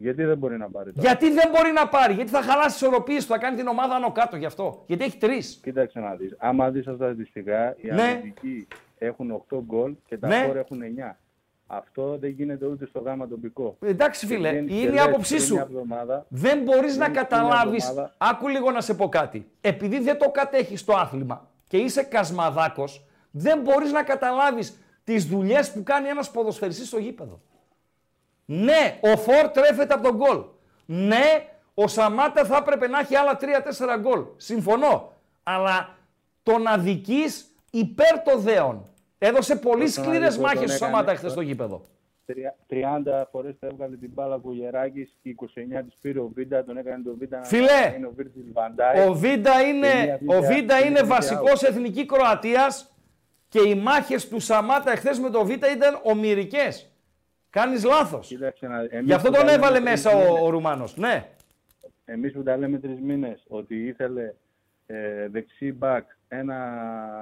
Γιατί 0.00 0.24
δεν 0.24 0.38
μπορεί 0.38 0.56
να 0.58 0.68
πάρει 0.70 0.92
τώρα. 0.92 1.08
Γιατί 1.08 1.32
δεν 1.34 1.48
μπορεί 1.54 1.72
να 1.72 1.88
πάρει, 1.88 2.12
γιατί 2.12 2.30
θα 2.30 2.42
χαλάσει 2.42 2.66
τις 2.68 2.76
ισορροπίε 2.76 3.18
του, 3.18 3.24
θα 3.24 3.38
κάνει 3.38 3.56
την 3.56 3.66
ομάδα 3.66 3.94
άνω 3.94 4.12
κάτω 4.12 4.36
γι' 4.36 4.44
αυτό. 4.46 4.82
Γιατί 4.86 5.04
έχει 5.04 5.16
τρεις. 5.16 5.58
Κοίταξε 5.62 6.00
να 6.00 6.14
δεις. 6.14 6.34
Άμα 6.38 6.70
δεις 6.70 6.84
τα 6.84 6.94
στατιστικά, 6.94 7.76
οι 7.80 7.90
Ναι. 7.90 8.02
αμυντικοί 8.02 8.66
έχουν 8.98 9.30
8 9.30 9.62
γκολ 9.66 9.94
και 10.06 10.18
τα 10.18 10.28
Ναι. 10.28 10.44
φόρ 10.46 10.56
έχουν 10.56 10.82
9. 10.82 11.18
Αυτό 11.66 12.16
δεν 12.20 12.30
γίνεται 12.30 12.66
ούτε 12.66 12.86
στο 12.86 13.00
γάμα 13.00 13.28
τοπικό. 13.28 13.76
Εντάξει, 13.80 14.26
φίλε, 14.26 14.50
Και 14.50 14.56
είναι 14.56 14.72
η 14.74 14.84
λες 14.92 15.00
άποψή 15.02 15.34
πριν 15.36 15.46
μια 15.52 15.62
σου. 15.64 15.72
εβδομάδα, 15.72 16.26
Δεν 16.28 16.62
μπορείς 16.62 16.96
να 16.96 17.04
πριν 17.04 17.12
μια 17.12 17.22
καταλάβεις. 17.22 17.84
εβδομάδα- 17.88 18.14
Άκου 18.18 18.48
λίγο 18.48 18.70
να 18.70 18.80
σε 18.80 18.94
πω 18.94 19.08
κάτι. 19.08 19.46
Επειδή 19.60 19.98
δεν 20.00 20.18
το 20.18 20.30
κατέχεις 20.30 20.84
το 20.84 20.92
άθλημα 20.96 21.50
και 21.66 21.76
είσαι 21.76 22.02
κασμαδάκος, 22.02 23.06
δεν 23.30 23.60
μπορείς 23.60 23.92
να 23.92 24.02
καταλάβεις 24.02 24.78
τις 25.04 25.26
δουλειές 25.26 25.72
που 25.72 25.82
κάνει 25.82 26.08
ένας 26.08 26.30
ποδοσφαιριστής 26.30 26.86
στο 26.86 26.98
γήπεδο. 26.98 27.40
Ναι, 28.50 28.98
ο 29.00 29.16
φορ 29.16 29.48
τρέφεται 29.48 29.94
από 29.94 30.02
το 30.02 30.16
γκολ. 30.16 30.42
Ναι, 30.86 31.44
ο 31.74 31.88
Σαμάτα 31.88 32.44
θα 32.44 32.56
έπρεπε 32.56 32.88
να 32.88 32.98
έχει 32.98 33.16
άλλα 33.16 33.36
3-4 33.40 33.98
γκολ. 34.00 34.24
Συμφωνώ. 34.36 35.12
Αλλά 35.42 35.96
τον 36.42 36.66
αδικείς 36.66 37.22
υπέρ 37.70 38.18
το 38.22 38.38
δέον. 38.38 38.84
Έδωσε 39.18 39.56
πολύ 39.56 39.92
Τον 39.92 40.04
σκληρές 40.04 40.28
αδικό 40.28 40.42
μάχες 40.42 40.60
τον 40.60 40.70
ο 40.70 40.74
έκανε 40.74 40.90
Σαμάτα 40.92 41.10
χθες 41.10 41.18
αυτό. 41.18 41.28
στο 41.28 41.40
γήπεδο. 41.40 41.82
τρια- 42.26 42.56
30 42.66 43.28
φορές 43.30 43.56
θα 43.60 43.66
έβγαλε 43.66 43.96
την 43.96 44.10
μπάλα 44.14 44.34
ο 44.42 44.52
Γεράκης 44.52 45.16
και 45.22 45.28
29 45.28 45.82
της 45.82 45.94
πήρε 46.00 46.18
ο 46.18 46.30
Βίντα, 46.34 46.64
τον 46.64 46.76
έκανε 46.76 47.02
τον 47.04 47.16
Βίντα 47.18 47.44
Φίλε, 47.44 47.66
να 47.90 47.94
είναι 47.96 48.06
ο 48.06 48.12
Βίρτζιλ 48.16 48.52
Βαν 48.52 48.71
Ντάικ. 48.71 49.08
Ο 49.08 49.14
Βίντα 49.14 49.60
είναι, 49.60 49.88
μία 50.04 50.14
ο 50.14 50.18
βίντεο- 50.18 50.42
Βίντα 50.54 50.78
είναι 50.78 50.90
μία 50.90 51.04
βασικός 51.04 51.62
εθνικής 51.62 52.06
Κροατίας 52.06 52.92
και 53.48 53.60
οι 53.68 53.74
μάχες 53.74 54.28
του 54.28 54.40
Σαμάτα 54.40 54.92
εχθές 54.92 55.18
με 55.18 55.30
το 55.30 55.44
Βίντα 55.44 55.72
ήταν 55.72 56.00
ομοιρικές. 56.02 56.87
Κάνεις 57.50 57.84
λάθος. 57.84 58.26
Κοίταξε 58.26 58.66
να- 58.66 58.78
εμείς 58.90 59.06
Γι' 59.06 59.12
αυτό 59.12 59.28
που 59.30 59.34
τον 59.36 59.44
τα 59.46 59.50
λέμε 59.52 59.64
έβαλε 59.66 59.78
τρεις 59.80 59.90
μέσα 59.90 60.16
μήνες- 60.16 60.30
ο, 60.40 60.44
ο 60.44 60.48
Ρουμάνος. 60.48 60.96
Ναι. 60.96 61.28
Εμείς 62.04 62.32
που 62.32 62.42
τα 62.42 62.56
λέμε 62.56 62.78
τρεις 62.78 63.00
μήνες 63.00 63.44
ότι 63.48 63.86
ήθελε 63.86 64.34
ε, 64.86 65.28
δεξί 65.28 65.72
μπακ 65.72 66.04
ένα 66.28 66.56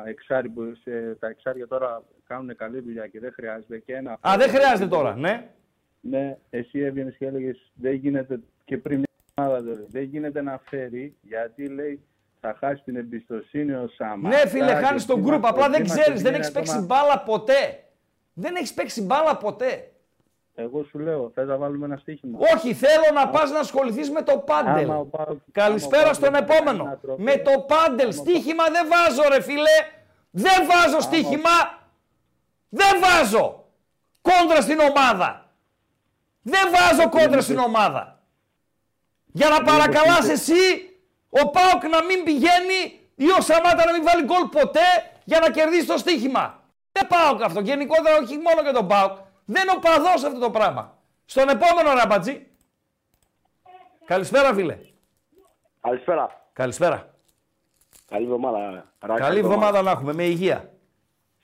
εξάρι 0.07 0.49
που 0.49 0.63
σε, 0.83 1.17
τα 1.21 1.27
εξάρια 1.29 1.67
τώρα 1.67 2.03
κάνουν 2.27 2.57
καλή 2.57 2.81
δουλειά 2.81 3.07
και 3.07 3.21
δεν 3.21 3.33
χρειάζεται 3.33 3.79
και 3.79 3.95
ένα... 3.95 4.19
Α, 4.21 4.35
δεν 4.39 4.49
χρειάζεται 4.49 4.89
τώρα. 4.89 5.17
Ναι. 5.17 5.47
Ναι, 6.01 6.37
εσύ 6.51 6.79
έβγαινες 6.79 7.17
και 7.17 7.27
έλεγες 7.27 7.71
δεν 7.75 7.95
γίνεται 7.95 8.41
και 8.65 8.77
πριν 8.79 8.97
μια 8.99 9.07
εβδομάδα 9.35 9.63
δηλαδή, 9.63 9.87
δεν 9.91 10.03
γίνεται 10.03 10.43
να 10.43 10.61
φέρει 10.69 11.17
γιατί 11.21 11.69
λέει 11.69 12.01
θα 12.41 12.57
χάσει 12.59 12.83
την 12.85 12.97
εμπιστοσύνη 12.97 13.73
ο 13.73 13.89
Σαμάτα. 13.97 14.37
Ναι, 14.37 14.49
φίλε, 14.49 14.67
και 14.67 14.73
χάνεις 14.73 15.07
τον 15.07 15.17
ότι 15.19 15.25
γκρουπ. 15.27 15.39
είμαστε- 15.39 15.57
Απλά 15.63 15.71
δεν 15.71 15.81
ότι 15.81 15.83
είμαστε 15.91 16.01
ξέρεις, 16.01 16.23
δεν 16.23 16.31
είναι 16.33 16.41
έχεις 16.41 16.53
παίξει 16.53 16.71
ακόμα- 16.73 16.87
μπάλα 16.87 17.23
ποτέ. 17.23 17.83
Δεν 18.33 18.55
έχεις 18.55 18.75
παίξει 18.75 19.03
μπάλα 19.03 19.37
ποτέ. 19.37 19.91
Εγώ 20.59 20.85
σου 20.85 20.99
λέω, 20.99 21.31
θες 21.35 21.47
να 21.47 21.57
βάλουμε 21.57 21.85
ένα 21.85 21.97
στοίχημα. 21.97 22.39
Όχι, 22.55 22.75
θέλω 22.75 23.05
να 23.15 23.29
πας 23.29 23.51
να 23.51 23.59
ασχοληθείς 23.59 24.11
με 24.11 24.23
το 24.23 24.39
πάντελ. 24.39 24.85
Άμα 24.91 24.97
ο 24.97 25.05
Πάοκ- 25.05 25.39
Καλησπέρα 25.53 26.03
άμα 26.03 26.11
ο 26.11 26.15
στον 26.15 26.31
Πάοκ 26.33 26.45
κάνει 26.47 26.55
επόμενο. 26.57 26.85
ένα 26.85 26.99
τρόπο- 27.03 27.23
Με 27.23 27.37
το 27.37 27.61
πάντελ. 27.61 28.13
Στοίχημα 28.13 28.65
δεν 28.71 28.87
βάζω, 28.89 29.23
ρε 29.29 29.43
φίλε. 29.43 29.77
Δεν 30.31 30.67
βάζω 30.67 31.01
στοίχημα. 31.01 31.51
Δεν 32.69 33.01
βάζω. 33.01 33.65
Κόντρα 34.21 34.61
στην 34.61 34.79
ομάδα. 34.81 35.51
Δεν 36.43 36.69
βάζω 36.75 37.09
κόντρα 37.09 37.41
στην 37.41 37.59
ομάδα. 37.59 38.21
Για 39.27 39.49
να 39.49 39.63
παρακαλάς 39.63 40.29
εσύ 40.29 40.61
ο 41.29 41.49
Πάοκ 41.51 41.83
να 41.89 42.05
μην 42.05 42.25
πηγαίνει 42.25 43.01
ή 43.15 43.25
ο 43.39 43.41
Σαμάτα 43.41 43.85
να 43.85 43.93
μην 43.93 44.03
βάλει 44.05 44.25
γκολ 44.25 44.45
ποτέ 44.51 44.89
για 45.25 45.41
να 45.41 45.51
κερδίσει 45.51 45.87
το 45.87 45.99
στοίχημα. 45.99 46.63
Δεν 46.93 47.07
Πάοκ 47.07 47.43
αυτό. 47.43 47.61
Γενικότερα 47.61 48.17
όχι 48.17 48.37
μόνο 48.37 48.61
για 48.63 48.73
τον 48.73 48.87
Πάοκ. 48.89 49.17
Δεν 49.47 49.63
είναι 49.63 49.73
ο 49.77 49.79
παδός 49.79 50.25
αυτό 50.25 50.39
το 50.39 50.51
πράγμα. 50.51 50.99
Στον 51.25 51.49
επόμενο 51.49 51.93
ραμπατζή. 51.99 52.47
Καλησπέρα 54.05 54.55
φίλε. 54.55 54.79
Καλησπέρα. 55.81 56.49
Καλησπέρα. 56.53 57.15
Καλή 58.09 58.25
εβδομάδα. 58.25 58.93
Ράκη, 59.01 59.21
Καλή 59.21 59.39
εβδομάδα 59.39 59.83
να 59.83 59.91
έχουμε, 59.91 60.13
με 60.13 60.25
υγεία. 60.25 60.71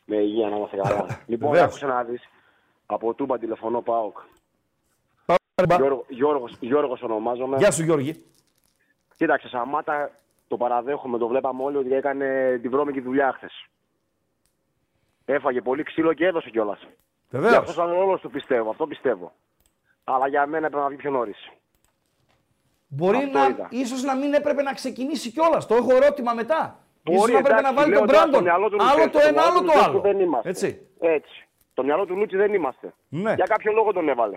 Με 0.04 0.16
υγεία 0.16 0.48
να 0.48 0.56
είμαστε 0.56 0.76
καλά. 0.76 1.22
λοιπόν, 1.26 1.50
Βεβαίως. 1.50 1.66
άκουσα 1.68 1.86
να 1.86 2.02
δεις. 2.04 2.22
Από 2.86 3.14
Τούμπα 3.14 3.38
τηλεφωνώ 3.38 3.80
ΠΑΟΚ. 3.82 4.18
Μπα. 5.68 5.76
Γιώργο, 5.76 6.04
Γιώργος, 6.08 6.56
Γιώργος 6.60 7.02
ονομάζομαι. 7.02 7.56
Γεια 7.56 7.70
σου 7.70 7.82
Γιώργη. 7.82 8.24
Κοίταξε, 9.16 9.48
Σαμάτα 9.48 10.10
το 10.48 10.56
παραδέχομαι, 10.56 11.18
το 11.18 11.26
βλέπαμε 11.26 11.62
όλοι 11.62 11.76
ότι 11.76 11.94
έκανε 11.94 12.58
την 12.62 12.70
βρώμικη 12.70 13.00
δουλειά 13.00 13.32
χθες. 13.32 13.66
Έφαγε 15.24 15.60
πολύ 15.60 15.82
ξύλο 15.82 16.12
και 16.12 16.26
έδωσε 16.26 16.50
κιόλας. 16.50 16.86
Βεβαίως. 17.32 17.56
Αυτό 17.56 17.72
ήταν 17.72 17.90
ο 17.90 18.00
ρόλο 18.00 18.18
του 18.18 18.30
πιστεύω, 18.30 18.70
αυτό 18.70 18.86
πιστεύω. 18.86 19.32
Αλλά 20.04 20.28
για 20.28 20.46
μένα 20.46 20.66
έπρεπε 20.66 20.82
να 20.82 20.88
βγει 20.88 20.96
πιο 20.98 21.10
νωρίς. 21.10 21.48
Μπορεί 22.88 23.16
Αυτό 23.16 23.38
να, 23.38 23.44
είδα. 23.46 23.68
ίσως 23.70 24.02
να 24.02 24.16
μην 24.16 24.34
έπρεπε 24.34 24.62
να 24.62 24.72
ξεκινήσει 24.72 25.30
κιόλας. 25.30 25.66
Το 25.66 25.74
έχω 25.74 25.94
ερώτημα 25.96 26.32
μετά. 26.32 26.78
Μπορεί, 27.02 27.16
ίσως 27.18 27.30
να 27.30 27.38
έπρεπε 27.38 27.58
εντάξει, 27.58 27.74
να 27.74 27.80
βάλει 27.80 27.90
λέω 27.90 27.98
τον 27.98 28.08
τώρα 28.08 28.18
στο 28.20 28.28
Μπράντον. 28.28 28.42
μυαλό 28.48 28.68
του 28.68 28.76
Άλλο 28.80 28.88
Λουτσέσκου, 28.88 29.10
το 29.10 29.18
στο 29.18 29.28
ένα, 29.28 29.40
μυαλό 29.40 29.50
άλλο 29.50 29.60
του 29.60 29.66
το 29.66 29.72
Λουτσέσκου 29.72 29.90
άλλο. 29.90 30.00
Δεν 30.00 30.20
είμαστε. 30.20 30.48
Έτσι. 30.48 30.86
Έτσι. 31.00 31.48
Το 31.74 31.84
μυαλό 31.84 32.06
του 32.06 32.16
Λούτσι 32.16 32.36
δεν 32.36 32.54
είμαστε. 32.54 32.94
Ναι. 33.08 33.34
Για 33.34 33.44
κάποιο 33.48 33.72
λόγο 33.72 33.92
τον 33.92 34.08
έβαλε. 34.08 34.36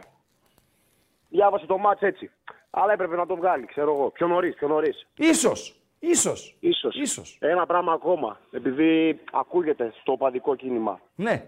Διάβασε 1.30 1.66
το 1.66 1.78
μάτς 1.78 2.02
έτσι. 2.02 2.32
Αλλά 2.70 2.94
έπρεπε 2.94 3.16
να 3.16 3.26
το 3.26 3.36
βγάλει, 3.36 3.66
ξέρω 3.66 3.94
εγώ. 3.94 4.10
Πιο 4.10 4.28
νωρίς, 4.28 4.56
πιο 4.56 4.68
νωρίς. 4.68 5.08
Ίσως. 5.18 5.80
Ίσως. 6.00 6.58
Ίσως. 6.60 6.96
Ίσως. 6.96 7.38
Ένα 7.42 7.66
πράγμα 7.66 7.94
ακόμα. 7.94 8.40
Επειδή 8.52 9.20
ακούγεται 9.32 9.94
στο 10.02 10.12
οπαδικό 10.12 10.56
κίνημα. 10.56 11.00
Ναι. 11.16 11.46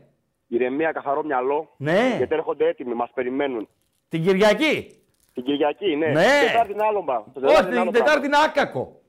Ηρεμία, 0.47 0.91
καθαρό 0.91 1.23
μυαλό. 1.23 1.73
Ναι. 1.77 2.13
Γιατί 2.17 2.35
έρχονται 2.35 2.67
έτοιμοι, 2.67 2.93
μας 2.93 3.09
περιμένουν. 3.13 3.67
Την 4.09 4.23
Κυριακή. 4.23 5.01
Την 5.33 5.43
Κυριακή, 5.43 5.95
ναι. 5.95 6.05
Ναι. 6.07 6.13
Την 6.13 6.47
Τετάρτη 6.47 6.71
είναι 6.71 6.83
άλλο 6.83 7.03
πράγμα. 7.03 7.25
Το 7.33 7.39
Όχι, 7.39 7.45
Τετάρτη 7.47 7.65
είναι 7.65 7.69
την 7.75 7.81
άλλο 7.81 7.91
Τετάρτη 7.91 8.27
πράγμα. 8.29 8.37
είναι 8.37 8.51
άκακο. 8.61 9.01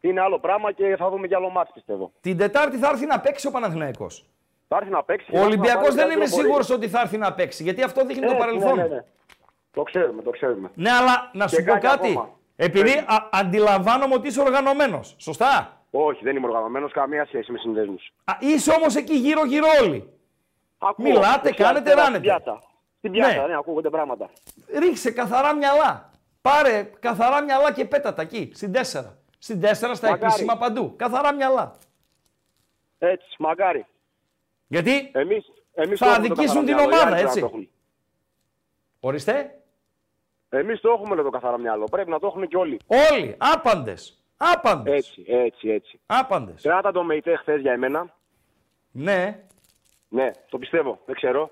Είναι 0.00 0.20
άλλο 0.20 0.38
πράγμα 0.38 0.72
και 0.72 0.96
θα 0.98 1.10
δούμε 1.10 1.26
κι 1.26 1.34
άλλο 1.34 1.50
μάτς 1.50 1.70
πιστεύω. 1.74 2.12
Την 2.20 2.36
Τετάρτη 2.36 2.76
θα 2.76 2.88
έρθει 2.88 3.06
να 3.06 3.20
παίξει 3.20 3.46
ο 3.46 3.50
Παναθηναϊκός. 3.50 4.24
Θα 4.68 4.76
έρθει 4.76 4.90
να 4.90 5.02
παίξει. 5.02 5.30
Ο 5.32 5.38
θα 5.38 5.44
Ολυμπιακός 5.44 5.74
πάρει 5.82 5.94
δεν 5.94 5.96
καλύτερο 5.96 6.20
είμαι 6.20 6.30
πορεία. 6.30 6.44
σίγουρος 6.44 6.70
ότι 6.70 6.88
θα 6.88 7.00
έρθει 7.00 7.18
να 7.18 7.32
παίξει. 7.32 7.62
Γιατί 7.62 7.82
αυτό 7.82 8.04
δείχνει 8.06 8.26
το 8.26 8.32
Ε, 8.32 8.36
παρελθόν. 8.38 8.76
Ναι, 8.76 8.82
ναι, 8.82 8.88
ναι. 8.88 9.04
Το 9.72 9.82
ξέρουμε, 9.82 10.22
το 10.22 10.30
ξέρουμε. 10.30 10.70
Ναι, 10.74 10.90
αλλά 10.90 11.30
να 11.32 11.48
σου 11.48 11.56
Και 11.56 11.62
πω 11.62 11.72
κάτι 11.72 11.86
κάτι. 11.86 12.08
ακόμα. 12.10 12.28
Επειδή 12.56 12.92
Πες. 12.92 13.04
α- 13.06 13.28
αντιλαμβάνομαι 13.32 14.14
ότι 14.14 14.28
είσαι 14.28 14.40
οργανωμένος. 14.40 15.14
Σωστά; 15.18 15.80
Όχι, 15.90 16.24
δεν 16.24 16.36
είμαι 16.36 16.46
οργανωμένος, 16.46 16.92
καμία 16.92 17.24
σχέση 17.26 17.52
με 17.52 17.58
συνδέσμους. 17.58 18.12
Α, 18.24 18.32
είσαι 18.40 18.72
όμως 18.72 18.96
εκεί 18.96 19.14
γύρω-γύρω 19.14 19.66
όλοι. 19.82 20.08
Μιλάτε, 20.96 21.50
κάνετε, 21.50 21.92
ράνετε. 21.94 22.08
Στην 22.18 22.20
πιάτα. 22.22 22.62
Στην 22.98 23.12
πιάτα, 23.12 23.40
Ναι. 23.40 23.46
ναι. 23.46 23.54
ακούγονται 23.56 23.90
πράγματα. 23.90 24.30
Ρίξε 24.78 25.10
καθαρά 25.10 25.54
μυαλά. 25.54 26.10
Πάρε 26.42 26.82
καθαρά 27.00 27.42
μυαλά 27.42 27.72
και 27.72 27.84
πέτα 27.84 28.14
τα 28.14 28.22
εκεί. 28.22 28.50
Στην 28.54 28.72
4. 28.72 28.78
Στην 29.38 29.60
4 29.60 29.94
στα 29.94 30.08
Μακάρι. 30.10 30.24
επίσημα 30.32 30.56
παντού. 30.56 30.94
Καθαρά 30.96 31.34
μυαλά. 31.34 31.74
Έτσι, 32.98 33.26
μακάρι. 33.38 33.86
Γιατί; 34.66 35.10
Εμείς, 35.14 35.44
εμείς 35.74 35.98
θα 35.98 36.04
το 36.06 36.10
έχουμε 36.12 36.26
το 36.28 36.32
αδικήσουν 36.32 36.64
την 36.64 36.76
καθαρό 36.76 36.88
μυαλό, 36.88 36.96
οι 36.96 37.02
ομάδα, 37.02 37.16
άλλοι 37.16 37.24
έτσι. 37.26 37.40
πρέπει 37.40 37.54
να 37.56 37.60
το 39.00 39.08
Ορίστε. 39.08 39.32
έχουν. 39.38 39.50
Εμείς 40.48 40.80
το 40.80 40.90
έχουμε 40.90 41.14
λέει, 41.14 41.24
το 41.24 41.30
καθαρό 41.30 41.58
μυαλό. 41.58 41.84
Πρέπει 41.84 42.10
να 42.10 42.18
το 42.18 42.26
έχουν 42.26 42.48
και 42.48 42.56
όλοι. 42.56 42.80
Όλοι. 42.86 43.34
Άπαντες. 43.38 44.22
Άπαντες. 44.36 44.94
Έτσι, 44.94 45.24
έτσι, 45.26 45.68
έτσι. 45.68 46.00
Άπαντες. 46.06 46.62
Κράτα 46.62 46.92
το 46.92 47.02
ΜΕΙΤΕ 47.04 47.36
χθες 47.36 47.60
για 47.60 47.72
εμένα. 47.72 48.14
Ναι. 48.90 49.44
Ναι, 50.12 50.30
το 50.50 50.58
πιστεύω. 50.58 51.00
Δεν 51.06 51.14
ξέρω. 51.14 51.48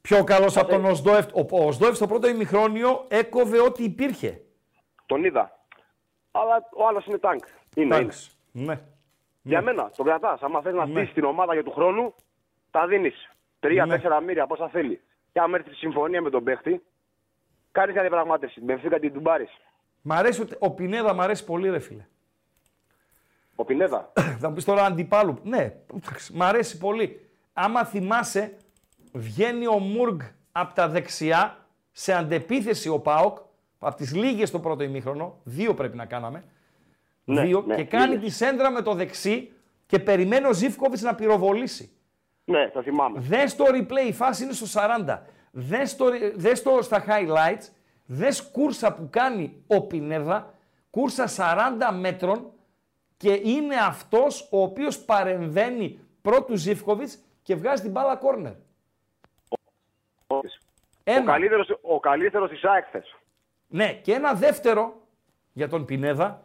Πιο 0.00 0.24
καλός 0.24 0.56
από 0.56 0.68
τον 0.68 0.84
Οσδόεφ. 0.84 1.26
Ο, 1.34 1.40
ο 1.50 1.66
Οσδόεφ 1.66 1.96
στο 1.96 2.06
πρώτο 2.06 2.28
ημιχρόνιο 2.28 3.04
έκοβε 3.08 3.60
ό,τι 3.60 3.84
υπήρχε. 3.84 4.40
Τον 5.06 5.24
είδα. 5.24 5.58
Αλλά 6.30 6.68
ο 6.76 6.86
άλλος 6.86 7.06
είναι 7.06 7.18
τάγκ. 7.18 7.38
Είναι, 7.74 7.84
είναι. 7.86 7.96
Εντάξει. 7.96 8.30
Ναι. 8.52 8.80
Για 9.42 9.62
μένα, 9.62 9.90
τον 9.96 10.06
κρατάς. 10.06 10.42
Αν 10.42 10.62
θες 10.62 10.74
να 10.74 10.86
Ναι. 10.86 10.92
στήσεις 10.92 11.14
την 11.14 11.24
ομάδα 11.24 11.54
για 11.54 11.62
του 11.64 11.70
χρόνου, 11.70 12.14
τα 12.70 12.86
δίνεις. 12.86 13.30
Τρία-τέσσερα 13.60 14.20
μοίρια 14.20 14.46
πόσα 14.46 14.68
θέλει. 14.68 15.00
Και 15.32 15.40
αν 15.40 15.54
έρθει 15.54 15.68
στη 15.68 15.76
συμφωνία 15.78 16.22
με 16.22 16.30
τον 16.30 16.44
παίχτη, 16.44 16.82
κάνεις 17.72 17.92
μια 17.92 18.02
διαπραγμάτευση. 18.02 18.54
Την 18.54 18.64
Μπενφίκα 18.64 18.98
την 18.98 19.12
τουμπάρεις. 19.12 19.50
Μ' 20.02 20.12
αρέσει, 20.12 20.40
ότι- 20.40 20.56
ο 20.58 20.70
Πινέδα 20.70 21.14
μ' 21.14 21.20
αρέσει 21.20 21.44
πολύ, 21.44 21.70
ρε 21.70 21.78
φίλε. 21.78 22.06
Ο 23.54 23.64
Πινέδα. 23.64 24.12
Θα 24.40 24.48
μου 24.48 24.54
πεις 24.54 24.64
τώρα 24.64 24.84
αντιπάλου. 24.84 25.38
Ναι, 25.42 25.74
εντάξει, 25.94 26.32
μ' 26.36 26.42
αρέσει 26.42 26.78
πολύ. 26.78 27.27
Άμα 27.60 27.84
θυμάσαι, 27.84 28.56
βγαίνει 29.12 29.66
ο 29.66 29.78
Μουργκ 29.78 30.20
από 30.52 30.74
τα 30.74 30.88
δεξιά 30.88 31.66
σε 31.92 32.12
αντεπίθεση 32.12 32.88
ο 32.88 32.98
Πάοκ, 32.98 33.38
από 33.78 33.96
τις 33.96 34.14
λίγες 34.14 34.50
το 34.50 34.60
πρώτο 34.60 34.82
ημίχρονο, 34.82 35.38
δύο 35.44 35.74
πρέπει 35.74 35.96
να 35.96 36.04
κάναμε, 36.04 36.44
Ναι, 37.24 37.42
δύο, 37.44 37.64
ναι, 37.66 37.74
και 37.74 37.84
κάνει 37.84 38.14
λίγες. 38.14 38.24
τη 38.30 38.36
σέντρα 38.36 38.70
με 38.70 38.82
το 38.82 38.94
δεξί 38.94 39.52
και 39.86 39.98
περιμένει 39.98 40.46
ο 40.46 40.52
Ζήφκοβιτς 40.52 41.02
να 41.02 41.14
πυροβολήσει. 41.14 41.90
Ναι, 42.44 42.68
το 42.68 42.82
θυμάμαι. 42.82 43.20
Δες 43.20 43.56
το 43.56 43.64
replay, 43.68 44.08
η 44.08 44.12
φάση 44.12 44.44
είναι 44.44 44.52
στο 44.52 44.66
40. 45.06 45.18
Δες 45.50 45.96
το, 45.96 46.04
δες 46.34 46.62
το 46.62 46.78
στα 46.82 47.04
highlights, 47.08 47.68
δες 48.06 48.42
κούρσα 48.42 48.92
που 48.92 49.08
κάνει 49.10 49.62
ο 49.66 49.80
Πινέδα, 49.82 50.54
κούρσα 50.90 51.28
40 51.36 51.98
μέτρων 51.98 52.50
και 53.16 53.40
είναι 53.44 53.74
αυτός 53.74 54.48
ο 54.50 54.62
οποίος 54.62 54.98
παρεμβαίνει 54.98 55.98
πρώτου 56.22 56.56
Ζήφκοβιτς 56.56 57.18
και 57.48 57.54
βγάζει 57.56 57.82
την 57.82 57.90
μπάλα 57.90 58.16
κόρνερ. 58.16 58.52
Ο 60.26 60.40
Ένα. 61.04 61.24
καλύτερος, 61.32 61.78
ο 61.82 62.00
καλύτερος 62.00 62.50
της 62.50 62.64
ΑΕΚ 62.64 62.84
χθες. 62.86 63.16
Ναι, 63.66 63.92
και 63.92 64.12
ένα 64.12 64.34
δεύτερο 64.34 64.94
για 65.52 65.68
τον 65.68 65.84
Πινέδα. 65.84 66.42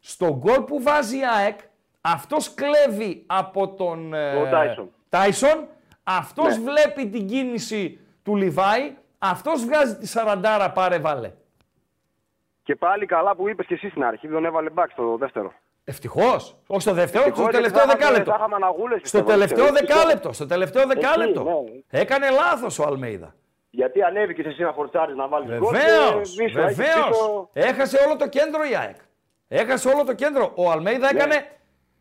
Στο 0.00 0.36
γκολ 0.36 0.62
που 0.62 0.82
βάζει 0.82 1.18
η 1.18 1.26
ΑΕΚ, 1.26 1.58
αυτός 2.00 2.54
κλέβει 2.54 3.24
από 3.26 3.68
τον 3.74 4.14
ε, 4.14 4.36
Ο 4.36 4.50
Τάισον. 4.50 4.90
Τάισον, 5.08 5.68
αυτός 6.02 6.58
Ναι. 6.58 6.64
βλέπει 6.64 7.08
την 7.08 7.26
κίνηση 7.26 8.00
του 8.22 8.36
Λιβάη, 8.36 8.96
αυτός 9.18 9.64
βγάζει 9.64 9.96
τη 9.96 10.06
σαραντάρα 10.06 10.72
πάρε 10.72 10.98
βάλε. 10.98 11.32
Και 12.62 12.76
πάλι 12.76 13.06
καλά 13.06 13.34
που 13.36 13.48
είπες 13.48 13.66
και 13.66 13.74
εσύ 13.74 13.88
στην 13.88 14.04
αρχή, 14.04 14.28
τον 14.28 14.44
έβαλε 14.44 14.70
back 14.74 14.86
στο 14.92 15.16
δεύτερο. 15.16 15.52
Ευτυχώς. 15.84 16.56
Όχι 16.66 16.80
στο 16.80 16.92
δεύτερο, 16.92 17.24
Ευτυχώς, 17.24 17.28
στο 17.32 17.42
γιατί 17.42 17.56
τελευταίο 17.56 17.78
θα 17.80 17.84
είχαμε- 17.86 17.98
δεκάλεπτο. 18.04 18.30
θα 18.30 18.36
είχαμε 18.38 18.54
αναγούλες, 18.54 18.98
Στο 18.98 19.02
πιστεύω, 19.02 19.26
τελευταίο 19.30 19.64
ευτυχώς. 19.64 19.86
δεκάλεπτο. 19.94 20.32
Στο 20.32 20.46
τελευταίο 20.46 20.86
δεκάλεπτο. 20.86 21.42
ναι. 21.90 22.00
Έκανε 22.00 22.30
λάθος 22.30 22.78
ο 22.78 22.82
Αλμέιδα. 22.86 23.34
Γιατί 23.70 24.02
ανέβηκες 24.02 24.46
εσύ 24.46 24.62
να 24.62 24.72
φορτσάρεις 24.72 25.16
να 25.16 25.28
βάλεις 25.28 25.58
γκολ 25.58 25.72
Βεβαίως. 25.72 26.34
και 26.36 26.44
πίσω, 26.44 26.60
έχεις 26.60 26.76
Βεβαίω. 26.76 27.08
πίσω- 27.08 27.48
Έχασε 27.52 27.98
όλο 28.06 28.16
το 28.16 28.28
κέντρο 28.28 28.62
η 28.70 28.76
ΑΕΚ. 28.76 28.96
Έχασε 29.48 29.88
όλο 29.88 30.04
το 30.04 30.14
κέντρο. 30.14 30.52
Ο 30.54 30.70
Αλμέιδα 30.70 31.12
Ναι. 31.12 31.18
έκανε 31.20 31.46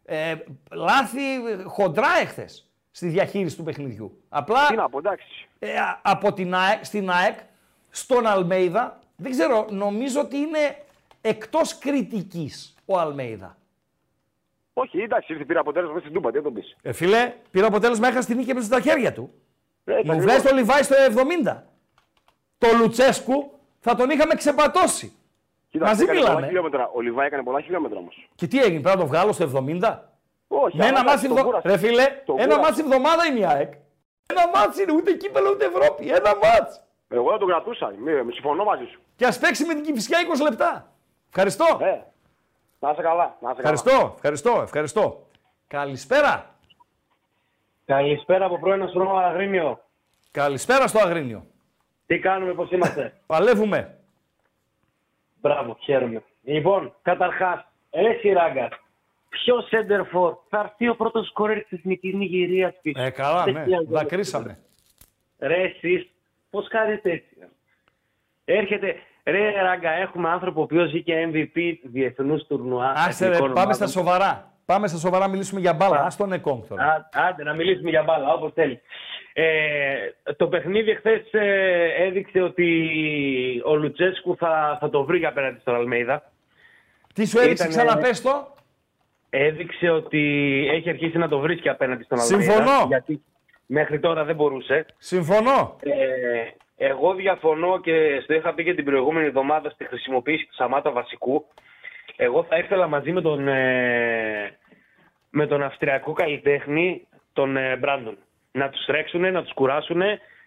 ε, 0.05 0.35
λάθη 0.71 1.33
ε, 1.35 1.63
χοντρά 1.63 2.07
εχθές 2.21 2.69
στη 2.91 3.07
διαχείριση 3.07 3.55
του 3.57 3.63
παιχνιδιού. 3.63 4.23
Απλά 4.29 4.67
Τι 4.67 4.75
να 4.75 4.89
πω, 4.89 4.97
εντάξει. 4.97 5.47
ε, 5.59 5.77
α- 5.79 5.99
από 6.01 6.33
την 6.33 6.53
ΑΕΚ, 6.55 6.85
στην 6.85 7.09
ΑΕΚ, 7.09 7.37
στον 7.89 8.25
Αλμέιδα, 8.27 8.99
δεν 9.15 9.31
ξέρω, 9.31 9.65
νομίζω 9.69 10.19
ότι 10.21 10.37
είναι 10.37 10.75
εκτός 11.21 11.77
κριτικής 11.77 12.75
ο 12.85 12.99
Αλμέιδα. 12.99 13.55
Όχι, 14.73 14.99
εντάξει, 15.01 15.33
ήρθε 15.33 15.45
πήρε 15.45 15.59
αποτέλεσμα 15.59 15.93
μέσα 15.93 16.05
στην 16.05 16.15
Τούμπα, 16.17 16.31
τι 16.31 16.37
θα 16.37 16.43
τον 16.43 16.53
πεις. 16.53 16.75
Ε, 16.81 16.91
φίλε, 16.91 17.33
πήρε 17.51 17.65
αποτέλεσμα, 17.65 18.07
έχασε 18.07 18.27
την 18.27 18.37
νίκη 18.37 18.53
μέσα 18.53 18.65
στα 18.65 18.79
χέρια 18.81 19.13
του. 19.13 19.33
Έτσι 19.85 20.05
Μου 20.05 20.11
ακριβώς. 20.11 20.23
βγάζει 20.33 20.47
το 20.49 20.55
Λιβάι 20.55 20.83
στο 20.83 20.95
70. 21.45 21.63
Το 22.57 22.67
Λουτσέσκου 22.77 23.59
θα 23.79 23.95
τον 23.95 24.09
είχαμε 24.09 24.33
ξεπατώσει. 24.35 25.13
Κοίτα, 25.69 25.85
Μαζί 25.85 26.03
έκανε 26.03 26.17
μιλάμε. 26.17 26.35
πολλά 26.35 26.47
χιλιόμετρα. 26.47 26.89
Ο 26.93 27.01
Λιβάι 27.01 27.25
έκανε 27.27 27.43
πολλά 27.43 27.61
χιλιόμετρα 27.61 27.97
όμως. 27.99 28.29
Και 28.35 28.47
τι 28.47 28.59
έγινε, 28.59 28.79
πρέπει 28.81 28.97
να 28.97 29.01
το 29.03 29.07
βγάλω 29.09 29.31
στο 29.31 29.43
70. 29.43 29.49
Όχι, 30.47 30.77
Με 30.77 30.83
αλλά 30.85 30.99
ένα 30.99 30.99
εντάξει, 30.99 31.03
ματς 31.05 31.27
τον 31.27 31.37
εβδο... 31.37 31.43
κούρασε. 31.43 31.67
Ρε 31.67 31.77
φίλε, 31.77 32.05
Τον 32.25 32.35
ένα 32.39 32.45
κούρασε. 32.55 32.61
ματς 32.61 32.81
εβδομάδα 32.85 33.25
είναι 33.25 33.39
η 33.39 33.45
ΑΕΚ. 33.45 33.73
Ένα 34.29 34.43
ματς 34.53 34.81
είναι, 34.83 34.91
ούτε 34.93 35.11
κύπελλο 35.13 35.49
ούτε 35.49 35.65
Ευρώπη. 35.65 36.07
Ένα 36.07 36.31
ματς. 36.43 36.79
Εγώ 37.09 37.29
δεν 37.29 37.39
τον 37.39 37.47
κρατούσα, 37.47 37.93
μη- 38.03 38.23
μη 38.23 38.31
συμφωνώ 38.33 38.63
μαζί 38.63 38.85
σου. 38.91 38.99
Και 39.15 39.25
ας 39.25 39.39
παίξει 39.39 39.65
με 39.65 39.73
την 39.73 39.83
Κυφυσιά 39.83 40.17
20 40.37 40.41
λεπτά. 40.49 40.91
Ευχαριστώ. 41.29 41.65
Ε, 41.81 42.01
να 42.81 42.89
είσαι 42.91 43.01
καλά, 43.01 43.37
να 43.41 43.51
είσαι 43.51 43.61
καλά. 43.61 43.73
Ευχαριστώ, 43.73 44.11
ευχαριστώ, 44.15 44.61
ευχαριστώ. 44.61 45.27
Καλησπέρα. 45.67 46.55
Καλησπέρα 47.85 48.45
από 48.45 48.59
πρώην 48.59 48.81
αστρονόμο 48.81 49.17
Αγρίνιο. 49.17 49.83
Καλησπέρα 50.31 50.87
στο 50.87 50.99
Αγρίνιο. 50.99 51.45
Τι 52.05 52.19
κάνουμε, 52.19 52.53
πώς 52.53 52.71
είμαστε; 52.71 53.13
Παλεύουμε. 53.27 53.97
Μπράβο, 55.41 55.77
χαίρομαι. 55.81 56.23
Λοιπόν, 56.43 56.93
καταρχάς, 57.01 57.65
ρε 57.91 58.13
Σιράγκα, 58.13 58.69
ποιο 59.29 59.55
center 59.71 60.01
for 60.15 60.35
θα 60.49 60.59
έρθει 60.59 60.87
ο 60.87 60.95
πρώτος 60.95 61.27
σκόρερ 61.27 61.63
της 61.63 61.71
εθνικής 61.77 62.13
Νιγηρίας 62.13 62.73
πίσω. 62.81 63.01
Ε, 63.01 63.09
καλά, 63.09 63.45
ναι. 63.45 63.51
Τέτοια 63.53 63.77
γκολ. 63.77 63.93
Δακρύσαμε. 63.93 64.59
Ρε 65.39 65.61
εσείς, 65.61 66.09
πώς 66.49 66.67
κάνετε 66.67 67.11
έτσι. 67.11 67.35
ρε. 67.39 67.49
Έρχεται, 68.45 68.95
ρε 69.25 69.61
Ράγκα, 69.61 69.91
έχουμε 69.91 70.29
άνθρωπο 70.29 70.59
ο 70.59 70.63
οποίος 70.63 70.89
βγήκε 70.91 71.29
MVP 71.33 71.73
διεθνούς 71.83 72.47
τουρνουά. 72.47 72.93
Άσε 72.95 73.25
ρε, 73.27 73.31
εθνικών 73.33 73.53
πάμε 73.53 73.73
στα 73.73 73.85
ομάδων. 73.85 74.03
σοβαρά. 74.03 74.51
Πάμε 74.65 74.87
στα 74.87 74.97
σοβαρά, 74.97 75.27
μιλήσουμε 75.27 75.59
για 75.59 75.73
μπάλα. 75.73 75.97
Α 75.99 76.07
τον 76.17 76.31
Εκόνγκ 76.33 76.63
τώρα. 76.69 76.83
Α, 76.83 77.09
άντε, 77.29 77.43
να 77.43 77.53
μιλήσουμε 77.53 77.89
για 77.89 78.03
μπάλα, 78.03 78.33
όπως 78.33 78.51
θέλει. 78.53 78.81
Ε, 79.33 79.53
το 80.37 80.47
παιχνίδι 80.47 80.95
χθες 80.95 81.21
έδειξε 81.97 82.41
ότι 82.41 82.91
ο 83.65 83.75
Λουτσέσκου 83.75 84.35
θα, 84.35 84.77
θα 84.79 84.89
το 84.89 85.03
βρει 85.03 85.25
απέναντι 85.25 85.59
στον 85.59 85.75
Αλμέιδα. 85.75 86.31
Τι 87.13 87.25
σου 87.25 87.37
έδειξε, 87.39 87.63
Ήτανε- 87.67 87.89
ξαναπες 87.89 88.21
το. 88.21 88.53
Έδειξε 89.29 89.89
ότι 89.89 90.21
έχει 90.71 90.89
αρχίσει 90.89 91.17
να 91.17 91.27
το 91.27 91.39
βρίσκει 91.39 91.69
απέναντι 91.69 92.03
στον 92.03 92.19
Αλμέιδα. 92.19 92.51
Συμφωνώ. 92.53 92.85
Γιατί, 92.87 93.23
Μέχρι 93.73 93.99
τώρα 93.99 94.23
δεν 94.23 94.35
μπορούσε. 94.35 94.85
Συμφωνώ. 94.97 95.75
Ε, 95.83 95.91
εγώ 96.83 97.13
διαφωνώ 97.13 97.79
και 97.79 98.19
στο 98.23 98.33
είχα 98.33 98.53
πει 98.53 98.63
και 98.63 98.73
την 98.73 98.85
προηγούμενη 98.85 99.25
εβδομάδα 99.25 99.69
στη 99.69 99.85
χρησιμοποίηση 99.85 100.45
του 100.45 100.53
Σαμάτα 100.53 100.91
βασικού. 100.91 101.45
Εγώ 102.15 102.43
θα 102.43 102.57
ήθελα 102.57 102.87
μαζί 102.87 103.11
με 103.11 103.21
τον, 103.21 103.47
ε, 103.47 104.57
με 105.29 105.47
τον 105.47 105.63
Αυστριακό 105.63 106.13
καλλιτέχνη, 106.13 107.07
τον 107.33 107.57
ε, 107.57 107.75
Μπράντον, 107.75 108.17
να 108.51 108.69
τους 108.69 108.85
τρέξουν, 108.85 109.31
να 109.31 109.43
τους 109.43 109.53
κουράσουν 109.53 110.01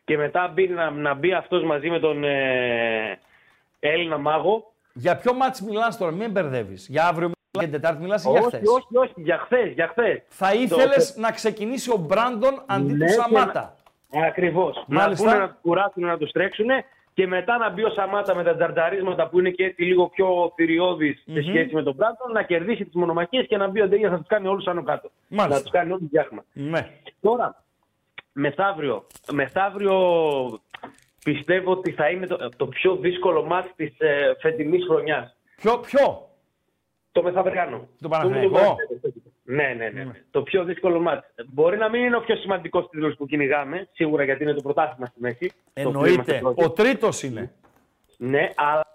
και 0.04 0.16
μετά 0.16 0.48
μπει, 0.48 0.68
να, 0.68 0.90
να 0.90 1.14
μπει 1.14 1.32
αυτός 1.32 1.64
μαζί 1.64 1.90
με 1.90 1.98
τον 1.98 2.24
ε, 2.24 3.18
Έλληνα 3.78 4.18
μάγο. 4.18 4.72
Για 4.92 5.16
ποιο 5.16 5.34
μάτς 5.34 5.60
μιλάς 5.60 5.98
τώρα, 5.98 6.12
μην 6.12 6.30
μπερδεύεις. 6.30 6.88
Για 6.88 7.06
αύριο 7.06 7.26
μιλάς, 7.28 7.50
για 7.52 7.62
την 7.62 7.72
Τετάρτη 7.72 8.02
μιλάς 8.02 8.24
ή 8.24 8.30
για 8.30 8.40
όχι, 8.40 8.48
χθες; 8.48 8.68
όχι, 8.68 8.96
όχι, 8.96 9.14
για 9.16 9.38
χθες, 9.38 9.72
για 9.72 9.88
χθες. 9.88 10.22
Θα 10.28 10.54
ήθελες 10.54 11.16
να 11.16 11.30
ξεκινήσει 11.30 11.90
ο 11.90 11.96
Μπράντον 11.96 12.62
αντί 12.66 12.92
Ναι, 12.92 12.98
του 12.98 13.04
και 13.04 13.10
Σαμάτα. 13.10 13.76
Ακριβώς. 14.26 14.84
Να 14.86 15.00
Μάλιστα. 15.00 15.24
πούνε 15.24 15.38
να 15.38 15.48
τους 15.48 15.58
κουράσουν, 15.62 16.02
να 16.06 16.18
τους 16.18 16.30
τρέξουν 16.30 16.66
και 17.14 17.26
μετά 17.26 17.58
να 17.58 17.70
μπει 17.70 17.84
ο 17.84 17.90
Σαμάτα 17.90 18.34
με 18.34 18.42
τα 18.42 18.54
τζαρνταρίσματα 18.54 19.28
που 19.28 19.38
είναι 19.38 19.50
και 19.50 19.64
έτσι 19.64 19.82
λίγο 19.82 20.08
πιο 20.08 20.52
θηριώδης 20.54 21.22
σε 21.32 21.42
σχέση 21.42 21.74
με 21.74 21.82
τον 21.82 21.94
Μπράντον, 21.94 22.32
να 22.32 22.42
κερδίσει 22.42 22.84
τις 22.84 22.94
μονομαχίες 22.94 23.46
και 23.46 23.56
να 23.56 23.68
μπει 23.68 23.80
ο 23.80 23.88
Ντέγια 23.88 24.08
να 24.08 24.18
τους 24.18 24.26
κάνει 24.26 24.48
όλους 24.48 24.66
άνω 24.66 24.82
κάτω. 24.82 25.10
Μάλιστα. 25.28 25.56
Να 25.56 25.62
τους 25.62 25.70
κάνει 25.70 25.92
όλους 25.92 26.08
διάχμα. 26.08 26.44
Ναι. 26.52 26.90
Τώρα, 27.20 27.64
μεθαύριο, 28.32 29.06
μεθαύριο 29.32 29.98
πιστεύω 31.24 31.70
ότι 31.72 31.90
θα 31.92 32.08
είναι 32.08 32.26
το, 32.26 32.48
το 32.56 32.66
πιο 32.66 32.96
δύσκολο 32.96 33.44
μάτι 33.44 33.72
της 33.76 33.98
ε, 33.98 34.36
φετινής 34.40 34.84
χρονιάς. 34.84 35.36
Ποιο, 35.56 35.78
ποιο; 35.78 36.28
Το 37.12 37.22
μεθαυριανό. 37.22 37.88
Το 38.00 38.08
Παναθηναϊκό. 38.08 38.76
Ναι, 39.46 39.74
ναι, 39.76 39.88
ναι. 39.88 40.10
Το 40.30 40.42
πιο 40.42 40.64
δύσκολο 40.64 41.00
ματς. 41.00 41.26
Μπορεί 41.46 41.76
να 41.76 41.88
μην 41.88 42.04
είναι 42.04 42.16
ο 42.16 42.20
πιο 42.20 42.36
σημαντικός 42.36 42.88
τίτλος 42.90 43.16
που 43.16 43.26
κυνηγάμε, 43.26 43.88
σίγουρα 43.92 44.24
γιατί 44.24 44.42
είναι 44.42 44.52
το 44.52 44.62
πρωτάθλημα 44.62 45.06
στη 45.06 45.20
μέση. 45.20 45.52
το 45.72 45.88
οποίο 45.88 46.06
είμαστε 46.06 46.34
Εννοείται. 46.34 46.38
πρώτοι. 46.38 46.64
Ο 46.64 46.70
τρίτος 46.70 47.22
είναι. 47.22 47.52
Ναι, 48.16 48.50
αλλά 48.54 48.86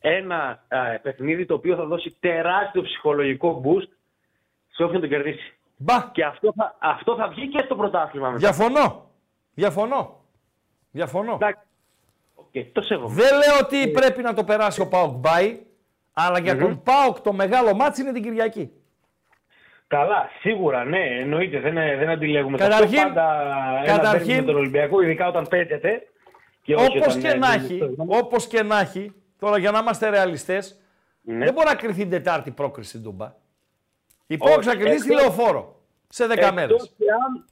ένα 0.00 0.64
α, 0.68 0.98
παιχνίδι 1.02 1.46
το 1.46 1.54
οποίο 1.54 1.76
θα 1.76 1.84
δώσει 1.84 2.16
τεράστιο 2.20 2.82
ψυχολογικό 2.82 3.62
boost 3.64 3.88
σε 4.70 4.82
όποιον 4.82 5.00
το 5.00 5.06
κερδίσει. 5.06 5.52
Μπα. 5.76 6.10
Και 6.12 6.24
αυτό 6.24 6.52
θα, 6.56 6.76
αυτό 6.78 7.16
θα 7.16 7.28
βγει 7.28 7.48
και 7.48 7.62
στο 7.64 7.76
πρωτάθλημα 7.76 8.30
μετά. 8.30 8.38
Διαφωνώ. 8.38 9.10
Διαφωνώ. 9.54 10.20
Διαφωνώ. 10.90 11.32
Εντάξει. 11.32 11.62
Οκ, 12.34 12.64
το 12.72 12.82
σέβομαι. 12.82 13.14
Δεν 13.14 13.32
λέω 13.32 13.58
ότι 13.62 13.88
πρέπει 13.90 14.22
να 14.22 14.34
το 14.34 14.44
περάσει 14.44 14.80
ο 14.80 14.88
ΠΑΟΚ 14.88 15.16
Μπάι, 15.16 15.60
αλλά 16.14 16.38
για 16.38 16.58
τον 16.58 16.82
Πάοκ 16.82 17.20
το 17.20 17.32
μεγάλο 17.32 17.74
μάτς 17.74 17.98
είναι 17.98 18.12
την 18.12 18.22
Κυριακή. 18.22 18.70
Καλά, 19.86 20.28
σίγουρα, 20.40 20.84
ναι, 20.84 20.98
εννοείται, 21.20 21.60
δεν, 21.60 21.74
δεν 21.74 22.08
αντιλέγουμε. 22.08 22.56
Καταρχήν- 22.58 22.98
αυτό 22.98 23.08
πάντα 23.08 23.38
ένα 23.84 23.96
καταρχήν- 23.96 24.26
παίρνει 24.26 24.40
με 24.40 24.46
τον 24.46 24.56
Ολυμπιακό, 24.56 25.00
ειδικά 25.00 25.26
όταν 25.28 25.46
παίζεται. 25.50 26.02
Και 26.62 26.74
όχι 26.74 26.98
Όπως 26.98 27.06
όταν, 27.06 27.20
και, 27.20 27.28
ε, 27.28 27.34
να 27.34 27.52
είναι 27.52 27.64
έχει, 27.64 27.76
στο- 27.76 28.04
όπως 28.06 28.46
και 28.46 28.62
να 28.62 28.80
έχει, 28.80 29.12
τώρα 29.38 29.58
για 29.58 29.70
να 29.70 29.78
είμαστε 29.78 30.08
ρεαλιστές, 30.08 30.80
Ναι. 31.22 31.44
δεν 31.44 31.52
μπορεί 31.54 31.66
να 31.66 31.74
κρυθεί 31.74 32.00
την 32.00 32.10
Τετάρτη 32.10 32.50
πρόκριση 32.50 32.88
στην 32.88 33.02
Τούμπα. 33.02 33.32
Η 34.26 34.36
πρόκριση 34.36 34.68
θα 34.68 34.76
κρυθεί 34.76 34.98
στη 34.98 35.12
εκτός- 35.12 35.22
Λεωφόρο 35.36 35.80
σε 36.08 36.26
10 36.26 36.32
Εκτός 36.32 36.52
μέρες. 36.52 36.94
και 36.98 37.04
αν 37.26 37.44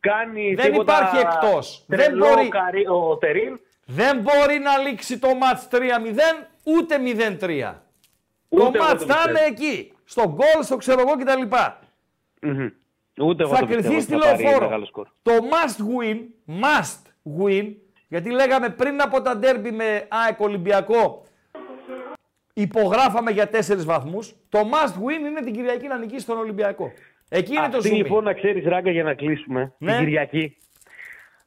κάνει 0.00 0.54
Δεν 0.54 0.70
τίποτα 0.70 0.92
υπάρχει 0.92 1.16
εκτός. 1.16 1.84
Δεν 1.86 1.98
τρελό 1.98 2.26
μπορεί- 2.28 2.48
καρύ- 2.48 2.88
ο 2.90 3.16
Τερίν, 3.16 3.60
Δεν 3.92 4.20
μπορεί 4.20 4.58
να 4.58 4.76
λήξει 4.78 5.18
το 5.18 5.34
μάτς 5.34 5.68
3-0 5.68 6.48
ούτε 6.64 6.98
0-3. 6.98 7.82
Ούτε 8.52 8.62
το 8.64 8.70
εγώ 8.74 8.84
μάτς 8.84 9.04
το 9.06 9.12
θα 9.12 9.20
είναι 9.30 9.38
πιστεύω. 9.38 9.70
εκεί. 9.72 9.92
Στο 10.04 10.22
γκολ, 10.28 10.62
στο 10.62 10.76
ξέρω 10.76 11.00
εγώ 11.00 11.12
κτλ. 11.16 11.56
Μμμ. 12.46 12.68
Ούτε 13.20 13.42
εγώ 13.42 13.54
θα 13.54 13.60
το 13.60 13.66
πιστεύω 13.66 13.66
κρυθεί 13.66 13.94
ότι 13.94 14.02
στη 14.02 14.12
θα 14.12 14.18
πάρει 14.18 14.42
λεωφόρο. 14.42 14.64
μεγάλο 14.64 14.84
σκορ. 14.84 15.06
Το 15.22 15.32
must 15.32 15.78
win, 15.78 16.18
must 16.62 17.02
win, 17.42 17.72
γιατί 18.08 18.30
λέγαμε 18.30 18.68
πριν 18.68 19.02
από 19.02 19.22
τα 19.22 19.36
ντέρμπι 19.36 19.70
με 19.70 20.06
ΑΕΚ 20.08 20.40
Ολυμπιακό, 20.40 21.22
υπογράφαμε 22.54 23.30
για 23.30 23.48
τέσσερις 23.48 23.84
βαθμούς. 23.84 24.34
Το 24.48 24.58
must 24.58 24.94
win 24.94 25.26
είναι 25.28 25.40
την 25.40 25.52
Κυριακή 25.54 25.86
να 25.86 25.96
νικήσει 25.98 26.26
τον 26.26 26.38
Ολυμπιακό. 26.38 26.92
Εκεί 27.28 27.52
είναι 27.54 27.68
το 27.68 27.76
Αυτή 27.76 27.88
ζουμί. 27.88 28.02
λοιπόν 28.02 28.24
να 28.24 28.32
ξέρεις 28.32 28.64
ράγκα 28.64 28.90
για 28.90 29.02
να 29.02 29.14
κλείσουμε 29.14 29.72
Ναι. 29.78 29.90
την 29.92 29.98
Κυριακή. 30.04 30.56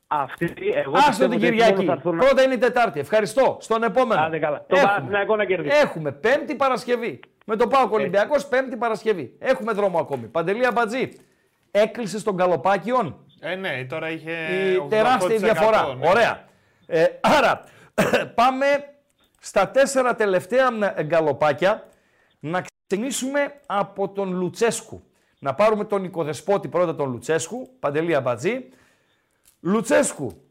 Αυτή, 0.08 0.54
εγώ 0.74 0.92
Άστο 0.96 1.08
πιστεύω 1.10 1.32
την 1.32 1.38
ότι 1.38 1.48
έτσι 1.48 1.52
Κυριακή. 1.58 1.74
μόνο 1.74 1.86
θα 1.88 1.94
έρθουν- 1.94 2.18
Πρώτα 2.18 2.42
είναι 2.44 2.54
η 2.54 2.58
Τετάρτη. 2.58 3.00
Ευχαριστώ. 3.00 3.58
Στον 3.62 3.84
επόμενο. 3.84 4.22
Άντε 4.22 4.40
καλά. 4.40 4.66
Το 4.68 4.76
Έχουμε. 4.76 4.92
Παναθηναϊκό 4.92 5.36
να 5.36 5.46
κερδίσει. 5.46 5.78
Έχουμε 5.78 6.12
Πέμπτη 6.12 6.56
Παρασκευή. 6.56 7.20
Με 7.46 7.56
το 7.56 7.68
Πάο 7.68 7.88
Ολυμπιακός 7.92 8.46
Πέμπτη 8.48 8.78
Παρασκευή. 8.78 9.36
Έχουμε 9.40 9.72
δρόμο 9.74 10.00
ακόμη. 10.00 10.28
Παντελή 10.28 10.66
Αμπατζή. 10.66 11.10
Έκλεισε 11.72 12.20
στον 12.20 12.38
Καλοπάκιον. 12.38 13.26
Ε, 13.40 13.56
ναι, 13.56 13.86
τώρα 13.90 14.10
είχε. 14.10 14.32
η 14.32 14.76
88%, 14.76 14.90
τεράστια 14.90 15.38
διαφορά. 15.38 15.96
ναι. 15.96 16.10
Ωραία. 16.10 16.44
Ε, 16.86 17.06
άρα, 17.22 17.64
πάμε 18.36 18.66
στα 19.40 19.70
τέσσερα 19.70 20.16
τελευταία 20.16 20.68
ε, 20.96 21.04
γκαλοπάκια. 21.04 21.88
Να 22.40 22.62
ξεκινήσουμε 22.62 23.54
από 23.66 24.10
τον 24.10 24.34
Λουτσέσκου. 24.34 25.04
Να 25.40 25.54
πάρουμε 25.54 25.84
τον 25.86 26.04
οικοδεσπότη 26.04 26.68
πρώτα 26.68 26.96
τον 26.96 27.10
Λουτσέσκου, 27.12 27.70
Παντελή 27.80 28.16
Αμπατζή. 28.16 28.70
Λουτσέσκου, 29.66 30.42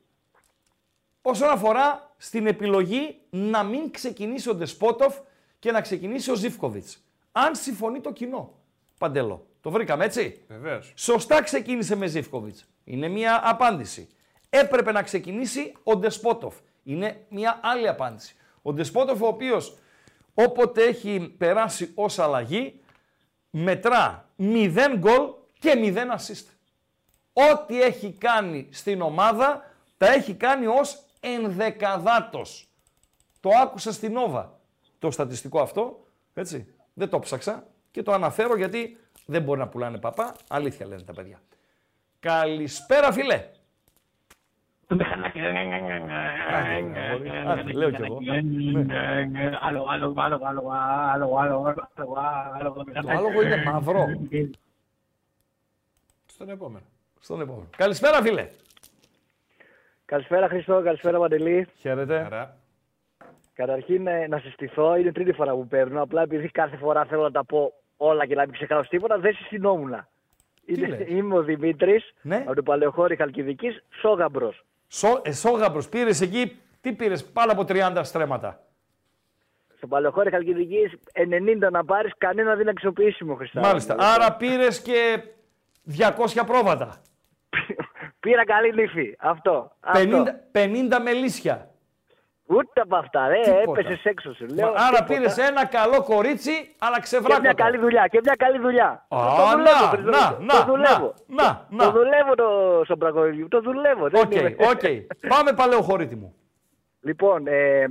όσον 1.23 1.49
αφορά 1.51 2.15
στην 2.17 2.47
επιλογή 2.47 3.21
να 3.31 3.63
μην 3.63 3.91
ξεκινήσει 3.91 4.49
ο 4.49 4.55
Ντεσπότοφ 4.55 5.19
και 5.59 5.73
να 5.73 5.81
ξεκινήσει 5.81 6.31
ο 6.31 6.35
Ζίφκοβιτς. 6.35 7.05
Αν 7.33 7.55
συμφωνεί 7.55 8.01
το 8.01 8.13
κοινό. 8.13 8.55
Παντελό. 8.99 9.47
Το 9.61 9.71
βρήκαμε 9.71 10.05
έτσι; 10.05 10.45
Βεβαίως. 10.49 10.93
Σωστά 10.97 11.43
ξεκίνησε 11.43 11.97
με 11.97 12.07
Ζίφκοβιτς. 12.07 12.65
Είναι 12.85 13.09
μια 13.09 13.41
απάντηση. 13.45 14.09
Έπρεπε 14.51 14.93
να 14.93 15.03
ξεκινήσει 15.03 15.73
ο 15.83 15.97
Ντεσπότοφ. 15.97 16.55
Είναι 16.83 17.27
μια 17.29 17.61
άλλη 17.63 17.89
απάντηση. 17.89 18.37
Ο 18.63 18.73
Ντεσπότοφ 18.73 19.23
ο 19.23 19.27
οποίος 19.27 19.77
όποτε 20.35 20.85
έχει 20.85 21.35
περάσει 21.39 21.93
ως 21.95 22.19
αλλαγή 22.19 22.81
μετρά 23.51 24.29
0 24.39 24.97
γκολ 24.99 25.31
και 25.59 25.73
0 25.77 25.97
assist. 25.97 26.47
Ό,τι 27.33 27.83
έχει 27.83 28.13
κάνει 28.13 28.69
στην 28.71 29.01
ομάδα 29.01 29.71
τα 29.97 30.13
έχει 30.13 30.35
κάνει 30.35 30.67
ως 30.67 31.05
ενδεκαδάτος. 31.21 32.67
Το 33.41 33.51
άκουσα 33.63 33.93
στην 33.93 34.13
Νόβα 34.13 34.61
το 34.99 35.11
στατιστικό 35.11 35.61
αυτό, 35.61 36.07
έτσι. 36.35 36.75
Δεν 36.95 37.09
το 37.09 37.19
ψάξα 37.19 37.67
και 37.91 38.03
το 38.03 38.13
αναφέρω 38.13 38.57
γιατί 38.57 38.97
δεν 39.27 39.43
μπορεί 39.43 39.59
να 39.59 39.69
πουλάνε 39.69 39.99
παπά. 39.99 40.35
Αλήθεια 40.49 40.87
λένε 40.87 41.03
τα 41.03 41.13
παιδιά. 41.13 41.41
Καλησπέρα 42.21 43.13
φίλε. 43.13 43.49
Άντε, 47.47 47.73
λέω 47.73 47.91
κι 47.91 48.03
εγώ. 48.03 48.19
Άλλο, 49.61 49.87
άλλο, 49.89 50.15
άλλο, 50.17 50.41
άλλο, 50.43 50.69
άλλο, 51.13 51.37
άλλο, 51.37 52.15
άλλο, 52.59 52.85
Το 53.03 53.11
άλογο 53.11 53.43
είναι 53.43 53.63
μαύρο. 53.65 54.07
Στον 56.27 56.49
επόμενο. 56.49 56.85
Στον 57.23 57.41
επόμενο. 57.41 57.69
Καλησπέρα 57.77 58.23
φίλε. 58.23 58.49
Καλησπέρα 60.05 60.49
Χριστό, 60.49 60.83
καλησπέρα 60.85 61.19
Παντελή. 61.19 61.69
Χαίρετε. 61.81 62.19
Άρα, 62.25 62.57
Καταρχήν 63.55 64.07
ε, 64.07 64.27
να 64.27 64.39
συστηθώ, 64.39 64.97
είναι 64.97 65.13
τρίτη 65.13 65.33
φορά 65.33 65.53
που 65.53 65.67
παίρνω. 65.67 66.03
Απλά 66.03 66.23
επειδή 66.23 66.49
κάθε 66.49 66.77
φορά 66.77 67.05
θέλω 67.05 67.23
να 67.23 67.31
τα 67.31 67.45
πω 67.45 67.73
όλα 67.97 68.27
και 68.27 68.35
να 68.35 68.43
μην 68.43 68.53
ξεχάσω 68.53 68.89
τίποτα, 68.89 69.19
δεν 69.19 69.35
συστηνόμουν. 69.35 70.07
Είναι, 70.65 70.87
λες; 70.87 71.09
είμαι 71.09 71.35
ο 71.35 71.43
Δημήτρης 71.43 72.15
Ναι. 72.23 72.37
από 72.37 72.55
το 72.55 72.63
Παλαιοχώρι 72.63 73.17
Χαλκιδικής, 73.17 73.85
Σόγαμπρος. 74.01 74.65
Σο, 74.87 75.21
ε, 75.25 75.33
Σόγαμπρος, 75.33 75.89
πήρες 75.89 76.21
εκεί, 76.21 76.61
τι 76.81 76.93
πήρες, 76.93 77.25
πάνω 77.25 77.53
από 77.53 77.65
30 77.65 78.01
στρέμματα; 78.05 78.63
Στο 79.77 79.87
Παλαιοχώρι 79.87 80.31
Χαλκιδικής 80.31 80.93
90 81.13 81.71
να 81.71 81.85
πάρεις, 81.85 82.13
κανένα 82.19 82.51
δεν 82.51 82.61
είναι 82.61 82.71
αξιοποιήσιμο 82.71 83.35
Χριστά. 83.35 83.61
Μάλιστα. 83.61 83.97
Άρα 83.99 84.33
πήρες 84.37 84.83
και 84.83 85.23
200 85.85 86.45
πρόβατα. 86.47 87.03
Πήρα 88.23 88.45
καλή 88.45 88.75
νύφη. 88.75 89.17
Αυτό. 89.19 89.73
50, 89.93 89.97
αυτό. 89.97 90.25
50 90.53 90.99
μελίσια. 91.03 91.67
Ούτε 92.47 92.81
από 92.81 92.97
αυτά, 92.97 93.29
ρε. 93.29 93.41
Τίποτα. 93.41 93.81
Έπεσες 93.81 94.05
έξω 94.05 94.35
σου. 94.35 94.47
Μα, 94.49 94.55
Λέω, 94.55 94.69
άρα 94.69 94.81
τίποτα. 94.89 95.05
πήρες 95.05 95.39
ένα 95.39 95.67
καλό 95.67 96.03
κορίτσι, 96.03 96.51
αλλά 96.51 96.67
Και 96.81 96.91
μια 96.91 96.99
ξεβράκωτο. 97.01 97.55
καλή 97.55 97.79
δουλειά. 97.79 98.07
Και 98.11 98.21
μια 98.25 98.35
καλή 98.39 98.59
δουλειά. 98.59 98.89
Α, 99.09 99.19
το 99.37 99.51
δουλεύω, 99.51 99.85
να, 99.85 99.89
Χριστό. 99.89 100.11
να, 100.11 100.37
το 100.37 100.43
να, 100.43 100.65
δουλεύω. 100.65 101.15
να, 101.27 101.45
να, 101.45 101.67
Το 101.79 101.85
να. 101.85 101.91
δουλεύω 101.91 102.35
το 102.35 102.83
Σομπρακοβίλιο. 102.87 103.49
Το 103.49 103.61
δουλεύω. 103.61 104.09
δεν 104.09 104.21
Οκ, 104.25 104.35
είναι- 104.35 104.57
οκ. 104.59 104.81
Πάμε 105.29 105.53
Παλαιοχωρίτη 105.53 106.17
μου. 106.17 106.35
Λοιπόν, 107.01 107.47
ε, 107.47 107.85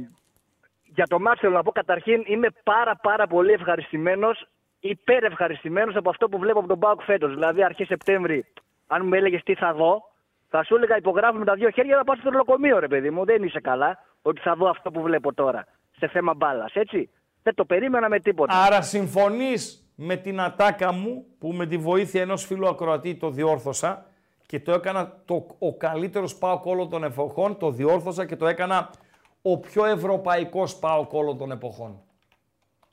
για 0.84 1.08
το 1.08 1.20
ματς 1.20 1.40
θέλω 1.40 1.54
να 1.54 1.64
πω 1.64 1.72
καταρχήν 1.72 2.24
είμαι 2.26 2.48
πάρα 2.64 2.96
πάρα 2.96 3.28
πολύ 3.28 3.52
ευχαριστημένος, 3.52 4.48
υπερευχαριστημένος 4.80 5.96
από 5.96 6.10
αυτό 6.10 6.30
που 6.30 6.38
βλέπω 6.40 6.60
από 6.60 6.68
τον 6.68 6.80
ΠΑΟΚ 6.80 7.02
φέτος. 7.02 7.34
Δηλαδή 7.34 7.64
αρχές 7.64 7.88
Σεπτέμβρη, 7.88 8.46
αν 8.88 9.06
μου 9.06 9.14
έλεγες 9.14 9.44
τι 9.44 9.56
θα 9.56 9.74
δω, 9.74 10.11
θα 10.54 10.64
σου 10.64 10.76
έλεγα 10.76 10.98
υπογράφω 10.98 11.38
με 11.38 11.46
τα 11.46 11.54
δύο 11.54 11.70
χέρια 11.70 11.96
να 11.96 12.04
πάω 12.04 12.16
στο 12.16 12.30
νοσοκομείο 12.32 12.80
ρε 12.80 12.88
παιδί 12.88 13.10
μου. 13.10 13.26
Δεν 13.26 13.44
είσαι 13.44 13.60
καλά 13.60 13.98
ότι 14.22 14.42
θα 14.42 14.56
δω 14.56 14.70
αυτό 14.70 14.92
που 14.92 15.02
βλέπω 15.02 15.34
τώρα 15.34 15.66
σε 15.98 16.08
θέμα 16.08 16.34
μπάλας, 16.34 16.74
έτσι. 16.76 17.10
Δεν 17.44 17.56
το 17.56 17.66
περίμενα 17.66 18.10
με 18.10 18.20
τίποτα. 18.20 18.54
Άρα 18.66 18.82
συμφωνείς 18.82 19.92
με 19.96 20.16
την 20.16 20.40
ατάκα 20.42 20.92
μου 20.92 21.26
που 21.40 21.48
με 21.52 21.66
τη 21.66 21.78
βοήθεια 21.78 22.22
ενός 22.22 22.46
φίλου 22.46 22.68
ακροατή 22.68 23.16
το 23.16 23.30
διόρθωσα 23.30 24.06
και 24.46 24.60
το 24.60 24.72
έκανα 24.72 25.14
το, 25.26 25.46
ο 25.60 25.76
καλύτερος 25.78 26.36
ΠΑΟΚ 26.38 26.66
όλων 26.66 26.90
των 26.90 27.04
εποχών, 27.04 27.58
το 27.58 27.70
διόρθωσα 27.72 28.26
και 28.26 28.36
το 28.36 28.48
έκανα 28.48 28.90
ο 29.42 29.60
πιο 29.60 29.86
ευρωπαϊκός 29.86 30.76
ΠΑΟΚ 30.80 31.14
όλων 31.14 31.38
των 31.38 31.52
εποχών. 31.52 32.00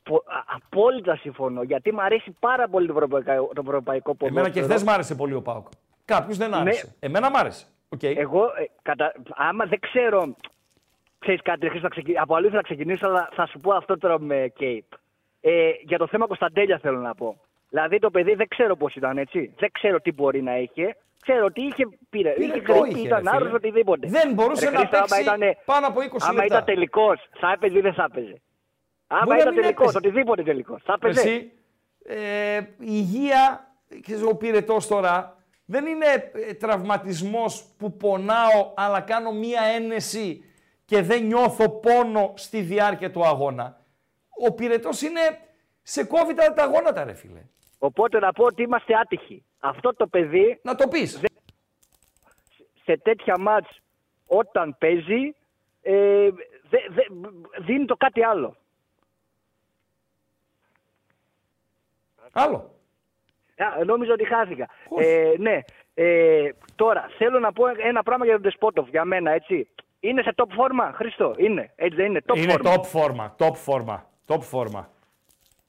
Πο- 0.02 0.14
α- 0.26 0.44
Απόλυτα 0.56 1.16
συμφωνώ. 1.16 1.62
Γιατί 1.62 1.92
μου 1.92 2.02
αρέσει 2.02 2.36
πάρα 2.40 2.68
πολύ 2.68 2.86
το 2.86 2.92
ευρωπαϊκό, 2.92 3.50
το 3.54 3.62
ευρωπαϊκό 3.66 4.14
ποδόσφαιρο. 4.14 4.40
Εμένα 4.40 4.54
και 4.54 4.62
χθες 4.62 4.82
μ' 4.84 4.88
άρεσε 4.88 5.14
πολύ 5.14 5.34
ο 5.34 5.42
ΠΑΟΚ. 5.42 5.66
Κάποιους 6.08 6.34
δεν 6.34 6.50
Ναι. 6.50 6.56
άρεσε. 6.56 6.96
Εμένα 7.00 7.30
μ' 7.30 7.36
άρεσε. 7.36 7.66
Οκ. 7.88 8.02
Εγώ, 8.02 8.42
ε, 8.44 8.64
κατα... 8.82 9.12
άμα 9.34 9.64
δεν 9.64 9.78
ξέρω. 9.80 10.36
Ξέρεις 11.18 11.42
κάτι, 11.42 11.60
Χρήστο, 11.68 11.80
θα 11.80 11.88
ξεκι... 11.88 12.18
από 12.18 12.34
αλλού 12.34 12.50
θα 12.50 12.60
ξεκινήσω, 12.62 13.06
αλλά 13.06 13.28
θα 13.32 13.46
σου 13.46 13.58
πω 13.60 13.72
αυτό 13.74 13.98
τώρα 13.98 14.20
με 14.20 14.52
Κέιπ. 14.56 14.84
Ε, 15.40 15.70
για 15.82 15.98
το 15.98 16.06
θέμα 16.06 16.26
Κωνσταντέλια 16.26 16.78
θέλω 16.78 16.98
να 16.98 17.14
πω. 17.14 17.40
Δηλαδή 17.68 17.98
το 17.98 18.10
παιδί 18.10 18.34
δεν 18.34 18.48
ξέρω 18.48 18.76
πώς 18.76 18.94
ήταν, 18.94 19.18
έτσι. 19.18 19.54
Δεν 19.58 19.70
ξέρω 19.72 20.00
τι 20.00 20.12
μπορεί 20.12 20.42
να 20.42 20.56
είχε. 20.58 20.96
Ξέρω 21.22 21.44
ότι 21.44 21.60
είχε, 21.62 21.88
πήρε, 22.10 22.34
είχε 22.38 22.52
Πυρετό 22.52 22.72
γρήπη, 22.72 22.88
είχε, 22.98 23.06
ήταν 23.06 23.18
ρε 23.18 23.24
φίλε; 23.24 23.36
άρρωστο, 23.36 23.56
οτιδήποτε. 23.56 24.06
Δεν 24.08 24.32
μπορούσε 24.32 24.64
Ρε 24.64 24.70
να 24.70 24.78
Χρήστο, 24.78 24.96
άμα 24.96 25.06
παίξει 25.06 25.22
ήτανε- 25.22 25.56
πάνω 25.64 25.86
από 25.86 26.00
20 26.00 26.16
Άμα 26.20 26.32
λεπτά. 26.32 26.44
ήταν 26.44 26.64
τελικός, 26.64 27.28
θα 27.40 27.52
έπαιζε 27.52 27.78
ή 27.78 27.80
δεν 27.80 27.94
θα 27.94 28.06
έπαιζε. 28.10 28.40
Άμα 29.06 29.22
Μπορεί 29.24 29.36
να 29.36 29.42
ήταν 29.42 29.52
μην 29.54 29.62
τελικός, 29.62 29.88
έπαιζε. 29.94 30.06
οτιδήποτε 30.08 30.42
τελικός. 30.42 30.82
Θα 30.84 30.92
έπαιζε. 30.92 31.20
Εσύ, 31.20 31.52
ε, 32.04 32.56
η 32.56 32.64
υγεία, 32.78 33.66
ξέρεις, 34.02 34.22
ο 34.22 34.36
πυρετός 34.36 34.86
τώρα, 34.86 35.36
δεν 35.70 35.86
είναι 35.86 36.30
ε, 36.32 36.54
τραυματισμός 36.54 37.64
που 37.78 37.96
πονάω, 37.96 38.72
αλλά 38.76 39.00
κάνω 39.00 39.32
μία 39.32 39.62
ένεση 39.62 40.44
και 40.84 41.02
δεν 41.02 41.24
νιώθω 41.26 41.68
πόνο 41.68 42.32
στη 42.36 42.60
διάρκεια 42.60 43.10
του 43.10 43.26
αγώνα. 43.26 43.84
Ο 44.46 44.52
πυρετός 44.52 45.02
είναι, 45.02 45.20
σε 45.82 46.04
κόβει 46.04 46.34
τα, 46.34 46.52
τα 46.52 46.64
γόνατα 46.66 47.04
ρε 47.04 47.14
φίλε. 47.14 47.42
Οπότε 47.78 48.18
να 48.18 48.32
πω 48.32 48.44
ότι 48.44 48.62
είμαστε 48.62 48.94
άτυχοι. 48.94 49.44
Αυτό 49.58 49.94
το 49.94 50.06
παιδί. 50.06 50.60
Να 50.62 50.74
το 50.74 50.88
πεις. 50.88 51.20
Σε 52.84 52.96
τέτοια 53.02 53.38
μάτς 53.38 53.80
όταν 54.26 54.76
παίζει, 54.78 55.34
ε, 55.82 56.28
δε, 56.68 56.78
δε, 56.90 57.02
δίνει 57.60 57.84
το 57.84 57.96
κάτι 57.96 58.24
άλλο. 58.24 58.56
Άλλο. 62.32 62.77
Α, 63.58 63.84
νόμιζα 63.84 64.12
ότι 64.12 64.24
χάθηκα. 64.26 64.68
Ε, 64.98 65.32
ναι. 65.38 65.58
Ε, 65.94 66.50
τώρα, 66.74 67.08
θέλω 67.18 67.38
να 67.38 67.52
πω 67.52 67.64
ένα 67.88 68.02
πράγμα 68.02 68.24
για 68.24 68.34
τον 68.34 68.42
Τεσπότοφ, 68.42 68.88
για 68.88 69.04
μένα, 69.04 69.30
έτσι. 69.30 69.68
Είναι 70.00 70.22
σε 70.22 70.32
top 70.36 70.48
φόρμα, 70.54 70.92
Χριστό. 70.94 71.34
Είναι. 71.36 71.70
Έτσι 71.76 71.96
δεν 71.96 72.06
είναι. 72.06 72.20
Top 72.26 72.36
είναι 72.36 72.52
φόρμα. 72.52 72.74
top 72.74 72.84
φόρμα, 72.84 73.36
top 73.38 73.52
φόρμα, 73.54 74.06
top 74.26 74.40
φόρμα. 74.40 74.90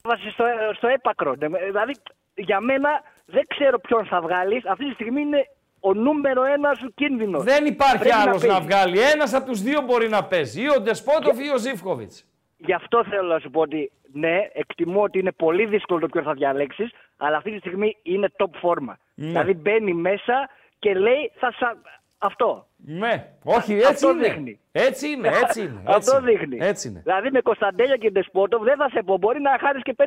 Βάζει 0.02 0.28
στο, 0.30 0.44
στο 0.76 0.88
έπακρο. 0.88 1.34
Ναι, 1.38 1.48
Δηλαδή, 1.48 1.92
για 2.34 2.60
μένα 2.60 3.02
δεν 3.26 3.46
ξέρω 3.46 3.78
ποιον 3.78 4.06
θα 4.06 4.20
βγάλεις. 4.20 4.66
Αυτή 4.66 4.84
τη 4.86 4.92
στιγμή 4.92 5.20
είναι 5.20 5.48
ο 5.80 5.94
νούμερο 5.94 6.44
ένα 6.44 6.74
σου 6.74 6.94
κίνδυνος. 6.94 7.42
Δεν 7.44 7.66
υπάρχει 7.66 7.98
Πρέπει 7.98 8.14
να 8.14 8.20
άλλος 8.22 8.42
να, 8.42 8.48
παίζεις. 8.48 8.66
βγάλει. 8.66 9.00
Ένας 9.00 9.34
από 9.34 9.46
τους 9.46 9.62
δύο 9.62 9.80
μπορεί 9.80 10.08
να 10.08 10.24
παίζει. 10.24 10.62
Ή 10.62 10.68
ο 10.76 10.80
Ντεσπότοφ 10.80 11.38
ή 11.38 11.50
ο 11.54 11.58
Ζήφκοβιτς. 11.58 12.24
Γι' 12.56 12.72
αυτό 12.72 13.04
θέλω 13.04 13.28
να 13.28 13.38
σου 13.38 13.50
πω 13.50 13.60
ότι 13.60 13.90
ναι, 14.12 14.38
εκτιμώ 14.52 15.02
ότι 15.02 15.18
είναι 15.18 15.32
πολύ 15.32 15.66
δύσκολο 15.66 16.00
το 16.00 16.06
ποιον 16.08 16.24
θα 16.24 16.32
διαλέξεις, 16.32 16.90
αλλά 17.20 17.36
αυτή 17.36 17.50
τη 17.52 17.58
στιγμή 17.58 17.96
είναι 18.02 18.28
top 18.36 18.50
φόρμα. 18.60 18.98
Ναι. 19.14 19.26
Δηλαδή 19.26 19.54
μπαίνει 19.54 19.92
μέσα 19.94 20.48
και 20.78 20.94
λέει 20.94 21.32
θα 21.38 21.52
σα... 21.58 21.98
Αυτό. 22.26 22.66
Ναι, 22.76 23.26
όχι, 23.44 23.72
έτσι 23.74 23.86
Αυτό 23.88 24.10
είναι. 24.10 24.28
δείχνει. 24.28 24.60
Έτσι 24.72 25.08
είναι, 25.08 25.28
έτσι 25.42 25.60
είναι. 25.60 25.80
έτσι 25.86 25.92
Αυτό 25.96 26.16
είναι. 26.18 26.30
δείχνει. 26.30 26.56
Έτσι 26.60 26.88
είναι. 26.88 27.00
Δηλαδή 27.04 27.30
με 27.30 27.40
Κωνσταντέλια 27.40 27.96
και 27.96 28.10
Ντεσπότοβ 28.10 28.62
δεν 28.62 28.76
θα 28.76 28.88
σε 28.88 29.02
πω. 29.02 29.16
Μπορεί 29.16 29.40
να 29.40 29.58
χάσει 29.60 29.80
και 29.82 29.94
5-0. 29.98 30.02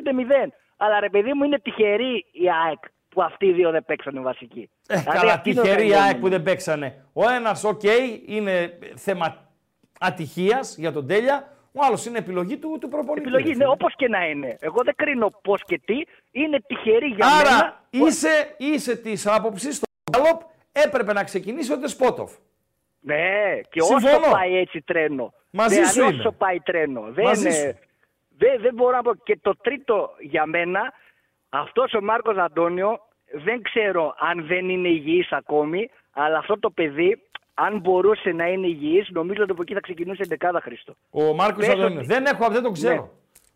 Αλλά 0.76 1.00
ρε 1.00 1.08
παιδί 1.08 1.32
μου 1.34 1.44
είναι 1.44 1.58
τυχερή 1.58 2.24
η 2.32 2.44
ΑΕΚ 2.66 2.78
που 3.08 3.22
αυτοί 3.22 3.46
οι 3.46 3.52
δύο 3.52 3.70
δεν 3.70 3.84
παίξανε 3.84 4.20
βασικοί. 4.20 4.70
Ε, 4.88 4.96
Δηλαδή, 4.98 5.18
καλά, 5.18 5.32
αυτή 5.32 5.50
είναι 5.50 5.60
τυχερή 5.60 5.80
η 5.82 5.84
οργανωμένη. 5.84 6.12
ΑΕΚ 6.12 6.20
που 6.22 6.28
δεν 6.28 6.42
παίξανε. 6.42 7.04
Ο 7.12 7.28
ένας, 7.30 7.64
οκ, 7.64 7.82
είναι 8.26 8.78
θέμα 8.94 9.36
ατυχίας 10.00 10.76
για 10.78 10.92
τον 10.92 11.06
Τέλια. 11.06 11.48
Ο 11.76 11.84
άλλος 11.84 12.06
είναι 12.06 12.18
επιλογή 12.18 12.56
του, 12.56 12.78
του 12.80 12.88
προπονητή. 12.88 13.20
Επιλογή 13.20 13.42
ρε 13.44 13.48
είναι 13.48 13.58
φίλε. 13.58 13.68
όπως 13.72 13.94
και 13.96 14.08
να 14.08 14.26
είναι. 14.26 14.56
Εγώ 14.60 14.82
δεν 14.84 14.94
κρίνω 14.96 15.30
πώς 15.42 15.62
και 15.64 15.78
τι. 15.84 16.02
Είναι 16.30 16.60
τυχερή 16.66 17.06
για 17.06 17.26
Άρα 17.26 17.50
μένα. 17.90 18.06
είσαι, 18.06 18.54
είσαι 18.58 18.96
της 18.96 19.26
άποψης 19.26 19.76
στο 19.76 19.86
Γκάλοπ 20.10 20.40
έπρεπε 20.72 21.12
να 21.12 21.24
ξεκινήσει 21.24 21.72
ο 21.72 21.76
Ντεσπότοφ. 21.76 22.32
Ναι, 23.00 23.60
και 23.70 23.80
Συμφωνώ. 23.82 24.16
όσο 24.20 24.30
πάει 24.30 24.56
έτσι 24.56 24.82
τρένο. 24.82 25.32
Μαζί 25.50 25.74
δηλαδή, 25.74 25.92
σου 25.92 26.00
είμαι. 26.08 26.18
όσο 26.20 26.32
πάει 26.32 26.60
τρένο. 26.60 27.00
Δεν, 27.10 27.24
Μαζί 27.24 27.40
είναι- 27.40 27.54
σου. 27.54 27.78
δεν, 28.38 28.60
δεν 28.60 28.74
μπορώ 28.74 28.96
να 28.96 29.02
πω. 29.02 29.14
Και 29.14 29.38
το 29.42 29.56
τρίτο 29.62 30.10
για 30.20 30.46
μένα, 30.46 30.92
αυτός 31.48 31.92
ο 31.94 32.02
Μάρκος 32.02 32.36
Αντώνιο, 32.36 32.98
δεν 33.32 33.62
ξέρω 33.62 34.14
αν 34.18 34.46
δεν 34.46 34.68
είναι 34.68 34.88
υγιής 34.88 35.32
ακόμη, 35.32 35.90
αλλά 36.12 36.38
αυτό 36.38 36.58
το 36.58 36.70
παιδί, 36.70 37.22
αν 37.54 37.78
μπορούσε 37.80 38.30
να 38.30 38.46
είναι 38.48 38.66
υγιής, 38.66 39.08
νομίζω 39.10 39.42
ότι 39.42 39.50
από 39.50 39.62
εκεί 39.62 39.74
θα 39.74 39.80
ξεκινούσε 39.80 40.22
η 40.24 40.28
δεκάδα 40.28 40.60
Χρήστο. 40.60 40.94
Ο 41.10 41.34
Μάρκος 41.34 41.66
Πες 41.66 41.74
Αντώνιο. 41.74 41.98
ότι- 41.98 42.06
Δεν 42.06 42.24
έχω, 42.24 42.48
δεν 42.50 42.62
το 42.62 42.70
ξέρω. 42.70 42.94
Ναι. 42.94 43.08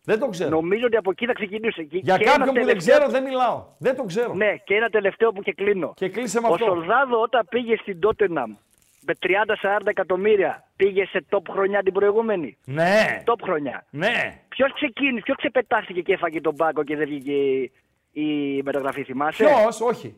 Δεν 0.03 0.19
το 0.19 0.27
ξέρω. 0.27 0.49
Νομίζω 0.49 0.85
ότι 0.85 0.95
από 0.97 1.11
εκεί 1.11 1.25
θα 1.25 1.33
ξεκινούσε. 1.33 1.83
Και- 1.83 1.97
Για 2.03 2.17
και 2.17 2.23
ένα 2.23 2.31
κάποιον 2.31 2.47
που 2.47 2.53
δεν 2.53 2.65
τελευταίο- 2.65 2.97
ξέρω 2.97 3.09
δεν 3.11 3.23
μιλάω. 3.23 3.65
Δεν 3.77 3.95
το 3.95 4.03
ξέρω. 4.03 4.33
Ναι, 4.33 4.55
και 4.63 4.75
ένα 4.75 4.89
τελευταίο 4.89 5.31
που 5.31 5.41
και 5.41 5.53
κλείνω. 5.53 5.93
Και 5.95 6.09
κλείσε 6.09 6.41
με 6.41 6.47
Ο 6.47 6.53
αυτό. 6.53 6.65
Σολδάδο 6.65 7.21
όταν 7.21 7.47
πήγε 7.49 7.75
στην 7.77 7.99
Τότεναμ 7.99 8.55
με 9.01 9.13
30-40 9.15 9.89
εκατομμύρια 9.89 10.63
πήγε 10.75 11.05
σε 11.05 11.25
top 11.29 11.41
χρονιά 11.49 11.83
την 11.83 11.93
προηγούμενη; 11.93 12.57
Ναι. 12.65 13.23
Top 13.25 13.39
χρονιά. 13.43 13.85
Ναι. 13.89 14.41
Ποιος 14.47 14.73
ξεκίνησε, 14.73 15.21
ποιος 15.23 15.37
ξεπετάχθηκε 15.37 16.01
και 16.01 16.13
έφαγε 16.13 16.41
τον 16.41 16.55
πάγκο 16.55 16.83
και 16.83 16.95
δεν 16.95 17.07
βγήκε 17.07 17.31
η- 17.31 17.71
η 18.11 18.61
μεταγραφή, 18.63 19.03
θυμάσαι; 19.03 19.43
Ποιος, 19.43 19.81
όχι. 19.81 20.15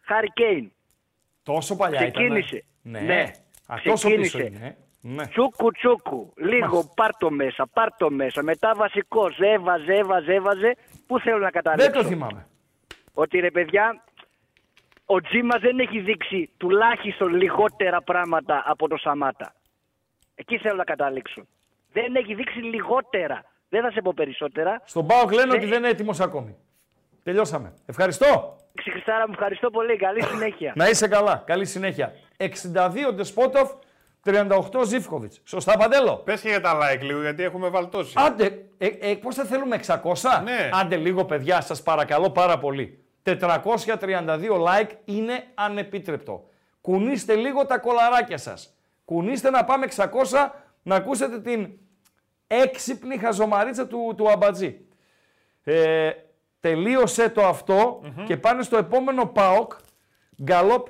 Χάρη 0.00 0.28
Κέιν. 0.32 0.72
Τόσο 1.42 1.76
παλιά 1.76 1.98
Ξεκίνησε. 2.00 2.56
ήταν. 2.56 2.66
Ναι. 2.82 3.00
Ναι. 3.00 3.30
Α, 3.66 3.74
τόσο 3.84 4.08
πίσω 4.08 4.38
Ξεκίνησε. 4.38 4.42
είναι. 4.64 4.76
Ναι. 5.00 5.26
Τσούκου 5.26 5.70
τσούκου. 5.72 6.32
Λίγο 6.36 6.66
Μάλιστα. 6.68 6.92
πάρ 6.94 7.16
το 7.16 7.30
μέσα, 7.30 7.66
πάρ 7.66 7.88
το 7.96 8.10
μέσα. 8.10 8.42
Μετά 8.42 8.74
βασικό. 8.76 9.26
Έβαζε, 9.38 9.94
έβαζε, 9.94 10.32
έβαζε. 10.34 10.76
Πού 11.06 11.20
θέλω 11.20 11.38
να 11.38 11.50
καταλήξω; 11.50 11.90
Δεν 11.90 12.02
το 12.02 12.08
θυμάμαι. 12.08 12.46
Ότι 13.12 13.38
ρε 13.38 13.50
παιδιά, 13.50 14.04
ο 15.06 15.20
Τζίμα 15.20 15.58
δεν 15.58 15.78
έχει 15.78 16.00
δείξει 16.00 16.50
τουλάχιστον 16.56 17.34
λιγότερα 17.34 18.02
πράγματα 18.02 18.62
από 18.66 18.88
το 18.88 18.96
Σαμάτα. 18.96 19.54
Εκεί 20.34 20.58
θέλω 20.58 20.76
να 20.76 20.84
καταλήξω. 20.84 21.42
Δεν 21.92 22.14
έχει 22.14 22.34
δείξει 22.34 22.58
λιγότερα. 22.58 23.44
Δεν 23.68 23.82
θα 23.82 23.90
σε 23.90 24.00
πω 24.02 24.12
περισσότερα. 24.14 24.82
Στον 24.84 25.06
Πάοκ 25.06 25.32
λένε 25.32 25.46
Ναι. 25.52 25.56
ότι 25.56 25.66
δεν 25.66 25.78
είναι 25.78 25.88
έτοιμος 25.88 26.20
ακόμη. 26.20 26.56
Τελειώσαμε. 27.22 27.74
Ευχαριστώ. 27.86 28.56
Χριστάρα 28.80 29.26
μου, 29.26 29.32
ευχαριστώ 29.32 29.70
πολύ. 29.70 29.96
Καλή 29.96 30.22
συνέχεια. 30.22 30.72
Να 30.76 30.88
είσαι 30.88 31.08
καλά. 31.08 31.42
Καλή 31.46 31.64
συνέχεια. 31.64 32.12
62 32.36 33.12
Ντεσπότοφ, 33.14 33.70
38 34.24 34.84
Ζήφκοβιτς. 34.84 35.40
Σωστά, 35.44 35.76
Παντέλο; 35.76 36.16
Πες 36.16 36.40
και 36.40 36.48
για 36.48 36.60
τα 36.60 36.78
like 36.78 37.00
λίγο, 37.00 37.20
γιατί 37.20 37.42
έχουμε 37.42 37.68
βαλτώσει. 37.68 38.14
Άντε, 38.16 38.64
ε, 38.78 38.86
ε, 38.86 39.14
πώς 39.14 39.34
θα 39.34 39.44
θέλουμε 39.44 39.76
600. 39.76 40.42
Ναι. 40.44 40.70
Άντε 40.72 40.96
λίγο 40.96 41.24
παιδιά, 41.24 41.60
σας 41.60 41.82
παρακαλώ 41.82 42.30
πάρα 42.30 42.58
πολύ. 42.58 43.04
432 43.22 44.56
like 44.66 44.90
είναι 45.04 45.44
ανεπίτρεπτο. 45.54 46.44
Κουνήστε 46.80 47.34
λίγο 47.34 47.66
τα 47.66 47.78
κολαράκια 47.78 48.38
σας. 48.38 48.76
Κουνήστε 49.04 49.50
να 49.50 49.64
πάμε 49.64 49.86
600 49.86 50.04
να 50.82 50.94
ακούσετε 50.94 51.40
την 51.40 51.72
έξυπνη 52.46 53.18
χαζομαρίτσα 53.18 53.86
του, 53.86 54.14
του 54.16 54.30
Αμπατζή. 54.30 54.80
Ε, 55.64 56.10
τελείωσε 56.62 57.28
το 57.30 57.42
αυτο 57.42 58.00
και 58.26 58.36
πάνε 58.36 58.62
στο 58.62 58.76
επόμενο 58.76 59.26
ΠΑΟΚ, 59.26 59.72
γκάλοπ, 60.42 60.86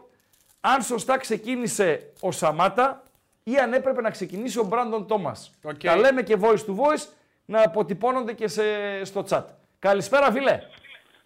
αν 0.60 0.82
σωστά 0.82 1.18
ξεκίνησε 1.18 2.12
ο 2.20 2.30
Σαμάτα 2.32 3.02
ή 3.44 3.56
αν 3.56 3.72
έπρεπε 3.72 4.00
να 4.00 4.10
ξεκινήσει 4.10 4.58
ο 4.58 4.64
Μπράντον 4.64 5.06
Τόμας. 5.06 5.50
Οκ. 5.64 5.78
Τα 5.82 5.96
λέμε 5.96 6.22
και 6.22 6.36
voice 6.40 6.64
to 6.66 6.74
voice 6.74 7.06
να 7.44 7.62
αποτυπώνονται 7.62 8.32
και 8.32 8.48
σε, 8.48 8.62
στο 9.04 9.24
chat. 9.28 9.44
Καλησπέρα 9.78 10.32
φίλε. 10.32 10.60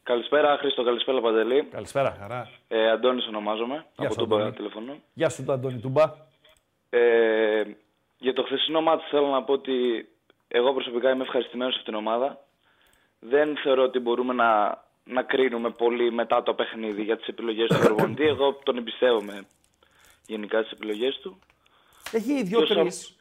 Καλησπέρα 0.03 0.57
Χρήστο, 0.59 0.83
καλησπέρα 0.85 1.21
Παντελή. 1.21 1.63
Καλησπέρα. 1.63 2.17
Χαρά. 2.21 2.51
Ε, 2.69 2.91
Αντώνης 2.91 3.27
ονομάζομαι, 3.27 3.75
Γεια 3.97 4.07
από 4.07 4.21
σου, 4.21 4.27
τον 4.27 4.39
Αντώνη. 4.39 4.55
τηλεφωνώ. 4.55 4.97
Γεια 5.15 5.29
σου 5.29 5.45
του 5.45 5.53
Αντώνη 5.53 5.79
Τούμπα. 5.81 6.13
Ε, 6.91 7.63
για 8.19 8.33
το 8.33 8.43
χθεσινό 8.43 8.81
ματς 8.81 9.03
θέλω 9.11 9.27
να 9.27 9.43
πω 9.43 9.53
ότι 9.53 10.09
εγώ 10.49 10.73
προσωπικά 10.73 11.11
είμαι 11.11 11.23
ευχαριστημένος 11.23 11.73
σε 11.75 11.79
αυτήν 11.79 11.95
την 11.95 12.03
ομάδα. 12.07 12.46
Δεν 13.19 13.57
θεωρώ 13.57 13.83
ότι 13.83 13.99
μπορούμε 13.99 14.33
να, 14.35 14.83
να 15.05 15.23
κρίνουμε 15.23 15.71
πολύ 15.71 16.13
μετά 16.13 16.43
το 16.43 16.55
παιχνίδι 16.55 17.03
για 17.03 17.17
τις 17.17 17.27
επιλογές 17.27 17.67
του 17.69 17.79
προπονητή. 17.79 18.25
Εγώ 18.35 18.53
τον 18.55 18.77
εμπιστεύομαι 18.77 19.47
γενικά 20.27 20.59
στις 20.59 20.73
επιλογές 20.73 21.19
του. 21.23 21.39
Έχει 22.13 22.43
δύο-τρει. 22.43 22.81
Ποιος 22.83 23.15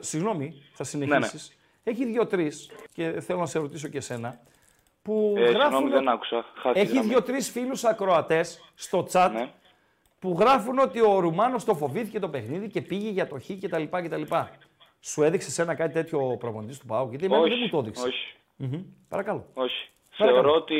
Συγγνώμη, 0.00 0.62
θα 0.72 0.84
συνεχίσεις. 0.84 1.56
Έχει 1.84 2.04
δύο-τρει 2.04 2.52
και 2.92 3.20
θέλω 3.20 3.38
να 3.38 3.46
σε 3.46 3.58
ρωτήσω 3.58 3.88
και 3.88 3.96
εσένα. 3.96 4.40
Που 5.02 5.34
Ε, 5.36 5.40
γράφουν... 5.40 5.60
συγγνώμη, 5.62 5.90
δεν 5.90 6.08
άκουσα. 6.08 6.44
Χάθη 6.54 6.78
η 6.78 6.82
Έχει 6.82 6.92
γραμμή. 6.92 7.08
δύο-τρει 7.08 7.40
φίλους 7.40 7.84
ακροατές 7.84 8.72
στο 8.74 9.06
chat 9.12 9.30
Ναι. 9.32 9.52
που 10.18 10.36
γράφουν 10.38 10.78
ότι 10.78 11.00
ο 11.00 11.18
Ρουμάνος 11.18 11.64
το 11.64 11.74
φοβήθηκε 11.74 12.18
το 12.18 12.28
παιχνίδι 12.28 12.68
και 12.68 12.82
πήγε 12.82 13.08
για 13.08 13.26
το 13.26 13.38
χ 13.40 13.46
κτλ. 13.60 13.82
κτλ. 13.90 14.22
Σου 15.00 15.22
έδειξε 15.22 15.62
ένα 15.62 15.74
κάτι 15.74 15.92
τέτοιο 15.92 16.30
ο 16.30 16.36
προπονητής 16.36 16.78
του 16.78 16.86
Πάου, 16.86 17.08
γιατί 17.08 17.24
εμένα 17.24 17.42
δεν 17.42 17.58
μου 17.60 17.68
το 17.68 17.78
έδειξε. 17.78 18.06
όχι, 18.06 18.34
Μμμ. 18.60 18.82
Παρακαλώ. 19.08 19.46
όχι. 19.54 19.88
Παρακαλώ. 20.18 20.42
Θεωρώ 20.42 20.56
ότι 20.56 20.78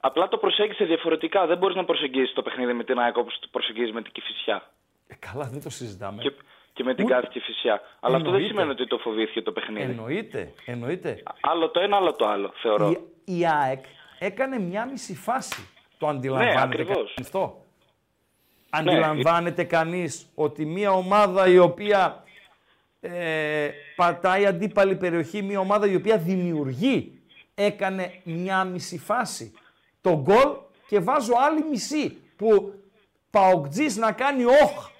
Απλά 0.00 0.28
το 0.28 0.36
προσέγγισε 0.38 0.84
διαφορετικά. 0.84 1.46
Δεν 1.46 1.58
μπορείς 1.58 1.76
να 1.76 1.84
προσεγγίσεις 1.84 2.32
το 2.34 2.42
παιχνίδι 2.42 2.72
με 2.72 2.84
την 2.84 2.98
ΑΕΚ 2.98 3.16
όπως 3.16 3.38
το 3.40 3.48
προσεγγίζεις 3.50 3.92
με 3.92 4.02
την 4.02 4.12
Κυφυσιά. 4.12 4.70
Ε, 5.06 5.14
καλά, 5.14 5.44
δεν 5.52 5.62
το 5.62 5.70
συζητάμε. 5.70 6.22
Και, 6.22 6.32
και 6.72 6.84
με 6.84 6.94
την 6.94 7.04
Ούτε- 7.04 7.14
κάθε 7.14 7.28
Κυφυσιά. 7.32 7.72
Αλλά 8.00 8.16
αυτό 8.16 8.30
δεν 8.30 8.34
Εννοείται. 8.40 8.46
σημαίνει 8.46 8.70
ότι 8.70 8.86
το 8.86 8.98
φοβήθηκε 8.98 9.42
το 9.42 9.52
παιχνίδι. 9.52 9.90
Εννοείται, 9.90 10.52
εννοείται. 10.64 11.22
Άλλο 11.40 11.70
το 11.70 11.80
ένα, 11.80 11.96
άλλο 11.96 12.12
το 12.12 12.26
άλλο, 12.26 12.52
θεωρώ. 12.62 12.90
Η, 13.24 13.38
η 13.38 13.46
ΑΕΚ 13.46 13.84
έκανε 14.18 14.58
μια 14.58 14.86
μισή 14.86 15.14
φάση. 15.14 15.68
Το 15.98 16.06
αντιλαμβάνεται 16.06 16.54
Ναι, 16.56 16.62
ακριβώς. 16.62 16.94
κανείς 16.96 17.14
αυτό. 17.20 17.64
Ναι, 18.70 18.78
Αντιλαμβάνεται 18.90 19.64
κανείς 19.64 20.30
ότι 20.34 20.64
μια 20.66 20.90
ομάδα 20.92 21.48
η 21.48 21.58
οποία 21.58 22.22
ε, 23.00 23.70
πατάει 23.96 24.46
αντίπαλη 24.46 24.96
περιοχή, 24.96 25.42
μια 25.42 25.60
ομάδα 25.60 25.86
η 25.86 25.94
οποία 25.94 26.18
δημιουργεί, 26.18 27.20
έκανε 27.54 28.20
μια 28.24 28.64
μισή 28.64 28.98
φάση. 28.98 29.52
Το 30.00 30.20
γκολ 30.20 30.56
και 30.88 30.98
βάζω 31.00 31.32
άλλη 31.46 31.64
μισή 31.70 32.22
που 32.36 32.72
Παοκτζής 33.30 33.96
να 33.96 34.12
κάνει 34.12 34.44
όχ, 34.44 34.90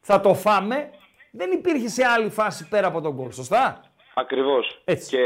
θα 0.00 0.20
το 0.20 0.34
φάμε, 0.34 0.90
δεν 1.30 1.50
υπήρχε 1.50 1.88
σε 1.88 2.04
άλλη 2.04 2.30
φάση 2.30 2.68
πέρα 2.68 2.86
από 2.86 3.00
τον 3.00 3.12
γκολ, 3.12 3.30
σωστά; 3.30 3.84
Ακριβώς. 4.14 4.82
Και 5.08 5.24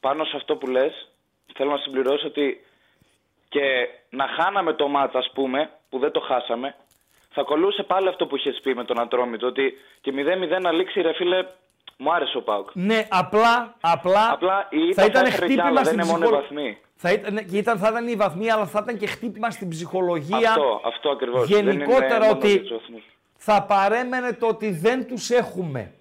πάνω 0.00 0.24
σε 0.24 0.36
αυτό 0.36 0.56
που 0.56 0.66
λες, 0.66 1.12
θέλω 1.54 1.70
να 1.70 1.76
συμπληρώσω 1.76 2.26
ότι 2.26 2.64
και 3.48 3.88
να 4.10 4.26
χάναμε 4.28 4.72
το 4.72 4.88
μάτς, 4.88 5.14
ας 5.14 5.30
πούμε, 5.34 5.70
που 5.88 5.98
δεν 5.98 6.10
το 6.10 6.20
χάσαμε, 6.20 6.76
θα 7.32 7.42
κολούσε 7.42 7.82
πάλι 7.82 8.08
αυτό 8.08 8.26
που 8.26 8.36
είχες 8.36 8.60
πει 8.62 8.74
με 8.74 8.84
τον 8.84 9.00
Ατρόμητο, 9.00 9.46
ότι 9.46 9.72
και 10.00 10.12
0-0 10.56 10.60
να 10.60 10.72
λήξει, 10.72 11.00
ρε 11.00 11.12
φίλε, 11.12 11.46
μου 11.96 12.12
άρεσε 12.14 12.36
ο 12.36 12.42
Πάουκ. 12.42 12.68
Ναι, 12.72 13.06
απλά, 13.10 13.74
απλά, 13.80 14.30
Απλά 14.32 14.66
η 14.70 14.92
θα 14.92 15.02
ήττα 15.02 15.04
ήταν 15.04 15.22
θα 15.22 15.28
έφερε 15.28 15.46
κι 15.46 15.52
χτύπημα 15.52 15.68
άλλα, 15.68 15.84
στην 15.84 15.96
δεν 15.96 16.04
είναι 16.04 16.12
μόνο 16.12 16.24
οι 16.24 16.28
ψυχολο- 16.28 16.40
βαθμοί. 16.42 16.78
Θα 16.96 17.12
ήταν, 17.12 17.46
και 17.46 17.56
ήταν, 17.56 17.78
θα 17.78 17.88
ήταν 17.88 18.08
η 18.08 18.14
βαθμή, 18.14 18.50
αλλά 18.50 18.66
θα 18.66 18.80
ήταν 18.82 18.96
και 18.98 19.06
χτύπημα 19.06 19.50
στην 19.50 19.68
ψυχολογία. 19.68 20.48
Αυτό, 20.50 20.80
αυτό 20.84 21.10
ακριβώς. 21.10 21.48
Δεν 21.48 21.60
είναι 21.60 21.70
Γενικότερα 21.72 22.18
μόνο 22.18 22.30
ότι 22.32 22.48
για 22.50 22.60
τους 22.60 22.70
βαθμούς. 22.70 23.02
θα 23.36 23.62
παρέμενε 23.62 24.32
το 24.32 24.46
ότι 24.46 24.70
δεν 24.70 25.06
τους 25.06 25.30
έχουμε. 25.30 25.92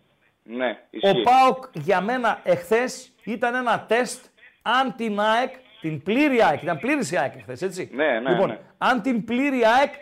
Ναι, 0.43 0.67
Ο 0.69 0.87
ισχύει. 0.89 1.21
ΠΑΟΚ 1.21 1.63
για 1.73 2.01
μένα 2.01 2.39
εχθές 2.43 3.11
ήταν 3.23 3.55
ένα 3.55 3.85
τεστ 3.87 4.25
αν 4.61 4.95
την 4.95 5.19
ΑΕΚ, 5.19 5.53
την 5.81 6.03
πλήρη 6.03 6.43
ΑΕΚ, 6.43 6.61
ήταν 6.61 6.79
πλήρης 6.79 7.11
η 7.11 7.17
ΑΕΚ 7.17 7.35
εχθές, 7.35 7.61
έτσι; 7.61 7.89
Ναι, 7.93 8.19
ναι, 8.19 8.29
λοιπόν, 8.29 8.47
ναι. 8.49 8.59
αν 8.77 9.01
την 9.01 9.23
πλήρη 9.25 9.61
ΑΕΚ 9.65 9.93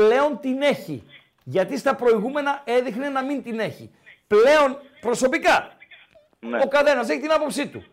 πλέον 0.00 0.38
την 0.40 0.62
έχει. 0.62 1.02
Γιατί 1.44 1.78
στα 1.78 1.94
προηγούμενα 1.94 2.62
έδειχνε 2.64 3.08
να 3.08 3.24
μην 3.24 3.42
την 3.42 3.58
έχει. 3.58 3.90
Πλέον 4.26 4.78
προσωπικά 5.00 5.72
Ναι, 6.40 6.58
ο 6.64 6.68
καθένας 6.68 7.08
έχει 7.08 7.20
την 7.20 7.32
άποψή 7.32 7.68
του. 7.68 7.84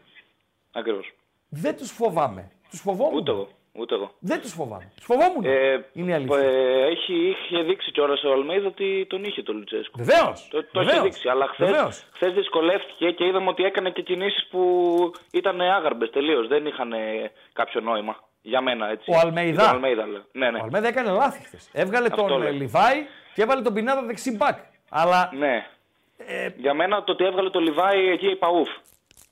ακριβώς. 0.74 1.14
Δεν 1.50 1.78
τους 1.78 1.92
φοβάμαι. 1.92 2.52
Τους 2.70 2.80
φοβόμουν. 2.80 3.16
Ούτε 3.18 3.32
εγώ. 3.32 3.48
Ούτε 3.76 3.96
εγώ. 3.96 4.12
Δεν 4.20 4.42
τους 4.42 4.52
φοβάμαι. 4.54 4.92
Τους 4.96 5.06
φοβόμουν. 5.06 5.44
Ε, 5.46 5.86
Είναι 5.94 6.12
η 6.12 6.14
αλήθεια. 6.14 6.38
ε, 6.38 6.86
έχει, 6.88 7.14
είχε 7.30 7.62
δείξει 7.64 7.92
κιόλας 7.92 8.24
ο 8.24 8.32
Αλμέιδα 8.32 8.68
ότι 8.68 9.06
τον 9.10 9.24
είχε 9.24 9.44
τον 9.44 9.58
Λουτσέσκο. 9.58 10.04
Βεβαίως. 10.04 10.48
Το, 10.52 10.64
το 10.72 10.80
έχει 10.80 10.86
Βεβαίως. 10.90 11.04
δείξει. 11.04 11.30
Αλλά 11.30 11.48
χθε 11.48 11.66
Βεβαίως. 11.66 12.06
χθες 12.14 12.34
δυσκολεύτηκε 12.34 13.12
και 13.12 13.26
είδαμε 13.26 13.50
ότι 13.50 13.64
έκανε 13.64 13.90
και 13.90 14.02
κινήσεις 14.02 14.48
που 14.48 15.12
ήταν 15.32 15.62
άγαρμπες 15.62 16.10
τελείως. 16.10 16.48
Δεν 16.48 16.66
είχαν 16.66 16.94
ε, 16.94 17.32
κάποιο 17.54 17.82
νόημα. 17.82 18.16
Για 18.46 18.62
μένα 18.62 18.90
έτσι. 18.90 19.12
Ο 19.12 19.20
Αλμέιδα. 19.20 19.66
Ο 19.66 19.70
Αλμέιδα, 19.70 20.08
λέω. 20.08 20.26
Ναι, 20.32 20.50
ναι. 20.52 20.60
Ο 20.60 20.64
Αλμέδα 20.64 20.88
έκανε 20.88 21.10
λάθη 21.12 21.44
χθες. 21.46 21.70
Έβγαλε 21.72 22.08
Αυτό 22.12 22.24
τον 22.24 22.40
λέω. 22.40 22.48
ε, 22.48 22.52
Λιβάη 22.52 23.06
και 23.34 23.42
έβαλε 23.42 23.62
τον 23.62 23.74
Πινάδα 23.74 24.02
δεξί 24.02 24.32
μπακ. 24.36 24.58
Αλλά 24.90 25.30
ναι. 25.38 25.66
Ε, 26.18 26.50
Για 26.58 26.74
μένα 26.74 27.04
το 27.04 27.12
ότι 27.12 27.24
έβγαλε 27.26 27.50
το 27.50 27.60
Λιβάη 27.60 28.08
εκεί 28.10 28.28
η 28.28 28.36
Παούφ. 28.36 28.70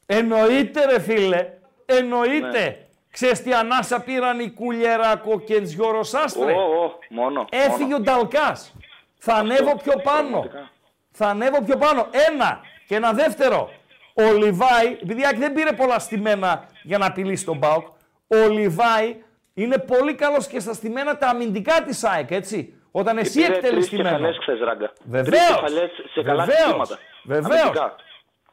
εννοείται 0.05 0.85
ρε 0.85 0.99
φίλε. 0.99 1.47
Εννοείται. 1.85 2.59
Ναι. 2.59 2.77
Ξέρεις 3.11 3.41
τι 3.43 3.53
ανάσα 3.53 4.01
πήραν 4.01 4.39
οι 4.39 4.49
Κουλιεράκο 4.51 5.39
και 5.39 5.61
Τζιοροσάστρε. 5.61 6.51
Ω, 6.53 6.83
ω, 6.83 6.99
μόνο. 7.09 7.45
Έφυγε 7.49 7.83
μόνο. 7.83 7.95
ο 7.95 7.99
Νταλκάς. 7.99 8.73
Θα 9.17 9.33
ανέβω 9.33 9.75
πιο 9.83 9.93
πάνω. 10.03 10.29
Πραγματικά. 10.29 10.69
Θα 11.11 11.27
ανέβω 11.27 11.61
πιο 11.61 11.77
πάνω. 11.77 12.07
Ένα. 12.31 12.59
Και 12.87 12.95
ένα 12.95 13.13
δεύτερο. 13.13 13.69
Ο 14.13 14.33
Λιβάη, 14.33 14.97
επειδή 15.01 15.21
η 15.21 15.25
ΑΕΚ 15.25 15.37
δεν 15.37 15.53
πήρε 15.53 15.71
πολλά 15.71 15.99
στημένα 15.99 16.65
για 16.83 16.97
να 16.97 17.05
απειλήσει 17.05 17.45
τον 17.45 17.57
Μπάουκ, 17.57 17.85
ο 18.31 18.49
Λιβάη 18.49 19.15
είναι 19.53 19.77
πολύ 19.77 20.15
καλός 20.15 20.47
και 20.47 20.59
στα 20.59 20.73
στημένα 20.73 21.17
τα 21.17 21.27
αμυντικά 21.27 21.83
της 21.83 22.03
ΑΕΚ, 22.03 22.31
έτσι. 22.31 22.73
Όταν 22.91 23.17
εσύ 23.17 23.39
Και 23.39 23.45
πήρε 23.45 23.55
εκτελείς 23.57 23.73
τρεις 23.75 23.85
στημένο. 23.85 24.09
κεφαλές 24.17 24.37
χθες, 24.41 24.59
Ράγκα. 24.59 24.91
Βεβαίως. 25.03 25.29
Τρεις 25.37 25.47
κεφαλές 25.47 25.91
σε 26.13 26.21
καλά 26.23 26.45
Βεβαίως. 26.45 26.61
χτυπήματα. 26.63 26.97
Βεβαίως. 27.23 27.55
Αμυντικά. 27.59 27.95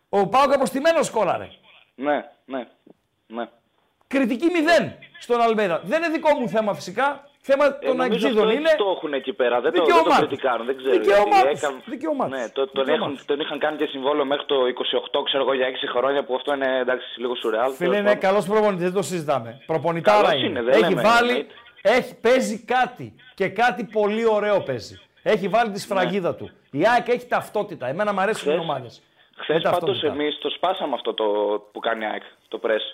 Ο 0.09 0.27
Πάουκ 0.29 0.53
αποστημένος 0.53 1.07
σκόραρε. 1.07 1.49
Ναι, 1.95 2.25
ναι, 2.45 2.67
ναι. 3.27 3.49
Κριτική 4.07 4.47
μηδέν 4.53 4.93
στον 5.19 5.41
Αλμέδα. 5.41 5.81
Δεν 5.85 6.03
είναι 6.03 6.13
δικό 6.13 6.39
μου 6.39 6.49
θέμα 6.49 6.75
φυσικά. 6.75 7.28
Θέμα 7.51 7.65
Ε, 7.67 7.87
των 7.87 7.97
νομίζω 7.97 8.27
αγγλίδων 8.27 8.47
αυτό 8.47 8.59
είναι. 8.59 8.69
έτσι 8.71 8.77
το 8.85 8.89
έχουν 8.97 9.13
εκεί 9.21 9.33
πέρα. 9.41 9.57
Δεν 9.65 9.73
το, 9.73 9.79
δεν 9.79 9.87
το 9.89 9.95
Δικαίωμά 9.95 10.09
τους. 10.19 10.27
κριτικάρουν. 10.27 10.65
Δεν 10.71 10.77
ξέρω. 10.81 10.93
Δικαίωμά 10.99 11.37
γιατί 11.37 11.51
τους. 11.53 11.63
έκαν- 11.63 11.83
Δικαίωμά 11.95 12.25
τους. 12.29 12.35
Ναι, 12.39 12.45
το, 12.57 12.61
τον, 12.67 12.85
Δικαίωμά 12.85 12.93
έχουν, 13.05 13.11
τους. 13.17 13.25
τον 13.31 13.41
είχαν 13.43 13.59
κάνει 13.65 13.77
και 13.81 13.87
συμβόλαιο 13.95 14.25
μέχρι 14.33 14.45
το 14.53 14.57
28, 14.67 15.23
ξέρω 15.29 15.43
εγώ, 15.45 15.53
για 15.59 15.67
6 15.67 15.87
χρόνια 15.95 16.21
που 16.25 16.33
αυτό 16.35 16.51
είναι 16.55 16.71
εντάξει 16.85 17.21
λίγο 17.23 17.35
σουρεάλ. 17.43 17.71
Φίλε, 17.73 17.97
είναι 17.97 18.15
καλός 18.15 18.45
προπονητής, 18.47 18.85
δεν 18.85 18.95
το 19.01 19.03
συζητάμε. 19.03 19.51
Προπονητάρα 19.67 20.23
Καλός 20.29 20.33
είναι. 20.43 20.47
είναι, 20.49 20.63
δεν 20.63 20.73
έχει 20.83 20.83
λέμε, 20.95 21.03
βάλει, 21.03 21.29
εννοείται. 21.31 21.55
έχει, 21.83 22.13
παίζει 22.21 22.57
κάτι. 22.77 23.07
Και 23.35 23.49
κάτι 23.49 23.83
πολύ 23.99 24.25
ωραίο 24.27 24.61
παίζει. 24.69 24.95
Έχει 25.23 25.49
βάλει 25.49 25.71
τη 25.71 25.81
σφραγίδα 25.81 26.35
του. 26.35 26.51
Η 26.71 26.87
ΑΕΚ 26.87 27.09
έχει 27.09 27.27
ταυτότητα. 27.27 27.87
Εμένα 27.89 28.13
μου 28.13 28.21
αρέσουν 28.21 28.51
οι 28.53 28.55
Ναι. 28.55 28.61
Χθες- 28.61 28.71
ομάδες. 28.71 29.03
Χθες 29.37 29.63
πάντω 29.63 29.93
εμείς 30.03 30.39
το 30.39 30.51
σπάσαμε 30.51 30.95
αυτό 30.95 31.15
το 31.15 31.25
που 31.73 31.81
κάνει 31.81 32.05
η 32.05 32.09
ΑΕΚ, 32.09 32.23
το 32.49 32.61
πρess. 32.63 32.85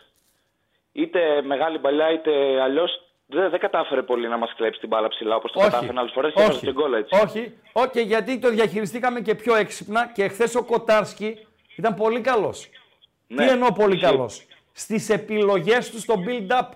Είτε 0.92 1.42
μεγάλη 1.42 1.78
παλιά 1.78 2.12
είτε 2.12 2.60
αλλιώς 2.62 3.03
δεν, 3.26 3.50
δεν 3.50 3.60
κατάφερε 3.60 4.02
πολύ 4.02 4.28
να 4.28 4.36
μας 4.36 4.52
κλέψει 4.56 4.80
την 4.80 4.88
μπάλα 4.88 5.08
ψηλά 5.08 5.36
όπως 5.36 5.52
το 5.52 5.58
Όχι. 5.60 5.70
κατάφερε 5.70 5.98
άλλες 5.98 6.12
φορές 6.12 6.32
και 6.32 6.40
έβαζε 6.40 6.56
Όχι. 6.56 6.66
και 6.66 6.72
γκολ 6.72 6.92
έτσι. 6.92 7.20
Όχι. 7.24 7.52
Όχι, 7.72 8.02
γιατί 8.02 8.38
το 8.38 8.50
διαχειριστήκαμε 8.50 9.20
και 9.20 9.34
πιο 9.34 9.54
έξυπνα 9.54 10.06
και 10.12 10.28
χθες 10.28 10.54
ο 10.54 10.64
Κοτάρσκι 10.64 11.46
ήταν 11.76 11.94
πολύ 11.94 12.20
καλός. 12.20 12.68
Ναι, 13.26 13.44
Τι 13.46 13.50
εννοώ 13.52 13.72
πολύ 13.72 13.94
ισχύει. 13.94 14.06
καλός; 14.06 14.46
Στις 14.72 15.08
επιλογές 15.10 15.90
του 15.90 15.98
στο 16.00 16.14
build-up. 16.26 16.68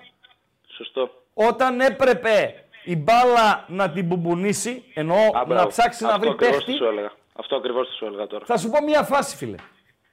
Σωστό. 0.77 1.11
Όταν 1.35 1.81
έπρεπε 1.81 2.65
η 2.85 2.97
μπάλα 2.97 3.65
να 3.69 3.91
την 3.91 4.05
μπουμπουνίσει, 4.05 4.85
εννοώ 4.95 5.17
Α, 5.19 5.31
να 5.33 5.45
μπράβο. 5.45 5.69
ψάξει 5.69 6.03
να 6.05 6.09
Αυτό 6.09 6.21
βρει 6.21 6.29
ακριβώς 6.31 6.57
παίχτη. 6.57 6.73
τι 6.73 6.77
σου 6.79 6.85
έλεγα. 6.85 7.13
Αυτό 7.33 7.57
ακριβώς 7.57 7.89
τι 7.89 7.95
σου 7.95 8.05
έλεγα 8.07 8.27
τώρα. 8.27 8.45
Θα 8.45 8.57
σου 8.57 8.71
πω 8.71 8.83
μία 8.85 9.03
φάση, 9.03 9.37
φίλε. 9.37 9.55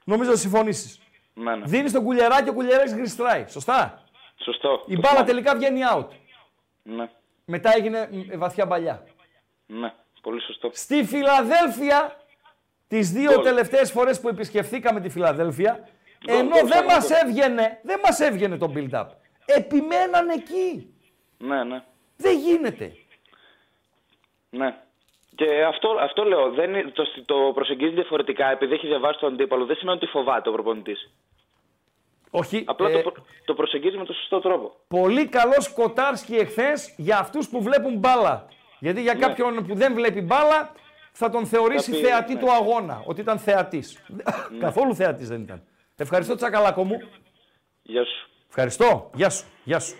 Νομίζω 0.03 0.29
θα 0.29 0.35
συμφωνήσεις. 0.37 0.99
Ναι, 1.33 1.55
ναι. 1.55 1.61
Δίνεις 1.65 1.91
τον 1.91 2.03
κουλιαράκι 2.03 2.43
και 2.43 2.49
ο 2.49 2.53
κουλιαράκι 2.53 2.91
γλιστράει. 2.93 3.45
Σωστά; 3.49 4.03
Σωστό. 4.43 4.69
Η 4.85 4.93
Το 4.95 4.99
μπάλα 5.01 5.09
θυμάμαι. 5.09 5.25
τελικά 5.27 5.55
βγαίνει 5.55 5.79
out. 5.95 6.05
Ναι, 6.87 7.09
Μετά 7.45 7.71
έγινε 7.75 8.09
μ, 8.11 8.37
βαθιά 8.37 8.67
παλιά. 8.67 9.03
ναι. 9.65 9.93
Πολύ 10.21 10.41
σωστό. 10.41 10.69
Στη 10.73 11.03
Φιλαδέλφια, 11.05 12.17
τις 12.87 13.11
δύο 13.11 13.33
Γκολ. 13.33 13.43
τελευταίες 13.43 13.91
φορές 13.91 14.19
που 14.19 14.27
επισκεφθήκαμε 14.29 14.99
τη 15.01 15.09
Φιλαδέλφια, 15.09 15.87
Γκολ, 16.27 16.35
ενώ 16.37 16.49
γκολ, 16.49 16.67
δεν 16.67 16.83
γκολ, 16.83 16.93
μας 16.95 17.07
γκολ. 17.07 17.17
έβγαινε, 17.23 17.79
δεν 17.83 17.99
μας 18.03 18.19
έβγαινε 18.19 18.57
το 18.57 18.71
build-up. 18.75 19.05
Επιμέναν 19.45 20.29
εκεί. 20.29 20.93
Ναι, 21.37 21.63
ναι. 21.63 21.83
Δεν 22.17 22.37
γίνεται. 22.39 22.95
Ναι. 24.49 24.75
Και 25.35 25.63
αυτό, 25.63 25.97
αυτό 25.99 26.23
λέω. 26.23 26.51
Δεν, 26.51 26.73
είναι- 26.73 26.91
το, 26.91 27.03
το 27.25 27.51
προσεγγίζει 27.53 27.93
διαφορετικά 27.93 28.51
επειδή 28.51 28.73
έχει 28.73 28.87
διαβάσει 28.87 29.19
τον 29.19 29.33
αντίπαλο. 29.33 29.65
Δεν 29.65 29.75
σημαίνει 29.75 29.97
ότι 29.97 30.07
φοβάται 30.07 30.49
ο 30.49 30.51
προπονητής. 30.51 31.11
Όχι. 32.29 32.63
Απλά 32.67 32.89
ε, 32.89 32.91
το, 32.93 32.99
προ- 33.11 33.25
το 33.45 33.53
προσεγγίζει 33.53 33.97
με 33.97 34.05
τον 34.05 34.15
σωστό 34.15 34.39
τρόπο. 34.39 34.75
Πολύ 34.87 35.27
καλός 35.27 35.69
Κοτάρσκι 35.73 36.35
εχθές 36.35 36.93
για 36.97 37.17
αυτούς 37.19 37.49
που 37.49 37.61
βλέπουν 37.61 37.97
μπάλα. 37.97 38.47
Γιατί 38.79 39.01
για 39.01 39.13
κάποιον 39.13 39.65
που 39.67 39.75
δεν 39.75 39.93
βλέπει 39.93 40.21
μπάλα 40.21 40.71
θα 41.11 41.29
τον 41.29 41.45
θεωρήσει 41.45 41.91
Ναι. 41.91 41.97
Θα 41.97 42.01
πει, 42.03 42.07
θεατή 42.09 42.33
ναι. 42.33 42.39
του 42.39 42.51
αγώνα. 42.51 43.03
Ότι 43.05 43.21
ήταν 43.21 43.39
θεατής. 43.39 43.97
Καθόλου 44.59 44.95
θεατής 44.95 45.27
δεν 45.27 45.41
ήταν. 45.41 45.63
Ευχαριστώ, 45.95 46.35
Τσακαλάκο 46.35 46.83
μου. 46.83 46.97
Γεια 47.81 48.03
σου. 48.05 48.29
Ευχαριστώ. 48.47 49.09
Γεια 49.13 49.29
σου. 49.29 49.45
Γεια 49.63 49.79
σου. 49.79 49.95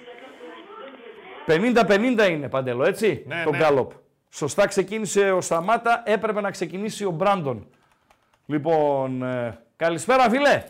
50-50 1.47 2.27
είναι 2.29 2.49
παντέλο, 2.49 2.83
έτσι, 2.85 3.23
Ναι, 3.27 3.43
το 3.43 3.51
ναι. 3.51 3.57
γκάλοπ. 3.57 3.91
Σωστά 4.29 4.67
ξεκίνησε 4.67 5.31
ο 5.31 5.41
Σταμάτα, 5.41 6.03
έπρεπε 6.05 6.41
να 6.41 6.51
ξεκινήσει 6.51 7.05
ο 7.05 7.11
Μπράντον. 7.11 7.67
Λοιπόν, 8.45 9.23
ε, 9.23 9.59
καλησπέρα 9.75 10.29
φίλε. 10.29 10.63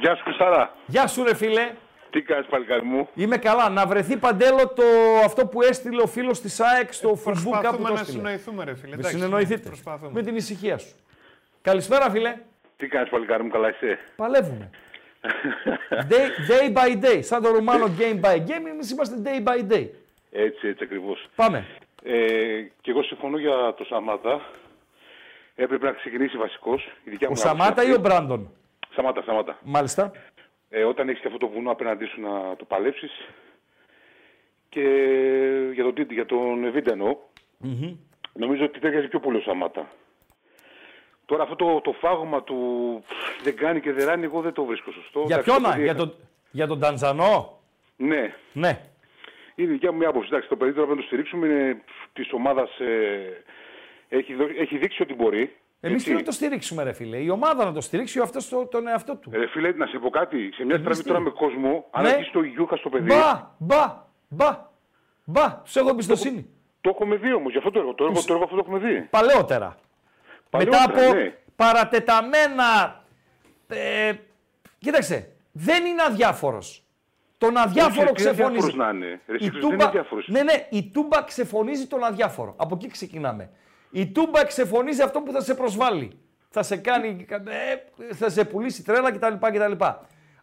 Γεια 0.00 0.14
σου 0.16 0.22
Χριστάρα. 0.22 0.74
Γεια 0.86 1.06
σου 1.06 1.24
ρε 1.24 1.34
φίλε. 1.34 1.70
Τι 2.10 2.22
κάνεις 2.22 2.46
παλικάρι 2.46 2.82
μου; 2.84 3.08
Είμαι 3.14 3.36
καλά. 3.36 3.68
Να 3.68 3.86
βρεθεί 3.86 4.16
παντέλο 4.16 4.68
το, 4.68 4.82
αυτό 5.24 5.46
που 5.46 5.62
έστειλε 5.62 6.02
ο 6.02 6.06
φίλος 6.06 6.40
της 6.40 6.60
ΑΕΚ 6.60 6.92
στο 6.92 7.10
Facebook 7.24 7.58
κάπου 7.62 7.82
Ε, 7.82 7.86
Προσπαθούμε 7.86 7.88
το 7.88 7.92
να 7.94 8.00
έστειλε. 8.00 8.18
συνοηθούμε, 8.18 8.64
ρε 8.64 8.74
φίλε. 8.74 8.88
Με 8.88 8.94
Εντάξει, 8.94 9.16
συνεννοηθείτε. 9.16 9.68
Προσπαθούμε. 9.68 10.10
Με 10.14 10.22
την 10.22 10.36
ησυχία 10.36 10.78
σου. 10.78 10.94
Καλησπέρα 11.62 12.10
φίλε. 12.10 12.36
Τι 12.76 12.86
κάνεις 12.86 13.08
παλικάρι 13.10 13.42
μου, 13.42 13.48
καλά 13.50 13.68
είσαι; 13.68 13.98
Παλεύουμε. 14.16 14.70
day, 16.10 16.50
day 16.50 16.76
by 16.76 17.04
day. 17.04 17.18
Σαν 17.22 17.42
το 17.42 17.50
Ρουμάνο 17.50 17.86
game 17.98 18.20
by 18.20 18.34
game, 18.36 18.66
εμείς 18.70 18.90
είμαστε 18.90 19.16
day 19.24 19.48
by 19.48 19.72
day. 19.72 19.86
Έτσι, 20.32 20.68
έτσι 20.68 20.84
ακριβώς. 20.84 21.26
Πάμε. 21.34 21.66
Ε, 22.02 22.60
και 22.80 22.90
εγώ 22.90 23.02
συμφωνώ 23.02 23.38
για 23.38 23.74
το 23.76 23.84
Σαμάτα. 23.84 24.40
Έπρεπε 25.54 25.86
να 25.86 25.92
ξεκινήσει 25.92 26.36
βασικός. 26.36 26.82
Η 27.04 27.10
δικιά 27.10 27.26
Ο 27.26 27.30
μου 27.30 27.36
Σαμάτα 27.36 27.64
άποψη 27.70 27.88
ή 27.88 27.90
ο 27.92 27.94
αυτή. 27.94 28.08
Μπράντον; 28.08 28.50
Σαμάτα, 28.94 29.22
Σαμάτα. 29.22 29.58
Μάλιστα. 29.62 30.12
Ε, 30.68 30.84
όταν 30.84 31.08
έχεις 31.08 31.20
και 31.20 31.26
αυτό 31.26 31.38
το 31.38 31.48
βουνό 31.48 31.70
απέναντί 31.70 32.04
σου 32.04 32.20
να 32.20 32.56
το 32.56 32.64
παλέψεις. 32.64 33.28
Και 34.68 34.80
για 35.72 35.84
τον, 35.84 35.94
Τίτη- 35.94 36.12
για 36.14 36.26
τον 36.26 36.64
Εβίντα 36.64 36.92
εννοώ, 36.92 37.16
νομίζω 38.32 38.64
ότι 38.64 38.78
ταιριάζει 38.80 39.08
πιο 39.08 39.20
πολύ 39.20 39.36
ο 39.36 39.40
Σαμάτα. 39.40 39.88
Τώρα 41.26 41.42
αυτό 41.42 41.56
το, 41.56 41.80
το 41.80 41.92
φάγωμα 41.92 42.42
του 42.42 42.58
πφ, 43.06 43.42
δεν 43.42 43.56
κάνει 43.56 43.80
και 43.80 43.92
δεν 43.92 44.06
ράνει, 44.06 44.24
εγώ 44.24 44.40
δεν 44.40 44.52
το 44.52 44.64
βρίσκω 44.64 44.92
σωστό. 44.92 45.22
Για 45.26 45.36
Εντάξει, 45.36 45.50
ποιον, 45.50 45.56
το 45.62 45.68
να, 45.68 45.70
παιδί 45.74 45.82
για 45.82 45.92
έχα- 45.92 46.00
τον, 46.00 46.14
για 46.50 46.66
τον 46.66 46.80
Τανζανό; 46.80 47.60
Ναι. 47.96 48.34
Ναι. 48.52 48.80
Είναι 49.54 49.68
η 49.70 49.72
δικιά 49.72 49.92
μου 49.92 49.98
μια 49.98 50.08
άποψη. 50.08 50.28
Εντάξει, 50.30 50.48
το 50.48 50.56
παιδί 50.56 50.72
τώρα 50.72 50.86
πρέπει 50.86 50.98
να 50.98 51.02
το 51.04 51.08
στηρίξουμε. 51.10 51.46
Είναι 51.46 51.82
της 52.12 52.32
ομάδας. 52.32 52.70
έχει, 54.08 54.34
δω- 54.34 54.58
έχει 54.58 54.78
δείξει 54.78 55.02
ότι 55.02 55.14
μπορεί. 55.14 55.56
Εμείς 55.86 55.96
Έτσι. 56.00 56.10
τι 56.10 56.14
να 56.16 56.22
το 56.22 56.32
στηρίξουμε, 56.32 56.82
ρε 56.82 56.92
φίλε. 56.92 57.16
Η 57.16 57.28
ομάδα 57.30 57.64
να 57.64 57.72
το 57.72 57.80
στηρίξει, 57.80 58.20
ο 58.20 58.22
αυτός 58.22 58.48
το, 58.48 58.66
τον 58.66 58.86
εαυτό 58.88 59.16
του. 59.16 59.30
Ε, 59.34 59.46
φίλε, 59.46 59.72
να 59.72 59.86
σε 59.86 59.98
πω 59.98 60.10
κάτι. 60.10 60.52
Σε 60.54 60.64
μια 60.64 60.78
στραβή 60.78 61.02
τι; 61.02 61.08
τώρα 61.08 61.20
με 61.20 61.30
κόσμο, 61.30 61.86
αν 61.90 62.02
Ναι. 62.02 62.08
αρχίσει 62.08 62.30
το 62.32 62.42
Γιούχα 62.42 62.76
στο 62.76 62.88
παιδί. 62.88 63.06
Μπα, 63.06 63.50
μπα, 63.58 64.04
μπα, 64.28 64.70
μπα. 65.24 65.60
Τους 65.64 65.76
έχω 65.76 65.88
εμπιστοσύνη. 65.88 66.48
Το 66.80 66.90
έχουμε 66.94 67.16
δει 67.16 67.32
όμως, 67.34 67.52
γι' 67.52 67.58
αυτό 67.58 67.70
το 67.70 67.78
έργο. 67.78 67.94
Το 67.94 68.04
έργο, 68.04 68.22
το 68.26 68.32
έργο 68.32 68.44
αυτό 68.44 68.56
το 68.56 68.62
έχουμε 68.66 68.78
δει. 68.88 69.00
Παλαιότερα. 69.10 69.76
Παλαιότερα, 70.50 70.86
Μετά 70.86 71.02
από 71.06 71.14
ναι. 71.14 71.34
παρατεταμένα. 71.56 73.02
Ε, 73.68 74.12
κοίταξε, 74.78 75.32
δεν 75.52 75.84
είναι 75.84 76.02
αδιάφορος. 76.02 76.84
Τον 77.38 77.56
αδιάφορο 77.56 78.10
Όχι, 78.14 78.22
τι 78.22 78.28
αδιάφορος 78.28 78.58
ξεφωνίζει. 78.62 78.76
να 78.76 79.06
είναι; 79.06 79.20
Ρε, 79.26 79.32
Η 79.32 79.36
εσύ, 79.40 79.50
δεν 79.50 79.60
τούμπα... 79.60 79.74
είναι 79.74 79.84
αδιάφορος; 79.84 80.28
Ναι, 80.28 80.42
ναι, 80.42 80.66
η 80.70 80.90
τούμπα 80.92 81.22
ξεφωνίζει 81.22 81.86
τον 81.86 82.04
αδιάφορο. 82.04 82.54
Από 82.56 82.74
εκεί 82.74 82.88
ξεκινάμε. 82.88 83.50
Η 83.96 84.06
τούμπα 84.06 84.44
ξεφωνίζει 84.44 85.02
αυτό 85.02 85.20
που 85.20 85.32
θα 85.32 85.40
σε 85.40 85.54
προσβάλλει. 85.54 86.18
Θα 86.50 86.62
σε 86.62 86.76
κάνει, 86.76 87.26
ε, 87.30 88.14
θα 88.14 88.28
σε 88.30 88.44
πουλήσει 88.44 88.82
τρέλα 88.84 89.12
κτλ. 89.12 89.34
κτλ. 89.40 89.84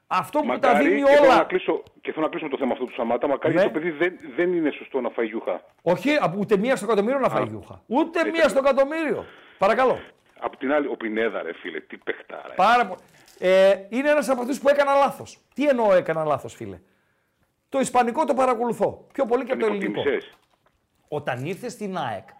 Αυτό 0.08 0.40
που 0.40 0.46
τα 0.48 0.54
Μακάρι, 0.54 0.88
δίνει 0.88 1.02
και 1.02 1.10
θέλω, 1.12 1.28
να 1.28 1.34
όλα. 1.34 1.44
κλείσω, 1.44 1.84
και 2.02 2.12
θέλω 2.12 2.24
να 2.24 2.30
κλείσουμε 2.30 2.50
το 2.52 2.58
θέμα 2.58 2.72
αυτό 2.72 2.86
του 2.86 2.94
Σαμάτα. 2.94 3.28
Μακάρι 3.28 3.54
Ναι. 3.54 3.64
το 3.64 3.70
παιδί 3.70 3.90
δεν, 3.92 4.18
δεν 4.36 4.54
είναι 4.54 4.72
σωστό 4.72 5.02
να 5.02 5.10
φάει 5.10 5.26
Γιούχα. 5.26 5.64
Όχι, 5.82 6.16
από 6.22 6.36
ούτε 6.40 6.58
μία 6.58 6.76
στο 6.76 6.86
εκατομμύριο 6.86 7.20
να 7.20 7.30
φάει 7.30 7.44
γιούχα. 7.48 7.82
Ούτε 7.88 8.30
μία 8.30 8.48
στο 8.50 8.60
εκατομμύριο. 8.60 9.26
Παρακαλώ. 9.58 10.00
Απ' 10.40 10.56
την 10.58 10.72
άλλη, 10.74 10.88
ο 10.88 10.96
Πινέδα, 10.98 11.42
ρε 11.42 11.54
φίλε, 11.54 11.80
τι 11.80 11.98
παιχτάρα. 11.98 12.54
Πάρα 12.56 12.86
πολύ. 12.88 13.00
Ε, 13.40 13.74
είναι 13.90 14.10
ένας 14.10 14.30
από 14.30 14.42
αυτούς 14.42 14.60
που 14.60 14.70
έκανα 14.70 14.94
λάθος. 14.96 15.38
Τι 15.54 15.68
εννοώ 15.68 15.94
έκανα 15.94 16.24
λάθος, 16.24 16.54
φίλε; 16.56 16.80
Το 17.70 17.80
Ισπανικό 17.80 18.26
το 18.26 18.34
παρακολουθώ. 18.34 19.06
Πιο 19.14 19.26
πολύ 19.26 19.44
και 19.44 19.52
από 19.52 19.62
το 19.62 19.68
Τον 19.68 19.76
ελληνικό. 19.76 20.00
υποτίμησες. 20.00 20.34
Όταν 21.08 21.46
ήρθε 21.46 21.70
στην 21.70 21.98
ΑΕΚ, 21.98 22.28
Ναι. 22.28 22.40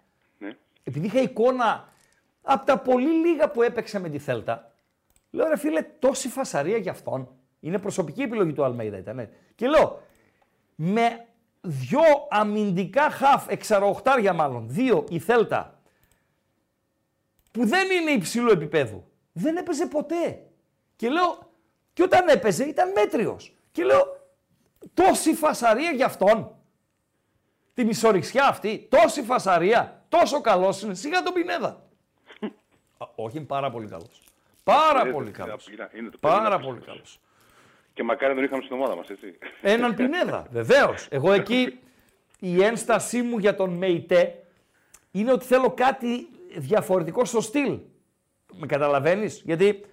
Επειδή 0.82 1.06
είχα 1.06 1.20
εικόνα 1.20 1.88
από 2.42 2.66
τα 2.66 2.78
πολύ 2.78 3.10
λίγα 3.10 3.50
που 3.50 3.62
έπαιξε 3.62 3.98
με 3.98 4.08
τη 4.08 4.18
Θέλτα, 4.18 4.74
λέω 5.30 5.48
ρε 5.48 5.56
φίλε, 5.56 5.82
τόση 5.82 6.28
φασαρία 6.28 6.76
για 6.76 6.90
αυτόν. 6.90 7.28
Είναι 7.60 7.78
προσωπική 7.78 8.22
επιλογή 8.22 8.52
του 8.52 8.64
Αλμέιδα 8.64 8.98
ήταν. 8.98 9.28
Και 9.54 9.66
λέω, 9.68 10.02
με 10.74 11.26
δυο 11.60 12.02
αμυντικά 12.30 13.10
χαφ, 13.10 13.48
εξαροχτάρια 13.48 14.32
μάλλον, 14.32 14.68
δύο 14.68 15.04
η 15.08 15.18
Θέλτα, 15.18 15.82
που 17.50 17.66
δεν 17.66 17.90
είναι 17.90 18.10
υψηλού 18.10 18.50
επίπεδου, 18.50 19.04
δεν 19.32 19.56
έπαιζε 19.56 19.86
ποτέ. 19.86 20.46
Και 20.96 21.08
λέω, 21.08 21.52
και 21.92 22.02
όταν 22.02 22.28
έπαιζε 22.28 22.64
ήταν 22.64 22.92
μέτριος. 22.92 23.56
Και 23.72 23.84
λέω, 23.84 24.04
τόση 24.94 25.34
φασαρία 25.34 25.90
για 25.90 26.06
αυτόν. 26.06 26.56
Τη 27.74 27.84
μισοριξιά 27.84 28.46
αυτή, 28.46 28.86
τόση 28.90 29.22
φασαρία, 29.22 30.04
τόσο 30.08 30.40
καλός 30.40 30.82
είναι. 30.82 30.94
Σιγά 30.94 31.22
τον 31.22 31.32
Πινέδα. 31.32 31.82
Α, 32.98 33.06
Όχι, 33.14 33.36
είναι 33.36 33.46
πάρα 33.46 33.70
πολύ 33.70 33.86
καλός. 33.88 34.20
Πάρα 34.64 35.06
Ε, 35.08 35.10
πολύ 35.10 35.24
δεν- 35.24 35.34
καλός. 35.34 35.68
είναι- 35.68 35.90
είναι 35.94 36.08
το 36.10 36.18
παιδί 36.20 36.34
Πάρα 36.34 36.48
να 36.48 36.58
πολύ 36.60 36.78
πει. 36.78 36.84
καλός. 36.86 37.20
Και 37.94 38.02
μακάρι 38.02 38.28
να 38.28 38.34
τον 38.34 38.44
είχαμε 38.44 38.62
στην 38.62 38.76
ομάδα 38.76 38.96
μας, 38.96 39.08
έτσι. 39.10 39.38
Έναν 39.62 39.94
Πινέδα, 39.94 40.46
βεβαίως. 40.50 41.06
Εγώ 41.10 41.32
εκεί 41.32 41.78
η 42.38 42.62
ένστασή 42.62 43.22
μου 43.22 43.38
για 43.38 43.54
τον 43.54 43.70
ΜΕΙΤΕ 43.70 44.42
είναι 45.10 45.32
ότι 45.32 45.44
θέλω 45.44 45.70
κάτι 45.70 46.28
διαφορετικό 46.56 47.24
στο 47.24 47.40
στυλ. 47.40 47.78
Με 48.54 48.66
καταλαβαίνεις, 48.66 49.42
γιατί 49.44 49.84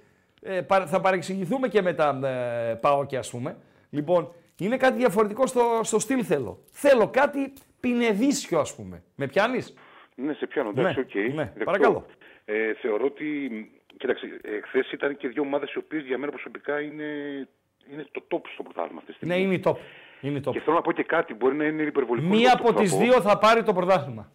ε, 0.41 0.61
πα- 0.61 0.88
θα 0.88 1.01
παρεξηγηθούμε 1.01 1.68
και 1.68 1.81
με 1.81 1.93
τα 1.93 2.19
ε, 2.27 2.73
ΠΑΟΚ, 2.73 3.14
ας 3.15 3.30
πούμε. 3.30 3.57
Λοιπόν, 3.89 4.31
είναι 4.60 4.77
κάτι 4.77 4.97
διαφορετικό 4.97 5.47
στο, 5.47 5.80
στο 5.84 5.99
στυλ 5.99 6.23
θέλω. 6.27 6.64
Θέλω 6.72 7.07
κάτι 7.10 7.53
πινεδίσιο, 7.80 8.60
ας 8.60 8.76
πούμε. 8.76 9.03
Με 9.15 9.27
πιάνεις; 9.27 9.73
Ναι, 10.15 10.34
σε 10.34 10.47
πιάνω, 10.47 10.69
εντάξει, 10.69 10.99
Ναι, 10.99 11.06
οκ. 11.27 11.34
ναι, 11.34 11.43
δεκτό. 11.43 11.64
παρακαλώ. 11.64 12.06
Ε, 12.45 12.73
θεωρώ 12.73 13.06
ότι. 13.06 13.26
Κοίταξε, 13.97 14.39
ε, 14.41 14.49
χθες 14.61 14.86
ήταν 14.91 15.18
και 15.18 15.27
δύο 15.27 15.41
ομάδες 15.41 15.73
οι 15.73 15.77
οποίες 15.77 16.03
για 16.06 16.18
μένα 16.18 16.31
προσωπικά 16.31 16.81
είναι, 16.81 17.03
είναι 17.91 18.06
το 18.11 18.22
top 18.31 18.41
στο 18.53 18.64
πρωτάθλημα 18.64 18.97
αυτή 18.99 19.11
τη 19.11 19.18
στιγμή. 19.18 19.35
Ναι, 19.35 19.41
είναι 19.41 19.53
η 19.53 19.61
top. 19.65 19.76
Είναι 20.22 20.38
η 20.38 20.41
top. 20.47 20.51
Και 20.51 20.60
θέλω 20.60 20.76
να 20.76 20.81
πω 20.81 20.91
και 20.91 21.03
κάτι, 21.03 21.34
μπορεί 21.34 21.56
να 21.56 21.64
είναι 21.65 21.81
υπερβολικό. 21.81 22.27
Μία 22.27 22.35
λίγο 22.38 22.47
αυτό 22.49 22.64
από 22.64 22.73
που 22.73 22.80
τις 22.81 22.91
θα 22.91 22.97
πω. 22.97 23.03
δύο 23.03 23.22
θα 23.22 23.38
πάρει 23.38 23.64
το 23.64 23.73
πρωτάθλημα. 23.73 24.31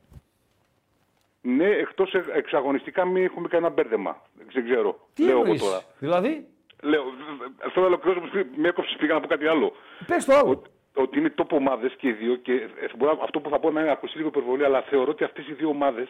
Ναι, 1.40 1.66
εκτός 1.66 2.14
εξαγωνιστικά 2.34 3.04
μην 3.04 3.24
έχουμε 3.24 3.48
κανένα 3.48 3.72
μπέρδεμα. 3.72 4.22
Δεν 4.52 4.64
ξέρω. 4.64 5.08
Τι 5.14 5.22
Λέω 5.22 5.30
εγώ 5.32 5.40
εννοείς, 5.40 5.62
τώρα. 5.62 5.82
Δηλαδή, 5.98 6.46
Λέω, 6.82 7.02
β- 7.02 7.06
β- 7.08 7.72
θέλω 7.72 7.72
να 7.74 7.86
ολοκληρώσω, 7.86 8.20
που 8.20 8.46
με 8.56 8.68
έκοψε, 8.68 8.96
πήγα 8.98 9.14
να 9.14 9.20
πω 9.20 9.26
κάτι 9.26 9.46
άλλο. 9.46 9.72
πες 10.06 10.24
το 10.24 10.34
άλλο. 10.34 10.62
Ότι 10.94 11.18
είναι 11.18 11.34
top 11.36 11.48
ομάδες 11.50 11.94
και 11.96 12.08
οι 12.08 12.12
δύο 12.12 12.34
και 12.36 12.52
ε, 12.52 12.86
μπορεί 12.96 13.18
αυτό 13.22 13.40
που 13.40 13.50
θα 13.50 13.58
πω 13.58 13.70
να 13.70 13.80
είναι 13.80 13.90
ακουστεί 13.90 14.16
λίγο 14.16 14.28
υπερβολή, 14.28 14.64
αλλά 14.64 14.82
θεωρώ 14.82 15.10
ότι 15.10 15.24
αυτές 15.24 15.48
οι 15.48 15.52
δύο 15.52 15.68
ομάδες, 15.68 16.08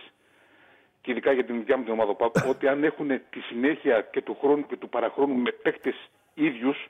και 1.00 1.10
ειδικά 1.10 1.32
για 1.32 1.44
την 1.44 1.58
δικιά 1.58 1.76
μου 1.76 1.82
την 1.84 1.92
ομάδα 1.92 2.14
ΠΑΟΚ, 2.14 2.34
ότι 2.48 2.68
αν 2.68 2.84
έχουν 2.84 3.08
τη 3.08 3.40
συνέχεια 3.40 4.00
και 4.00 4.22
του 4.22 4.36
χρόνου 4.40 4.66
και 4.66 4.76
του 4.76 4.88
παραχρόνου 4.88 5.34
με 5.34 5.50
παίκτες 5.50 6.10
ίδιους 6.34 6.88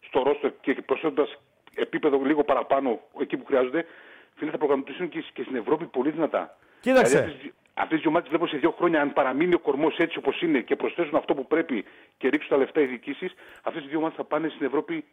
στο 0.00 0.22
ρόστο 0.22 0.48
και 0.48 0.74
προσθέτοντας 0.74 1.38
επίπεδο 1.74 2.20
λίγο 2.24 2.44
παραπάνω 2.44 3.00
εκεί 3.18 3.36
που 3.36 3.44
χρειάζονται, 3.44 3.86
φίλε 4.34 4.50
θα 4.50 4.58
προγραμματίσουν 4.58 5.08
και, 5.08 5.24
και 5.32 5.42
στην 5.42 5.56
Ευρώπη 5.56 5.84
πολύ 5.84 6.10
δυνατά. 6.10 6.56
Κοίταξε. 6.80 7.20
Δηλαδή, 7.20 7.52
Αυτές 7.74 7.98
οι 7.98 8.00
δύο 8.00 8.10
ομάδες 8.10 8.28
βλέπω 8.28 8.46
σε 8.46 8.56
δύο 8.56 8.70
χρόνια, 8.70 9.00
αν 9.00 9.12
παραμείνει 9.12 9.54
ο 9.54 9.58
κορμός 9.58 9.96
έτσι 9.98 10.18
όπως 10.18 10.42
είναι 10.42 10.60
και 10.60 10.76
προσθέσουν 10.76 11.16
αυτό 11.16 11.34
που 11.34 11.46
πρέπει 11.46 11.84
και 12.16 12.28
ρίξουν 12.28 12.50
τα 12.50 12.56
λεφτά 12.56 12.80
οι 12.80 12.86
διοικήσεις, 12.86 13.34
αυτές 13.62 13.84
οι 13.84 13.86
δύο 13.86 13.98
ομάδες 13.98 14.16
θα 14.16 14.24
πάνε 14.24 14.48
στην 14.48 14.66
Ευρώπη. 14.66 15.04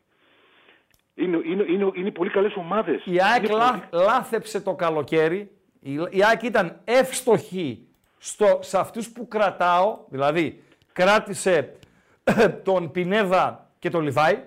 Είναι, 1.21 1.37
είναι, 1.45 1.63
είναι, 1.63 1.91
είναι 1.95 2.11
πολύ 2.11 2.29
καλές 2.29 2.55
ομάδες. 2.55 3.01
Η 3.05 3.21
ΑΕΚ 3.21 3.49
λά- 3.49 3.87
λάθεψε 3.91 4.61
το 4.61 4.75
καλοκαίρι. 4.75 5.51
Η, 5.79 5.93
η 6.09 6.23
ΑΕΚ 6.23 6.43
ήταν 6.43 6.81
εύστοχη 6.83 7.87
στο, 8.17 8.59
σε 8.61 8.77
αυτούς 8.79 9.11
που 9.11 9.27
κρατάω. 9.27 9.99
Δηλαδή, 10.09 10.63
κράτησε 10.93 11.75
τον 12.63 12.91
Πινέδα 12.91 13.69
και 13.79 13.89
τον 13.89 14.01
Λιβάη. 14.01 14.43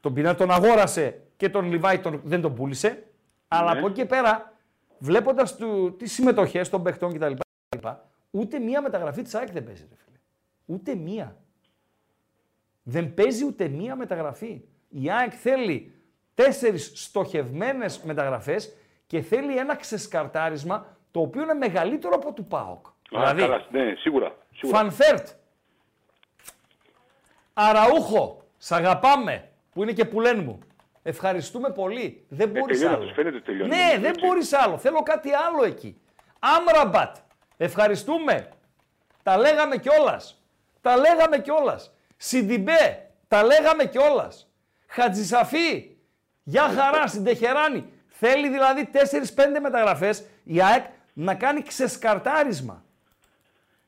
Τον 0.00 0.14
Πινέδα 0.14 0.34
τον 0.34 0.50
αγόρασε 0.50 1.22
και 1.36 1.48
τον 1.48 1.70
Λιβάη 1.70 1.98
τον, 1.98 2.20
δεν 2.24 2.40
τον 2.40 2.54
πούλησε. 2.54 3.04
Αλλά 3.48 3.72
Ναι. 3.72 3.78
από 3.78 3.86
εκεί 3.88 4.00
και 4.00 4.06
πέρα, 4.06 4.52
βλέποντας 4.98 5.56
του, 5.56 5.96
τις 5.98 6.12
συμμετοχές 6.12 6.68
των 6.68 6.82
παιχτών 6.82 7.12
κτλ. 7.18 7.32
Ούτε 8.30 8.58
μία 8.58 8.82
μεταγραφή 8.82 9.22
της 9.22 9.34
ΑΕΚ 9.34 9.50
δεν 9.52 9.64
παίζει, 9.64 9.86
ρε 9.90 9.96
φίλε. 10.04 10.16
Ούτε 10.66 10.94
μία. 10.94 11.36
Δεν 12.82 13.14
παίζει 13.14 13.44
ούτε 13.44 13.68
μία 13.68 13.96
μεταγραφή. 13.96 14.60
Η 14.90 15.10
ΑΕΚ 15.10 15.32
θέλει 15.40 15.94
τέσσερις 16.34 16.92
στοχευμένες 16.94 18.00
μεταγραφές 18.02 18.76
και 19.06 19.20
θέλει 19.20 19.56
ένα 19.56 19.76
ξεσκαρτάρισμα 19.76 20.86
το 21.10 21.20
οποίο 21.20 21.42
είναι 21.42 21.54
μεγαλύτερο 21.54 22.14
από 22.14 22.32
του 22.32 22.44
ΠΑΟΚ. 22.44 22.86
δηλαδή, 23.10 23.40
καλά, 23.40 23.66
ναι, 23.70 23.94
σίγουρα. 23.98 24.36
σίγουρα. 24.54 24.78
Φαν 24.78 25.00
Βερτ, 25.00 25.28
Αραούχο, 27.54 28.42
σ' 28.58 28.72
αγαπάμε, 28.72 29.48
που 29.72 29.82
είναι 29.82 29.92
και 29.92 30.04
που 30.04 30.20
λένε 30.20 30.42
μου. 30.42 30.58
Ευχαριστούμε 31.02 31.70
πολύ. 31.70 32.24
Δεν 32.28 32.48
μπορείς 32.48 32.76
Ε, 32.76 32.84
τελειώνει, 32.84 32.94
άλλο. 32.96 33.04
τους 33.04 33.14
φαίνεται 33.14 33.40
τελειώνει, 33.40 33.68
Ναι, 33.70 33.76
νομίζω, 33.82 34.00
δεν 34.00 34.10
έτσι. 34.10 34.26
μπορείς 34.26 34.52
άλλο. 34.52 34.78
Θέλω 34.78 35.02
κάτι 35.02 35.30
άλλο 35.34 35.64
εκεί. 35.64 36.00
Άμραμπατ. 36.38 37.16
Ευχαριστούμε. 37.56 38.48
Τα 39.22 39.36
λέγαμε 39.38 39.76
κιόλας. 39.78 40.42
Τα 40.80 40.96
λέγαμε 40.96 41.38
κιόλας. 41.38 41.94
Σιντιμπέ. 42.16 43.10
Τα 43.28 43.42
λέγαμε 43.44 43.84
κιόλας. 43.86 44.49
Χατζησαφή. 44.90 45.96
Γεια 46.42 46.68
χαρά 46.68 47.06
στην 47.06 47.24
Τεχεράνη. 47.24 47.92
Θέλει 48.06 48.48
δηλαδή 48.48 48.90
4-5 48.92 48.98
μεταγραφές 49.62 50.26
η 50.44 50.62
ΑΕΚ 50.62 50.84
να 51.12 51.34
κάνει 51.34 51.62
ξεσκαρτάρισμα. 51.62 52.84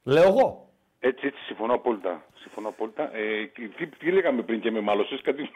Λέω 0.03 0.23
εγώ. 0.23 0.69
Έτσι, 0.99 1.27
έτσι, 1.27 1.41
συμφωνώ 1.43 1.75
απόλυτα. 1.75 2.25
Συμφωνώ 2.35 2.69
απόλυτα. 2.69 3.17
Ε, 3.17 3.45
και 3.45 3.69
τι, 3.77 3.87
τι 3.87 4.11
λέγαμε 4.11 4.43
πριν 4.43 4.61
και 4.61 4.71
με 4.71 4.81
μάλωσες, 4.81 5.21
κάτι... 5.23 5.51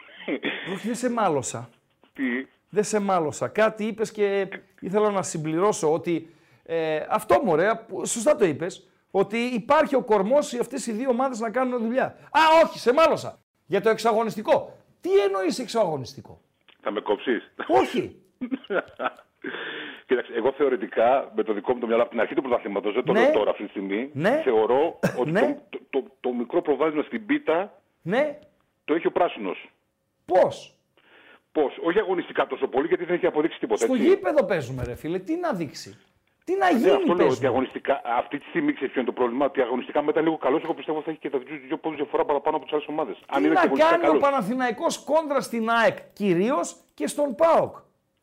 Όχι, 0.73 0.87
δεν 0.87 0.95
σε 0.95 1.09
μάλωσα. 1.09 1.69
τι... 2.13 2.23
Δεν 2.69 2.83
σε 2.83 2.99
μάλωσα. 2.99 3.47
Κάτι 3.47 3.85
είπες 3.85 4.11
και 4.11 4.47
ήθελα 4.79 5.09
να 5.09 5.21
συμπληρώσω 5.21 5.93
ότι 5.93 6.33
ε, 6.63 7.05
αυτό 7.09 7.41
μου 7.43 7.51
ωραία, 7.51 7.85
σωστά 8.03 8.35
το 8.35 8.45
είπες, 8.45 8.89
ότι 9.11 9.37
υπάρχει 9.37 9.95
ο 9.95 10.03
κορμός 10.03 10.53
αυτές 10.53 10.87
οι 10.87 10.91
δύο 10.91 11.09
ομάδες 11.09 11.39
να 11.39 11.49
κάνουν 11.49 11.81
δουλειά. 11.81 12.05
Α, 12.31 12.41
όχι, 12.63 12.79
σε 12.79 12.93
μάλωσα. 12.93 13.39
Για 13.65 13.81
το 13.81 13.89
εξαγωνιστικό. 13.89 14.76
Τι 15.01 15.17
εννοείς 15.19 15.59
εξαγωνιστικό. 15.59 16.41
Θα 16.81 16.91
με 16.91 16.99
κόψεις; 17.01 17.51
Όχι. 17.67 18.15
Κοίταξε, 20.07 20.33
εγώ 20.35 20.51
θεωρητικά 20.51 21.31
με 21.35 21.43
το 21.43 21.53
δικό 21.53 21.73
μου 21.73 21.79
το 21.79 21.87
μυαλό 21.87 22.01
από 22.01 22.11
την 22.11 22.19
αρχή 22.19 22.33
του 22.33 22.41
πρωταθλήματος, 22.41 22.93
δεν 22.93 23.03
το 23.03 23.11
Ναι. 23.11 23.19
λέω 23.21 23.31
τώρα 23.31 23.51
αυτή 23.51 23.63
τη 23.63 23.69
στιγμή, 23.69 24.09
Ναι. 24.13 24.41
θεωρώ 24.43 24.99
ότι 25.19 25.31
Ναι. 25.31 25.41
το, 25.69 25.77
το, 25.89 26.01
το, 26.01 26.11
το 26.19 26.33
μικρό 26.33 26.61
προβάδισμα 26.61 27.03
στην 27.03 27.25
πίτα 27.25 27.81
Ναι. 28.01 28.39
το 28.85 28.93
έχει 28.93 29.07
ο 29.07 29.11
πράσινος. 29.11 29.69
Πώς; 30.25 30.71
Πώς, 31.51 31.77
όχι 31.83 31.99
αγωνιστικά 31.99 32.47
τόσο 32.47 32.67
πολύ, 32.67 32.87
γιατί 32.87 33.03
δεν 33.05 33.15
έχει 33.15 33.25
αποδείξει 33.25 33.59
τίποτα. 33.59 33.85
Στο 33.85 33.93
έτσι. 33.93 34.07
γήπεδο 34.07 34.45
παίζουμε, 34.45 34.83
ρε 34.83 34.95
φίλε. 34.95 35.19
Τι 35.19 35.35
να 35.35 35.53
δείξει; 35.53 35.97
Τι 36.47 36.55
να 36.55 36.71
Ναι, 36.71 36.77
γίνει, 36.77 36.89
αυτό 36.89 37.05
λέω 37.05 37.13
ότι 37.15 37.23
παίζουμε. 37.23 37.47
αγωνιστικά, 37.47 38.01
αυτή 38.05 38.37
τη 38.39 38.45
στιγμή 38.49 38.73
ξέρεις 38.73 38.91
ποιο 38.93 39.01
είναι 39.01 39.09
το 39.09 39.15
πρόβλημα. 39.19 39.45
Ότι 39.45 39.61
αγωνιστικά 39.61 40.01
μετά 40.01 40.21
λίγο 40.21 40.37
καλός, 40.37 40.63
εγώ 40.63 40.73
πιστεύω 40.73 41.01
θα 41.01 41.09
έχει 41.11 41.19
και 41.19 41.29
τα 41.29 41.37
δύο, 41.37 41.59
δύο 41.67 41.77
πόντους 41.77 41.97
διαφορά 41.97 42.25
παραπάνω 42.25 42.55
από 42.55 42.65
τις 42.65 42.73
άλλες 42.73 42.87
ομάδες. 42.87 43.17
Αν 43.27 43.39
Τι 43.41 43.45
είναι 43.45 43.53
να 43.53 43.61
και 43.61 43.65
αγωνιστικά 43.65 43.89
κάνει 43.97 44.03
ο 44.03 44.07
καλός. 44.07 44.21
Παναθηναϊκός 44.21 45.03
κόντρα 45.03 45.41
στην 45.41 45.69
ΑΕΚ 45.69 45.97
κυρίως 46.13 46.75
και 46.93 47.07
στον 47.07 47.35
ΠΑΟΚ; 47.35 47.75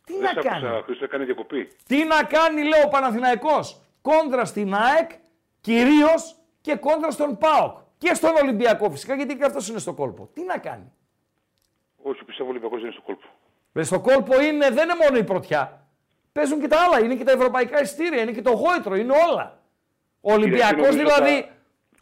Τι 0.06 0.12
Δεν 0.12 0.22
να 0.22 0.28
σ' 0.28 0.36
άκουσα, 0.36 0.48
κάνει. 0.60 0.82
Χρήστο, 0.82 1.04
έκανε 1.04 1.24
διακοπή. 1.24 1.68
Τι 1.86 2.04
να 2.04 2.22
κάνει, 2.24 2.62
λέει 2.62 2.82
ο 2.84 2.88
Παναθηναϊκός; 2.88 3.80
Κόντρα 4.02 4.44
στην 4.44 4.74
ΑΕΚ 4.74 5.10
κυρίως 5.60 6.36
και 6.60 6.74
κόντρα 6.76 7.10
στον 7.10 7.38
ΠΑΟΚ. 7.38 7.78
Και 7.98 8.14
στον 8.14 8.30
Ολυμπιακό 8.42 8.90
φυσικά, 8.90 9.14
γιατί 9.14 9.36
και 9.36 9.44
αυτός 9.44 9.68
είναι 9.68 9.78
στο 9.78 9.92
κόλπο. 9.92 10.28
Τι 10.34 10.44
να 10.44 10.58
κάνει; 10.58 10.92
Όχι, 12.02 12.24
πιστεύω 12.24 12.48
ο 12.48 12.50
Ολυμπιακός 12.50 12.80
δεν 12.80 12.90
είναι 12.90 12.96
στο 12.98 13.06
κόλπο. 13.06 13.26
Με 13.72 13.82
στο 13.82 14.00
κόλπο 14.00 14.40
είναι, 14.40 14.70
δεν 14.70 14.84
είναι 14.88 14.98
μόνο 15.04 15.16
η 15.18 15.24
πρωτιά. 15.24 15.83
Παίζουν 16.34 16.60
και 16.60 16.68
τα 16.68 16.76
άλλα. 16.80 17.04
Είναι 17.04 17.14
και 17.14 17.24
τα 17.24 17.32
ευρωπαϊκά 17.32 17.80
ειστήρια, 17.80 18.22
είναι 18.22 18.32
και 18.32 18.42
το 18.42 18.50
γόητρο, 18.50 18.94
είναι 18.96 19.12
όλα. 19.30 19.58
Ο 20.20 20.32
Ολυμπιακός 20.32 20.72
νομίζω 20.72 20.98
δηλαδή. 20.98 21.40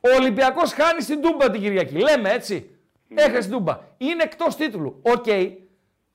τα- 0.01 0.11
Ο 0.11 0.15
Ολυμπιακός 0.21 0.73
χάνει 0.73 1.01
στην 1.03 1.21
Τούμπα 1.23 1.51
την 1.51 1.61
Κυριακή. 1.61 1.95
Λέμε 1.99 2.31
έτσι. 2.31 2.71
Ναι. 3.09 3.23
Έχασε 3.23 3.41
την 3.41 3.51
Τούμπα. 3.51 3.79
Είναι 3.99 4.23
εκτός 4.23 4.57
τίτλου. 4.57 5.01
Οκ. 5.03 5.25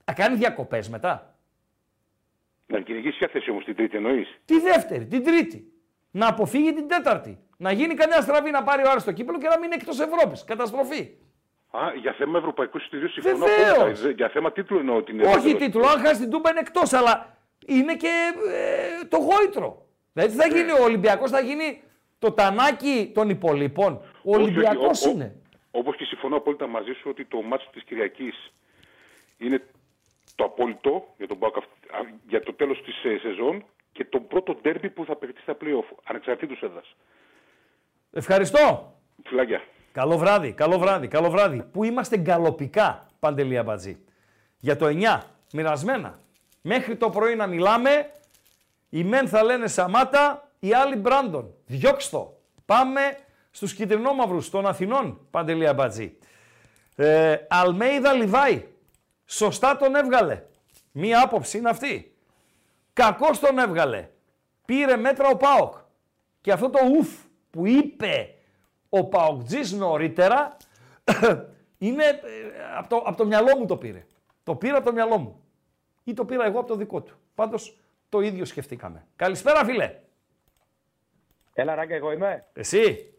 Θα 0.05 0.13
κάνει 0.13 0.35
διακοπές 0.35 0.89
μετά. 0.89 1.35
Να 2.67 2.79
κυνηγήσεις 2.79 3.17
ποια 3.17 3.27
θέση 3.27 3.49
όμως 3.51 3.63
την 3.63 3.75
τρίτη 3.75 3.97
εννοείς; 3.97 4.39
Τη 4.45 4.59
δεύτερη, 4.59 5.05
την 5.05 5.23
τρίτη. 5.23 5.71
Να 6.11 6.27
αποφύγει 6.27 6.73
την 6.73 6.87
τέταρτη. 6.87 7.39
Να 7.57 7.71
γίνει 7.71 7.93
κανένα 7.93 8.21
στραβή 8.21 8.51
να 8.51 8.63
πάρει 8.63 8.83
ο 8.85 8.89
Άρης 8.91 9.03
το 9.03 9.11
κύπελλο 9.11 9.37
και 9.37 9.47
να 9.47 9.59
μείνει 9.59 9.73
εκτός 9.73 9.99
Ευρώπης. 9.99 10.43
Καταστροφή. 10.43 11.09
Α, 11.71 11.79
για 12.01 12.13
θέμα 12.13 12.37
ευρωπαϊκού 12.37 12.77
εισιτηρίου 12.77 13.09
συμφωνώ. 13.09 13.37
Βεβαίως. 13.37 13.77
απόλυτα. 13.77 14.01
Δε- 14.01 14.09
Για 14.11 14.29
θέμα 14.29 14.51
τίτλου 14.51 14.77
εννοώ 14.79 14.95
ότι 14.95 15.11
είναι. 15.11 15.23
Όχι 15.23 15.33
δεύτερος. 15.33 15.57
τίτλο, 15.59 15.87
αν 15.87 15.99
χάσει 15.99 16.19
την 16.21 16.29
Τούμπα 16.29 16.49
είναι 16.49 16.59
εκτός, 16.59 16.93
αλλά 16.93 17.36
είναι 17.65 17.95
και 17.95 18.31
ε, 18.51 19.05
το 19.05 19.17
γόητρο. 19.17 19.85
Δηλαδή 20.13 20.31
τι 20.35 20.41
θα 20.41 20.47
γίνει 20.47 20.71
ο 20.71 20.83
Ολυμπιακός, 20.83 21.31
θα 21.31 21.39
γίνει 21.39 21.81
το 22.19 22.31
τανάκι 22.31 23.11
των 23.13 23.29
υπολείπων. 23.29 23.93
Ο 23.93 24.01
Όχι, 24.23 24.41
όχι, 24.41 24.41
Ολυμπιακός 24.43 25.05
ο- 25.05 25.09
ο- 25.09 25.11
είναι. 25.11 25.35
Όπως 25.71 25.95
και 25.95 26.03
συμφωνώ 26.03 26.35
απόλυτα 26.37 26.67
μαζί 26.67 26.91
σου 26.91 27.09
ότι 27.09 27.25
το 27.25 27.41
μάτσο 27.41 27.69
της 27.73 27.83
Κυριακής 27.83 28.53
είναι 29.37 29.63
το 30.35 30.43
απόλυτο 30.43 31.07
για, 31.17 31.27
τον 31.27 31.39
Πάοκ 31.39 31.57
αυ- 31.57 31.91
α, 31.93 31.99
για 32.27 32.41
το 32.43 32.53
τέλος 32.53 32.81
της 32.83 32.95
σεζόν 33.21 33.65
και 33.91 34.05
το 34.05 34.19
πρώτο 34.19 34.53
ντέρμπι 34.61 34.89
που 34.89 35.05
θα 35.05 35.15
παιχτεί 35.15 35.41
στα 35.41 35.57
playoff, 35.61 35.95
ανεξαρτήτως 36.03 36.61
έδρας. 36.61 36.95
Ευχαριστώ. 38.11 38.93
Φιλάκια. 39.25 39.61
Καλό 39.91 40.17
βράδυ, 40.17 40.51
καλό 40.53 40.77
βράδυ, 40.77 41.07
καλό 41.07 41.29
βράδυ. 41.29 41.63
Πού 41.71 41.83
είμαστε 41.83 42.17
γκαλοπικά, 42.17 43.07
Παντελή 43.19 43.57
Αμπατζή; 43.57 43.97
Για 44.59 44.75
το 44.75 44.85
9, 44.85 45.23
μοιρασμένα. 45.53 46.19
Μέχρι 46.67 46.95
το 46.95 47.09
πρωί 47.09 47.35
να 47.35 47.47
μιλάμε, 47.47 48.11
οι 48.89 49.03
μεν 49.03 49.27
θα 49.27 49.43
λένε 49.43 49.67
Σαμάτα, 49.67 50.51
οι 50.59 50.73
άλλοι 50.73 50.95
Μπράντον. 50.95 51.53
Διώξτε 51.65 52.17
το. 52.17 52.37
Πάμε 52.65 53.17
στους 53.51 53.73
κυτρινόμαυρους 53.73 54.49
των 54.49 54.67
Αθηνών, 54.67 55.27
Παντελή 55.31 55.67
Αμπατζή. 55.67 56.17
Ε, 56.95 57.37
Αλμέιδα 57.49 58.13
Λιβάη. 58.13 58.65
Σωστά 59.25 59.77
τον 59.77 59.95
έβγαλε. 59.95 60.43
Μία 60.91 61.21
άποψη 61.21 61.57
είναι 61.57 61.69
αυτή. 61.69 62.15
Κακός 62.93 63.39
τον 63.39 63.59
έβγαλε. 63.59 64.09
Πήρε 64.65 64.95
μέτρα 64.95 65.29
ο 65.29 65.37
Πάοκ. 65.37 65.73
Και 66.41 66.51
αυτό 66.51 66.69
το 66.69 66.79
ουφ 66.97 67.09
που 67.49 67.67
είπε 67.67 68.35
ο 68.89 69.03
Παοκτζής 69.03 69.71
νωρίτερα 69.71 70.57
είναι 71.77 72.03
ε, 72.03 72.19
από 72.77 72.89
το, 72.89 72.97
απ' 73.05 73.17
το 73.17 73.25
μυαλό 73.25 73.57
μου 73.57 73.65
το 73.65 73.77
πήρε. 73.77 74.05
Το 74.43 74.55
πήρα 74.55 74.77
από 74.77 74.85
το 74.85 74.93
μυαλό 74.93 75.17
μου. 75.17 75.41
Ή 76.07 76.13
το 76.13 76.25
πήρα 76.25 76.45
εγώ 76.45 76.59
από 76.59 76.67
το 76.67 76.75
δικό 76.75 77.01
του. 77.01 77.17
Πάντως 77.35 77.77
το 78.09 78.19
ίδιο 78.19 78.45
σκεφτήκαμε. 78.45 79.05
Καλησπέρα 79.15 79.65
φίλε. 79.65 79.99
Έλα, 81.53 81.75
Ράγκα, 81.75 81.95
εγώ 81.95 82.11
είμαι. 82.11 82.45
Εσύ. 82.53 83.13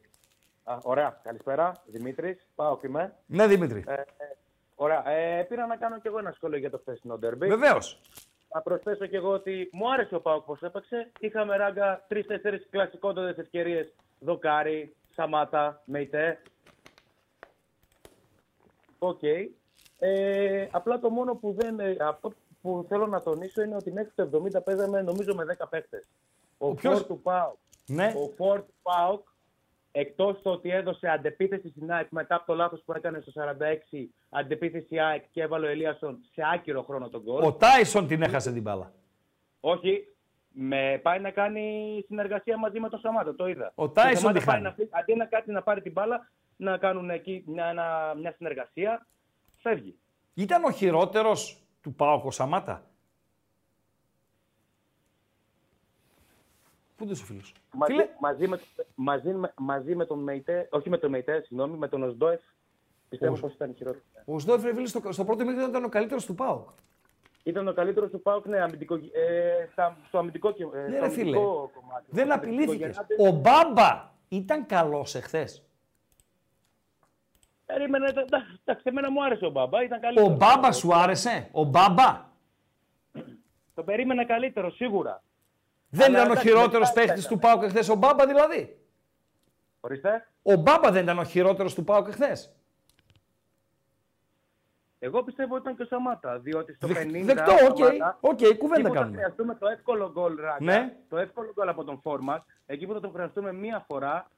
Α, 0.65 0.79
ωραία, 0.83 1.21
καλησπέρα. 1.23 1.83
Δημήτρης, 1.87 2.47
πάω 2.55 2.79
είμαι. 2.85 3.17
Ναι 3.27 3.47
Δημήτρη. 3.47 3.85
Ε, 3.87 3.93
ε, 3.93 4.05
ωραία, 4.75 5.09
ε, 5.09 5.43
πήρα 5.43 5.67
να 5.67 5.77
κάνω 5.77 6.01
κι 6.01 6.07
εγώ 6.07 6.19
ένα 6.19 6.33
σχόλιο 6.33 6.59
για 6.59 6.71
το 6.71 6.79
χθεσινό 6.79 7.19
ντερμπι. 7.19 7.49
Βεβαίως. 7.49 8.01
Να 8.55 8.61
προσθέσω 8.61 9.07
κι 9.07 9.17
εγώ 9.17 9.31
ότι 9.31 9.69
μου 9.73 9.93
άρεσε 9.93 10.15
ο 10.15 10.21
Πάοκ 10.21 10.45
πώς 10.45 10.61
έπαιξε. 10.61 11.11
Είχαμε 11.21 11.57
ράγκα 11.57 12.05
τρει-τέσσερι 12.09 12.67
κλασικότατες 12.71 13.39
ευκαιρίες. 13.39 13.95
Δοκάρι, 14.19 14.95
Σαμάτα, 15.15 15.83
Μεϊτέ. 15.85 16.43
Οκ. 18.99 19.23
Ε, 19.99 20.69
απλά 20.71 20.99
το 20.99 21.11
μόνο 21.11 21.35
που, 21.35 21.55
δεν, 21.59 21.81
ε, 21.81 21.97
αυτό 22.01 22.33
που 22.69 22.87
θέλω 22.89 23.07
να 23.07 23.23
τονίσω 23.23 23.63
είναι 23.63 23.77
ότι 23.77 23.93
μέχρι 23.93 24.11
το 24.15 24.43
70 24.59 24.65
παίζαμε 24.65 25.03
νομίζω 25.03 25.35
με 25.35 25.45
10 25.59 25.67
παίχτες. 25.71 26.09
Ο, 26.59 26.75
ποιος; 26.75 26.99
φορ 26.99 27.07
του 27.07 27.21
ΠΑΟΚ. 27.23 27.57
Ναι. 27.87 28.13
Ο 28.17 28.33
φορ 28.37 28.59
του 28.61 28.75
ΠΑΟΚ, 28.83 29.27
εκτός 29.93 30.43
το 30.43 30.51
ότι 30.51 30.71
έδωσε 30.71 31.09
αντεπίθεση 31.09 31.69
στην 31.69 31.93
ΑΕΚ 31.93 32.07
μετά 32.11 32.35
από 32.35 32.47
το 32.47 32.55
λάθος 32.55 32.83
που 32.85 32.93
έκανε 32.93 33.21
στο 33.21 33.33
46, 33.35 33.97
αντεπίθεση 34.31 34.99
ΑΕΚ 34.99 35.25
και 35.31 35.43
έβαλε 35.43 35.67
ο 35.67 35.71
Ελίασον 35.71 36.19
σε 36.33 36.43
άκυρο 36.55 36.83
χρόνο 36.83 37.09
το 37.09 37.23
γκολ. 37.23 37.43
Ο 37.45 37.53
Τάισον 37.53 38.07
την 38.07 38.23
έχασε 38.23 38.53
την 38.53 38.63
μπάλα. 38.63 38.93
Όχι, 39.61 40.05
με 40.49 41.01
πάει 41.03 41.21
να 41.21 41.31
κάνει 41.31 41.63
συνεργασία 42.07 42.59
μαζί 42.59 42.81
με 42.81 42.89
τον 42.89 42.99
Σαμάτα, 42.99 43.35
το 43.35 43.47
είδα. 43.47 43.73
Ο 43.75 43.87
Το 43.87 43.93
Τάισον 43.93 44.17
Σαμάτα 44.17 44.39
τη 44.39 44.45
πάει 44.45 44.55
χάνει. 44.55 44.67
να 44.69 44.73
φύγει, 44.73 44.89
Αντί 44.93 45.15
να 45.15 45.25
κάτσει 45.25 45.51
να 45.51 45.63
πάρει 45.63 45.81
την 45.83 45.93
μπάλα, 45.93 46.31
να 46.57 46.79
κάνουν 46.79 47.11
εκεί 47.11 47.45
μια, 47.47 47.67
ένα- 47.67 48.15
μια 48.21 48.33
συνεργασία, 48.37 49.07
φεύγει. 49.57 49.99
Ήταν 50.35 50.65
ο 50.65 50.71
χειρότερος 50.71 51.63
του 51.83 51.95
Πάοκ 51.95 52.25
ο 52.25 52.31
Σαμάτα. 52.31 52.83
Πού 56.97 57.05
είναι 57.05 57.13
ο 57.13 57.17
φίλος; 57.17 57.53
Μαζί, 57.73 57.93
Φίλε, 57.93 58.09
μαζί, 58.21 58.49
με, 58.49 58.61
μαζί, 58.95 59.33
με, 59.33 59.53
μαζί 59.59 59.95
με 59.95 60.05
τον 60.07 60.19
Μεϊτέ, 60.23 60.69
όχι 60.71 60.89
με 60.91 60.99
τον 60.99 61.11
Μεϊτέ, 61.11 61.41
συγγνώμη, 61.47 61.77
με 61.77 61.89
τον 61.89 62.03
Οσντόεφ, 62.03 62.41
πιστεύω 63.09 63.35
Ο- 63.35 63.39
πως 63.41 63.53
ήταν 63.53 63.75
χειρότερο. 63.75 64.05
ο 64.25 64.39
Σδόεφ 64.39 64.63
ρε 64.63 64.75
φίλε 64.75 64.87
στο, 64.87 65.13
στο 65.13 65.25
πρώτο 65.25 65.45
μήχρονο 65.45 65.69
ήταν 65.69 65.85
ο 65.85 65.89
καλύτερος 65.89 66.27
του 66.27 66.35
Πάοκ. 66.35 66.69
Ήταν 67.43 67.69
ο 67.69 67.73
καλύτερος 67.73 68.11
του 68.11 68.23
Πάουκ, 68.23 68.47
ναι, 68.47 68.61
αμυντικό, 68.61 68.95
ε, 68.95 69.69
στα- 69.73 69.97
στο 70.07 70.19
αμυντικό, 70.19 70.53
κε- 70.53 70.75
ε, 70.75 70.81
Ναι, 70.89 70.97
στο 70.97 71.05
ρε 71.05 71.09
φίλε. 71.11 71.21
αμυντικό 71.23 71.71
κομμάτι. 71.75 72.07
Δεν 72.09 72.25
Στο 72.27 72.35
απειλήθηκες. 72.35 72.97
αμυντικό 72.99 73.29
Ο 73.29 73.33
Μπάμπα 73.41 74.11
ήταν 74.29 74.67
καλός 74.67 75.15
εχθές. 75.15 75.68
Περίμενε, 77.73 78.13
τα- 78.13 78.25
τα- 78.25 78.47
εντάξει, 78.65 78.83
εμένα 78.89 79.11
μου 79.11 79.25
άρεσε 79.25 79.45
ο 79.47 79.51
Μπάμπα, 79.51 79.83
ήταν 79.83 80.01
καλύτερος. 80.01 80.29
Ο 80.31 80.35
Μπάμπα 80.37 80.73
σου 80.73 80.95
άρεσε; 80.95 81.49
Ο 81.53 81.65
Μπάμπα; 81.65 82.27
Τον 83.75 83.85
περίμενα 83.85 84.27
καλύτερο, 84.27 84.71
σίγουρα. 84.71 85.23
Δεν 85.91 86.07
Αλλά 86.07 86.17
ήταν 86.17 86.29
ο 86.29 86.33
εντάξει, 86.33 86.49
χειρότερος 86.49 86.89
μετά 86.89 87.01
παίχτης 87.01 87.25
ήταν. 87.25 87.33
του 87.39 87.47
ΠΑΟΚ 87.47 87.63
εχθές, 87.63 87.89
ο 87.89 87.95
Μπάμπα 87.95 88.27
δηλαδή. 88.27 88.79
Ορίστε. 89.81 90.29
Ο 90.43 90.55
Μπάμπα 90.57 90.91
δεν 90.91 91.03
ήταν 91.03 91.19
ο 91.19 91.25
χειρότερος 91.25 91.75
του 91.75 91.85
ΠΑΟΚ 91.85 92.09
εχθές. 92.09 92.53
Εγώ 94.99 95.23
πιστεύω 95.23 95.55
ότι 95.55 95.63
ήταν 95.63 95.77
και 95.77 95.83
ο 95.83 95.87
Σαμάτα, 95.87 96.39
διότι 96.39 96.75
στο 96.75 96.87
Δεχ- 96.87 96.99
50... 97.11 97.25
δεκτό, 97.25 97.53
ο 97.53 97.67
οκ, 97.71 97.77
Σαμάτα, 97.77 98.19
οκ, 98.21 98.39
κουβέντα 98.39 98.49
εκεί 98.49 98.59
που 98.59 98.69
θα 98.89 98.91
κάνουμε. 99.01 99.17
χρειαστούμε 99.17 99.55
το 99.55 99.69
εύκολο 99.69 100.11
γκολ, 100.13 100.37
Ράγκα, 100.37 100.65
Ναι. 100.65 100.97
το 101.09 101.19
εύκολο 101.19 101.53
γκολ 101.55 101.69
από 101.69 101.85
τον 101.85 102.01
φορ 102.01 102.22
μας, 102.22 102.43
εκεί 102.67 102.87
που 102.87 102.93
θα 102.93 103.01
τον 103.01 103.13
χρειαστούμε 103.13 103.53
μία 103.53 103.85
φορά, 103.87 104.31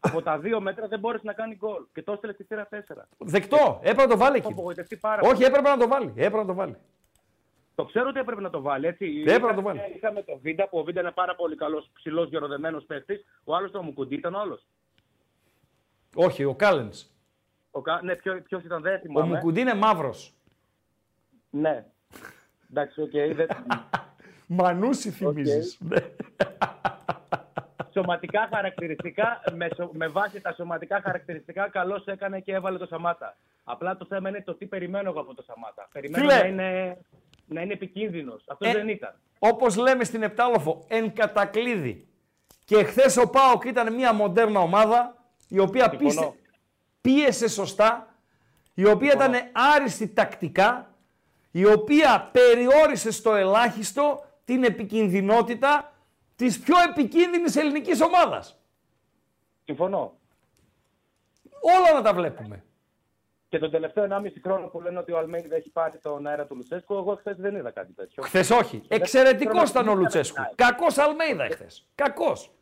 από 0.00 0.22
τα 0.22 0.38
δύο 0.38 0.60
μέτρα 0.60 0.86
δεν 0.88 0.98
μπόρεσε 0.98 1.22
να 1.26 1.32
κάνει 1.32 1.54
γκολ. 1.54 1.82
Και 1.92 2.02
το 2.02 2.12
έστειλε 2.12 2.32
στη 2.32 2.44
θύρα 2.44 2.68
4. 2.70 2.76
Δεκτό. 3.18 3.78
Έπρεπε 3.82 4.02
να 4.02 4.08
το 4.08 4.16
βάλει 4.16 4.36
Έχω 4.36 4.44
εκεί. 4.46 4.52
απογοητευτεί 4.52 4.96
πάρα 4.96 5.20
Όχι, 5.22 5.32
πολύ. 5.32 5.44
έπρεπε 5.44 5.68
να 5.68 5.76
το 5.76 5.88
βάλει. 5.88 6.06
Έπρεπε 6.16 6.36
να 6.36 6.44
το 6.46 6.54
βάλει. 6.54 6.76
Το 7.74 7.84
ξέρω 7.84 8.08
ότι 8.08 8.18
έπρεπε 8.18 8.40
να 8.40 8.50
το 8.50 8.60
βάλει. 8.60 8.86
Έτσι. 8.86 9.20
Έπρεπε 9.26 9.46
να 9.46 9.54
το 9.54 9.62
βάλει. 9.62 9.80
Είχαμε 9.96 10.22
το 10.22 10.38
Βίντα 10.38 10.68
που 10.68 10.78
ο 10.78 10.82
Βίντα 10.82 11.00
είναι 11.00 11.10
πάρα 11.10 11.34
πολύ 11.34 11.56
καλός, 11.56 11.90
ψηλός, 11.94 12.28
γεροδεμένος 12.28 12.84
παίχτη. 12.84 13.24
Ο 13.44 13.54
άλλος 13.54 13.70
το 13.70 13.82
Μουκουντή 13.82 14.14
ήταν 14.14 14.34
όλο. 14.34 14.60
Όχι, 16.14 16.44
ο 16.44 16.54
Κάλενς. 16.54 17.06
Ο... 17.70 17.80
Κα- 17.80 18.00
Ναι, 18.02 18.14
ποιο 18.16 18.58
ήταν, 18.64 18.82
δεν 18.82 18.94
Ο 18.94 18.98
θυμάμαι. 18.98 19.34
Μουκουντή 19.34 19.60
είναι 19.60 19.74
μαύρος. 19.74 20.34
Ναι. 21.50 21.84
Εντάξει, 22.70 23.00
οκ. 23.02 23.10
δεν- 23.10 23.48
Μανούσι 24.46 25.10
θυμίζεις. 25.10 25.78
Σωματικά 28.02 28.48
χαρακτηριστικά, 28.54 29.40
με, 29.54 29.68
σω- 29.76 29.90
με 29.92 30.06
βάση 30.08 30.40
τα 30.40 30.52
σωματικά 30.52 31.00
χαρακτηριστικά, 31.04 31.68
καλώς 31.68 32.04
έκανε 32.06 32.40
και 32.40 32.52
έβαλε 32.54 32.78
το 32.78 32.86
Σαμάτα. 32.86 33.36
Απλά 33.64 33.96
το 33.96 34.06
θέμα 34.08 34.28
είναι 34.28 34.42
το 34.42 34.54
τι 34.54 34.66
περιμένω 34.66 35.08
εγώ 35.10 35.20
από 35.20 35.34
το 35.34 35.42
Σαμάτα. 35.42 35.88
Περιμένω 35.92 36.28
Φίλε. 36.28 36.40
να 36.40 36.46
είναι, 36.46 36.98
να 37.46 37.60
είναι 37.60 37.72
επικίνδυνος. 37.72 38.44
Αυτό 38.46 38.68
Ε, 38.68 38.72
δεν 38.72 38.88
ήταν. 38.88 39.14
Όπως 39.38 39.76
λέμε 39.76 40.04
στην 40.04 40.22
Επτάλοφο, 40.22 40.84
εν 40.88 41.12
κατακλείδη. 41.14 42.06
Και 42.64 42.84
χθες 42.84 43.16
ο 43.16 43.30
Πάοκ 43.30 43.64
ήταν 43.64 43.94
μια 43.94 44.12
μοντέρνα 44.12 44.60
ομάδα 44.60 45.14
η 45.48 45.58
οποία 45.58 45.82
Συμφωνώ. 45.88 46.08
πίστε, 46.08 46.32
πίεσε 47.00 47.48
σωστά, 47.48 48.14
η 48.74 48.86
οποία 48.86 49.12
ήταν 49.12 49.32
άριστη 49.74 50.08
τακτικά, 50.08 50.94
η 51.50 51.64
οποία 51.66 52.28
περιόρισε 52.32 53.10
στο 53.12 53.34
ελάχιστο 53.34 54.24
την 54.44 54.64
επικινδυνότητα 54.64 55.92
της 56.38 56.60
πιο 56.60 56.74
επικίνδυνης 56.88 57.56
ελληνικής 57.56 58.00
ομάδας. 58.00 58.58
Συμφωνώ. 59.64 60.18
Όλα 61.60 61.92
να 61.92 62.02
τα 62.02 62.14
βλέπουμε. 62.14 62.64
Και 63.48 63.58
τον 63.58 63.70
τελευταίο 63.70 64.04
1,5 64.04 64.40
χρόνο 64.42 64.66
που 64.66 64.80
λένε 64.80 64.98
ότι 64.98 65.12
ο 65.12 65.18
Αλμέιδα 65.18 65.56
έχει 65.56 65.70
πάρει 65.70 65.98
τον 65.98 66.26
αέρα 66.26 66.46
του 66.46 66.56
Λουτσέσκου, 66.56 66.94
εγώ 66.94 67.14
χθες 67.14 67.36
δεν 67.36 67.54
είδα 67.54 67.70
κάτι 67.70 67.92
τέτοιο. 67.92 68.22
Χθες 68.22 68.50
όχι. 68.50 68.82
Εξαιρετικός 68.88 69.70
ήταν 69.70 69.88
ο 69.88 69.94
Λουτσέσκου. 69.94 70.42
Κακός 70.54 70.98
Αλμέιδα 70.98 71.44
εχθέ. 71.44 71.66
Κακός. 71.94 72.52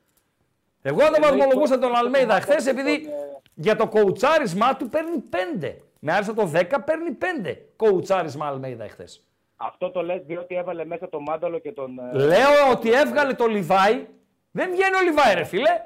Εγώ 0.83 0.99
δεν 0.99 1.23
βαθμολογούσα 1.23 1.79
τον 1.79 1.95
Αλμέιδα 1.95 2.41
χθες 2.41 2.67
επειδή 2.67 3.09
για 3.55 3.77
το 3.77 3.89
κοουτσάρισμά 3.89 4.77
του 4.77 4.89
παίρνει 4.89 5.25
5. 5.61 5.77
Με 5.99 6.13
άρισα 6.13 6.35
το 6.35 6.51
10 6.55 6.85
παίρνει 6.85 7.17
5 7.45 7.57
κοουτσάρισμα 7.77 8.47
Αλμέιδα 8.47 8.85
εχθέ. 8.85 9.05
Αυτό 9.57 9.91
το 9.91 10.03
λες 10.03 10.23
διότι 10.25 10.55
έβαλε 10.55 10.85
μέσα 10.85 11.09
τον 11.09 11.23
Μάνταλο 11.23 11.59
και 11.59 11.73
τον. 11.73 11.99
ε, 11.99 12.13
Λέω 12.19 12.71
ότι 12.73 12.91
έβγαλε 12.91 13.35
το 13.35 13.47
Λιβάη. 13.47 14.07
Δεν 14.51 14.71
βγαίνει 14.71 14.97
ο 14.97 15.01
Λιβάη, 15.01 15.35
ρε 15.35 15.45
φίλε. 15.45 15.81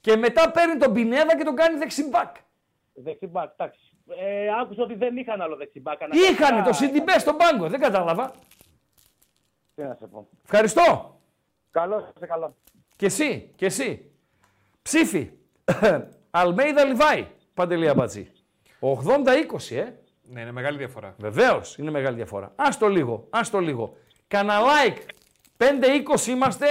Και 0.00 0.16
μετά 0.16 0.50
παίρνει 0.50 0.76
τον 0.76 0.92
Πινέδα 0.92 1.36
και 1.36 1.44
τον 1.44 1.54
κάνει 1.56 1.78
δεξιμπάκ. 1.78 2.36
Δεξιμπάκ, 2.94 3.50
εντάξει. 3.56 3.80
Ε, 4.18 4.48
άκουσα 4.60 4.82
ότι 4.82 4.94
δεν 4.94 5.16
είχαν 5.16 5.40
άλλο 5.40 5.56
δεξιμπάκ. 5.56 6.00
Είχανε 6.30 6.62
το 6.62 6.72
Σιντιμπέ 6.72 7.18
στον 7.18 7.36
πάγκο. 7.36 7.68
Δεν 7.68 7.80
κατάλαβα. 7.80 8.30
Τι 9.74 9.82
να 9.82 9.94
σε 10.00 10.06
πω. 10.06 10.28
Ευχαριστώ. 10.44 11.18
Καλό, 11.70 12.12
σε 12.18 12.26
καλό. 12.26 12.56
Και 12.96 13.06
εσύ, 13.06 13.52
και 13.56 13.66
εσύ. 13.66 14.10
Ψήφι. 14.82 15.30
Αλμέιδα 16.30 16.84
Λιβάη. 16.84 17.26
Παντελή 17.54 17.88
Αμπατζή. 17.88 18.30
80-20, 18.80 19.76
ε. 19.76 19.92
Ναι, 20.30 20.40
είναι 20.40 20.52
μεγάλη 20.52 20.78
διαφορά. 20.78 21.14
Βεβαίως 21.18 21.78
είναι 21.78 21.90
μεγάλη 21.90 22.16
διαφορά. 22.16 22.52
Άστο 22.56 22.88
λίγο, 22.88 23.26
άστο 23.30 23.58
λίγο. 23.58 23.96
Κανα 24.28 24.58
like. 24.60 24.98
5-20 26.16 26.26
είμαστε. 26.26 26.66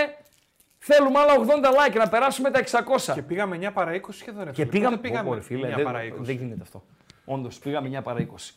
Θέλουμε 0.77 1.19
άλλα 1.19 1.33
80 1.33 1.89
like 1.89 1.95
να 1.97 2.09
περάσουμε 2.09 2.51
τα 2.51 2.59
600. 2.59 3.13
Και 3.13 3.21
πήγαμε 3.21 3.57
9 3.61 3.69
παρά 3.73 3.91
20 3.95 3.99
σχεδόν. 4.09 4.43
ρε 4.43 4.51
Και 4.51 4.55
φίλε. 4.65 4.69
πήγαμε. 4.71 4.95
Πότε 4.95 5.07
πήγαμε. 5.07 5.29
Ω, 5.29 5.33
ρε 5.33 5.41
φίλε, 5.41 5.67
9 5.67 5.75
δεν, 5.75 5.85
παρά 5.85 5.99
20. 6.03 6.11
δεν 6.19 6.35
γίνεται 6.35 6.61
αυτό. 6.61 6.83
Όντως, 7.25 7.57
πήγαμε 7.59 7.99
9 7.99 8.03
παρά 8.03 8.19
20. 8.19 8.53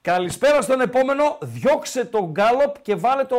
Καλησπέρα 0.00 0.62
στον 0.62 0.80
επόμενο. 0.80 1.38
Διώξε 1.42 2.04
τον 2.04 2.24
γκάλοπ 2.24 2.82
και 2.82 2.94
βάλε 2.94 3.24
το. 3.24 3.36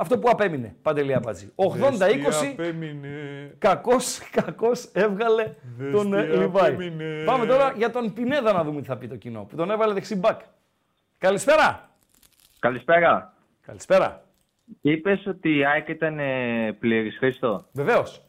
Αυτό 0.00 0.18
που 0.18 0.28
απέμεινε. 0.30 0.76
Παντελή 0.82 1.14
Αμπατζή. 1.14 1.52
80-20. 1.56 2.54
Κακός, 3.58 4.18
κακός 4.30 4.84
έβγαλε 4.92 5.54
Δες 5.78 5.92
τον 5.92 6.14
ε, 6.14 6.24
τι 6.26 6.36
Λιβάη. 6.36 6.72
απέμεινε. 6.72 7.22
Πάμε 7.24 7.46
τώρα 7.46 7.72
για 7.76 7.90
τον 7.90 8.12
Πινέδα 8.12 8.52
να 8.52 8.64
δούμε 8.64 8.80
τι 8.80 8.86
θα 8.86 8.96
πει 8.96 9.08
το 9.08 9.16
κοινό. 9.16 9.44
Που 9.44 9.56
τον 9.56 9.70
έβαλε 9.70 9.92
δεξιμπάκ. 9.92 10.40
Καλησπέρα. 11.18 11.88
Καλησπέρα. 12.58 13.32
Καλησπέρα. 13.66 14.22
Είπες 14.80 15.26
ότι 15.26 15.56
η 15.56 15.64
ΑΕΚ 15.66 15.88
ήταν 15.88 16.18
ε, 16.18 16.72
πλήρης, 16.78 17.16
Χρήστο; 17.18 17.64
Βεβαίως. 17.72 18.22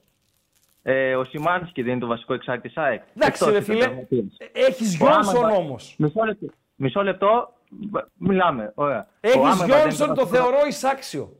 Ε, 0.83 1.15
ο 1.15 1.23
Σιμάνσκι 1.23 1.81
δεν 1.81 1.91
είναι 1.91 1.99
το 2.01 2.07
βασικό 2.07 2.33
εξάρτης 2.33 2.73
της 2.73 2.83
ΑΕΚ. 2.83 3.01
Εντάξει, 3.15 3.43
Εκτός 3.43 3.47
ρε 3.49 3.55
από 3.57 3.65
φίλε. 3.65 3.79
τραυματίες. 3.85 4.37
Έχεις 4.51 5.01
Ο 5.01 5.05
Γιόνσον 5.05 5.35
Άμραμπατ- 5.35 5.57
όμως. 5.59 5.95
Μισό 5.97 6.23
λεπτό. 6.23 6.45
Μισό 6.75 7.01
λεπτό. 7.03 7.53
Μπ- 7.69 8.03
Μιλάμε. 8.13 8.71
Ωραία. 8.75 8.99
Ο 8.99 9.17
Έχει 9.19 9.37
Άμραμπατ 9.37 9.57
δεν 9.57 9.67
είναι 9.67 9.77
Γιόνσον, 9.81 10.07
το 10.07 10.15
βασικό- 10.15 10.35
θεωρώ 10.37 10.65
εισάξιο. 10.67 11.33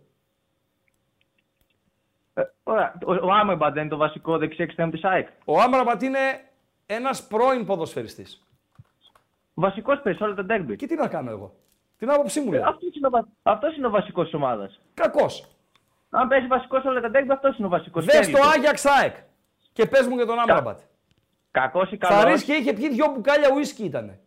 Ε, 2.70 2.72
Ωραία. 2.72 2.94
Ο, 3.06 3.14
ο 3.28 3.32
Άμραμπατ 3.32 3.74
δεν 3.74 3.82
είναι 3.82 3.92
το 3.92 3.98
βασικό 3.98 4.38
δεξί 4.38 4.64
εξτρέμ 4.64 4.90
της 4.90 5.04
ΑΕΚ. 5.04 5.28
Ο 5.46 5.60
Άμραμπατ 5.62 6.02
είναι 6.02 6.20
ένας 6.86 7.28
πρώην 7.28 7.66
ποδοσφαιριστής. 7.66 8.44
Βασικός 9.54 10.00
παίζεις 10.02 10.22
σε 10.22 10.26
όλα 10.28 10.36
τα 10.36 10.44
ντέρμπι. 10.44 10.76
Και 10.76 10.88
τι 10.88 10.96
να 10.96 11.08
κάνω 11.08 11.30
εγώ; 11.32 11.54
Την 11.98 12.12
άποψή 12.12 12.40
μου 12.42 12.52
λέει. 12.52 12.62
Αυτός 12.62 12.96
είναι, 12.96 13.08
ο 13.08 13.10
βα- 13.10 13.28
αυτός 13.44 13.78
είναι 13.78 13.88
ο 13.88 13.90
βασικός 13.90 14.24
της 14.26 14.34
ομάδας. 14.34 14.80
Κακός. 14.94 15.46
Αν 16.10 16.28
παίζει 16.28 16.48
βασικός 16.48 16.82
σε 16.82 16.88
όλα 16.88 17.02
τα 17.02 17.10
ντέρμπι, 17.10 17.32
αυτός 17.32 17.58
είναι 17.58 17.68
ο 17.68 17.70
βασικός. 17.70 18.06
Δες 18.06 18.30
το 18.30 18.40
Άγιαξ 18.56 18.86
ΑΕΚ. 18.86 19.16
Και 19.74 19.86
πες 19.86 20.08
μου 20.08 20.16
για 20.16 20.26
τον 20.26 20.40
Άμραμπατ. 20.40 20.80
Κακός 21.52 21.92
ή 21.92 21.98
Θα 21.98 22.08
καλός; 22.08 22.44
και 22.44 22.54
είχε 22.54 22.74
πιει 22.74 22.90
δυο 22.90 23.06
μπουκάλια 23.14 23.50
ουίσκι 23.56 23.84
ήταν. 23.84 24.18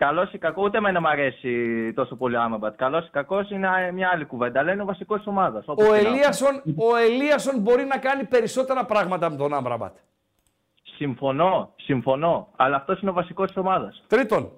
Καλός 0.00 0.32
ή 0.32 0.38
κακός, 0.38 0.64
ούτε 0.64 0.78
εμένα 0.78 1.00
μου 1.00 1.08
αρέσει 1.08 1.92
τόσο 1.94 2.16
πολύ 2.16 2.36
ο 2.36 2.40
Άμραμπατ. 2.42 2.76
Καλός 2.76 3.06
ή 3.06 3.10
κακός 3.10 3.50
είναι 3.50 3.68
μια 3.92 4.10
άλλη 4.12 4.24
κουβέντα, 4.24 4.60
αλλά 4.60 4.72
είναι 4.72 4.82
ο 4.82 4.84
βασικός 4.84 5.18
της 5.18 5.26
ομάδας. 5.26 5.64
Ο 5.68 5.94
Ελίασον, 5.94 6.62
ο 6.76 6.96
Ελίασον 6.96 7.60
μπορεί 7.60 7.84
να 7.84 7.98
κάνει 7.98 8.24
περισσότερα 8.24 8.84
πράγματα 8.84 9.30
με 9.30 9.36
τον 9.36 9.54
Άμραμπατ. 9.54 9.96
Συμφωνώ, 10.96 11.72
συμφωνώ. 11.76 12.48
Αλλά 12.56 12.76
αυτός 12.76 13.00
είναι 13.00 13.10
ο 13.10 13.14
βασικός 13.14 13.46
της 13.46 13.56
ομάδας. 13.56 14.04
Τρίτον. 14.06 14.50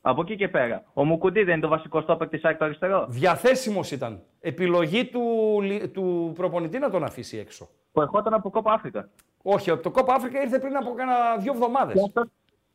Από 0.00 0.20
εκεί 0.22 0.36
και 0.36 0.48
πέρα. 0.48 0.82
Ο 0.92 1.04
Μουκουντή 1.04 1.42
δεν 1.42 1.52
είναι 1.52 1.62
το 1.62 1.68
βασικός 1.68 2.02
στόπερ 2.02 2.28
τη 2.28 2.40
ΑΕΚ 2.42 2.58
το 2.58 2.64
αριστερό. 2.64 3.06
Διαθέσιμος 3.08 3.90
ήταν. 3.90 4.22
Επιλογή 4.40 5.04
του, 5.04 5.20
λι- 5.62 5.88
του 5.92 6.32
προπονητή 6.36 6.78
να 6.78 6.90
τον 6.90 7.04
αφήσει 7.04 7.38
έξω. 7.38 7.68
Που 7.92 8.00
ερχόταν 8.00 8.34
από 8.34 8.50
κόπα 8.50 8.72
Αφρικα. 8.72 9.08
Όχι, 9.42 9.76
το 9.76 9.90
κόπα 9.90 10.14
Αφρικα 10.14 10.42
ήρθε 10.42 10.58
πριν 10.58 10.76
από 10.76 10.94
κάνα 10.94 11.36
δύο 11.38 11.52
εβδομάδες. 11.52 12.12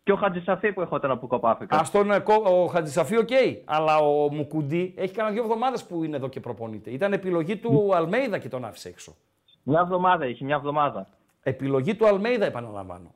Και, 0.05 0.11
αυτός- 0.11 0.11
και 0.11 0.11
ο 0.11 0.15
Χατζησαφή 0.15 0.73
που 0.73 0.81
ερχόταν 0.81 1.11
από 1.11 1.27
κόπα 1.27 1.49
Αφρικα. 1.51 1.77
Α 1.77 1.83
τον 1.91 2.11
ε, 2.11 2.19
κο- 2.19 2.61
ο 2.63 2.65
Χατζησαφή, 2.67 3.17
οκ. 3.17 3.29
Αλλά 3.65 3.97
ο 3.97 4.33
Μουκουντή 4.33 4.93
έχει 4.97 5.13
κάνα 5.13 5.29
δύο 5.31 5.43
εβδομάδες 5.43 5.83
που 5.85 6.03
είναι 6.03 6.15
εδώ 6.15 6.27
και 6.27 6.39
προπονείται. 6.39 6.89
Ήταν 6.89 7.13
επιλογή 7.13 7.57
του 7.57 7.95
Αλμέιδα 7.95 8.37
και 8.37 8.49
τον 8.49 8.65
άφησε 8.65 8.89
έξω. 8.89 9.15
Μια 9.63 9.79
εβδομάδα 9.79 10.25
είχε, 10.25 10.45
μια 10.45 10.55
εβδομάδα. 10.55 11.07
Επιλογή 11.43 11.95
του 11.95 12.07
Αλμέιδα, 12.07 12.45
επαναλαμβάνω. 12.45 13.13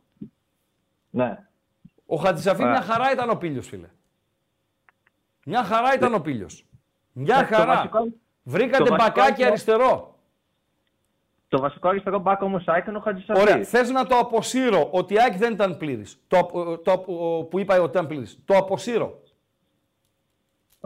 Ναι. 1.09 1.37
Ο 2.05 2.15
Χατζησαφή 2.15 2.61
Ωραία. 2.61 2.73
μια 2.73 2.81
χαρά 2.81 3.11
ήταν 3.11 3.29
ο 3.29 3.35
Πήλιος, 3.35 3.61
φίλε. 3.61 3.87
Μια 5.45 5.63
χαρά 5.63 5.93
ήταν 5.93 6.13
ο 6.13 6.19
Πήλιος. 6.19 6.47
Μια 7.11 7.37
Ε, 7.37 7.45
Το 7.49 7.55
χαρά. 7.55 7.75
βασικό- 7.75 8.07
Βρήκατε 8.43 8.83
το 8.83 8.89
βασικό 8.89 9.13
μπακάκι 9.19 9.39
είναι- 9.41 9.49
αριστερό. 9.49 10.08
Το 11.49 11.59
βασικό 11.59 11.87
αριστερό 11.87 12.19
μπακ 12.19 12.41
όμως 12.41 12.67
ΑΕΚ 12.67 12.87
είναι 12.87 12.97
ο 12.97 12.99
Χατζησαφή. 12.99 13.41
Ωραία. 13.41 13.63
Θες 13.63 13.89
να 13.89 14.05
το 14.05 14.15
αποσύρω 14.17 14.87
ότι 14.91 15.13
η 15.13 15.19
ΑΕΚ 15.19 15.37
δεν 15.37 15.53
ήταν 15.53 15.77
πλήρης. 15.77 16.19
Το, 16.27 16.37
απο- 16.37 16.77
το, 16.77 16.91
απο- 16.91 17.47
που 17.49 17.59
είπα 17.59 17.75
ότι 17.81 17.89
ήταν 17.89 18.07
πλήρης. 18.07 18.39
Το 18.45 18.55
αποσύρω. 18.57 19.21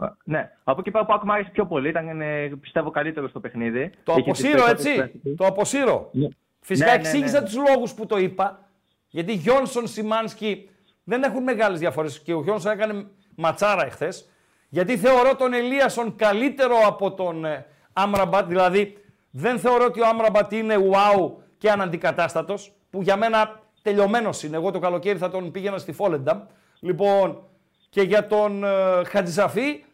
Ε, 0.02 0.06
Ναι. 0.24 0.50
Από 0.64 0.80
εκεί 0.80 0.90
πέρα 0.90 1.04
που 1.06 1.12
άκουμα 1.12 1.34
άρεσε 1.34 1.50
πιο 1.52 1.66
πολύ, 1.66 1.88
ήταν 1.88 2.20
ε, 2.20 2.46
πιστεύω 2.60 2.90
καλύτερος 2.90 3.30
στο 3.30 3.40
παιχνίδι. 3.40 3.90
Το 4.02 4.12
Είχε 4.12 4.20
τις 4.20 4.40
αποσύρω, 4.40 4.64
περισσότερες 4.64 4.84
έτσι. 4.86 5.00
φάσεις. 5.20 5.36
Το 5.36 5.46
αποσύρω. 5.46 6.08
Ναι. 6.12 6.28
Φυσικά 6.60 6.86
Ναι, 6.90 6.92
ναι, 6.96 6.98
εξήγησα 7.00 7.40
ναι. 7.40 7.44
τους 7.46 7.56
λόγους 7.68 7.94
που 7.94 8.06
το 8.06 8.18
είπα. 8.18 8.68
Γιατί 9.08 9.32
Γιόνσον, 9.32 9.86
Σιμάνσκι 9.86 10.68
δεν 11.04 11.22
έχουν 11.22 11.42
μεγάλες 11.42 11.78
διαφορές. 11.78 12.20
Και 12.20 12.34
ο 12.34 12.42
Γιόνσον 12.42 12.72
έκανε 12.72 13.06
ματσάρα 13.36 13.84
εχθές. 13.86 14.28
Γιατί 14.68 14.96
θεωρώ 14.96 15.36
τον 15.36 15.52
Ελίασον 15.52 16.16
καλύτερο 16.16 16.74
από 16.86 17.12
τον 17.14 17.44
ε, 17.44 17.66
Άμραμπατ. 17.92 18.46
Δηλαδή 18.46 18.98
δεν 19.36 19.58
θεωρώ 19.58 19.84
ότι 19.84 20.00
ο 20.00 20.06
Άμραμπατ 20.06 20.52
είναι 20.52 20.76
wow 20.92 21.32
και 21.58 21.70
αναντικατάστατος. 21.70 22.72
Που 22.90 23.02
για 23.02 23.16
μένα 23.16 23.60
τελειωμένος 23.82 24.42
είναι. 24.42 24.56
Εγώ 24.56 24.70
το 24.70 24.78
καλοκαίρι 24.78 25.18
θα 25.18 25.30
τον 25.30 25.50
πήγαινα 25.50 25.78
στη 25.78 25.92
Φόλενταμ. 25.92 26.40
Λοιπόν, 26.80 27.42
και 27.88 28.02
για 28.02 28.26
τον 28.26 28.64
ε, 28.64 29.04
Χατζησαφή 29.04 29.84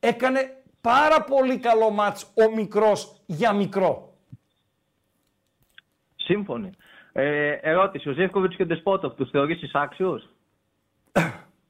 έκανε 0.00 0.62
πάρα 0.80 1.22
πολύ 1.22 1.58
καλό 1.58 1.90
μάτς 1.90 2.32
ο 2.34 2.54
μικρός 2.54 3.20
για 3.26 3.52
μικρό. 3.52 4.12
Σύμφωνοι. 6.16 6.70
Ε, 7.12 7.50
ερώτηση. 7.50 8.08
Ο 8.08 8.12
Ζεύκοβιτς 8.12 8.56
και 8.56 8.62
ο 8.62 8.66
Ντεσπότοφ 8.66 9.14
τους 9.14 9.30
θεωρεί 9.30 9.58
εισάξιου. 9.62 10.22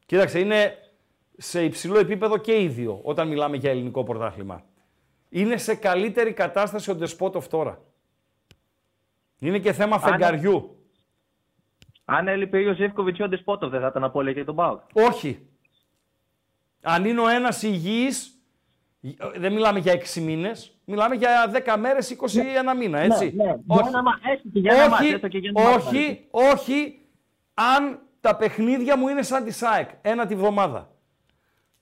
Κοίταξε, 0.06 0.38
είναι 0.38 0.78
σε 1.36 1.64
υψηλό 1.64 1.98
επίπεδο 1.98 2.36
και 2.38 2.60
οι 2.60 2.68
δύο 2.68 3.00
όταν 3.02 3.28
μιλάμε 3.28 3.56
για 3.56 3.70
ελληνικό 3.70 4.04
πρωτάθλημα. 4.04 4.62
Είναι 5.28 5.56
σε 5.56 5.74
καλύτερη 5.74 6.32
κατάσταση 6.32 6.90
ο 6.90 6.94
Ντεσπότοφ 6.94 7.48
τώρα. 7.48 7.82
Είναι 9.38 9.58
και 9.58 9.72
θέμα 9.72 9.98
φεγγαριού. 9.98 10.82
Αν 12.04 12.28
έλειπε 12.28 12.68
ο 12.68 12.74
Ζεύκοβιτ 12.74 13.18
ή 13.18 13.22
ο 13.22 13.28
Ντεσπότοφ, 13.28 13.70
δεν 13.70 13.80
θα 13.80 13.86
ήταν 13.86 14.04
απόλυτα 14.04 14.32
για 14.32 14.44
τον 14.44 14.54
Πάουκ. 14.54 14.80
Όχι. 14.92 15.46
Αν 16.82 17.04
είναι 17.04 17.20
ο 17.20 17.28
ένας 17.28 17.62
υγιής, 17.62 18.32
δεν 19.36 19.52
μιλάμε 19.52 19.78
για 19.78 19.92
6 19.92 20.20
μήνες, 20.20 20.78
μιλάμε 20.84 21.14
για 21.14 21.50
10 21.50 21.76
μέρες, 21.78 22.10
21 22.10 22.74
μήνα, 22.76 22.98
έτσι. 22.98 23.32
Ναι, 23.36 23.44
ναι. 23.44 23.56
Όχι. 23.66 23.82
Για 23.82 23.90
ένα 23.90 24.02
μα- 24.02 24.18
έστω 24.32 24.48
και 24.48 24.58
για 24.58 24.72
ένα 24.72 24.88
μάτς, 24.88 25.00
όχι, 25.00 25.12
έστω 25.14 25.28
και 25.28 25.38
για 25.38 25.52
ένα 25.56 25.70
μάτς, 25.70 25.86
όχι, 25.86 26.26
όχι, 26.30 27.00
αν 27.54 28.00
τα 28.20 28.36
παιχνίδια 28.36 28.96
μου 28.96 29.08
είναι 29.08 29.22
σαν 29.22 29.44
τη 29.44 29.50
ΣΑΕΚ, 29.50 29.88
ένα 30.02 30.26
τη 30.26 30.34
βδομάδα. 30.34 30.90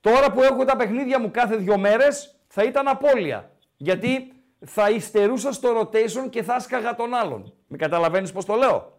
Τώρα 0.00 0.32
που 0.32 0.42
έχω 0.42 0.64
τα 0.64 0.76
παιχνίδια 0.76 1.20
μου 1.20 1.30
κάθε 1.30 1.56
δύο 1.56 1.78
μέρες, 1.78 2.35
θα 2.56 2.64
ήταν 2.64 2.88
απώλεια. 2.88 3.50
Γιατί 3.76 4.32
θα 4.64 4.90
υστερούσα 4.90 5.52
στο 5.52 5.68
rotation 5.80 6.30
και 6.30 6.42
θα 6.42 6.54
άσκαγα 6.54 6.94
τον 6.94 7.14
άλλον. 7.14 7.52
Με 7.66 7.76
καταλαβαίνεις 7.76 8.32
πώς 8.32 8.44
το 8.44 8.54
λέω; 8.54 8.92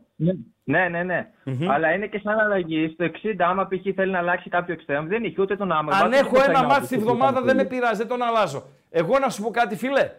Ναι, 0.63 0.87
ναι, 0.89 1.03
ναι. 1.03 1.31
Αλλά 1.69 1.93
είναι 1.93 2.07
και 2.07 2.19
σαν 2.23 2.39
αλλαγή. 2.39 2.89
Στο 2.93 3.05
60, 3.05 3.35
άμα 3.37 3.67
π.χ. 3.67 3.93
θέλει 3.95 4.11
να 4.11 4.17
αλλάξει 4.17 4.49
κάποιο 4.49 4.73
εξτρέμ, 4.73 5.07
δεν 5.07 5.23
είχε 5.23 5.41
ούτε 5.41 5.55
τον 5.57 5.71
Άμερ. 5.71 5.93
Αν 5.93 6.13
έχω 6.13 6.41
ένα 6.47 6.63
μάτι 6.63 6.87
τη 6.87 6.97
βδομάδα 6.97 7.41
δεν 7.41 7.55
με 7.55 7.63
πειράζει, 7.65 7.97
δεν 7.97 8.07
τον 8.07 8.21
αλλάζω. 8.21 8.63
Εγώ 8.89 9.19
να 9.19 9.29
σου 9.29 9.41
πω 9.43 9.49
κάτι, 9.49 9.75
φίλε. 9.75 10.11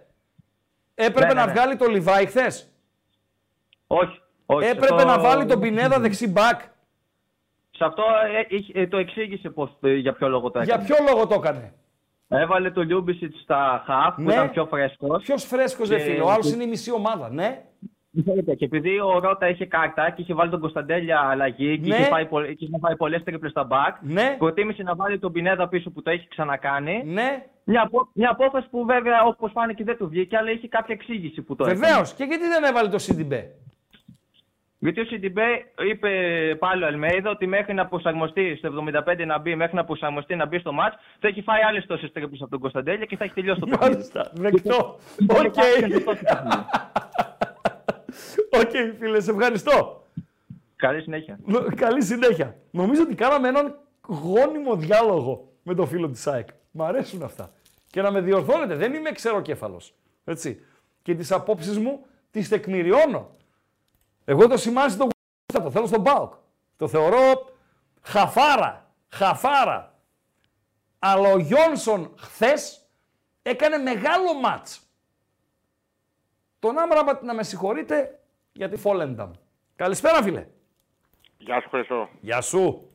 Έπρεπε 0.95 1.21
Ναι, 1.27 1.35
ναι, 1.35 1.41
να 1.41 1.47
ναι. 1.47 1.53
βγάλει 1.53 1.77
το 1.77 1.87
Λιβάη 1.87 2.27
χθες; 2.27 2.73
Όχι. 3.87 4.21
όχι. 4.47 4.67
Έπρεπε 4.69 4.95
Αυτό- 4.95 5.07
να 5.07 5.19
βάλει 5.19 5.45
τον 5.47 5.61
Πινέδα 5.61 5.99
δεξί 6.01 6.29
μπακ; 6.29 6.61
Σε 7.71 7.85
αυτό 7.85 8.03
ε, 8.03 8.57
είχε- 8.57 8.73
ε, 8.81 8.87
το 8.87 8.97
εξήγησε 8.97 9.51
πώς, 9.51 9.77
ε, 9.83 9.95
για 9.95 10.13
ποιο 10.13 10.29
λόγο 10.29 10.51
το 10.51 10.63
Για 10.63 10.75
έκανε. 10.75 10.89
ποιο 10.89 10.97
λόγο 11.13 11.27
το 11.27 11.35
έκανε; 11.35 11.73
Έβαλε 12.29 12.71
το 12.71 12.83
Λιούμπισιτς 12.83 13.41
στα 13.43 13.83
χαφ 13.87 14.15
που 14.15 14.21
Ναι. 14.23 14.33
ήταν 14.33 14.51
πιο 14.51 14.67
φρέσκος. 14.67 15.23
Ποιος 15.25 15.45
φρέσκος, 15.45 15.89
Και- 15.89 15.95
δεν 15.97 16.05
φίλε. 16.05 16.23
Ο 16.23 16.31
άλλος 16.31 16.53
είναι 16.53 16.65
η 16.65 16.67
μισή 16.67 16.93
ομάδα, 16.93 17.31
ναι. 17.31 17.63
Ξέρετε, 18.25 18.55
και 18.55 18.65
επειδή 18.65 19.01
ο 19.01 19.19
Ρότα 19.19 19.49
είχε 19.49 19.67
κάρτα 19.67 20.11
και 20.11 20.23
είχε 20.23 20.35
βάλει 20.35 20.51
τον 20.51 20.61
Κωνσταντέλια 20.61 21.19
αλλαγή 21.21 21.79
και 21.79 21.89
Ναι. 21.89 21.95
είχε, 21.95 22.05
φάει, 22.05 22.27
πολλ- 22.27 22.47
και 22.55 22.65
είχε 22.65 22.79
φάει 22.81 22.97
πολλές 22.97 23.23
τρίπλες 23.23 23.51
στα 23.51 23.65
μπακ, 23.65 23.97
Ναι. 24.01 24.35
προτίμησε 24.39 24.83
να 24.83 24.95
βάλει 24.95 25.19
τον 25.19 25.33
Πινέδα 25.33 25.69
πίσω 25.69 25.91
που 25.91 26.03
το 26.03 26.11
έχει 26.11 26.29
ξανακάνει. 26.29 27.03
Ναι. 27.07 27.45
Μια, 27.65 27.83
απο- 27.83 28.09
μια 28.15 28.31
απόφαση 28.31 28.69
που 28.71 28.85
βέβαια 28.85 29.23
όπως 29.25 29.51
φάνηκε 29.55 29.85
δεν 29.85 29.97
του 29.97 30.09
βγήκε, 30.09 30.37
αλλά 30.37 30.51
είχε 30.51 30.69
κάποια 30.69 30.95
εξήγηση 30.95 31.43
που 31.43 31.57
το 31.57 31.65
έκανε. 31.65 31.79
Βεβαίως. 31.87 32.13
Και 32.15 32.25
γιατί 32.25 32.47
δεν 32.49 32.65
έβαλε 32.65 32.89
το 32.89 32.99
Σιντιμπέ; 32.99 33.51
Γιατί 34.81 35.01
ο 35.01 35.05
Σιντιμπέ 35.05 35.45
είπε 35.91 36.09
πάλι 36.59 36.83
ο 36.83 36.87
Αλμέιδα 36.87 37.31
ότι 37.31 37.47
μέχρι 37.47 37.75
να 37.75 37.87
προσαρμοστεί 37.87 38.55
στο 38.57 38.71
75 39.07 39.27
να 39.27 39.39
μπει, 39.39 39.55
μέχρι 39.55 39.75
να 39.77 39.85
προσαρμοστεί 39.85 40.37
να 40.37 40.47
μπει 40.47 40.59
στο 40.59 40.73
ματς, 40.73 40.97
θα 41.21 41.29
έχει 41.29 41.43
φάει 41.43 41.63
άλλες 41.63 41.87
τόσες 41.87 42.13
τρίπλες 42.13 42.41
από 42.41 42.51
τον 42.51 42.61
Κωνσταντέλια 42.61 43.05
και 43.05 43.17
θα 43.17 43.25
έχει 43.25 43.35
τελειώσει 43.35 43.61
το 43.61 43.67
παιχνίδι. 43.67 43.93
Μάλιστα. 43.93 44.31
Δεκτό. 44.35 44.99
Οκ. 45.29 45.55
Οκ, 48.61 48.71
φίλε, 48.99 49.21
σε 49.21 49.31
ευχαριστώ. 49.31 50.03
Καλή 50.77 51.03
συνέχεια. 51.03 51.39
Νο- 51.45 51.65
Καλή 51.75 52.03
συνέχεια. 52.03 52.57
Νομίζω 52.71 53.03
ότι 53.03 53.15
κάναμε 53.15 53.49
έναν 53.49 53.79
γόνιμο 54.07 54.77
διάλογο 54.77 55.49
με 55.63 55.75
το 55.75 55.87
φίλο 55.87 56.09
της 56.09 56.27
ΑΕΚ. 56.27 56.49
Μ' 56.71 56.83
αρέσουν 56.83 57.23
αυτά. 57.23 57.51
Και 57.91 58.03
να 58.03 58.11
με 58.11 58.21
διορθώνετε, 58.21 58.75
δεν 58.75 58.95
είμαι 58.95 59.11
ξεροκέφαλος. 59.11 59.95
Έτσι. 60.25 60.61
Και 61.03 61.15
τις 61.15 61.33
απόψεις 61.33 61.79
μου 61.79 62.07
τις 62.31 62.49
τεκμηριώνω. 62.49 63.37
Εγώ 64.31 64.49
το 64.49 64.57
σημάζεις 64.57 64.97
το 64.97 65.03
γουστά, 65.05 65.63
το 65.63 65.71
θέλω 65.71 65.87
στον 65.87 66.03
ΠΑΟΚ. 66.03 66.33
Το 66.77 66.89
θεωρώ 66.89 67.51
χαφάρα. 68.03 68.95
Χαφάρα. 69.09 69.95
Αλλά 70.99 71.29
ο 71.33 71.39
Γιόνσον 71.39 72.15
χθες 72.19 72.89
έκανε 73.43 73.77
μεγάλο 73.77 74.35
μάτς. 74.35 74.91
Τον 76.59 76.79
Άμραμπατ 76.79 77.23
να 77.23 77.35
με 77.35 77.43
συγχωρείτε 77.43 78.21
για 78.53 78.69
τη 78.69 78.77
Φόλενταμ. 78.77 79.31
Καλησπέρα 79.77 80.23
φίλε. 80.23 80.47
Γεια 81.39 81.61
σου 81.61 81.69
Χρυσό. 81.69 82.09
Γεια 82.21 82.41
σου. 82.41 82.91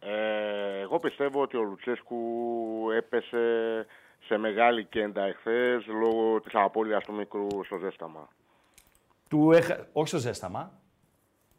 Ε, 0.00 0.80
εγώ 0.80 0.98
πιστεύω 0.98 1.42
ότι 1.42 1.56
ο 1.56 1.62
Λουτσέσκου 1.62 2.90
έπεσε 2.96 3.86
σε 4.26 4.36
μεγάλη 4.36 4.84
κέντα 4.84 5.22
εχθές 5.22 5.86
λόγω 5.86 6.40
της 6.40 6.52
απώλειας 6.54 7.04
του 7.04 7.12
μικρού 7.12 7.46
στο 7.64 7.76
ζέσταμα. 7.76 8.28
Του 9.34 9.52
έχα... 9.52 9.86
Όχι 9.92 10.08
στο 10.08 10.18
ζέσταμα. 10.18 10.72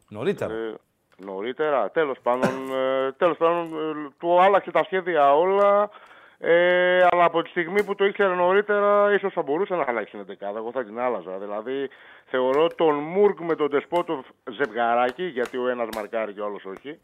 Νωρίτερα. 0.08 0.54
Ε, 0.54 0.74
νωρίτερα, 1.16 1.90
τέλος 1.90 2.18
πάντων, 2.22 2.72
ε, 2.74 3.12
τέλος 3.12 3.36
πάντων 3.36 3.64
ε, 3.64 4.10
του 4.18 4.40
άλλαξε 4.42 4.70
τα 4.70 4.84
σχέδια 4.84 5.34
όλα, 5.34 5.90
ε, 6.38 7.06
αλλά 7.10 7.24
από 7.24 7.42
τη 7.42 7.48
στιγμή 7.48 7.84
που 7.84 7.94
το 7.94 8.04
ήξερε 8.04 8.34
νωρίτερα 8.34 9.12
ίσως 9.14 9.32
θα 9.32 9.42
μπορούσε 9.42 9.74
να 9.74 9.84
αλλάξει 9.86 10.10
την 10.10 10.20
εντεκάδα, 10.20 10.58
εγώ 10.58 10.70
θα 10.70 10.84
την 10.84 10.98
άλλαζα. 11.00 11.38
Δηλαδή 11.38 11.88
θεωρώ 12.24 12.66
τον 12.66 12.94
Μουρκ 12.94 13.40
με 13.40 13.54
τον 13.56 13.70
Τεσπότοφ 13.70 14.26
ζευγαράκι, 14.50 15.24
γιατί 15.24 15.56
ο 15.56 15.68
ένας 15.68 15.88
μαρκάρει 15.96 16.32
και 16.32 16.40
ο 16.40 16.44
άλλος 16.44 16.64
όχι. 16.64 16.98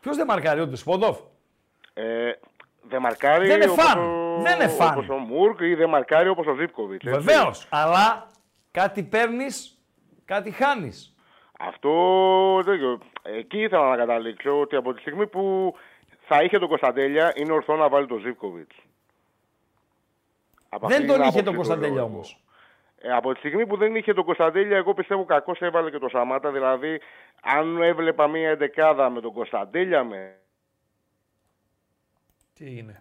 Ποιος 0.00 0.16
δεν 0.16 0.26
μαρκάρει, 0.26 0.60
ο 0.60 0.66
Ντεσπότοφ. 0.66 1.18
Ε, 1.94 2.30
δεν 2.88 3.00
μαρκάρει 3.00 3.46
Δεν 3.46 3.60
είναι 3.60 3.70
όπως 3.70 3.84
φαν. 3.84 3.98
ο, 3.98 4.40
Δεν 4.42 4.54
είναι 4.54 4.68
φαν. 4.68 4.92
όπως 4.98 5.08
ο 5.08 5.16
Μουρκ 5.18 5.60
ή 5.60 5.74
δεν 5.74 5.88
μαρκάρει 5.88 6.28
όπως 6.28 6.46
ο 6.46 6.54
Ζίπκοβιτς. 6.54 7.04
έτσι. 7.06 7.18
Βεβαίως. 7.20 7.66
Αλλά 7.70 8.26
κάτι 8.70 9.02
παίρνεις, 9.02 9.77
κάτι 10.28 10.50
χάνεις. 10.50 11.14
Αυτό 11.58 12.62
τέτοιο. 12.64 13.00
Εκεί 13.22 13.58
ήθελα 13.62 13.88
να 13.88 13.96
καταλήξω 13.96 14.60
ότι 14.60 14.76
από 14.76 14.94
τη 14.94 15.00
στιγμή 15.00 15.26
που 15.26 15.74
θα 16.20 16.42
είχε 16.42 16.58
τον 16.58 16.68
Κωνσταντέλια 16.68 17.32
είναι 17.36 17.52
ορθό 17.52 17.76
να 17.76 17.88
βάλει 17.88 18.06
τον 18.06 18.20
Ζίπκοβιτ. 18.20 18.70
Δεν 20.80 21.06
τον 21.06 21.22
είχε 21.22 21.42
τον 21.42 21.54
Κωνσταντέλια 21.54 22.02
όμως. 22.02 22.42
Ε, 22.98 23.12
από 23.12 23.32
τη 23.32 23.38
στιγμή 23.38 23.66
που 23.66 23.76
δεν 23.76 23.94
είχε 23.94 24.14
τον 24.14 24.24
Κωνσταντέλια, 24.24 24.76
εγώ 24.76 24.94
πιστεύω 24.94 25.24
κακώς 25.24 25.60
έβαλε 25.60 25.90
και 25.90 25.98
τον 25.98 26.10
Σαμάτα. 26.10 26.50
Δηλαδή, 26.50 27.00
αν 27.42 27.82
έβλεπα 27.82 28.26
μία 28.28 28.50
εντεκάδα 28.50 29.10
με 29.10 29.20
τον 29.20 29.32
Κωνσταντέλια 29.32 30.04
με. 30.04 30.38
Τι 32.54 32.76
είναι; 32.76 32.98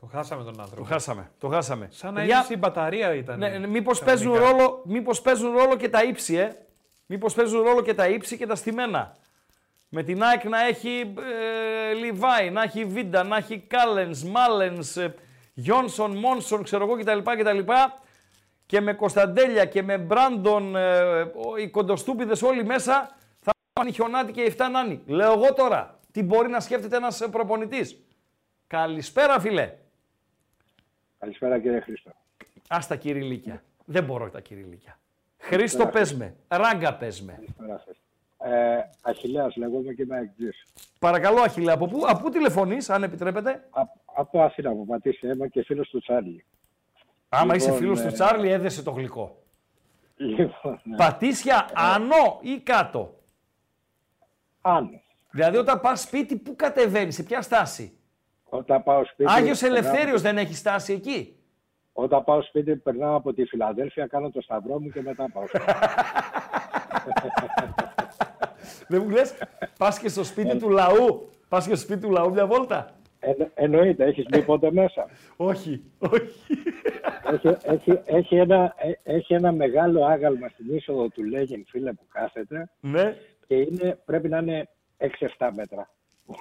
Το 0.00 0.06
χάσαμε 0.06 0.44
τον 0.44 0.60
άνθρωπο. 0.60 0.82
Το 0.82 0.88
χάσαμε. 0.92 1.30
Το 1.38 1.48
χάσαμε. 1.48 1.88
Σαν 1.90 2.14
να 2.14 2.20
Παιδιά, 2.20 2.36
είναι 2.36 2.46
η 2.50 2.56
μπαταρία 2.58 3.14
ήταν. 3.14 3.38
Ναι, 3.38 3.48
ναι, 3.48 3.66
μήπως 3.66 4.02
παίζουν, 4.04 4.34
ρόλο, 4.34 4.82
μήπως 4.84 5.20
παίζουν 5.20 5.52
ρόλο 5.56 5.76
και 5.76 5.88
τα 5.88 6.02
ύψη, 6.04 6.34
ε. 6.36 6.56
Μήπως 7.06 7.34
παίζουν 7.34 7.62
ρόλο 7.62 7.82
και 7.82 7.94
τα 7.94 8.08
ύψη 8.08 8.36
και 8.36 8.46
τα 8.46 8.54
στημένα. 8.54 9.16
Με 9.88 10.02
την 10.02 10.22
ΑΕΚ 10.22 10.44
να 10.44 10.66
έχει 10.66 11.14
ε, 11.90 11.92
Λιβάη, 11.94 12.50
να 12.50 12.62
έχει 12.62 12.84
Βίντα, 12.84 13.22
να 13.24 13.36
έχει 13.36 13.58
Κάλενς, 13.58 14.24
Μάλενς, 14.24 14.96
ε, 14.96 15.14
Γιόνσον, 15.54 16.16
Μόνσον, 16.16 16.62
ξέρω 16.62 16.84
εγώ 16.84 16.96
κτλ. 16.96 17.18
κτλ. 17.38 17.58
Και 18.66 18.80
με 18.80 18.92
Κωνσταντέλια 18.92 19.64
και 19.64 19.82
με 19.82 19.98
Μπράντον, 19.98 20.76
ε, 20.76 21.20
ο- 21.20 21.56
οι 21.58 21.68
κοντοστούπιδες 21.68 22.42
όλοι 22.42 22.64
μέσα, 22.64 23.16
θα 23.40 23.50
πάνε 23.72 23.90
χιονάτι 23.90 24.32
και 24.32 24.40
οι 24.40 24.44
7 24.44 24.68
νάνοι. 24.68 25.02
Λέω 25.06 25.32
εγώ 25.32 25.52
τώρα, 25.54 25.98
τι 26.12 26.22
μπορεί 26.22 26.48
να 26.48 26.60
σκέφτεται 26.60 26.96
ένας 26.96 27.20
ε, 27.20 27.28
προπονητής. 27.28 27.96
Καλησπέρα 28.66 29.40
φίλε. 29.40 29.72
Καλησπέρα 31.18 31.60
κύριε 31.60 31.80
Χρήστο. 31.80 32.10
Ας 32.68 32.86
τα 32.86 32.96
κυριλίκια. 32.96 33.62
Δεν 33.84 34.04
μπορώ 34.04 34.30
τα 34.30 34.40
κυριλίκια. 34.40 34.98
Χρήστο 35.38 35.86
πες 35.86 36.14
με. 36.14 36.34
Ράγκα 36.48 36.94
πες 36.94 37.22
με. 37.22 37.32
Καλησπέρα 37.32 37.82
σας. 37.86 37.96
Ε, 38.38 38.78
Αχιλέας 39.02 39.56
λέγομαι 39.56 39.92
και 39.92 40.02
είμαι 40.02 40.18
εκτζής. 40.18 40.64
Παρακαλώ 40.98 41.40
Αχιλέα, 41.40 41.74
από 41.74 41.86
πού, 41.86 42.02
από 42.06 42.22
πού 42.22 42.30
τηλεφωνείς, 42.30 42.90
αν 42.90 43.02
επιτρέπετε; 43.02 43.68
Από 44.04 44.42
Αθήνα 44.42 44.70
που 44.70 44.86
πατήσει 44.86 45.26
είμαι 45.26 45.48
και 45.48 45.62
φίλος 45.62 45.88
του 45.88 45.98
Τσάρλι. 46.00 46.44
Άμα 47.28 47.54
είσαι 47.54 47.64
Λοιπόν, 47.64 47.80
φίλος 47.80 48.00
ε, 48.00 48.06
του 48.06 48.12
Τσάρλι, 48.12 48.48
έδεσε 48.48 48.82
το 48.82 48.90
γλυκό. 48.90 49.42
Λοιπόν, 50.16 50.80
ναι. 50.84 50.96
Πατήσια 50.96 51.70
άνω 51.74 52.38
ή 52.40 52.60
κάτω; 52.60 53.14
Άνω. 54.60 55.00
Δηλαδή 55.30 55.56
όταν 55.56 55.80
πας 55.80 56.00
σπίτι, 56.00 56.36
πού 56.36 56.56
κατεβαίνεις, 56.56 57.14
σε 57.14 57.22
ποια 57.22 57.42
στάση; 57.42 57.98
Όταν 58.48 58.82
πάω 58.82 59.04
σπίτι... 59.04 59.30
Άγιος 59.32 59.60
περνάω- 59.60 59.78
Ελευθέριος 59.84 60.22
δεν 60.22 60.38
έχει 60.38 60.54
στάση 60.54 60.92
εκεί; 60.92 61.36
Όταν 61.92 62.24
πάω 62.24 62.42
σπίτι, 62.42 62.76
περνάω 62.76 63.16
από 63.16 63.32
τη 63.32 63.44
Φιλαδέλφια, 63.44 64.06
κάνω 64.06 64.30
το 64.30 64.40
σταυρό 64.40 64.80
μου 64.80 64.88
και 64.90 65.02
μετά 65.02 65.26
πάω 65.32 65.44
σπίτι. 65.46 65.64
δεν 68.88 69.02
μου 69.02 69.10
λες, 69.10 69.34
πας 69.78 69.98
και 69.98 70.08
στο 70.08 70.24
σπίτι 70.24 70.56
του 70.58 70.68
λαού. 70.70 71.30
Πας 71.48 71.66
και 71.68 71.74
στο 71.74 71.84
σπίτι 71.84 72.00
του 72.06 72.10
λαού 72.10 72.30
μια 72.30 72.46
βόλτα; 72.46 72.90
Ε, 73.18 73.32
εννοείται, 73.54 74.04
έχεις 74.04 74.26
μπει 74.30 74.42
πότε 74.42 74.72
μέσα. 74.72 75.06
όχι, 75.36 75.82
όχι. 75.98 76.32
έχει, 77.32 77.56
έχει, 77.62 78.00
έχει, 78.04 78.36
ένα, 78.36 78.74
ε, 78.76 79.14
έχει 79.16 79.34
ένα 79.34 79.52
μεγάλο 79.52 80.04
άγαλμα 80.04 80.48
στην 80.48 80.74
είσοδο 80.76 81.08
του 81.08 81.24
Λέγιν, 81.24 81.64
φίλε, 81.68 81.92
που 81.92 82.06
κάθεται. 82.12 82.70
Ναι. 82.80 83.16
Και 83.46 83.54
είναι, 83.54 83.98
πρέπει 84.04 84.28
να 84.28 84.38
είναι 84.38 84.68
6-7 85.38 85.50
μέτρα. 85.54 85.90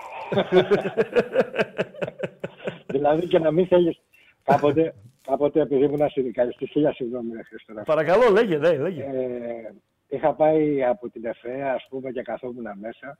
δηλαδή 2.87 3.27
και 3.27 3.39
να 3.39 3.51
μην 3.51 3.67
θέλεις 3.67 3.99
κάποτε, 4.43 4.95
κάποτε 5.21 5.61
επειδή 5.61 5.83
ήμουν 5.83 6.09
συνδικαλιστής, 6.09 6.69
χίλια 6.69 6.93
συγγνώμη, 6.93 7.31
ρε 7.35 7.43
Χριστό, 7.43 7.73
να 7.73 7.83
Παρακαλώ, 7.83 8.29
λέγε, 8.29 8.57
ναι, 8.57 8.77
λέγε. 8.77 9.03
ε, 9.03 9.73
είχα 10.07 10.33
πάει 10.33 10.83
από 10.83 11.09
την 11.09 11.25
ΕΦΕΑ, 11.25 11.73
ας 11.73 11.85
πούμε, 11.89 12.11
και 12.11 12.21
καθόμουν 12.21 12.67
μέσα 12.79 13.17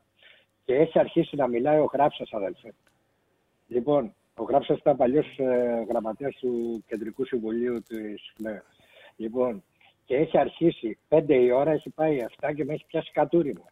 και 0.66 0.76
έχει 0.76 1.00
αρχίσει 1.00 1.36
να 1.36 1.48
μιλάει 1.48 1.80
ο 1.80 1.90
Γράψας, 1.94 2.30
αδελφέ. 2.34 2.74
Λοιπόν, 3.68 4.14
ο 4.36 4.44
Γράψας 4.44 4.78
ήταν 4.78 4.98
παλιός 4.98 5.38
ε, 5.38 5.86
γραμματέας 5.90 6.36
του 6.36 6.84
Κεντρικού 6.88 7.26
Συμβουλίου 7.26 7.82
της 7.88 8.34
ΦΜΕ. 8.38 8.64
Λοιπόν, 9.16 9.64
και 10.06 10.16
έχει 10.16 10.38
αρχίσει 10.38 10.98
5 11.10 11.24
η 11.28 11.52
ώρα, 11.52 11.72
έχει 11.72 11.90
πάει 11.90 12.18
7 12.40 12.52
και 12.56 12.66
με 12.66 12.74
έχει 12.74 12.86
πιάσει 12.88 13.12
κατούρι 13.12 13.54
μου. 13.54 13.66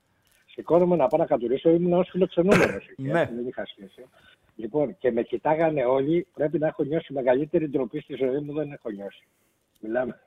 Σηκώνομαι 0.54 0.96
να 0.96 1.08
πάω 1.08 1.20
να 1.20 1.26
κατουρίσω, 1.26 1.70
ήμουν 1.70 1.94
ως 1.94 2.10
φιλοξενούμενος. 2.12 2.88
εκεί, 2.90 3.02
Ναι. 3.02 3.22
έτσι, 3.22 3.34
Δεν 3.34 3.48
είχα 3.48 3.66
σχέση. 3.66 4.06
Λοιπόν, 4.56 4.98
και 4.98 5.12
με 5.12 5.22
κοιτάγανε 5.22 5.86
όλοι, 5.86 6.28
πρέπει 6.34 6.60
να 6.60 6.68
έχω 6.68 6.84
νιώσει 6.84 7.14
μεγαλύτερη 7.14 7.68
ντροπή 7.70 8.00
στη 8.00 8.16
ζωή 8.16 8.40
μου, 8.40 8.54
δεν 8.54 8.72
έχω 8.72 8.90
νιώσει. 8.90 9.24
Μιλάμε. 9.80 10.20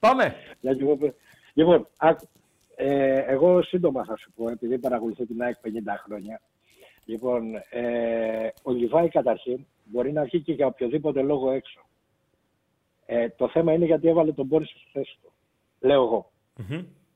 Πάμε. 0.00 0.34
Για 0.60 0.74
και 0.74 0.82
εγώ 0.82 0.96
που- 0.96 1.14
Λοιπόν, 1.54 1.88
άκου. 1.98 2.28
Ε, 2.76 3.18
εγώ 3.18 3.62
σύντομα 3.62 4.04
θα 4.04 4.16
σου 4.16 4.32
πω, 4.32 4.50
επειδή 4.50 4.78
παρακολουθώ 4.78 5.24
την 5.26 5.42
ΑΕΚ 5.42 5.56
50 5.60 5.96
χρόνια. 6.04 6.40
Λοιπόν, 7.04 7.42
ε, 7.70 8.48
ο 8.62 8.72
Λιβάη 8.72 9.08
καταρχήν 9.08 9.66
μπορεί 9.84 10.12
να 10.12 10.22
βγει 10.24 10.40
και 10.40 10.52
για 10.52 10.66
οποιοδήποτε 10.66 11.22
λόγο 11.22 11.50
έξω. 11.50 11.80
Ε, 13.06 13.28
το 13.28 13.48
θέμα 13.48 13.72
είναι 13.72 13.84
γιατί 13.84 14.08
έβαλε 14.08 14.32
τον 14.32 14.46
Μπόρις 14.46 14.68
στη 14.70 14.88
θέση 14.92 15.18
του. 15.22 15.32
Λέω 15.80 16.02
εγώ. 16.04 16.30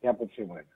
Η 0.00 0.08
άποψή 0.08 0.40
μου 0.42 0.52
είναι. 0.52 0.66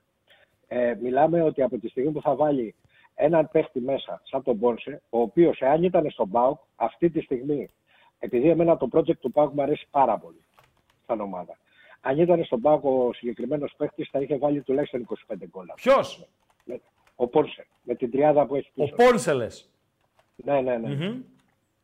Ε, 0.71 0.93
μιλάμε 1.01 1.41
ότι 1.41 1.61
από 1.61 1.77
τη 1.77 1.87
στιγμή 1.87 2.11
που 2.11 2.21
θα 2.21 2.35
βάλει 2.35 2.75
έναν 3.15 3.49
παίχτη 3.51 3.79
μέσα, 3.79 4.21
σαν 4.23 4.43
τον 4.43 4.55
Μπόνσε, 4.55 5.01
ο 5.09 5.19
οποίος 5.19 5.59
εάν 5.59 5.83
ήταν 5.83 6.09
στον 6.09 6.29
ΠΑΟΚ, 6.29 6.59
αυτή 6.75 7.09
τη 7.09 7.21
στιγμή, 7.21 7.69
επειδή 8.19 8.49
εμένα 8.49 8.77
το 8.77 8.87
project 8.91 9.17
του 9.17 9.31
ΠΑΟΚ 9.31 9.53
μου 9.53 9.61
αρέσει 9.61 9.87
πάρα 9.91 10.17
πολύ, 10.17 10.43
σαν 11.05 11.21
ομάδα. 11.21 11.57
Αν 12.01 12.19
ήταν 12.19 12.43
στον 12.43 12.61
ΠΑΟΚ 12.61 12.85
ο 12.85 13.13
συγκεκριμένος 13.13 13.73
παίχτης, 13.77 14.09
θα 14.09 14.19
είχε 14.19 14.37
βάλει 14.37 14.61
τουλάχιστον 14.61 15.07
25 15.27 15.35
γκολ. 15.49 15.65
Ποιος; 15.75 16.27
Ο 17.15 17.27
Πόνσε, 17.27 17.67
με 17.83 17.95
την 17.95 18.11
τριάδα 18.11 18.45
που 18.45 18.55
έχει 18.55 18.71
Ο 18.75 18.83
πίσω. 18.83 18.95
Πόνσελες. 18.95 19.69
Ναι, 20.35 20.61
ναι, 20.61 20.77
ναι. 20.77 20.89
Μμμ. 20.95 21.21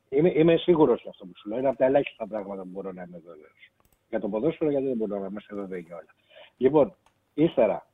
Είμαι, 0.10 0.32
είμαι 0.36 0.57
σίγουρος 0.57 1.02
για 1.02 1.10
αυτό 1.10 1.26
που 1.26 1.32
σου 1.36 1.49
λέω. 1.49 1.60
Είναι 1.60 1.68
από 1.68 1.78
τα 1.78 1.86
ελάχιστα 1.86 2.28
πράγματα 2.28 2.62
που 2.62 2.70
μπορώ 2.72 2.91
να 2.91 3.03
είμαι 3.03 3.22
βέβαιος. 3.26 3.72
Για 4.10 4.20
το 4.20 4.30
ποδόσφαιρο, 4.30 4.70
γιατί 4.70 4.86
δεν 4.86 4.98
μπορώ 4.98 5.20
να 5.20 5.28
είμαστε 5.28 5.56
βέβαιοι 5.56 5.80
για 5.80 5.95
όλα. 5.95 6.16
Λοιπόν, 6.57 6.95
ύστερα, 7.34 7.88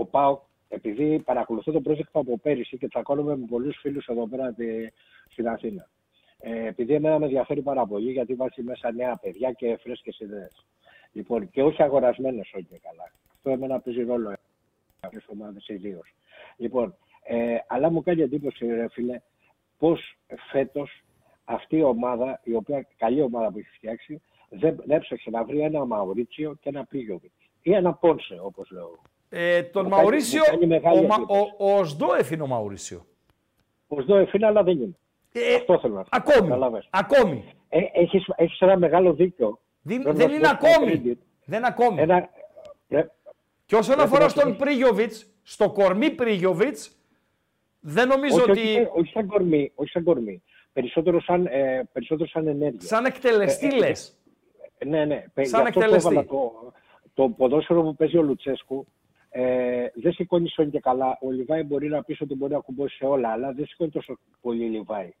ο 0.00 0.04
Πάοκ, 0.04 0.40
επειδή 0.68 1.18
παρακολουθώ 1.18 1.72
το 1.72 1.80
project 1.84 2.10
από 2.12 2.38
πέρυσι 2.38 2.78
και 2.78 2.88
τσακώνομαι 2.88 3.36
με 3.36 3.46
πολλούς 3.46 3.76
φίλους 3.80 4.06
εδώ 4.06 4.28
πέρα 4.28 4.52
τη- 4.52 4.88
στην 5.28 5.48
Αθήνα. 5.48 5.88
Ε, 6.38 6.66
επειδή 6.66 6.94
εμένα 6.94 7.18
με 7.18 7.24
ενδιαφέρει 7.24 7.62
πάρα 7.62 7.86
πολύ, 7.86 8.10
γιατί 8.10 8.34
βάζει 8.34 8.62
μέσα 8.62 8.92
νέα 8.92 9.16
παιδιά 9.16 9.52
και 9.52 9.76
φρέσκες 9.82 10.18
ιδέες. 10.18 10.66
Λοιπόν, 11.12 11.50
και 11.50 11.62
όχι 11.62 11.82
αγορασμένος 11.82 12.52
όχι 12.54 12.64
και 12.64 12.78
καλά. 12.82 13.12
Αυτό 13.34 13.50
εμένα 13.50 13.80
παίζει 13.80 14.02
ρόλο 14.02 14.34
κάποιες 15.00 15.24
ομάδες 15.28 15.68
ιδίως. 15.68 16.14
Λοιπόν, 16.56 16.96
ε, 17.22 17.56
αλλά 17.66 17.90
μου 17.90 18.02
κάνει 18.02 18.22
εντύπωση, 18.22 18.66
ρε 18.66 18.88
φίλε, 18.88 19.20
πώς 19.78 20.16
φέτος 20.50 21.02
αυτή 21.44 21.76
η 21.76 21.82
ομάδα, 21.82 22.40
η 22.44 22.54
οποία 22.54 22.86
καλή 22.96 23.22
ομάδα 23.22 23.50
που 23.52 23.58
έχει 23.58 23.70
φτιάξει, 23.76 24.22
δεν 24.48 24.76
δεν 24.76 24.96
έψαξε 24.96 25.30
να 25.30 25.44
βρει 25.44 25.60
ένα 25.60 25.84
Μαουρίτσιο 25.84 26.54
και 26.60 26.68
ένα 26.68 26.84
Πρίγιοβιτ. 26.84 27.32
Ή 27.62 27.72
ένα 27.72 27.94
Πόνσε, 27.94 28.38
όπως 28.42 28.70
λέω. 28.70 28.98
Ε, 29.32 29.62
τον 29.62 29.84
Μου 29.84 29.90
κάνει- 29.90 30.02
Μαουρίσιο, 30.02 30.40
μου 30.40 30.50
κάνει 30.58 30.66
μεγάλη 30.66 30.98
ο, 31.04 31.06
Μα- 31.06 31.14
εντύπωση. 31.14 31.40
ο, 31.58 31.74
ο 31.78 31.84
Σντόεφ 31.84 32.30
είναι 32.30 32.42
ο 32.42 32.46
Μαουρίσιο. 32.46 33.06
Ο 33.88 34.00
Σδόεφ 34.00 34.32
είναι, 34.32 34.46
αλλά 34.46 34.62
δεν 34.62 34.80
είναι. 34.80 34.96
Ε, 35.32 35.54
Αυτό 35.54 35.78
θέλω 35.78 35.94
να 35.94 36.02
πω. 36.02 36.08
ακόμη, 36.10 36.40
Καταλάβες. 36.48 36.88
ακόμη. 36.90 37.44
Ε, 37.68 37.78
έχεις, 37.92 38.24
έχεις 38.36 38.60
ένα 38.60 38.78
μεγάλο 38.78 39.12
δίκιο. 39.12 39.58
Δεν, 39.82 40.02
Πρέπει 40.02 40.16
δεν 40.16 40.28
να 40.28 40.34
είναι 40.34 40.46
σου 40.46 40.56
δώσω 40.60 40.74
ακόμη. 40.76 41.02
credit. 41.04 41.16
Δεν 41.44 41.64
ακόμη. 41.64 42.00
Ένα, 42.00 42.16
ε, 42.88 43.02
Και 43.66 43.76
όσον 43.76 43.94
πρέπει 43.94 44.02
αφορά 44.08 44.22
να 44.22 44.28
σου 44.28 44.38
στον 44.38 44.50
δώσω- 44.52 44.64
Πρίγιοβιτς, 44.64 45.26
στο 45.42 45.70
κορμί 45.70 46.10
Πρίγιοβιτς, 46.10 46.96
δεν 47.80 48.08
νομίζω 48.08 48.36
όχι, 48.36 48.50
ότι... 48.50 48.60
όχι, 48.60 48.88
όχι, 48.94 49.10
σαν 49.12 49.26
κορμί, 49.26 49.72
όχι 49.74 49.90
σαν 49.90 50.04
κορμί. 50.04 50.42
Περισσότερο 50.72 51.20
σαν, 51.20 51.46
ε, 51.46 51.88
περισσότερο 51.92 52.28
σαν 52.28 52.46
ενέργεια. 52.46 52.80
Σαν 52.80 53.04
εκτελεστή 53.04 53.66
Ε, 53.66 53.74
ε, 53.74 53.78
λες. 53.78 54.18
Ναι, 54.86 55.04
ναι. 55.04 55.24
Πε- 55.34 55.46
Σαν 55.46 55.60
γι' 55.62 55.66
αυτό 55.68 55.80
εκτελεστή. 55.80 56.08
Το, 56.14 56.20
έβαλα 56.20 56.26
το, 56.28 56.72
το 57.14 57.28
ποδόσφαιρο 57.28 57.82
που 57.82 57.94
παίζει 57.96 58.16
ο 58.16 58.22
Λουτσέσκου 58.22 58.86
ε, 59.30 59.86
δεν 59.94 60.12
σηκώνει 60.12 60.48
στον 60.48 60.70
και 60.70 60.80
καλά. 60.80 61.18
Ο 61.20 61.30
Λιβάη 61.30 61.62
μπορεί 61.62 61.88
να 61.88 62.02
πει 62.02 62.22
ότι 62.22 62.34
μπορεί 62.34 62.52
να 62.52 62.58
κουμπώσει 62.58 62.96
σε 62.96 63.04
όλα, 63.04 63.28
αλλά 63.28 63.52
δεν 63.52 63.66
σηκώνει 63.66 63.90
τόσο 63.90 64.18
πολύ 64.40 64.64
Λιβάη. 64.64 65.12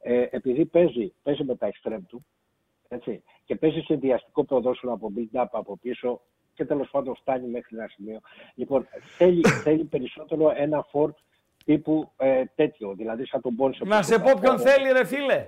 Ε, 0.00 0.26
επειδή 0.30 0.64
παίζει, 0.64 1.12
παίζει 1.22 1.44
με 1.44 1.56
τα 1.56 1.66
εξτρέμ 1.66 2.04
του 2.06 2.24
έτσι, 2.88 3.22
και 3.44 3.56
παίζει 3.56 3.80
συνδυαστικό 3.80 4.44
ποδόσφαιρο 4.44 4.92
από 4.92 5.12
build-up 5.16 5.46
από 5.50 5.76
πίσω 5.76 6.20
και 6.54 6.64
τέλος 6.64 6.88
πάντων 6.90 7.14
φτάνει 7.14 7.46
μέχρι 7.46 7.76
ένα 7.76 7.88
σημείο. 7.88 8.20
Λοιπόν, 8.54 8.88
θέλει, 9.16 9.48
θέλει 9.64 9.84
περισσότερο 9.84 10.52
ένα 10.56 10.82
φορ 10.90 11.12
τύπου 11.64 12.12
ε, 12.16 12.44
τέτοιο, 12.54 12.94
δηλαδή 12.94 13.26
σαν 13.26 13.40
τον 13.40 13.56
Πόνσε. 13.56 13.84
Να 13.84 13.98
που 13.98 14.04
σε 14.04 14.12
το 14.12 14.20
πω 14.20 14.30
ποιον 14.40 14.56
καθόλου. 14.56 14.70
θέλει 14.70 14.92
ρε 14.92 15.04
φίλε. 15.04 15.46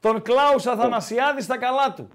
Τον 0.00 0.22
Κλάους 0.22 0.66
Αθανασιάδη 0.66 1.42
στα 1.42 1.58
καλά 1.58 1.92
του. 1.92 2.08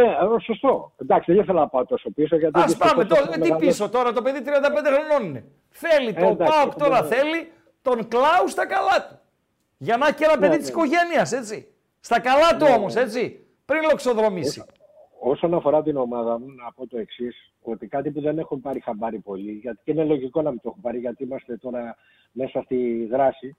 Και, 0.00 0.36
ε, 0.36 0.40
σωστό. 0.42 0.92
Εντάξει, 0.96 1.32
δεν 1.32 1.42
ήθελα 1.42 1.60
να 1.60 1.68
πάω 1.68 1.84
τόσο 1.84 2.10
πίσω. 2.10 2.36
Γιατί 2.36 2.60
Ας 2.60 2.64
δυστυχώς 2.64 2.90
πάμε 2.92 3.04
τώρα, 3.04 3.20
έχω 3.22 3.30
ε, 3.30 3.34
τι 3.34 3.40
μεγαλώσει. 3.40 3.66
πίσω 3.66 3.88
τώρα, 3.88 4.12
το 4.12 4.22
παιδί 4.22 4.42
35 4.44 4.50
χρονών 4.94 5.28
είναι. 5.28 5.44
Θέλει, 5.68 6.12
το 6.12 6.26
εντάξει, 6.26 6.52
ΠΑΟΚ 6.52 6.68
έχω 6.68 6.78
τώρα 6.78 6.90
μεγαλώσει. 7.02 7.14
θέλει 7.14 7.52
τον 7.82 8.08
Κλάου 8.08 8.48
στα 8.48 8.66
καλά 8.66 9.08
του. 9.08 9.18
Για 9.78 9.96
να 9.96 10.06
έχει 10.06 10.14
και 10.16 10.24
ένα 10.24 10.34
Ναι, 10.34 10.40
παιδί 10.40 10.52
ναι. 10.52 10.58
της 10.58 10.68
οικογένειας, 10.68 11.32
έτσι. 11.32 11.68
Στα 12.00 12.20
καλά 12.20 12.56
του 12.56 12.64
Ναι, 12.64 12.70
όμως, 12.70 12.94
ναι. 12.94 13.00
έτσι. 13.00 13.46
Πριν 13.64 13.82
λοξοδρομήσει. 13.90 14.64
Όσον 15.20 15.54
αφορά 15.54 15.82
την 15.82 15.96
ομάδα 15.96 16.38
μου, 16.38 16.46
να 16.46 16.72
πω 16.72 16.86
το 16.86 16.98
εξής: 16.98 17.52
Ότι 17.62 17.86
κάτι 17.86 18.10
που 18.10 18.20
δεν 18.20 18.38
έχουν 18.38 18.60
πάρει 18.60 18.80
χαμπάρι 18.80 19.18
πολύ, 19.18 19.52
γιατί 19.52 19.78
και 19.84 19.90
είναι 19.90 20.04
λογικό 20.04 20.42
να 20.42 20.50
μην 20.50 20.60
το 20.62 20.68
έχουν 20.68 20.80
πάρει, 20.80 20.98
γιατί 20.98 21.22
είμαστε 21.24 21.56
τώρα 21.56 21.96
μέσα 22.32 22.62
στη 22.64 23.06
δράση. 23.10 23.56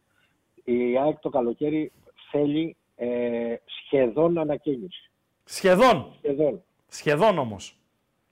Η 0.64 0.98
ΑΕΚ 0.98 1.20
το 1.20 1.30
καλοκαίρι 1.30 1.92
θέλει 2.32 2.76
ε, 2.96 3.56
σχεδόν 3.66 4.38
ανακαίνιση. 4.38 5.09
Σχεδόν. 5.54 6.14
Σχεδόν. 6.18 6.64
Σχεδόν 6.88 7.38
όμως. 7.38 7.78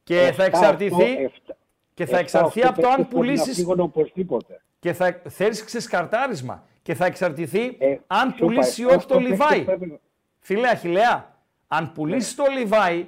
Και 0.03 0.19
Εφτά, 0.19 0.33
θα 0.33 0.43
εξαρτηθεί, 0.43 0.93
οκτώ, 0.93 1.05
εφτά- 1.05 1.57
και 1.93 2.05
θα 2.05 2.09
εφτά, 2.11 2.17
εξαρτηθεί 2.19 2.59
οκτώ 2.59 2.69
από 2.71 2.81
το 2.81 2.87
αν 2.87 2.95
παίκτες 2.95 3.07
πρέπει 3.13 3.25
να 3.27 3.33
πουλήσεις 3.33 3.55
φύγουν 3.57 3.79
οπωσδήποτε. 3.79 4.61
και 4.79 4.93
θα 4.93 5.21
θέλεις 5.29 5.63
ξεσκαρτάρισμα 5.63 6.63
και 6.81 6.93
θα 6.93 7.05
εξαρτηθεί 7.05 7.77
αν 8.07 8.27
Ε, 8.29 8.31
σου 8.31 8.45
πουλήσεις 8.45 8.77
ή 8.77 8.81
είπα, 8.81 8.95
όχι 8.95 9.05
το 9.07 9.15
οκτώ 9.15 9.27
παίκτες 9.29 9.31
Λιβάη. 9.49 9.63
πρέπει 9.65 9.85
να- 9.85 9.99
Φίλε 10.39 10.67
Αχιλέα, 10.69 11.35
αν 11.67 11.91
πουλήσεις 11.91 12.35
το 12.35 12.43
Λιβάη, 12.57 13.07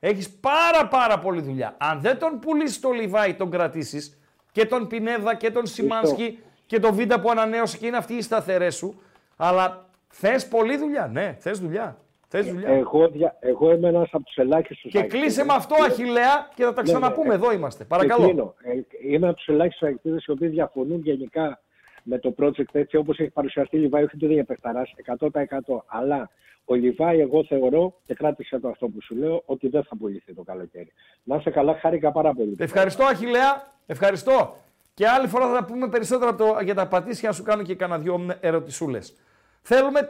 έχεις 0.00 0.30
πάρα 0.30 0.88
πάρα 0.88 1.18
πολλή 1.18 1.40
δουλειά. 1.40 1.74
Αν 1.78 2.00
δεν 2.00 2.18
τον 2.18 2.38
πουλήσεις 2.38 2.80
το 2.80 2.90
Λιβάη, 2.90 3.34
τον 3.34 3.50
κρατήσεις 3.50 4.18
και 4.52 4.66
τον 4.66 4.86
Πινέδα 4.86 5.34
και 5.34 5.50
τον 5.50 5.66
Σιμάνσκι 5.66 6.38
και 6.66 6.80
τον 6.80 6.94
Βίντα 6.94 7.20
που 7.20 7.30
ανανέωσε 7.30 7.76
και 7.78 7.86
είναι 7.86 7.96
αυτοί 7.96 8.14
οι 8.14 8.22
σταθερές 8.22 8.76
σου. 8.76 9.00
Αλλά 9.36 9.88
θες 10.08 10.48
πολλή 10.48 10.76
δουλειά. 10.76 11.06
Ναι, 11.06 11.36
θες 11.40 11.58
δουλειά. 11.58 11.98
Θες 12.30 12.46
δουλειά; 12.52 12.68
Εγώ, 12.68 13.08
δια- 13.08 13.36
εγώ 13.40 13.72
είμαι 13.72 13.88
ένας 13.88 14.08
από 14.12 14.24
τους 14.24 14.36
ελάχιστους. 14.36 14.90
και 14.92 15.02
κλείσε 15.02 15.44
με 15.44 15.52
αυτό, 15.54 15.74
Αχιλέα, 15.84 16.48
και 16.54 16.64
θα 16.64 16.72
τα 16.72 16.82
Ναι, 16.82 16.88
ξαναπούμε. 16.92 17.28
ναι. 17.28 17.34
Εδώ 17.34 17.52
είμαστε. 17.52 17.82
Και 17.82 17.88
Παρακαλώ. 17.88 18.24
κλείνω. 18.24 18.54
Ε, 18.62 18.72
Είμαι 19.12 19.26
από 19.28 19.36
τους 19.36 19.46
ελάχιστους 19.48 19.88
αεκτήδε 19.88 20.16
οι 20.26 20.30
οποίοι 20.30 20.48
διαφωνούν 20.48 21.00
γενικά 21.00 21.60
με 22.02 22.18
το 22.18 22.34
project 22.38 22.72
έτσι 22.72 22.96
όπως 22.96 23.18
έχει 23.18 23.30
παρουσιαστεί 23.30 23.76
η 23.76 23.80
Λιβάη. 23.80 24.02
Όχι 24.02 24.14
ότι 24.16 24.26
δεν 24.26 24.34
είναι 24.34 24.44
παιχταρά 24.44 24.82
100%. 24.96 25.84
Αλλά 25.86 26.30
ο 26.64 26.74
Λιβάη, 26.74 27.20
εγώ 27.20 27.44
θεωρώ, 27.44 27.94
και 28.06 28.14
κράτησε 28.14 28.58
το 28.60 28.68
αυτό 28.68 28.86
που 28.88 29.02
σου 29.02 29.14
λέω, 29.14 29.42
ότι 29.46 29.68
δεν 29.68 29.82
θα 29.84 29.96
πουληθεί 29.96 30.34
το 30.34 30.42
καλοκαίρι. 30.42 30.92
Να 31.22 31.36
είσαι 31.36 31.50
καλά, 31.50 31.74
χάρηκα 31.80 32.12
πάρα 32.12 32.32
πολύ. 32.32 32.56
Ευχαριστώ, 32.58 33.04
Αχιλέα. 33.04 33.72
Ευχαριστώ. 33.86 34.56
Και 34.94 35.08
άλλη 35.08 35.26
φορά 35.28 35.52
θα 35.52 35.64
πούμε 35.64 35.88
περισσότερα 35.88 36.30
από 36.30 36.44
το- 36.44 36.60
για 36.64 36.74
τα 36.74 36.86
πατήσια 36.88 37.28
να 37.28 37.34
σου 37.34 37.42
κάνω 37.42 37.62
και 37.62 37.74
κανένα 37.74 37.98
δυο 38.00 38.26
ερωτησούλες. 38.40 39.14
Θέλουμε 39.62 40.02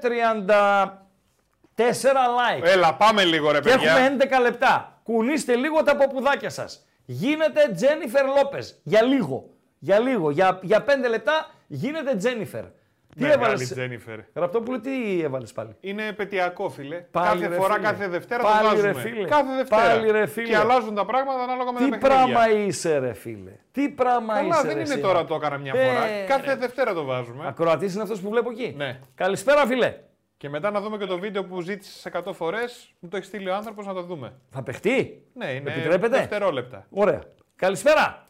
34 1.79 1.83
like. 1.83 2.63
Έλα, 2.65 2.95
πάμε 2.95 3.25
λίγο 3.25 3.51
ρε 3.51 3.61
Και 3.61 3.69
παιδιά. 3.71 3.91
έχουμε 3.91 4.17
11 4.39 4.41
λεπτά. 4.43 5.01
Κουνήστε 5.03 5.55
λίγο 5.57 5.83
τα 5.83 5.97
ποπουδάκια 5.97 6.51
σας. 6.51 6.87
Γίνετε 7.05 7.71
Τζένιφερ 7.75 8.25
Λόπες. 8.27 8.81
Για 8.83 9.03
λίγο. 9.03 9.51
Για 9.79 9.99
λίγο. 9.99 10.31
Για, 10.31 10.59
για 10.63 10.85
5 10.85 11.09
λεπτά 11.09 11.51
γίνετε 11.67 12.17
Τζένιφερ. 12.17 12.65
Τι 13.17 13.25
Μεγάλη 13.25 13.43
έβαλες. 13.43 13.69
Τζένιφερ. 13.69 14.19
Γραπτόπουλε, 14.35 14.79
τι 14.79 15.23
έβαλες 15.23 15.53
πάλι; 15.53 15.77
Είναι 15.81 16.07
επαιτειακό, 16.07 16.69
φίλε. 16.69 16.97
Πάλι, 16.97 17.41
κάθε 17.43 17.55
ρε, 17.55 17.61
φορά, 17.61 17.75
φίλε. 17.75 17.87
κάθε 17.87 18.09
Δευτέρα 18.09 18.43
Πάλι, 18.43 18.69
το 18.77 18.83
ρε, 18.83 18.93
βάζουμε. 18.93 19.11
φίλε. 19.15 19.29
Κάθε 19.29 19.55
Δευτέρα. 19.57 19.83
Πάλι, 19.83 20.11
ρε, 20.11 20.27
φίλε. 20.27 20.47
Και 20.47 20.57
αλλάζουν 20.57 20.95
τα 20.95 21.05
πράγματα 21.05 21.43
ανάλογα 21.43 21.73
με 21.73 21.79
Τι 21.79 21.91
τα 21.91 21.99
παιχνίδια. 21.99 22.17
πράγμα 22.35 22.51
είσαι 22.51 22.99
ρε 22.99 23.13
φίλε. 23.13 23.51
Τι 23.73 23.89
πράγμα 23.89 24.35
Καλά, 24.35 24.49
είσαι 24.49 24.61
δεν 24.67 24.75
ρε, 24.77 24.81
είναι 24.81 24.93
εσύ, 24.93 25.01
τώρα 25.03 25.19
να- 25.21 25.25
το 25.25 25.35
έκανα 25.35 25.59
μια 25.59 25.73
Ε, 25.77 25.85
φορά. 25.87 26.07
Κάθε 26.27 26.47
ρε. 26.51 26.57
Δευτέρα 26.57 26.95
το 26.95 27.05
βάζουμε. 27.05 27.45
Ακροατής 27.49 27.93
είναι 27.95 28.03
αυτός 28.03 28.21
που 28.21 28.31
βλέπω 28.31 28.51
εκεί. 28.51 28.75
Ναι. 28.77 28.99
Καλησπέρα 29.15 29.67
φίλε. 29.67 29.95
Και 30.39 30.49
μετά 30.49 30.71
να 30.71 30.81
δούμε 30.81 30.97
και 30.99 31.07
το 31.07 31.19
βίντεο 31.19 31.45
που 31.45 31.61
ζήτησες 31.61 32.07
100 32.13 32.33
φορές. 32.35 32.93
Μου 32.99 33.09
το 33.09 33.17
έχει 33.17 33.27
στείλει 33.27 33.49
ο 33.49 33.55
άνθρωπος 33.55 33.87
να 33.87 33.95
το 33.95 34.03
δούμε. 34.03 34.41
Θα 34.51 34.63
παιχτεί; 34.63 35.27
Ναι, 35.35 35.53
είναι 35.53 35.71
Επιτρέπετε. 35.71 36.17
δευτερόλεπτα. 36.17 36.87
Ωραία. 36.91 37.21
Καλησπέρα. 37.57 38.25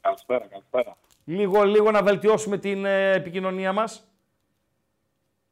Καλησπέρα, 0.00 0.46
καλησπέρα. 0.46 0.96
Λίγο, 1.24 1.62
λίγο 1.64 1.90
να 1.90 2.02
βελτιώσουμε 2.02 2.58
την 2.58 2.84
ε, 2.84 3.12
επικοινωνία 3.12 3.72
μας. 3.72 4.10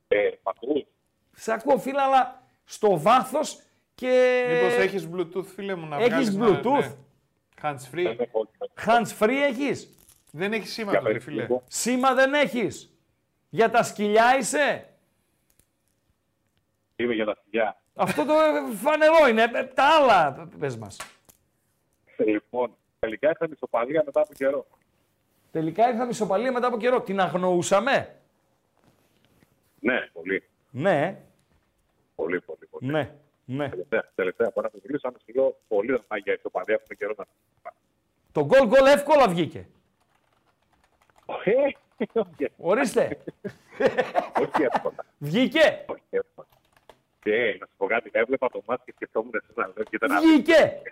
Ε, 0.08 0.28
μ' 0.42 0.48
ακούς; 0.48 0.82
Σε 1.32 1.52
ακούω 1.52 1.78
φίλε, 1.78 2.00
αλλά 2.02 2.42
στο 2.64 2.98
βάθος 3.00 3.60
και... 3.94 4.44
Μήπως 4.52 4.76
έχεις 4.76 5.08
Bluetooth, 5.14 5.44
φίλε 5.54 5.74
μου, 5.74 5.86
να 5.86 5.96
Έχεις 5.96 6.08
βγάλεις 6.10 6.34
να- 6.36 6.46
Bluetooth? 6.48 6.80
ναι. 6.80 6.94
Hands 7.62 7.94
free. 7.94 8.16
Hands 8.86 9.18
free 9.24 9.30
έχεις; 9.50 9.88
Δεν 10.30 10.52
έχεις 10.52 10.72
σήμα 10.72 10.90
Για 10.90 11.00
το 11.00 11.06
ρε 11.06 11.12
πες 11.12 11.24
φίλε. 11.24 11.40
λίγο. 11.40 11.62
Σήμα 11.68 12.14
δεν 12.14 12.34
έχεις; 12.34 12.92
Για 13.48 13.70
τα 13.70 13.82
σκυλιά 13.82 14.36
είσαι; 14.38 14.93
Είμαι 16.96 17.14
για 17.14 17.24
τα 17.24 17.36
φιλιά. 17.44 17.76
Αυτό 17.94 18.24
το 18.24 18.32
ε, 18.32 18.74
φανερό 18.74 19.28
είναι. 19.28 19.42
Ε, 19.42 19.64
Τα 19.64 19.84
άλλα 19.84 20.48
πες 20.58 20.76
μας. 20.76 20.96
Λοιπόν, 22.18 22.76
τελικά 22.98 23.28
ήρθαμε 23.28 23.54
στο 23.54 23.66
Παλία 23.66 24.02
μετά 24.04 24.20
από 24.20 24.32
καιρό. 24.32 24.66
Τελικά 25.52 25.88
ήρθαμε 25.88 26.10
ισοπαλία 26.10 26.52
μετά 26.52 26.66
από 26.66 26.76
καιρό. 26.76 27.00
Την 27.00 27.20
αγνοούσαμε; 27.20 28.16
Ναι, 29.80 30.08
πολύ. 30.12 30.42
Ναι, 30.70 31.20
Πολύ, 32.14 32.40
πολύ. 32.40 32.66
πολύ. 32.70 32.86
ναι, 32.92 33.14
ναι. 33.44 33.68
Τελευταία, 33.68 34.10
τελευταία 34.14 34.50
φορά 34.54 34.70
που 34.70 34.80
μιλήσαμε, 34.84 35.18
σου 35.18 35.32
λέω 35.34 35.56
πολύ 35.68 35.86
δεν 35.90 36.18
για 36.24 36.40
το 36.42 36.50
Παλία 36.50 36.76
από 36.76 36.94
καιρό 36.94 37.14
να 37.16 37.24
Το 38.32 38.44
γκολ 38.44 38.66
γκολ 38.66 38.86
εύκολα 38.86 39.28
βγήκε. 39.28 39.68
Ε, 41.44 41.52
όχι, 42.12 42.52
Ορίστε. 42.56 43.18
όχι 44.40 44.62
εύκολα. 44.62 45.04
Βγήκε. 45.18 45.84
Όχι 45.88 46.02
εύκολα. 46.10 46.48
Και 47.24 47.56
να 47.60 47.66
σου 47.66 47.72
πω 47.76 47.86
κάτι, 47.86 48.10
έβλεπα 48.12 48.50
το 48.50 48.62
μάτι 48.66 48.82
και 48.84 48.92
σκεφτόμουν 48.94 49.30
εσύ 49.34 49.52
να 49.54 49.66
λέω 49.66 49.84
και 49.84 49.96
ήταν 49.96 50.10
Βγήκε. 50.20 50.82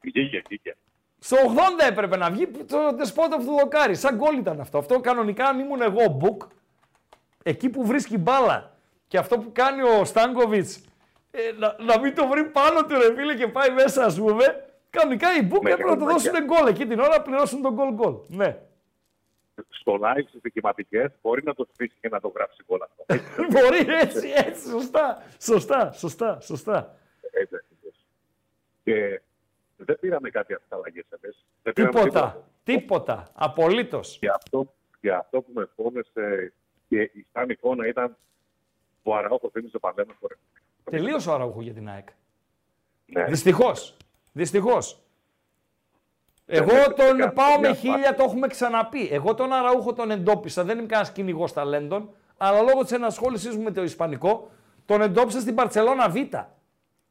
Βγήκε, 0.00 0.42
βγήκε. 0.48 0.76
Στο 1.18 1.36
80 1.36 1.88
έπρεπε 1.88 2.16
να 2.16 2.30
βγει 2.30 2.46
το 2.46 2.92
δεσπότα 2.96 3.36
του 3.36 3.44
δοκάρι. 3.44 3.94
Σαν 3.94 4.16
γκολ 4.16 4.38
ήταν 4.38 4.60
αυτό. 4.60 4.78
Αυτό 4.78 5.00
κανονικά 5.00 5.44
αν 5.44 5.58
ήμουν 5.58 5.82
εγώ 5.82 6.08
μπουκ, 6.10 6.42
εκεί 7.42 7.68
που 7.68 7.86
βρίσκει 7.86 8.18
μπάλα 8.18 8.76
και 9.08 9.18
αυτό 9.18 9.38
που 9.38 9.52
κάνει 9.52 9.82
ο 9.82 10.04
Στάνκοβιτς, 10.04 10.84
ε, 11.30 11.38
να, 11.58 11.76
να 11.78 11.98
μην 12.00 12.14
το 12.14 12.26
βρει 12.26 12.44
πάνω 12.44 12.84
του 12.84 12.94
ρε 12.98 13.14
φίλε 13.14 13.34
και 13.34 13.46
πάει 13.48 13.70
μέσα 13.70 14.04
ας 14.04 14.18
πούμε, 14.18 14.64
κανονικά 14.90 15.36
οι 15.36 15.42
μπουκ 15.42 15.62
Με 15.62 15.70
έπρεπε 15.70 15.90
να 15.90 15.96
του 15.96 16.04
μαγιά. 16.04 16.30
δώσουν 16.30 16.44
γκολ. 16.44 16.66
Εκεί 16.66 16.86
την 16.86 17.00
ώρα 17.00 17.08
να 17.16 17.22
πληρώσουν 17.22 17.62
τον 17.62 17.72
γκολ 17.74 17.92
γκολ. 17.92 18.14
Ναι. 18.28 18.56
Στο 19.68 19.98
live 20.02 20.24
στις 20.28 20.40
δικηματικέ 20.40 21.12
μπορεί 21.22 21.42
να 21.44 21.54
το 21.54 21.66
σφίσει 21.72 21.94
και 22.00 22.08
να 22.08 22.20
το 22.20 22.28
γράψει 22.28 22.62
γκολ 22.66 22.80
αυτό. 22.82 23.04
Μπορεί 23.52 23.86
έτσι, 23.88 24.28
έτσι, 24.36 24.68
σωστά, 24.68 25.22
σωστά, 25.40 25.92
σωστά, 25.92 26.40
σωστά. 26.40 26.96
Έτσι, 27.30 27.56
Και 28.82 29.20
δεν 29.76 29.98
πήραμε 30.00 30.30
κάτι 30.30 30.52
από 30.52 30.62
τις 30.62 30.72
αλλαγές 30.72 31.04
εμεί. 31.10 31.34
Δεν 31.62 31.72
πήραμε 31.72 31.92
Τίποτα. 32.00 32.44
Τίποτα. 32.64 33.30
Απολύτως. 33.34 34.18
Και 34.18 34.28
αυτό, 34.28 34.74
και 35.00 35.12
αυτό 35.12 35.42
που 35.42 35.50
με 35.54 35.68
φώνησε 35.76 36.52
και 36.88 37.00
η 37.00 37.26
σαν 37.32 37.50
εικόνα 37.50 37.86
ήταν 37.86 38.16
ο 39.02 39.14
Αραούχος 39.14 39.50
θύμιζε 39.52 39.78
πανέμορφο. 39.78 40.26
ρε. 40.26 40.34
Τελείωσε 40.90 41.30
ο 41.30 41.32
Αραούχος 41.32 41.64
για 41.64 41.72
την 41.72 41.88
ΑΕΚ. 41.88 42.08
Ναι. 43.06 43.24
Δυστυχώς. 43.24 43.96
Δυστυχώς. 44.32 45.00
Εγώ 46.46 46.72
Ναι, 46.72 46.82
τον 46.82 47.06
φυσικά. 47.06 47.32
πάω 47.32 47.52
με 47.60 47.68
Μια 47.68 47.74
χίλια, 47.74 48.14
το 48.14 48.22
έχουμε 48.24 48.46
ξαναπεί. 48.46 49.08
Εγώ 49.12 49.34
τον 49.34 49.52
Αραούχο 49.52 49.92
τον 49.92 50.10
εντόπισα, 50.10 50.64
δεν 50.64 50.78
είμαι 50.78 50.86
κανένας 50.86 51.12
κυνηγός 51.12 51.52
ταλέντων, 51.52 52.10
αλλά 52.36 52.60
λόγω 52.62 52.82
της 52.82 52.92
ενασχόλησής 52.92 53.56
μου 53.56 53.62
με 53.62 53.70
το 53.70 53.82
Ισπανικό, 53.82 54.50
τον 54.86 55.00
εντόπισα 55.02 55.40
στην 55.40 55.54
Παρσελώνα 55.54 56.08
Β. 56.08 56.16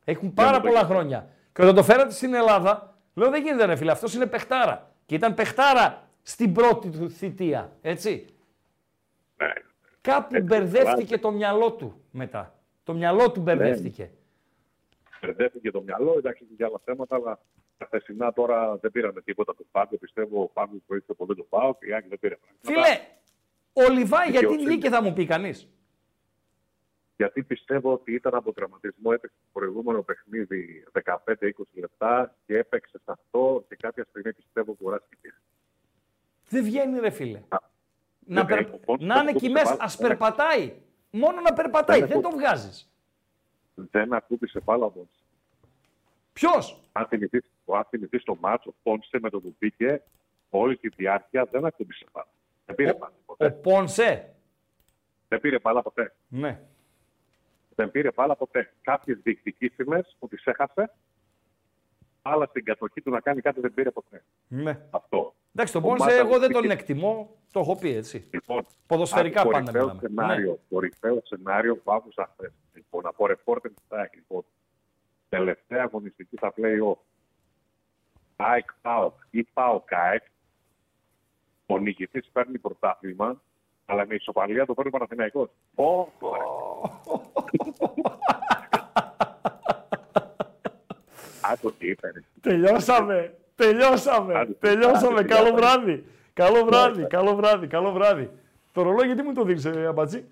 Έχουν 0.06 0.34
πάρα 0.34 0.49
Ναι, 0.52 0.56
το 0.57 0.62
πολλά 0.62 0.84
ξέρω. 0.84 0.94
χρόνια. 0.94 1.28
Και 1.53 1.62
όταν 1.62 1.76
το 1.76 1.84
φέρατε 1.84 2.12
στην 2.12 2.34
Ελλάδα, 2.34 2.95
λέω 3.14 3.30
δεν 3.30 3.44
γίνεται 3.44 3.66
ρε 3.66 3.76
φίλε, 3.76 3.91
αυτός 3.91 4.14
είναι 4.14 4.26
παιχτάρα. 4.26 4.91
Και 5.06 5.16
ήταν 5.16 5.34
παιχτάρα 5.34 6.07
στην 6.22 6.53
πρώτη 6.53 6.90
του 6.90 7.10
θητεία, 7.10 7.72
έτσι. 7.82 8.26
Ναι. 9.38 9.53
Κάπου 10.02 10.41
μπερδεύτηκε 10.44 11.18
το 11.18 11.32
μυαλό 11.32 11.72
του 11.72 12.02
μετά. 12.12 12.53
Το 12.84 12.94
μυαλό 12.94 13.32
του 13.32 13.41
μπερδεύτηκε. 13.41 14.12
Μπερδεύτηκε 15.22 15.72
το 15.72 15.82
μυαλό, 15.82 16.16
εντάξει 16.18 16.44
και 16.44 16.53
για 16.57 16.66
άλλα 16.66 16.80
θέματα, 16.86 17.16
αλλά 17.16 17.40
τα 17.77 17.85
χθεσινά 17.85 18.34
τώρα 18.34 18.77
δεν 18.77 18.91
πήραμε 18.91 19.22
τίποτα 19.22 19.56
του 19.56 19.68
Πάγκο. 19.72 19.97
Πιστεύω 19.97 20.41
ο 20.41 20.47
Πάγκος 20.47 20.80
βοήθησε 20.88 21.14
πολύ 21.14 21.35
τον 21.35 21.45
Πάο 21.49 21.76
και 21.76 21.88
η 21.88 21.93
Άκη 21.93 22.07
δεν 22.07 22.19
πήρε 22.19 22.35
πράγματα. 22.35 22.61
Φίλε, 22.93 23.07
ο 23.73 23.91
Λιβάη 23.93 24.30
γιατί 24.30 24.45
Δικαιοσύνη. 24.45 24.65
βγήκε 24.72 24.89
θα 24.89 25.02
μου 25.02 25.14
πει 25.14 25.26
κανείς; 25.26 25.68
Γιατί 27.18 27.43
πιστεύω 27.43 27.93
ότι 27.93 28.14
ήταν 28.14 28.35
από 28.35 28.53
τραυματισμό, 28.53 29.11
έπαιξε 29.14 29.35
το 29.41 29.60
προηγούμενο 29.60 30.02
παιχνίδι 30.02 30.84
15-20 31.03 31.15
λεπτά 31.73 32.35
και 32.45 32.57
έπαιξε 32.57 32.97
σε 32.97 33.11
αυτό 33.11 33.65
και 33.69 33.76
κάποια 33.76 34.06
στιγμή 34.10 34.34
πιστεύω 34.34 34.73
κουράστηκε. 34.73 35.35
Δεν 36.49 36.64
βγαίνει 36.64 36.99
ρε 36.99 37.10
φίλε. 37.10 37.41
δεν 37.49 37.60
Να, 38.35 38.45
περ- 38.45 38.60
βγαίνει. 38.61 38.76
Ο 38.76 38.85
Πόντς 38.85 39.03
να 39.06 39.14
δεν 39.14 39.22
είναι 39.22 39.31
εκεί 39.31 39.45
ακούμπησε 39.45 39.64
μέσα, 39.64 39.72
μπάλα. 39.76 39.84
ας 39.84 39.97
περπατάει. 39.97 40.73
Μόνο 41.11 41.41
να 41.41 41.53
περπατάει, 41.53 41.99
Δεν 41.99 42.07
δεν 42.07 42.22
το 42.22 42.27
ακούμπησε. 42.27 42.47
βγάζεις. 42.49 42.89
Δεν 43.76 44.14
ακούμπησε 44.14 44.60
μπάλα 44.64 44.85
όμως. 44.85 45.07
Ποιος; 46.34 46.84
Αν 46.91 47.06
θυμηθείς, 47.07 47.43
αν 47.74 47.86
θυμηθείς 47.90 48.24
το 48.24 48.38
μάτσο, 48.40 48.74
Πόνσε 48.84 49.20
με 49.22 49.30
το 49.30 49.40
που 49.40 49.56
μπήκε, 49.60 50.02
όλη 50.50 50.78
τη 50.78 50.88
διάρκεια 50.90 51.46
δεν 51.52 51.66
ακούμπησε 51.66 52.06
μπάλα. 52.12 52.28
Δεν 52.66 52.76
πήρε 52.76 52.94
μπάλα 52.94 53.14
Ο 53.26 53.36
ποτέ. 53.36 53.50
Πόνσε; 53.52 54.34
Δεν 55.28 55.40
πήρε 55.42 55.60
μπάλα 55.60 55.82
ποτέ. 55.82 56.16
Ναι. 56.28 56.60
Δεν 57.76 57.92
πήρε 57.92 58.10
μπάλα 58.16 58.36
ποτέ. 58.36 58.74
Κάποιες 58.82 59.20
διεκδικήσιμες 59.24 60.16
που 60.20 60.28
τις 60.28 60.46
έχασε, 60.46 60.92
αλλά 62.22 62.46
στην 62.46 62.64
κατοχή 62.64 63.02
του 63.02 63.10
να 63.12 63.20
κάνει 63.20 63.42
κάτι 63.42 63.60
δεν 63.60 63.74
πήρε 63.74 63.92
ποτέ. 63.92 64.24
Ναι. 64.48 64.80
Αυτό. 64.90 65.36
Εντάξει, 65.56 65.74
τον 65.74 65.84
Ομάδα 65.84 66.04
Πόνσε 66.06 66.20
εγώ 66.20 66.40
δεν 66.40 66.50
αγωνιστική. 66.50 66.68
τον 66.68 66.78
εκτιμώ, 66.78 67.36
το 67.52 67.60
έχω 67.60 67.76
πει 67.76 67.90
έτσι. 67.96 68.30
Λοιπόν, 68.34 68.66
Ποδοσφαιρικά 68.88 69.42
αν 69.42 69.48
πάντα 69.50 69.72
κορυφαίο 69.72 69.82
μιλάμε. 69.82 70.02
Ναι. 70.02 70.08
Σενάριο, 70.08 70.60
Κορυφαίο 70.70 71.22
σενάριο 71.24 71.76
που 71.78 71.92
άκουσα 71.92 72.30
χθε. 72.34 72.52
Λοιπόν, 72.74 73.08
από 73.08 73.26
ρεπόρτερ 73.28 73.72
της 73.72 73.84
ΑΕΚ. 73.88 74.16
Λοιπόν, 74.16 74.46
τελευταία 75.30 75.84
αγωνιστική 75.84 76.38
στα 76.38 76.54
play-off. 76.58 76.98
ΑΕΚ 78.36 78.66
ΠΑΟΚ 78.82 79.14
ή 79.30 79.44
ΠΑΟΚ 79.44 79.94
ΑΕΚ. 79.94 80.24
Ο 81.66 81.78
νικητής 81.78 82.30
παίρνει 82.34 82.57
πρωτάθλημα, 82.57 83.41
αλλά 83.86 84.06
με 84.07 84.16
ισοπαλία 84.16 84.66
το 84.66 84.74
παίρνει 84.74 84.91
ο 84.94 84.98
Παναθηναϊκός. 84.98 85.49
Ω, 85.76 86.07
Άκου 91.41 91.74
τι 91.74 91.90
είπες. 91.90 92.12
ρε. 92.14 92.22
Τελειώσαμε. 92.41 93.34
Τελειώσαμε. 93.56 94.40
Άντε, 94.40 94.52
Τελειώσαμε. 94.53 95.20
άντε, 95.20 95.28
Καλό 95.28 95.48
άντε. 95.48 95.56
βράδυ. 95.56 96.06
Καλό 96.34 96.66
βράδυ. 96.66 97.02
Ναι. 97.02 97.07
Καλό 97.07 97.36
βράδυ. 97.36 97.68
Καλό 97.68 97.91
βράδυ. 97.91 98.30
Το 98.72 98.82
ρολόι 98.82 99.06
γιατί 99.06 99.22
μου 99.22 99.34
το 99.34 99.44
δείξε, 99.44 99.70
Αμπατζή; 99.88 100.24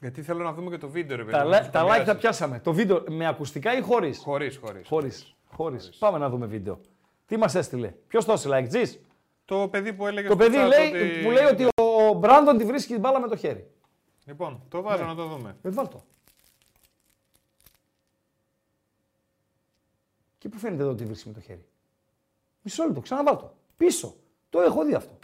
Γιατί 0.00 0.22
θέλω 0.22 0.42
να 0.44 0.52
δούμε 0.52 0.70
και 0.70 0.78
το 0.78 0.88
βίντεο, 0.88 1.16
ρε 1.16 1.22
παιδί. 1.24 1.36
Τα, 1.36 1.42
μου, 1.44 1.48
λα- 1.50 1.60
να 1.60 1.70
τα 1.70 1.80
το 1.80 1.86
like 1.86 1.88
τα 1.90 1.98
μοιράσεις. 1.98 2.20
πιάσαμε. 2.20 2.60
Το 2.64 2.72
βίντεο 2.72 3.04
με 3.08 3.26
ακουστικά 3.26 3.76
ή 3.76 3.80
χωρίς. 3.80 4.18
Χωρίς, 4.24 4.56
χωρίς. 4.56 4.88
Χωρίς. 4.88 5.34
Χωρίς. 5.52 5.90
Πάμε 5.98 6.18
να 6.18 6.28
δούμε 6.28 6.46
βίντεο. 6.46 6.80
Τι 7.28 7.36
μας 7.36 7.54
έστειλε; 7.54 7.88
Ποιος 8.06 8.24
το 8.24 8.32
έστειλε, 8.32 8.54
Αεκτζής; 8.54 9.00
Το 9.44 9.68
παιδί 9.68 9.92
που 9.92 10.06
έλεγε 10.06 10.28
Το 10.28 10.34
στο 10.34 10.44
παιδί 10.44 10.56
chat 10.60 10.68
λέει, 10.68 10.86
ότι- 11.02 11.22
που 11.24 11.30
λέει 11.30 11.44
ότι 11.44 11.66
ο 11.82 12.12
Μπράντον 12.12 12.58
τη 12.58 12.64
βρίσκει 12.64 12.92
την 12.92 13.00
μπάλα 13.00 13.20
με 13.20 13.28
το 13.28 13.36
χέρι. 13.36 13.70
Λοιπόν, 14.24 14.62
το 14.68 14.82
βάζω 14.82 15.02
Ναι. 15.02 15.08
να 15.08 15.14
το 15.14 15.26
δούμε. 15.26 15.56
Ε, 15.62 15.70
βάλ' 15.70 15.88
το. 15.88 16.04
Και 20.38 20.48
πού 20.48 20.58
φαίνεται 20.58 20.82
εδώ 20.82 20.90
ότι 20.90 21.04
βρίσκει 21.04 21.28
με 21.28 21.34
το 21.34 21.40
χέρι; 21.40 21.64
Μισό 22.62 22.84
λεπτό, 22.84 23.00
ξαναβάλ' 23.00 23.36
το. 23.36 23.54
Πίσω. 23.76 24.16
Το 24.50 24.60
έχω 24.60 24.84
δει 24.84 24.94
αυτό. 24.94 25.18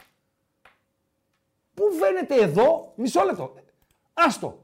Πού 1.73 1.83
φαίνεται 1.99 2.35
εδώ, 2.35 2.93
μισό 2.95 3.23
λεπτό. 3.23 3.53
Άστο. 4.13 4.63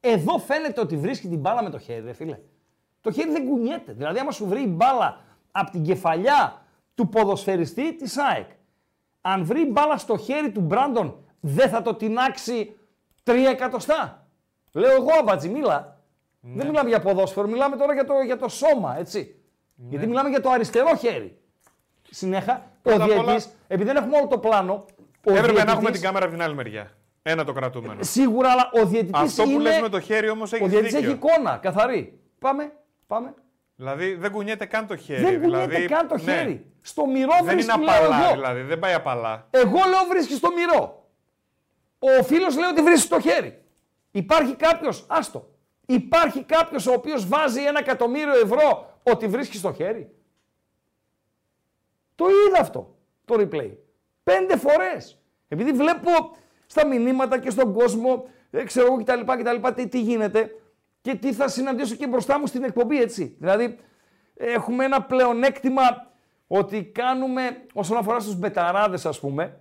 Εδώ 0.00 0.38
φαίνεται 0.38 0.80
ότι 0.80 0.96
βρίσκει 0.96 1.28
την 1.28 1.38
μπάλα 1.38 1.62
με 1.62 1.70
το 1.70 1.78
χέρι, 1.78 2.04
ρε 2.04 2.12
φίλε. 2.12 2.38
Το 3.00 3.10
χέρι 3.12 3.30
δεν 3.30 3.46
κουνιέται. 3.46 3.92
Δηλαδή, 3.92 4.18
άμα 4.18 4.30
σου 4.30 4.46
βρει 4.46 4.62
η 4.62 4.66
μπάλα 4.76 5.24
από 5.52 5.70
την 5.70 5.82
κεφαλιά 5.82 6.64
του 7.00 7.08
ποδοσφαιριστή 7.08 7.94
της 7.96 8.16
ΑΕΚ, 8.18 8.46
αν 9.20 9.44
βρει 9.44 9.66
μπάλα 9.66 9.96
στο 9.98 10.16
χέρι 10.16 10.50
του 10.50 10.60
Μπράντον, 10.60 11.16
δεν 11.40 11.68
θα 11.68 11.82
το 11.82 11.94
τεινάξει 11.94 12.76
τρία 13.22 13.50
εκατοστά. 13.50 14.26
Λέω 14.72 14.90
εγώ, 14.90 15.08
Αμπατζή, 15.20 15.48
μίλα. 15.48 16.00
Δεν 16.40 16.66
μιλάμε 16.66 16.88
για 16.88 17.00
ποδόσφαιρο, 17.00 17.46
μιλάμε 17.48 17.76
τώρα 17.76 17.94
για 17.94 18.04
το, 18.04 18.14
για 18.24 18.36
το 18.36 18.48
σώμα, 18.48 18.98
έτσι. 18.98 19.34
Γιατί 19.88 20.06
μιλάμε 20.06 20.28
για 20.28 20.40
το 20.40 20.50
αριστερό 20.50 20.96
χέρι. 20.96 21.38
Συνέχα, 22.10 22.52
ο 22.54 22.78
Πρώτα 22.82 23.04
απ' 23.04 23.10
όλα- 23.10 23.22
διαιτής, 23.24 23.48
επειδή 23.68 23.88
δεν 23.88 23.96
έχουμε 23.96 24.16
όλο 24.16 24.26
το 24.26 24.38
πλάνο, 24.38 24.72
ο 24.72 24.82
Έπρεπε 25.22 25.36
να 25.40 25.42
διαιτητής- 25.52 25.72
έχουμε 25.72 25.90
την 25.90 26.00
κάμερα 26.00 26.24
από 26.24 26.34
την 26.34 26.42
άλλη 26.42 26.54
μεριά. 26.54 26.90
Ένα 27.22 27.44
το 27.44 27.52
κρατούμενο. 27.52 28.02
Σίγουρα, 28.02 28.50
αλλά 28.50 28.70
ο 28.82 28.86
διαιτητής 28.86 29.20
Αυτό 29.20 29.42
που 29.42 29.48
είναι... 29.50 29.62
λες 29.62 29.80
με 29.80 29.88
το 29.88 30.00
χέρι 30.00 30.28
όμως 30.28 30.52
Ο 30.52 30.56
έχεις 30.56 30.68
διαιτητής 30.68 30.94
δίκιο. 30.94 31.08
έχει 31.10 31.16
εικόνα, 31.16 31.56
καθαρή. 31.56 32.20
Πάμε, 32.38 32.72
πάμε. 33.06 33.34
Δηλαδή 33.80 34.14
δεν 34.14 34.30
κουνιέται 34.30 34.66
καν 34.66 34.86
το 34.86 34.96
χέρι. 34.96 35.22
δεν 35.22 35.40
κουνιέται 35.40 35.66
δηλαδή, 35.66 35.86
καν 35.86 36.08
το 36.08 36.14
ναι. 36.14 36.20
χέρι. 36.20 36.66
Στο 36.80 37.06
μυρό 37.06 37.32
Δεν 37.32 37.42
είναι 37.42 37.52
βρίσκει, 37.52 37.78
λέω 37.78 37.94
απαλά, 37.94 38.24
εγώ. 38.24 38.32
δηλαδή. 38.32 38.62
Δεν 38.62 38.78
πάει 38.78 38.92
απαλά. 38.92 39.46
Εγώ 39.50 39.76
λέω 39.76 40.04
βρίσκει 40.08 40.34
στο 40.34 40.52
μυρό. 40.52 41.08
Ο 41.98 42.22
φίλος 42.22 42.58
λέει 42.58 42.70
ότι 42.70 42.82
βρίσκει 42.82 43.06
στο 43.06 43.20
χέρι. 43.20 43.62
Υπάρχει 44.10 44.54
κάποιος, 44.54 45.04
άστο, 45.08 45.50
υπάρχει 45.86 46.42
κάποιος 46.42 46.86
ο 46.86 46.92
οποίος 46.92 47.28
βάζει 47.28 47.60
ένα 47.64 47.78
εκατομμύριο 47.78 48.40
ευρώ 48.42 48.98
ότι 49.02 49.26
βρίσκει 49.26 49.56
στο 49.56 49.72
χέρι; 49.72 50.10
Το 52.14 52.26
είδα 52.28 52.60
αυτό, 52.60 52.96
το 53.24 53.34
replay. 53.38 53.70
Πέντε 54.22 54.56
φορές. 54.56 55.18
Επειδή 55.48 55.72
βλέπω 55.72 56.10
στα 56.66 56.86
μηνύματα 56.86 57.38
και 57.38 57.50
στον 57.50 57.72
κόσμο, 57.72 58.28
ε, 58.50 58.64
ξέρω 58.64 58.86
εγώ 58.86 59.02
κτλ, 59.02 59.20
κτλ 59.20 59.68
τι, 59.74 59.88
τι 59.88 60.00
γίνεται 60.00 60.59
και 61.00 61.14
τι 61.14 61.32
θα 61.32 61.48
συναντήσω 61.48 61.94
και 61.94 62.06
μπροστά 62.06 62.38
μου 62.38 62.46
στην 62.46 62.64
εκπομπή, 62.64 63.00
έτσι. 63.00 63.36
Δηλαδή, 63.38 63.78
έχουμε 64.34 64.84
ένα 64.84 65.02
πλεονέκτημα 65.02 65.82
ότι 66.46 66.84
κάνουμε, 66.84 67.40
όσον 67.72 67.96
αφορά 67.96 68.20
στους 68.20 68.36
μπεταράδες 68.36 69.06
ας 69.06 69.20
πούμε, 69.20 69.60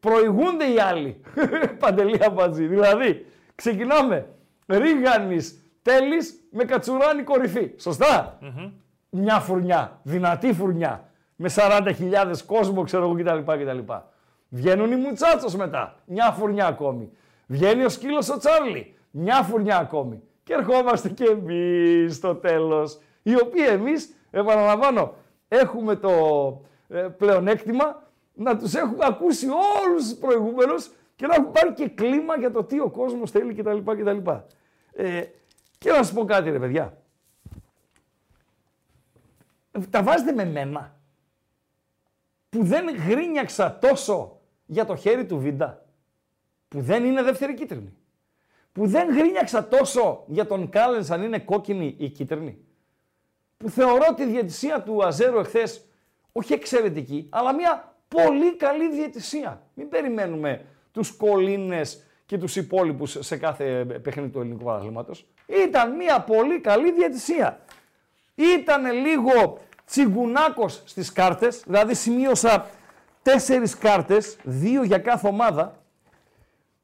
προηγούνται 0.00 0.72
οι 0.72 0.78
άλλοι. 0.80 1.20
Παντελή 1.80 2.18
Αμπατζή. 2.24 2.66
Δηλαδή, 2.66 3.26
ξεκινάμε. 3.54 4.28
Ρίγανης, 4.66 5.62
τέλης, 5.82 6.34
με 6.50 6.64
κατσουράνη 6.64 7.22
κορυφή. 7.22 7.70
Σωστά; 7.76 8.38
Μια 9.10 9.40
φουρνιά, 9.40 10.00
δυνατή 10.02 10.52
φουρνιά, 10.52 11.10
με 11.36 11.50
40.000 11.54 12.32
κόσμο, 12.46 12.82
ξέρω 12.82 13.02
εγώ 13.04 13.14
κτλ. 13.14 13.52
κτλ. 13.52 13.92
Βγαίνουν 14.48 14.92
οι 14.92 14.96
μουτσάτσος 14.96 15.56
μετά, 15.56 15.94
μια 16.06 16.32
φουρνιά 16.32 16.66
ακόμη. 16.66 17.10
Βγαίνει 17.46 17.84
ο 17.84 17.88
σκύλος 17.88 18.28
ο 18.30 18.38
Τσάρλι, 18.38 18.94
μια 19.10 19.42
φουρνιά 19.42 19.78
ακόμη. 19.78 20.22
Και 20.46 20.52
ερχόμαστε 20.52 21.08
και 21.08 21.24
εμείς 21.24 22.14
στο 22.14 22.34
τέλος, 22.34 23.00
οι 23.22 23.40
οποίοι 23.40 23.64
εμείς, 23.68 24.14
επαναλαμβάνω, 24.30 25.14
έχουμε 25.48 25.96
το 25.96 26.10
ε, 26.88 27.08
πλεονέκτημα 27.18 28.02
να 28.34 28.56
τους 28.56 28.74
έχουμε 28.74 29.04
ακούσει 29.06 29.46
όλους 29.48 30.08
τους 30.08 30.18
προηγούμενους 30.18 30.90
και 31.16 31.26
να 31.26 31.34
έχουν 31.34 31.52
πάρει 31.52 31.72
και 31.72 31.88
κλίμα 31.88 32.36
για 32.36 32.50
το 32.50 32.64
τι 32.64 32.80
ο 32.80 32.90
κόσμος 32.90 33.30
θέλει 33.30 33.54
κτλ. 33.54 33.78
κτλ. 33.78 34.30
Ε, 34.92 35.24
και 35.78 35.90
να 35.90 35.96
σας 35.96 36.12
πω 36.12 36.24
κάτι 36.24 36.50
ρε 36.50 36.58
παιδιά. 36.58 37.02
Τα 39.90 40.02
βάζετε 40.02 40.32
με 40.32 40.44
μένα 40.44 40.96
που 42.48 42.64
δεν 42.64 42.96
γρίνιαξα 42.96 43.78
τόσο 43.78 44.40
για 44.66 44.84
το 44.84 44.96
χέρι 44.96 45.26
του 45.26 45.38
Βίντα, 45.38 45.84
που 46.68 46.80
δεν 46.80 47.04
είναι 47.04 47.22
δεύτερη 47.22 47.54
κίτρινη, 47.54 47.96
που 48.76 48.86
δεν 48.86 49.16
γρίνιαξα 49.16 49.68
τόσο 49.68 50.24
για 50.26 50.46
τον 50.46 50.68
Κάλενς 50.68 51.10
αν 51.10 51.22
είναι 51.22 51.38
κόκκινη 51.38 51.94
ή 51.98 52.08
κίτρινη, 52.08 52.58
που 53.56 53.70
θεωρώ 53.70 54.14
τη 54.14 54.24
διαιτησία 54.24 54.82
του 54.82 55.04
Αζέρου 55.04 55.38
εχθές 55.38 55.84
όχι 56.32 56.52
εξαιρετική, 56.52 57.26
αλλά 57.30 57.54
μια 57.54 57.94
πολύ 58.08 58.56
καλή 58.56 58.90
διαιτησία. 58.90 59.62
Μην 59.74 59.88
περιμένουμε 59.88 60.64
τους 60.92 61.16
κολλήνες 61.16 62.04
και 62.26 62.38
τους 62.38 62.56
υπόλοιπους 62.56 63.16
σε 63.20 63.36
κάθε 63.36 63.84
παιχνίδι 64.02 64.28
του 64.28 64.40
ελληνικού 64.40 64.64
παραθλήματος. 64.64 65.26
Ήταν 65.46 65.96
μια 65.96 66.20
πολύ 66.20 66.60
καλή 66.60 66.92
διαιτησία. 66.92 67.60
Ήταν 68.34 68.92
λίγο 68.92 69.58
Τσιγκουνάκος 69.86 70.82
στις 70.84 71.12
κάρτες, 71.12 71.62
δηλαδή 71.66 71.94
σημείωσα 71.94 72.66
τέσσερις 73.22 73.76
κάρτες, 73.76 74.36
δύο 74.42 74.82
για 74.82 74.98
κάθε 74.98 75.28
ομάδα. 75.28 75.84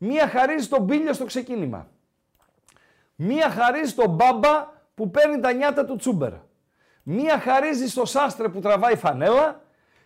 Μία 0.04 0.28
χαρίζει 0.28 0.68
τον 0.68 0.82
Μπίλιο 0.82 1.12
στο 1.12 1.24
ξεκίνημα. 1.24 1.88
Μία 3.16 3.50
χαρίζει 3.50 3.94
τον 3.94 4.10
Μπάμπα 4.10 4.68
που 4.94 5.10
παίρνει 5.10 5.40
τα 5.40 5.52
νιάτα 5.52 5.84
του 5.84 5.96
Τσούμπερ. 5.96 6.32
Μία 7.02 7.38
χαρίζει 7.38 7.88
στο 7.88 8.04
Σάστρε 8.04 8.48
που 8.48 8.60
τραβάει 8.60 8.96
φανέλα 8.96 9.60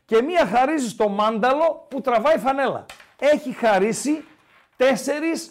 και 0.05 0.23
μία 0.23 0.47
χαρίζει 0.47 0.89
στο 0.89 1.09
Μάνταλο 1.09 1.87
που 1.91 2.01
τραβάει 2.01 2.39
φανέλα. 2.39 2.87
Έχει 3.19 3.53
χαρίσει 3.53 4.25
τέσσερις 4.77 5.51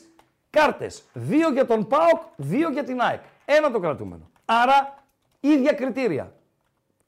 κάρτες. 0.50 1.04
Δύο 1.14 1.52
για 1.52 1.66
τον 1.66 1.88
ΠΑΟΚ, 1.88 2.22
δύο 2.36 2.70
για 2.70 2.84
την 2.84 3.02
ΑΕΚ. 3.02 3.22
Ένα 3.46 3.72
το 3.72 3.80
κρατούμενο. 3.80 4.30
Άρα, 4.46 5.04
ίδια 5.40 5.74
κριτήρια. 5.74 6.34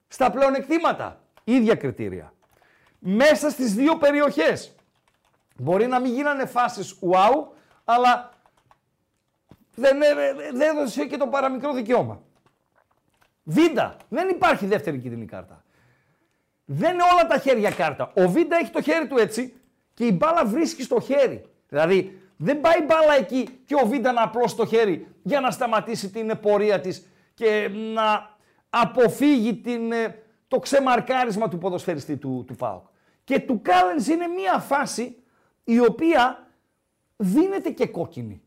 Στα 0.07 0.31
πλεονεκτήματα, 0.31 1.19
ίδια 1.43 1.75
κριτήρια. 1.75 2.33
Μέσα 2.99 3.49
στις 3.49 3.73
δύο 3.73 3.97
περιοχές. 3.97 4.76
Μπορεί 5.59 5.87
να 5.87 5.99
μην 5.99 6.13
γίνανε 6.13 6.45
φάσεις 6.45 6.99
wow, 7.01 7.47
αλλά 7.85 8.31
δεν, 9.75 10.01
ε, 10.01 10.33
δεν 10.51 10.61
έδωσε 10.61 11.05
και 11.05 11.17
το 11.17 11.27
παραμικρό 11.27 11.73
δικαίωμα. 11.73 12.21
Βίντα. 13.43 13.95
Δεν 14.09 14.29
υπάρχει 14.29 14.65
δεύτερη 14.65 14.99
κίτρινη 14.99 15.25
κάρτα. 15.25 15.63
Δεν 16.65 16.93
είναι 16.93 17.03
όλα 17.13 17.27
τα 17.27 17.37
χέρια 17.37 17.71
κάρτα. 17.71 18.11
Ο 18.15 18.29
Βίντα 18.29 18.57
έχει 18.57 18.71
το 18.71 18.81
χέρι 18.81 19.07
του 19.07 19.17
έτσι 19.17 19.53
και 19.93 20.05
η 20.05 20.17
μπάλα 20.19 20.45
βρίσκει 20.45 20.83
στο 20.83 20.99
χέρι. 20.99 21.45
Δηλαδή 21.69 22.21
δεν 22.37 22.61
πάει 22.61 22.79
η 22.79 22.83
μπάλα 22.87 23.15
εκεί 23.17 23.59
και 23.65 23.75
ο 23.75 23.87
Βίντα 23.87 24.11
να 24.11 24.23
απλώσει 24.23 24.55
το 24.55 24.65
χέρι 24.65 25.07
για 25.23 25.39
να 25.39 25.51
σταματήσει 25.51 26.09
την 26.09 26.39
πορεία 26.41 26.79
της 26.79 27.07
και 27.33 27.69
να 27.93 28.35
αποφύγει 28.69 29.55
την, 29.55 29.91
ε, 29.91 30.23
το 30.47 30.59
ξεμαρκάρισμα 30.59 31.47
του 31.47 31.57
ποδοσφαιριστή 31.57 32.17
του, 32.17 32.43
του 32.47 32.55
ΠΑΟΚ. 32.55 32.85
Και 33.23 33.39
του 33.39 33.61
Κάλενς 33.61 34.07
είναι 34.07 34.27
μία 34.27 34.59
φάση 34.59 35.23
η 35.69 35.79
οποία 35.79 36.47
δίνεται 37.17 37.69
και 37.69 37.87
κόκκινη. 37.87 38.41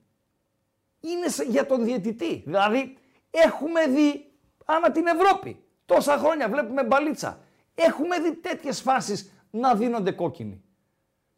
Είναι 1.01 1.28
σε- 1.28 1.44
για 1.44 1.66
τον 1.66 1.84
διαιτητή. 1.84 2.42
Δηλαδή 2.47 2.97
έχουμε 3.30 3.86
δει 3.86 4.30
άνα 4.64 4.90
την 4.90 5.06
Ευρώπη. 5.06 5.62
Τόσα 5.86 6.16
χρόνια 6.16 6.48
βλέπουμε 6.48 6.84
μπαλίτσα. 6.84 7.40
Έχουμε 7.74 8.18
δει 8.20 8.34
τέτοιες 8.34 8.80
φάσεις 8.80 9.32
να 9.51 9.74
δίνονται 9.74 10.10
κόκκινοι. 10.12 10.62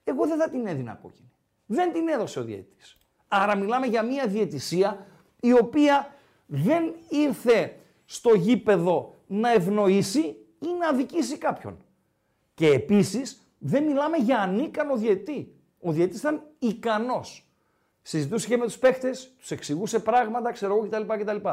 Εγώ 0.04 0.26
δεν 0.26 0.38
θα 0.38 0.48
την 0.50 0.66
έδινα 0.66 0.94
κόκκινη. 1.02 1.30
Δεν 1.66 1.92
την 1.92 2.08
έδωσε 2.08 2.38
ο 2.40 2.44
διαιτητής. 2.44 2.96
Άρα 3.28 3.56
μιλάμε 3.56 3.86
για 3.86 4.02
μια 4.02 4.26
διαιτησία 4.26 5.06
η 5.40 5.52
οποία 5.52 6.14
δεν 6.46 6.94
ήρθε 7.08 7.76
στο 8.04 8.34
γήπεδο 8.34 9.14
να 9.26 9.50
ευνοήσει 9.52 10.20
ή 10.58 10.66
να 10.78 10.88
αδικήσει 10.88 11.38
κάποιον. 11.38 11.84
Και 12.54 12.66
επίσης 12.68 13.42
δεν 13.58 13.84
μιλάμε 13.84 14.16
για 14.16 14.38
ανίκανο 14.38 14.96
διαιτή. 14.96 15.56
Ο 15.82 15.92
διαιτής 15.92 16.18
ήταν 16.18 16.42
ικανός. 16.58 17.46
Συζητούσε 18.02 18.48
και 18.48 18.56
με 18.56 18.64
τους 18.64 18.78
παίχτες, 18.78 19.34
τους 19.38 19.50
εξηγούσε 19.50 19.98
πράγματα, 19.98 20.52
ξέρω 20.52 20.76
εγώ 20.76 20.88
κτλ. 20.88 21.14
κτλ. 21.18 21.48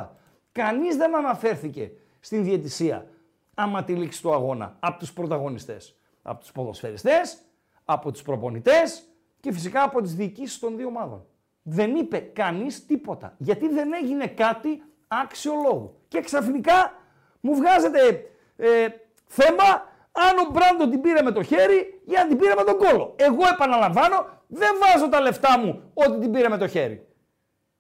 Κανείς 0.51 0.95
δεν 0.95 1.15
αναφέρθηκε 1.15 1.91
στην 2.19 2.43
διαιτησία 2.43 3.07
άμα 3.53 3.83
τη 3.83 3.93
λήξη 3.93 4.21
του 4.21 4.33
αγώνα 4.33 4.77
από 4.79 4.99
τους 4.99 5.13
πρωταγωνιστές. 5.13 5.95
Από 6.21 6.39
τους 6.39 6.51
ποδοσφαιριστές, 6.51 7.37
από 7.85 8.11
τους 8.11 8.21
προπονητές 8.21 9.03
και 9.39 9.51
φυσικά 9.51 9.83
από 9.83 10.01
τις 10.01 10.15
διοικήσεις 10.15 10.59
των 10.59 10.77
δύο 10.77 10.87
ομάδων. 10.87 11.25
Δεν 11.61 11.95
είπε 11.95 12.17
κανείς 12.17 12.85
τίποτα. 12.85 13.35
Γιατί 13.37 13.67
δεν 13.67 13.93
έγινε 13.93 14.27
κάτι 14.27 14.83
άξιο 15.07 15.53
λόγου. 15.67 15.95
Και 16.07 16.21
ξαφνικά 16.21 16.93
μου 17.39 17.55
βγάζετε 17.55 18.31
ε, 18.55 18.87
θέμα 19.25 19.63
αν 20.11 20.37
ο 20.37 20.51
Μπράντον 20.51 20.89
την 20.89 21.01
πήρε 21.01 21.21
με 21.21 21.31
το 21.31 21.43
χέρι 21.43 21.98
ή 22.09 22.15
αν 22.15 22.27
την 22.27 22.37
πήρε 22.37 22.55
με 22.55 22.63
τον 22.63 22.77
κόλο. 22.77 23.13
Εγώ 23.15 23.47
επαναλαμβάνω, 23.53 24.25
δεν 24.47 24.75
βάζω 24.79 25.09
τα 25.09 25.19
λεφτά 25.19 25.57
μου 25.59 25.91
ότι 25.93 26.19
την 26.19 26.31
πήρε 26.31 26.49
με 26.49 26.57
το 26.57 26.67
χέρι. 26.67 27.07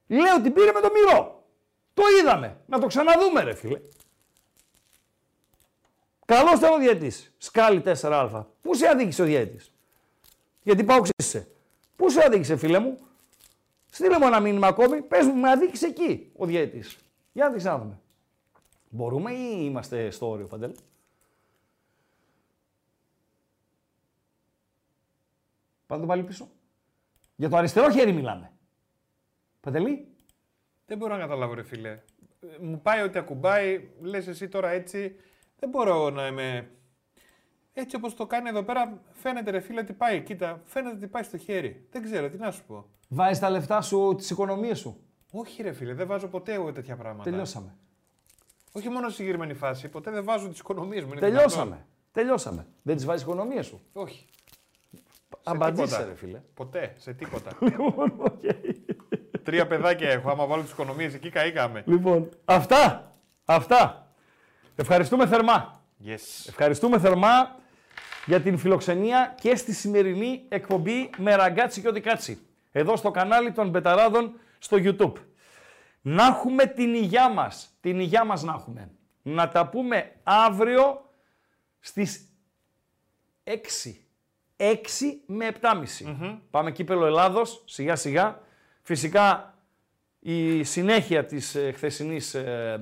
Λέω 0.07 0.41
την 0.41 0.53
πήρε 0.53 0.71
με 0.71 0.79
το 0.79 0.89
μυρό. 0.93 1.43
Το 1.93 2.03
είδαμε. 2.19 2.57
Να 2.65 2.79
το 2.79 2.87
ξαναδούμε 2.87 3.43
ρε 3.43 3.53
φίλε. 3.53 3.79
Καλό 6.25 6.53
ήταν 6.55 6.73
ο 6.73 6.77
διαιτής. 6.77 7.33
Σκάλι 7.37 7.83
4α. 7.85 8.45
Πού 8.61 8.75
σε 8.75 8.87
αδίκησε 8.87 9.21
ο 9.21 9.25
διαιτής; 9.25 9.71
Γιατί 10.63 10.83
πάω 10.83 11.01
είσαι. 11.17 11.47
Πού 11.95 12.09
σε 12.09 12.23
αδίκησε 12.25 12.57
φίλε 12.57 12.79
μου; 12.79 12.97
Στείλε 13.89 14.19
μου 14.19 14.25
ένα 14.25 14.39
μήνυμα 14.39 14.67
ακόμη. 14.67 15.01
Πες 15.01 15.25
μου, 15.25 15.35
με 15.35 15.49
αδίκησε 15.49 15.85
εκεί 15.85 16.31
ο 16.37 16.45
διαιτής. 16.45 16.97
Για 17.31 17.43
να 17.43 17.49
την 17.49 17.59
ξαναδούμε. 17.59 17.99
Μπορούμε 18.89 19.31
ή 19.31 19.57
είμαστε 19.59 20.09
στο 20.09 20.29
όριο, 20.29 20.45
Παντέλ. 20.45 20.71
Πάτε 25.89 26.05
πάλι 26.05 26.23
πίσω. 26.23 26.49
Για 27.35 27.49
το 27.49 27.57
αριστερό 27.57 27.89
χέρι 27.91 28.11
μιλάμε. 28.13 28.51
Παντελή. 29.59 30.07
Δεν 30.85 30.97
μπορώ 30.97 31.13
να 31.13 31.19
καταλάβω, 31.19 31.53
ρε 31.53 31.63
φίλε. 31.63 31.89
Ε, 31.89 32.01
Μου 32.61 32.81
πάει 32.81 33.01
ότι 33.01 33.17
ακουμπάει, 33.17 33.89
λες 34.01 34.27
εσύ 34.27 34.47
τώρα 34.47 34.69
έτσι. 34.69 35.15
Δεν 35.59 35.69
μπορώ 35.69 36.09
να 36.09 36.27
είμαι. 36.27 36.69
Έτσι 37.73 37.95
όπως 37.95 38.13
το 38.15 38.25
κάνει 38.27 38.49
εδώ 38.49 38.63
πέρα, 38.63 39.01
φαίνεται 39.11 39.51
ρε 39.51 39.59
φίλε 39.59 39.79
ότι 39.79 39.93
πάει. 39.93 40.21
Κοίτα, 40.21 40.61
φαίνεται 40.65 40.95
ότι 40.95 41.07
πάει 41.07 41.23
στο 41.23 41.37
χέρι. 41.37 41.87
Δεν 41.91 42.03
ξέρω, 42.03 42.29
τι 42.29 42.37
να 42.37 42.51
σου 42.51 42.63
πω. 42.65 42.85
Βάζεις 43.09 43.39
τα 43.39 43.49
λεφτά 43.49 43.81
σου, 43.81 44.13
τις 44.17 44.29
οικονομίες 44.29 44.79
σου. 44.79 45.03
Όχι, 45.31 45.61
ρε 45.61 45.71
φίλε, 45.71 45.93
δεν 45.93 46.07
βάζω 46.07 46.27
ποτέ 46.27 46.53
εγώ 46.53 46.71
τέτοια 46.71 46.95
πράγματα. 46.95 47.29
Τελειώσαμε. 47.29 47.75
Όχι 48.71 48.89
μόνο 48.89 49.05
στη 49.07 49.15
συγκεκριμένη 49.15 49.53
φάση, 49.53 49.89
ποτέ 49.89 50.11
δεν 50.11 50.23
βάζω 50.23 50.49
τις 50.49 50.59
οικονομίες 50.59 51.03
μου. 51.03 51.11
είναι 51.11 51.19
Τελειώσαμε. 51.19 51.63
δυνατόν. 51.63 51.85
Τελειώσαμε. 52.11 52.67
Δεν 52.81 52.95
τις 52.95 53.05
βάζεις 53.05 53.23
οικονομίες 53.23 53.65
σου. 53.65 53.81
Όχι. 53.93 54.25
Αμπαντήσε, 55.43 55.85
τίποτα. 55.85 56.05
ρε 56.05 56.15
φίλε. 56.15 56.41
Ποτέ, 56.53 56.93
σε 56.97 57.13
τίποτα. 57.13 57.51
Λοιπόν, 57.69 58.13
οκ. 58.17 58.41
Τρία 59.43 59.67
παιδάκια 59.67 60.09
έχω. 60.09 60.29
Άμα 60.29 60.45
βάλω 60.45 60.61
τις 60.61 60.71
οικονομίες 60.71 61.13
εκεί, 61.13 61.29
καήκαμε. 61.29 61.83
Λοιπόν, 61.85 62.29
αυτά. 62.45 63.11
Αυτά. 63.45 64.11
Ευχαριστούμε 64.75 65.27
θερμά. 65.27 65.83
Yes. 66.05 66.45
Ευχαριστούμε 66.47 66.99
θερμά 66.99 67.55
για 68.25 68.41
την 68.41 68.57
φιλοξενία 68.57 69.35
και 69.41 69.55
στη 69.55 69.73
σημερινή 69.73 70.45
εκπομπή 70.49 71.09
με 71.17 71.35
ραγκάτσι 71.35 71.81
και 71.81 71.87
ό,τι 71.87 72.01
κάτσι. 72.01 72.39
Εδώ 72.71 72.95
στο 72.95 73.11
κανάλι 73.11 73.51
των 73.51 73.69
Μπεταράδων 73.69 74.39
στο 74.59 74.77
YouTube. 74.79 75.13
Να 76.01 76.25
έχουμε 76.25 76.65
την 76.65 76.93
υγειά 76.93 77.29
μας. 77.29 77.77
Την 77.81 77.99
υγειά 77.99 78.23
μας 78.23 78.43
να 78.43 78.53
έχουμε. 78.53 78.91
Να 79.21 79.49
τα 79.49 79.67
πούμε 79.67 80.15
αύριο 80.23 81.11
στις 81.79 82.27
6. 83.43 83.55
6 84.59 84.73
με 85.25 85.51
7.30. 85.61 86.37
Πάμε 86.49 86.71
κύπελο 86.71 87.05
Ελλάδος, 87.05 87.61
σιγά 87.65 87.95
σιγά. 87.95 88.41
Φυσικά 88.81 89.53
η 90.19 90.63
συνέχεια 90.63 91.25
της 91.25 91.55
ε, 91.55 91.71
χθεσινής... 91.71 92.33
ε, 92.33 92.79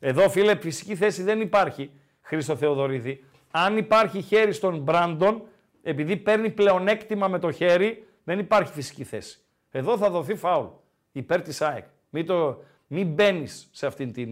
ε, 0.00 0.08
εδώ 0.08 0.30
φίλε 0.30 0.56
φυσική 0.56 0.96
θέση 0.96 1.22
δεν 1.22 1.40
υπάρχει, 1.40 1.90
Χρήστο 2.20 2.56
Θεοδωρίδη. 2.56 3.24
Αν 3.50 3.76
υπάρχει 3.76 4.20
χέρι 4.20 4.52
στον 4.52 4.78
Μπράντον, 4.78 5.42
επειδή 5.82 6.16
παίρνει 6.16 6.50
πλεονέκτημα 6.50 7.28
με 7.28 7.38
το 7.38 7.50
χέρι, 7.50 8.06
δεν 8.24 8.38
υπάρχει 8.38 8.72
φυσική 8.72 9.04
θέση. 9.04 9.38
Εδώ 9.70 9.96
θα 9.96 10.10
δοθεί 10.10 10.34
φάουλ 10.34 10.66
υπέρ 11.12 11.42
της 11.42 11.62
ΑΕΚ. 11.62 11.84
Μην, 12.10 12.26
το, 12.26 12.62
μην 12.86 13.06
μπαίνεις 13.06 13.68
σε 13.72 13.86
αυτήν 13.86 14.12
τη 14.12 14.26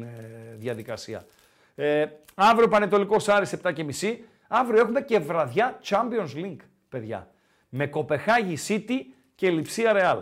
διαδικασία. 0.57 1.25
Ε, 1.75 2.07
αύριο 2.35 2.69
Πανετολικός 2.69 3.29
Άρης 3.29 3.55
7.30. 3.63 4.17
Αύριο 4.53 4.81
έχουμε 4.81 5.01
και 5.01 5.19
βραδιά 5.19 5.79
Champions 5.89 6.37
League, 6.37 6.57
παιδιά. 6.89 7.29
Με 7.69 7.87
Κοπεχάγη 7.87 8.57
City 8.69 8.99
και 9.35 9.51
Λιψία 9.51 9.93
Ρεάλ. 9.93 10.19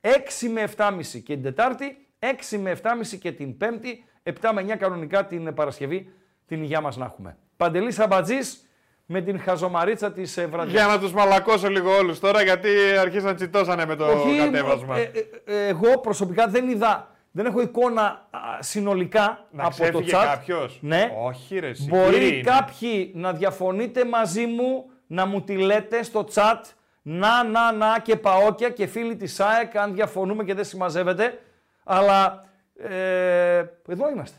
6 0.00 0.08
με 0.52 0.68
7.30 0.76 1.00
και 1.02 1.20
την 1.34 1.42
Τετάρτη, 1.42 2.06
6 2.18 2.58
με 2.58 2.78
7.30 2.82 2.90
και 3.20 3.32
την 3.32 3.56
Πέμπτη, 3.56 4.04
7 4.22 4.32
με 4.54 4.62
9 4.72 4.76
κανονικά 4.76 5.26
την 5.26 5.54
Παρασκευή, 5.54 6.12
την 6.46 6.62
υγειά 6.62 6.80
μας 6.80 6.96
να 6.96 7.04
έχουμε. 7.04 7.36
Παντελής 7.56 7.98
Αμπατζής 7.98 8.66
με 9.06 9.20
την 9.20 9.40
χαζομαρίτσα 9.40 10.12
της 10.12 10.36
ε, 10.36 10.46
βραδιάς. 10.46 10.72
Για 10.72 10.86
να 10.86 10.98
τους 11.00 11.12
μαλακώσω 11.12 11.68
λίγο 11.68 11.96
όλους 11.96 12.18
τώρα, 12.20 12.42
γιατί 12.42 12.68
αρχίσαν 13.00 13.36
τσιτώσανε 13.36 13.86
με 13.86 13.96
το 13.96 14.06
Όχι, 14.06 14.38
κατέβασμα. 14.38 14.98
ε, 14.98 15.10
ε, 15.44 15.52
ε, 15.54 15.66
εγώ 15.68 15.98
προσωπικά 16.00 16.46
δεν 16.48 16.68
είδα, 16.68 17.11
δεν 17.32 17.46
έχω 17.46 17.60
εικόνα 17.60 18.26
α, 18.30 18.38
συνολικά 18.58 19.46
Να 19.50 19.64
από 19.66 19.76
το 19.76 19.82
ξέφυγε 19.82 20.10
chat. 20.16 20.24
κάποιος; 20.24 20.78
Ναι. 20.82 21.10
Όχι, 21.24 21.58
ρε, 21.58 21.68
εσύ, 21.68 21.88
Μπορεί 21.88 22.12
κύριοι 22.12 22.34
είναι. 22.38 22.42
κάποιοι 22.50 23.12
να 23.14 23.32
διαφωνείτε 23.32 24.04
μαζί 24.04 24.46
μου, 24.46 24.90
να 25.06 25.26
μου 25.26 25.42
τη 25.42 25.56
λέτε 25.56 26.02
στο 26.02 26.26
chat 26.34 26.60
να, 27.02 27.44
να, 27.44 27.72
να 27.72 27.98
και 27.98 28.16
παόκια 28.16 28.70
και 28.70 28.86
φίλοι 28.86 29.16
της 29.16 29.40
ΑΕΚ 29.40 29.76
αν 29.76 29.94
διαφωνούμε 29.94 30.44
και 30.44 30.54
δεν 30.54 30.64
συμμαζεύετε. 30.64 31.40
Αλλά 31.84 32.44
ε, 32.76 33.56
εδώ 33.88 34.10
είμαστε. 34.14 34.38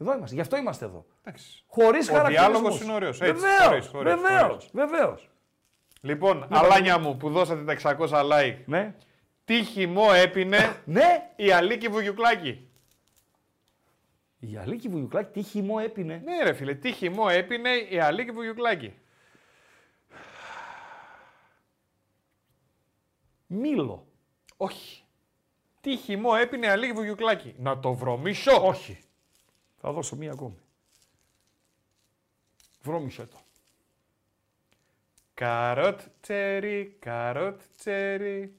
Εδώ 0.00 0.14
είμαστε. 0.16 0.34
Γι' 0.34 0.40
αυτό 0.40 0.56
είμαστε 0.56 0.84
εδώ. 0.84 1.04
Χωρίς 1.66 2.08
Ο 2.08 2.12
χαρακτηρισμούς. 2.12 2.52
διάλογος 2.52 2.80
είναι 2.82 2.92
ωραίος, 2.92 3.20
έτσι, 3.20 3.32
Βεβαίως, 3.34 3.64
χωρίς, 3.66 3.86
χωρίς, 3.86 4.14
βεβαίως, 4.14 4.42
χωρίς. 4.46 4.70
βεβαίως. 4.72 5.28
Λοιπόν, 6.00 6.46
αλάνια 6.50 6.98
μου 6.98 7.16
που 7.16 7.30
δώσατε 7.30 7.62
τα 7.64 7.72
600 7.72 8.20
like. 8.22 8.56
Ναι. 8.64 8.94
Τι 9.44 9.64
χυμό 9.64 10.08
έπινε 10.14 10.58
ναι. 10.84 11.32
η 11.36 11.50
Αλίκη 11.50 11.88
Βουγιουκλάκη. 11.88 12.68
Η 14.38 14.56
Αλίκη 14.56 14.88
Βουγιουκλάκη 14.88 15.30
τι 15.32 15.42
χυμό 15.42 15.76
έπινε; 15.82 16.22
Ναι, 16.24 16.42
ρε 16.42 16.52
φίλε, 16.52 16.74
τι 16.74 16.92
χυμό 16.92 17.26
έπινε 17.30 17.70
η 17.70 17.98
Αλίκη 17.98 18.30
Βουγιουκλάκη. 18.30 18.94
Μήλο. 23.46 24.06
Όχι. 24.56 25.02
Τι 25.80 25.96
χυμό 25.96 26.30
έπινε 26.40 26.66
η 26.66 26.68
Αλίκη 26.68 26.92
Βουγιουκλάκη; 26.92 27.54
Να 27.58 27.80
το 27.80 27.92
βρωμίσω. 27.92 28.66
Όχι. 28.66 28.98
Θα 29.80 29.92
δώσω 29.92 30.16
μία 30.16 30.32
ακόμη. 30.32 30.58
Βρώμισε 32.80 33.26
το. 33.26 33.36
Καρότ 35.34 36.00
τσέρι, 36.20 36.96
καρότ 36.98 37.60
τσέρι. 37.76 38.58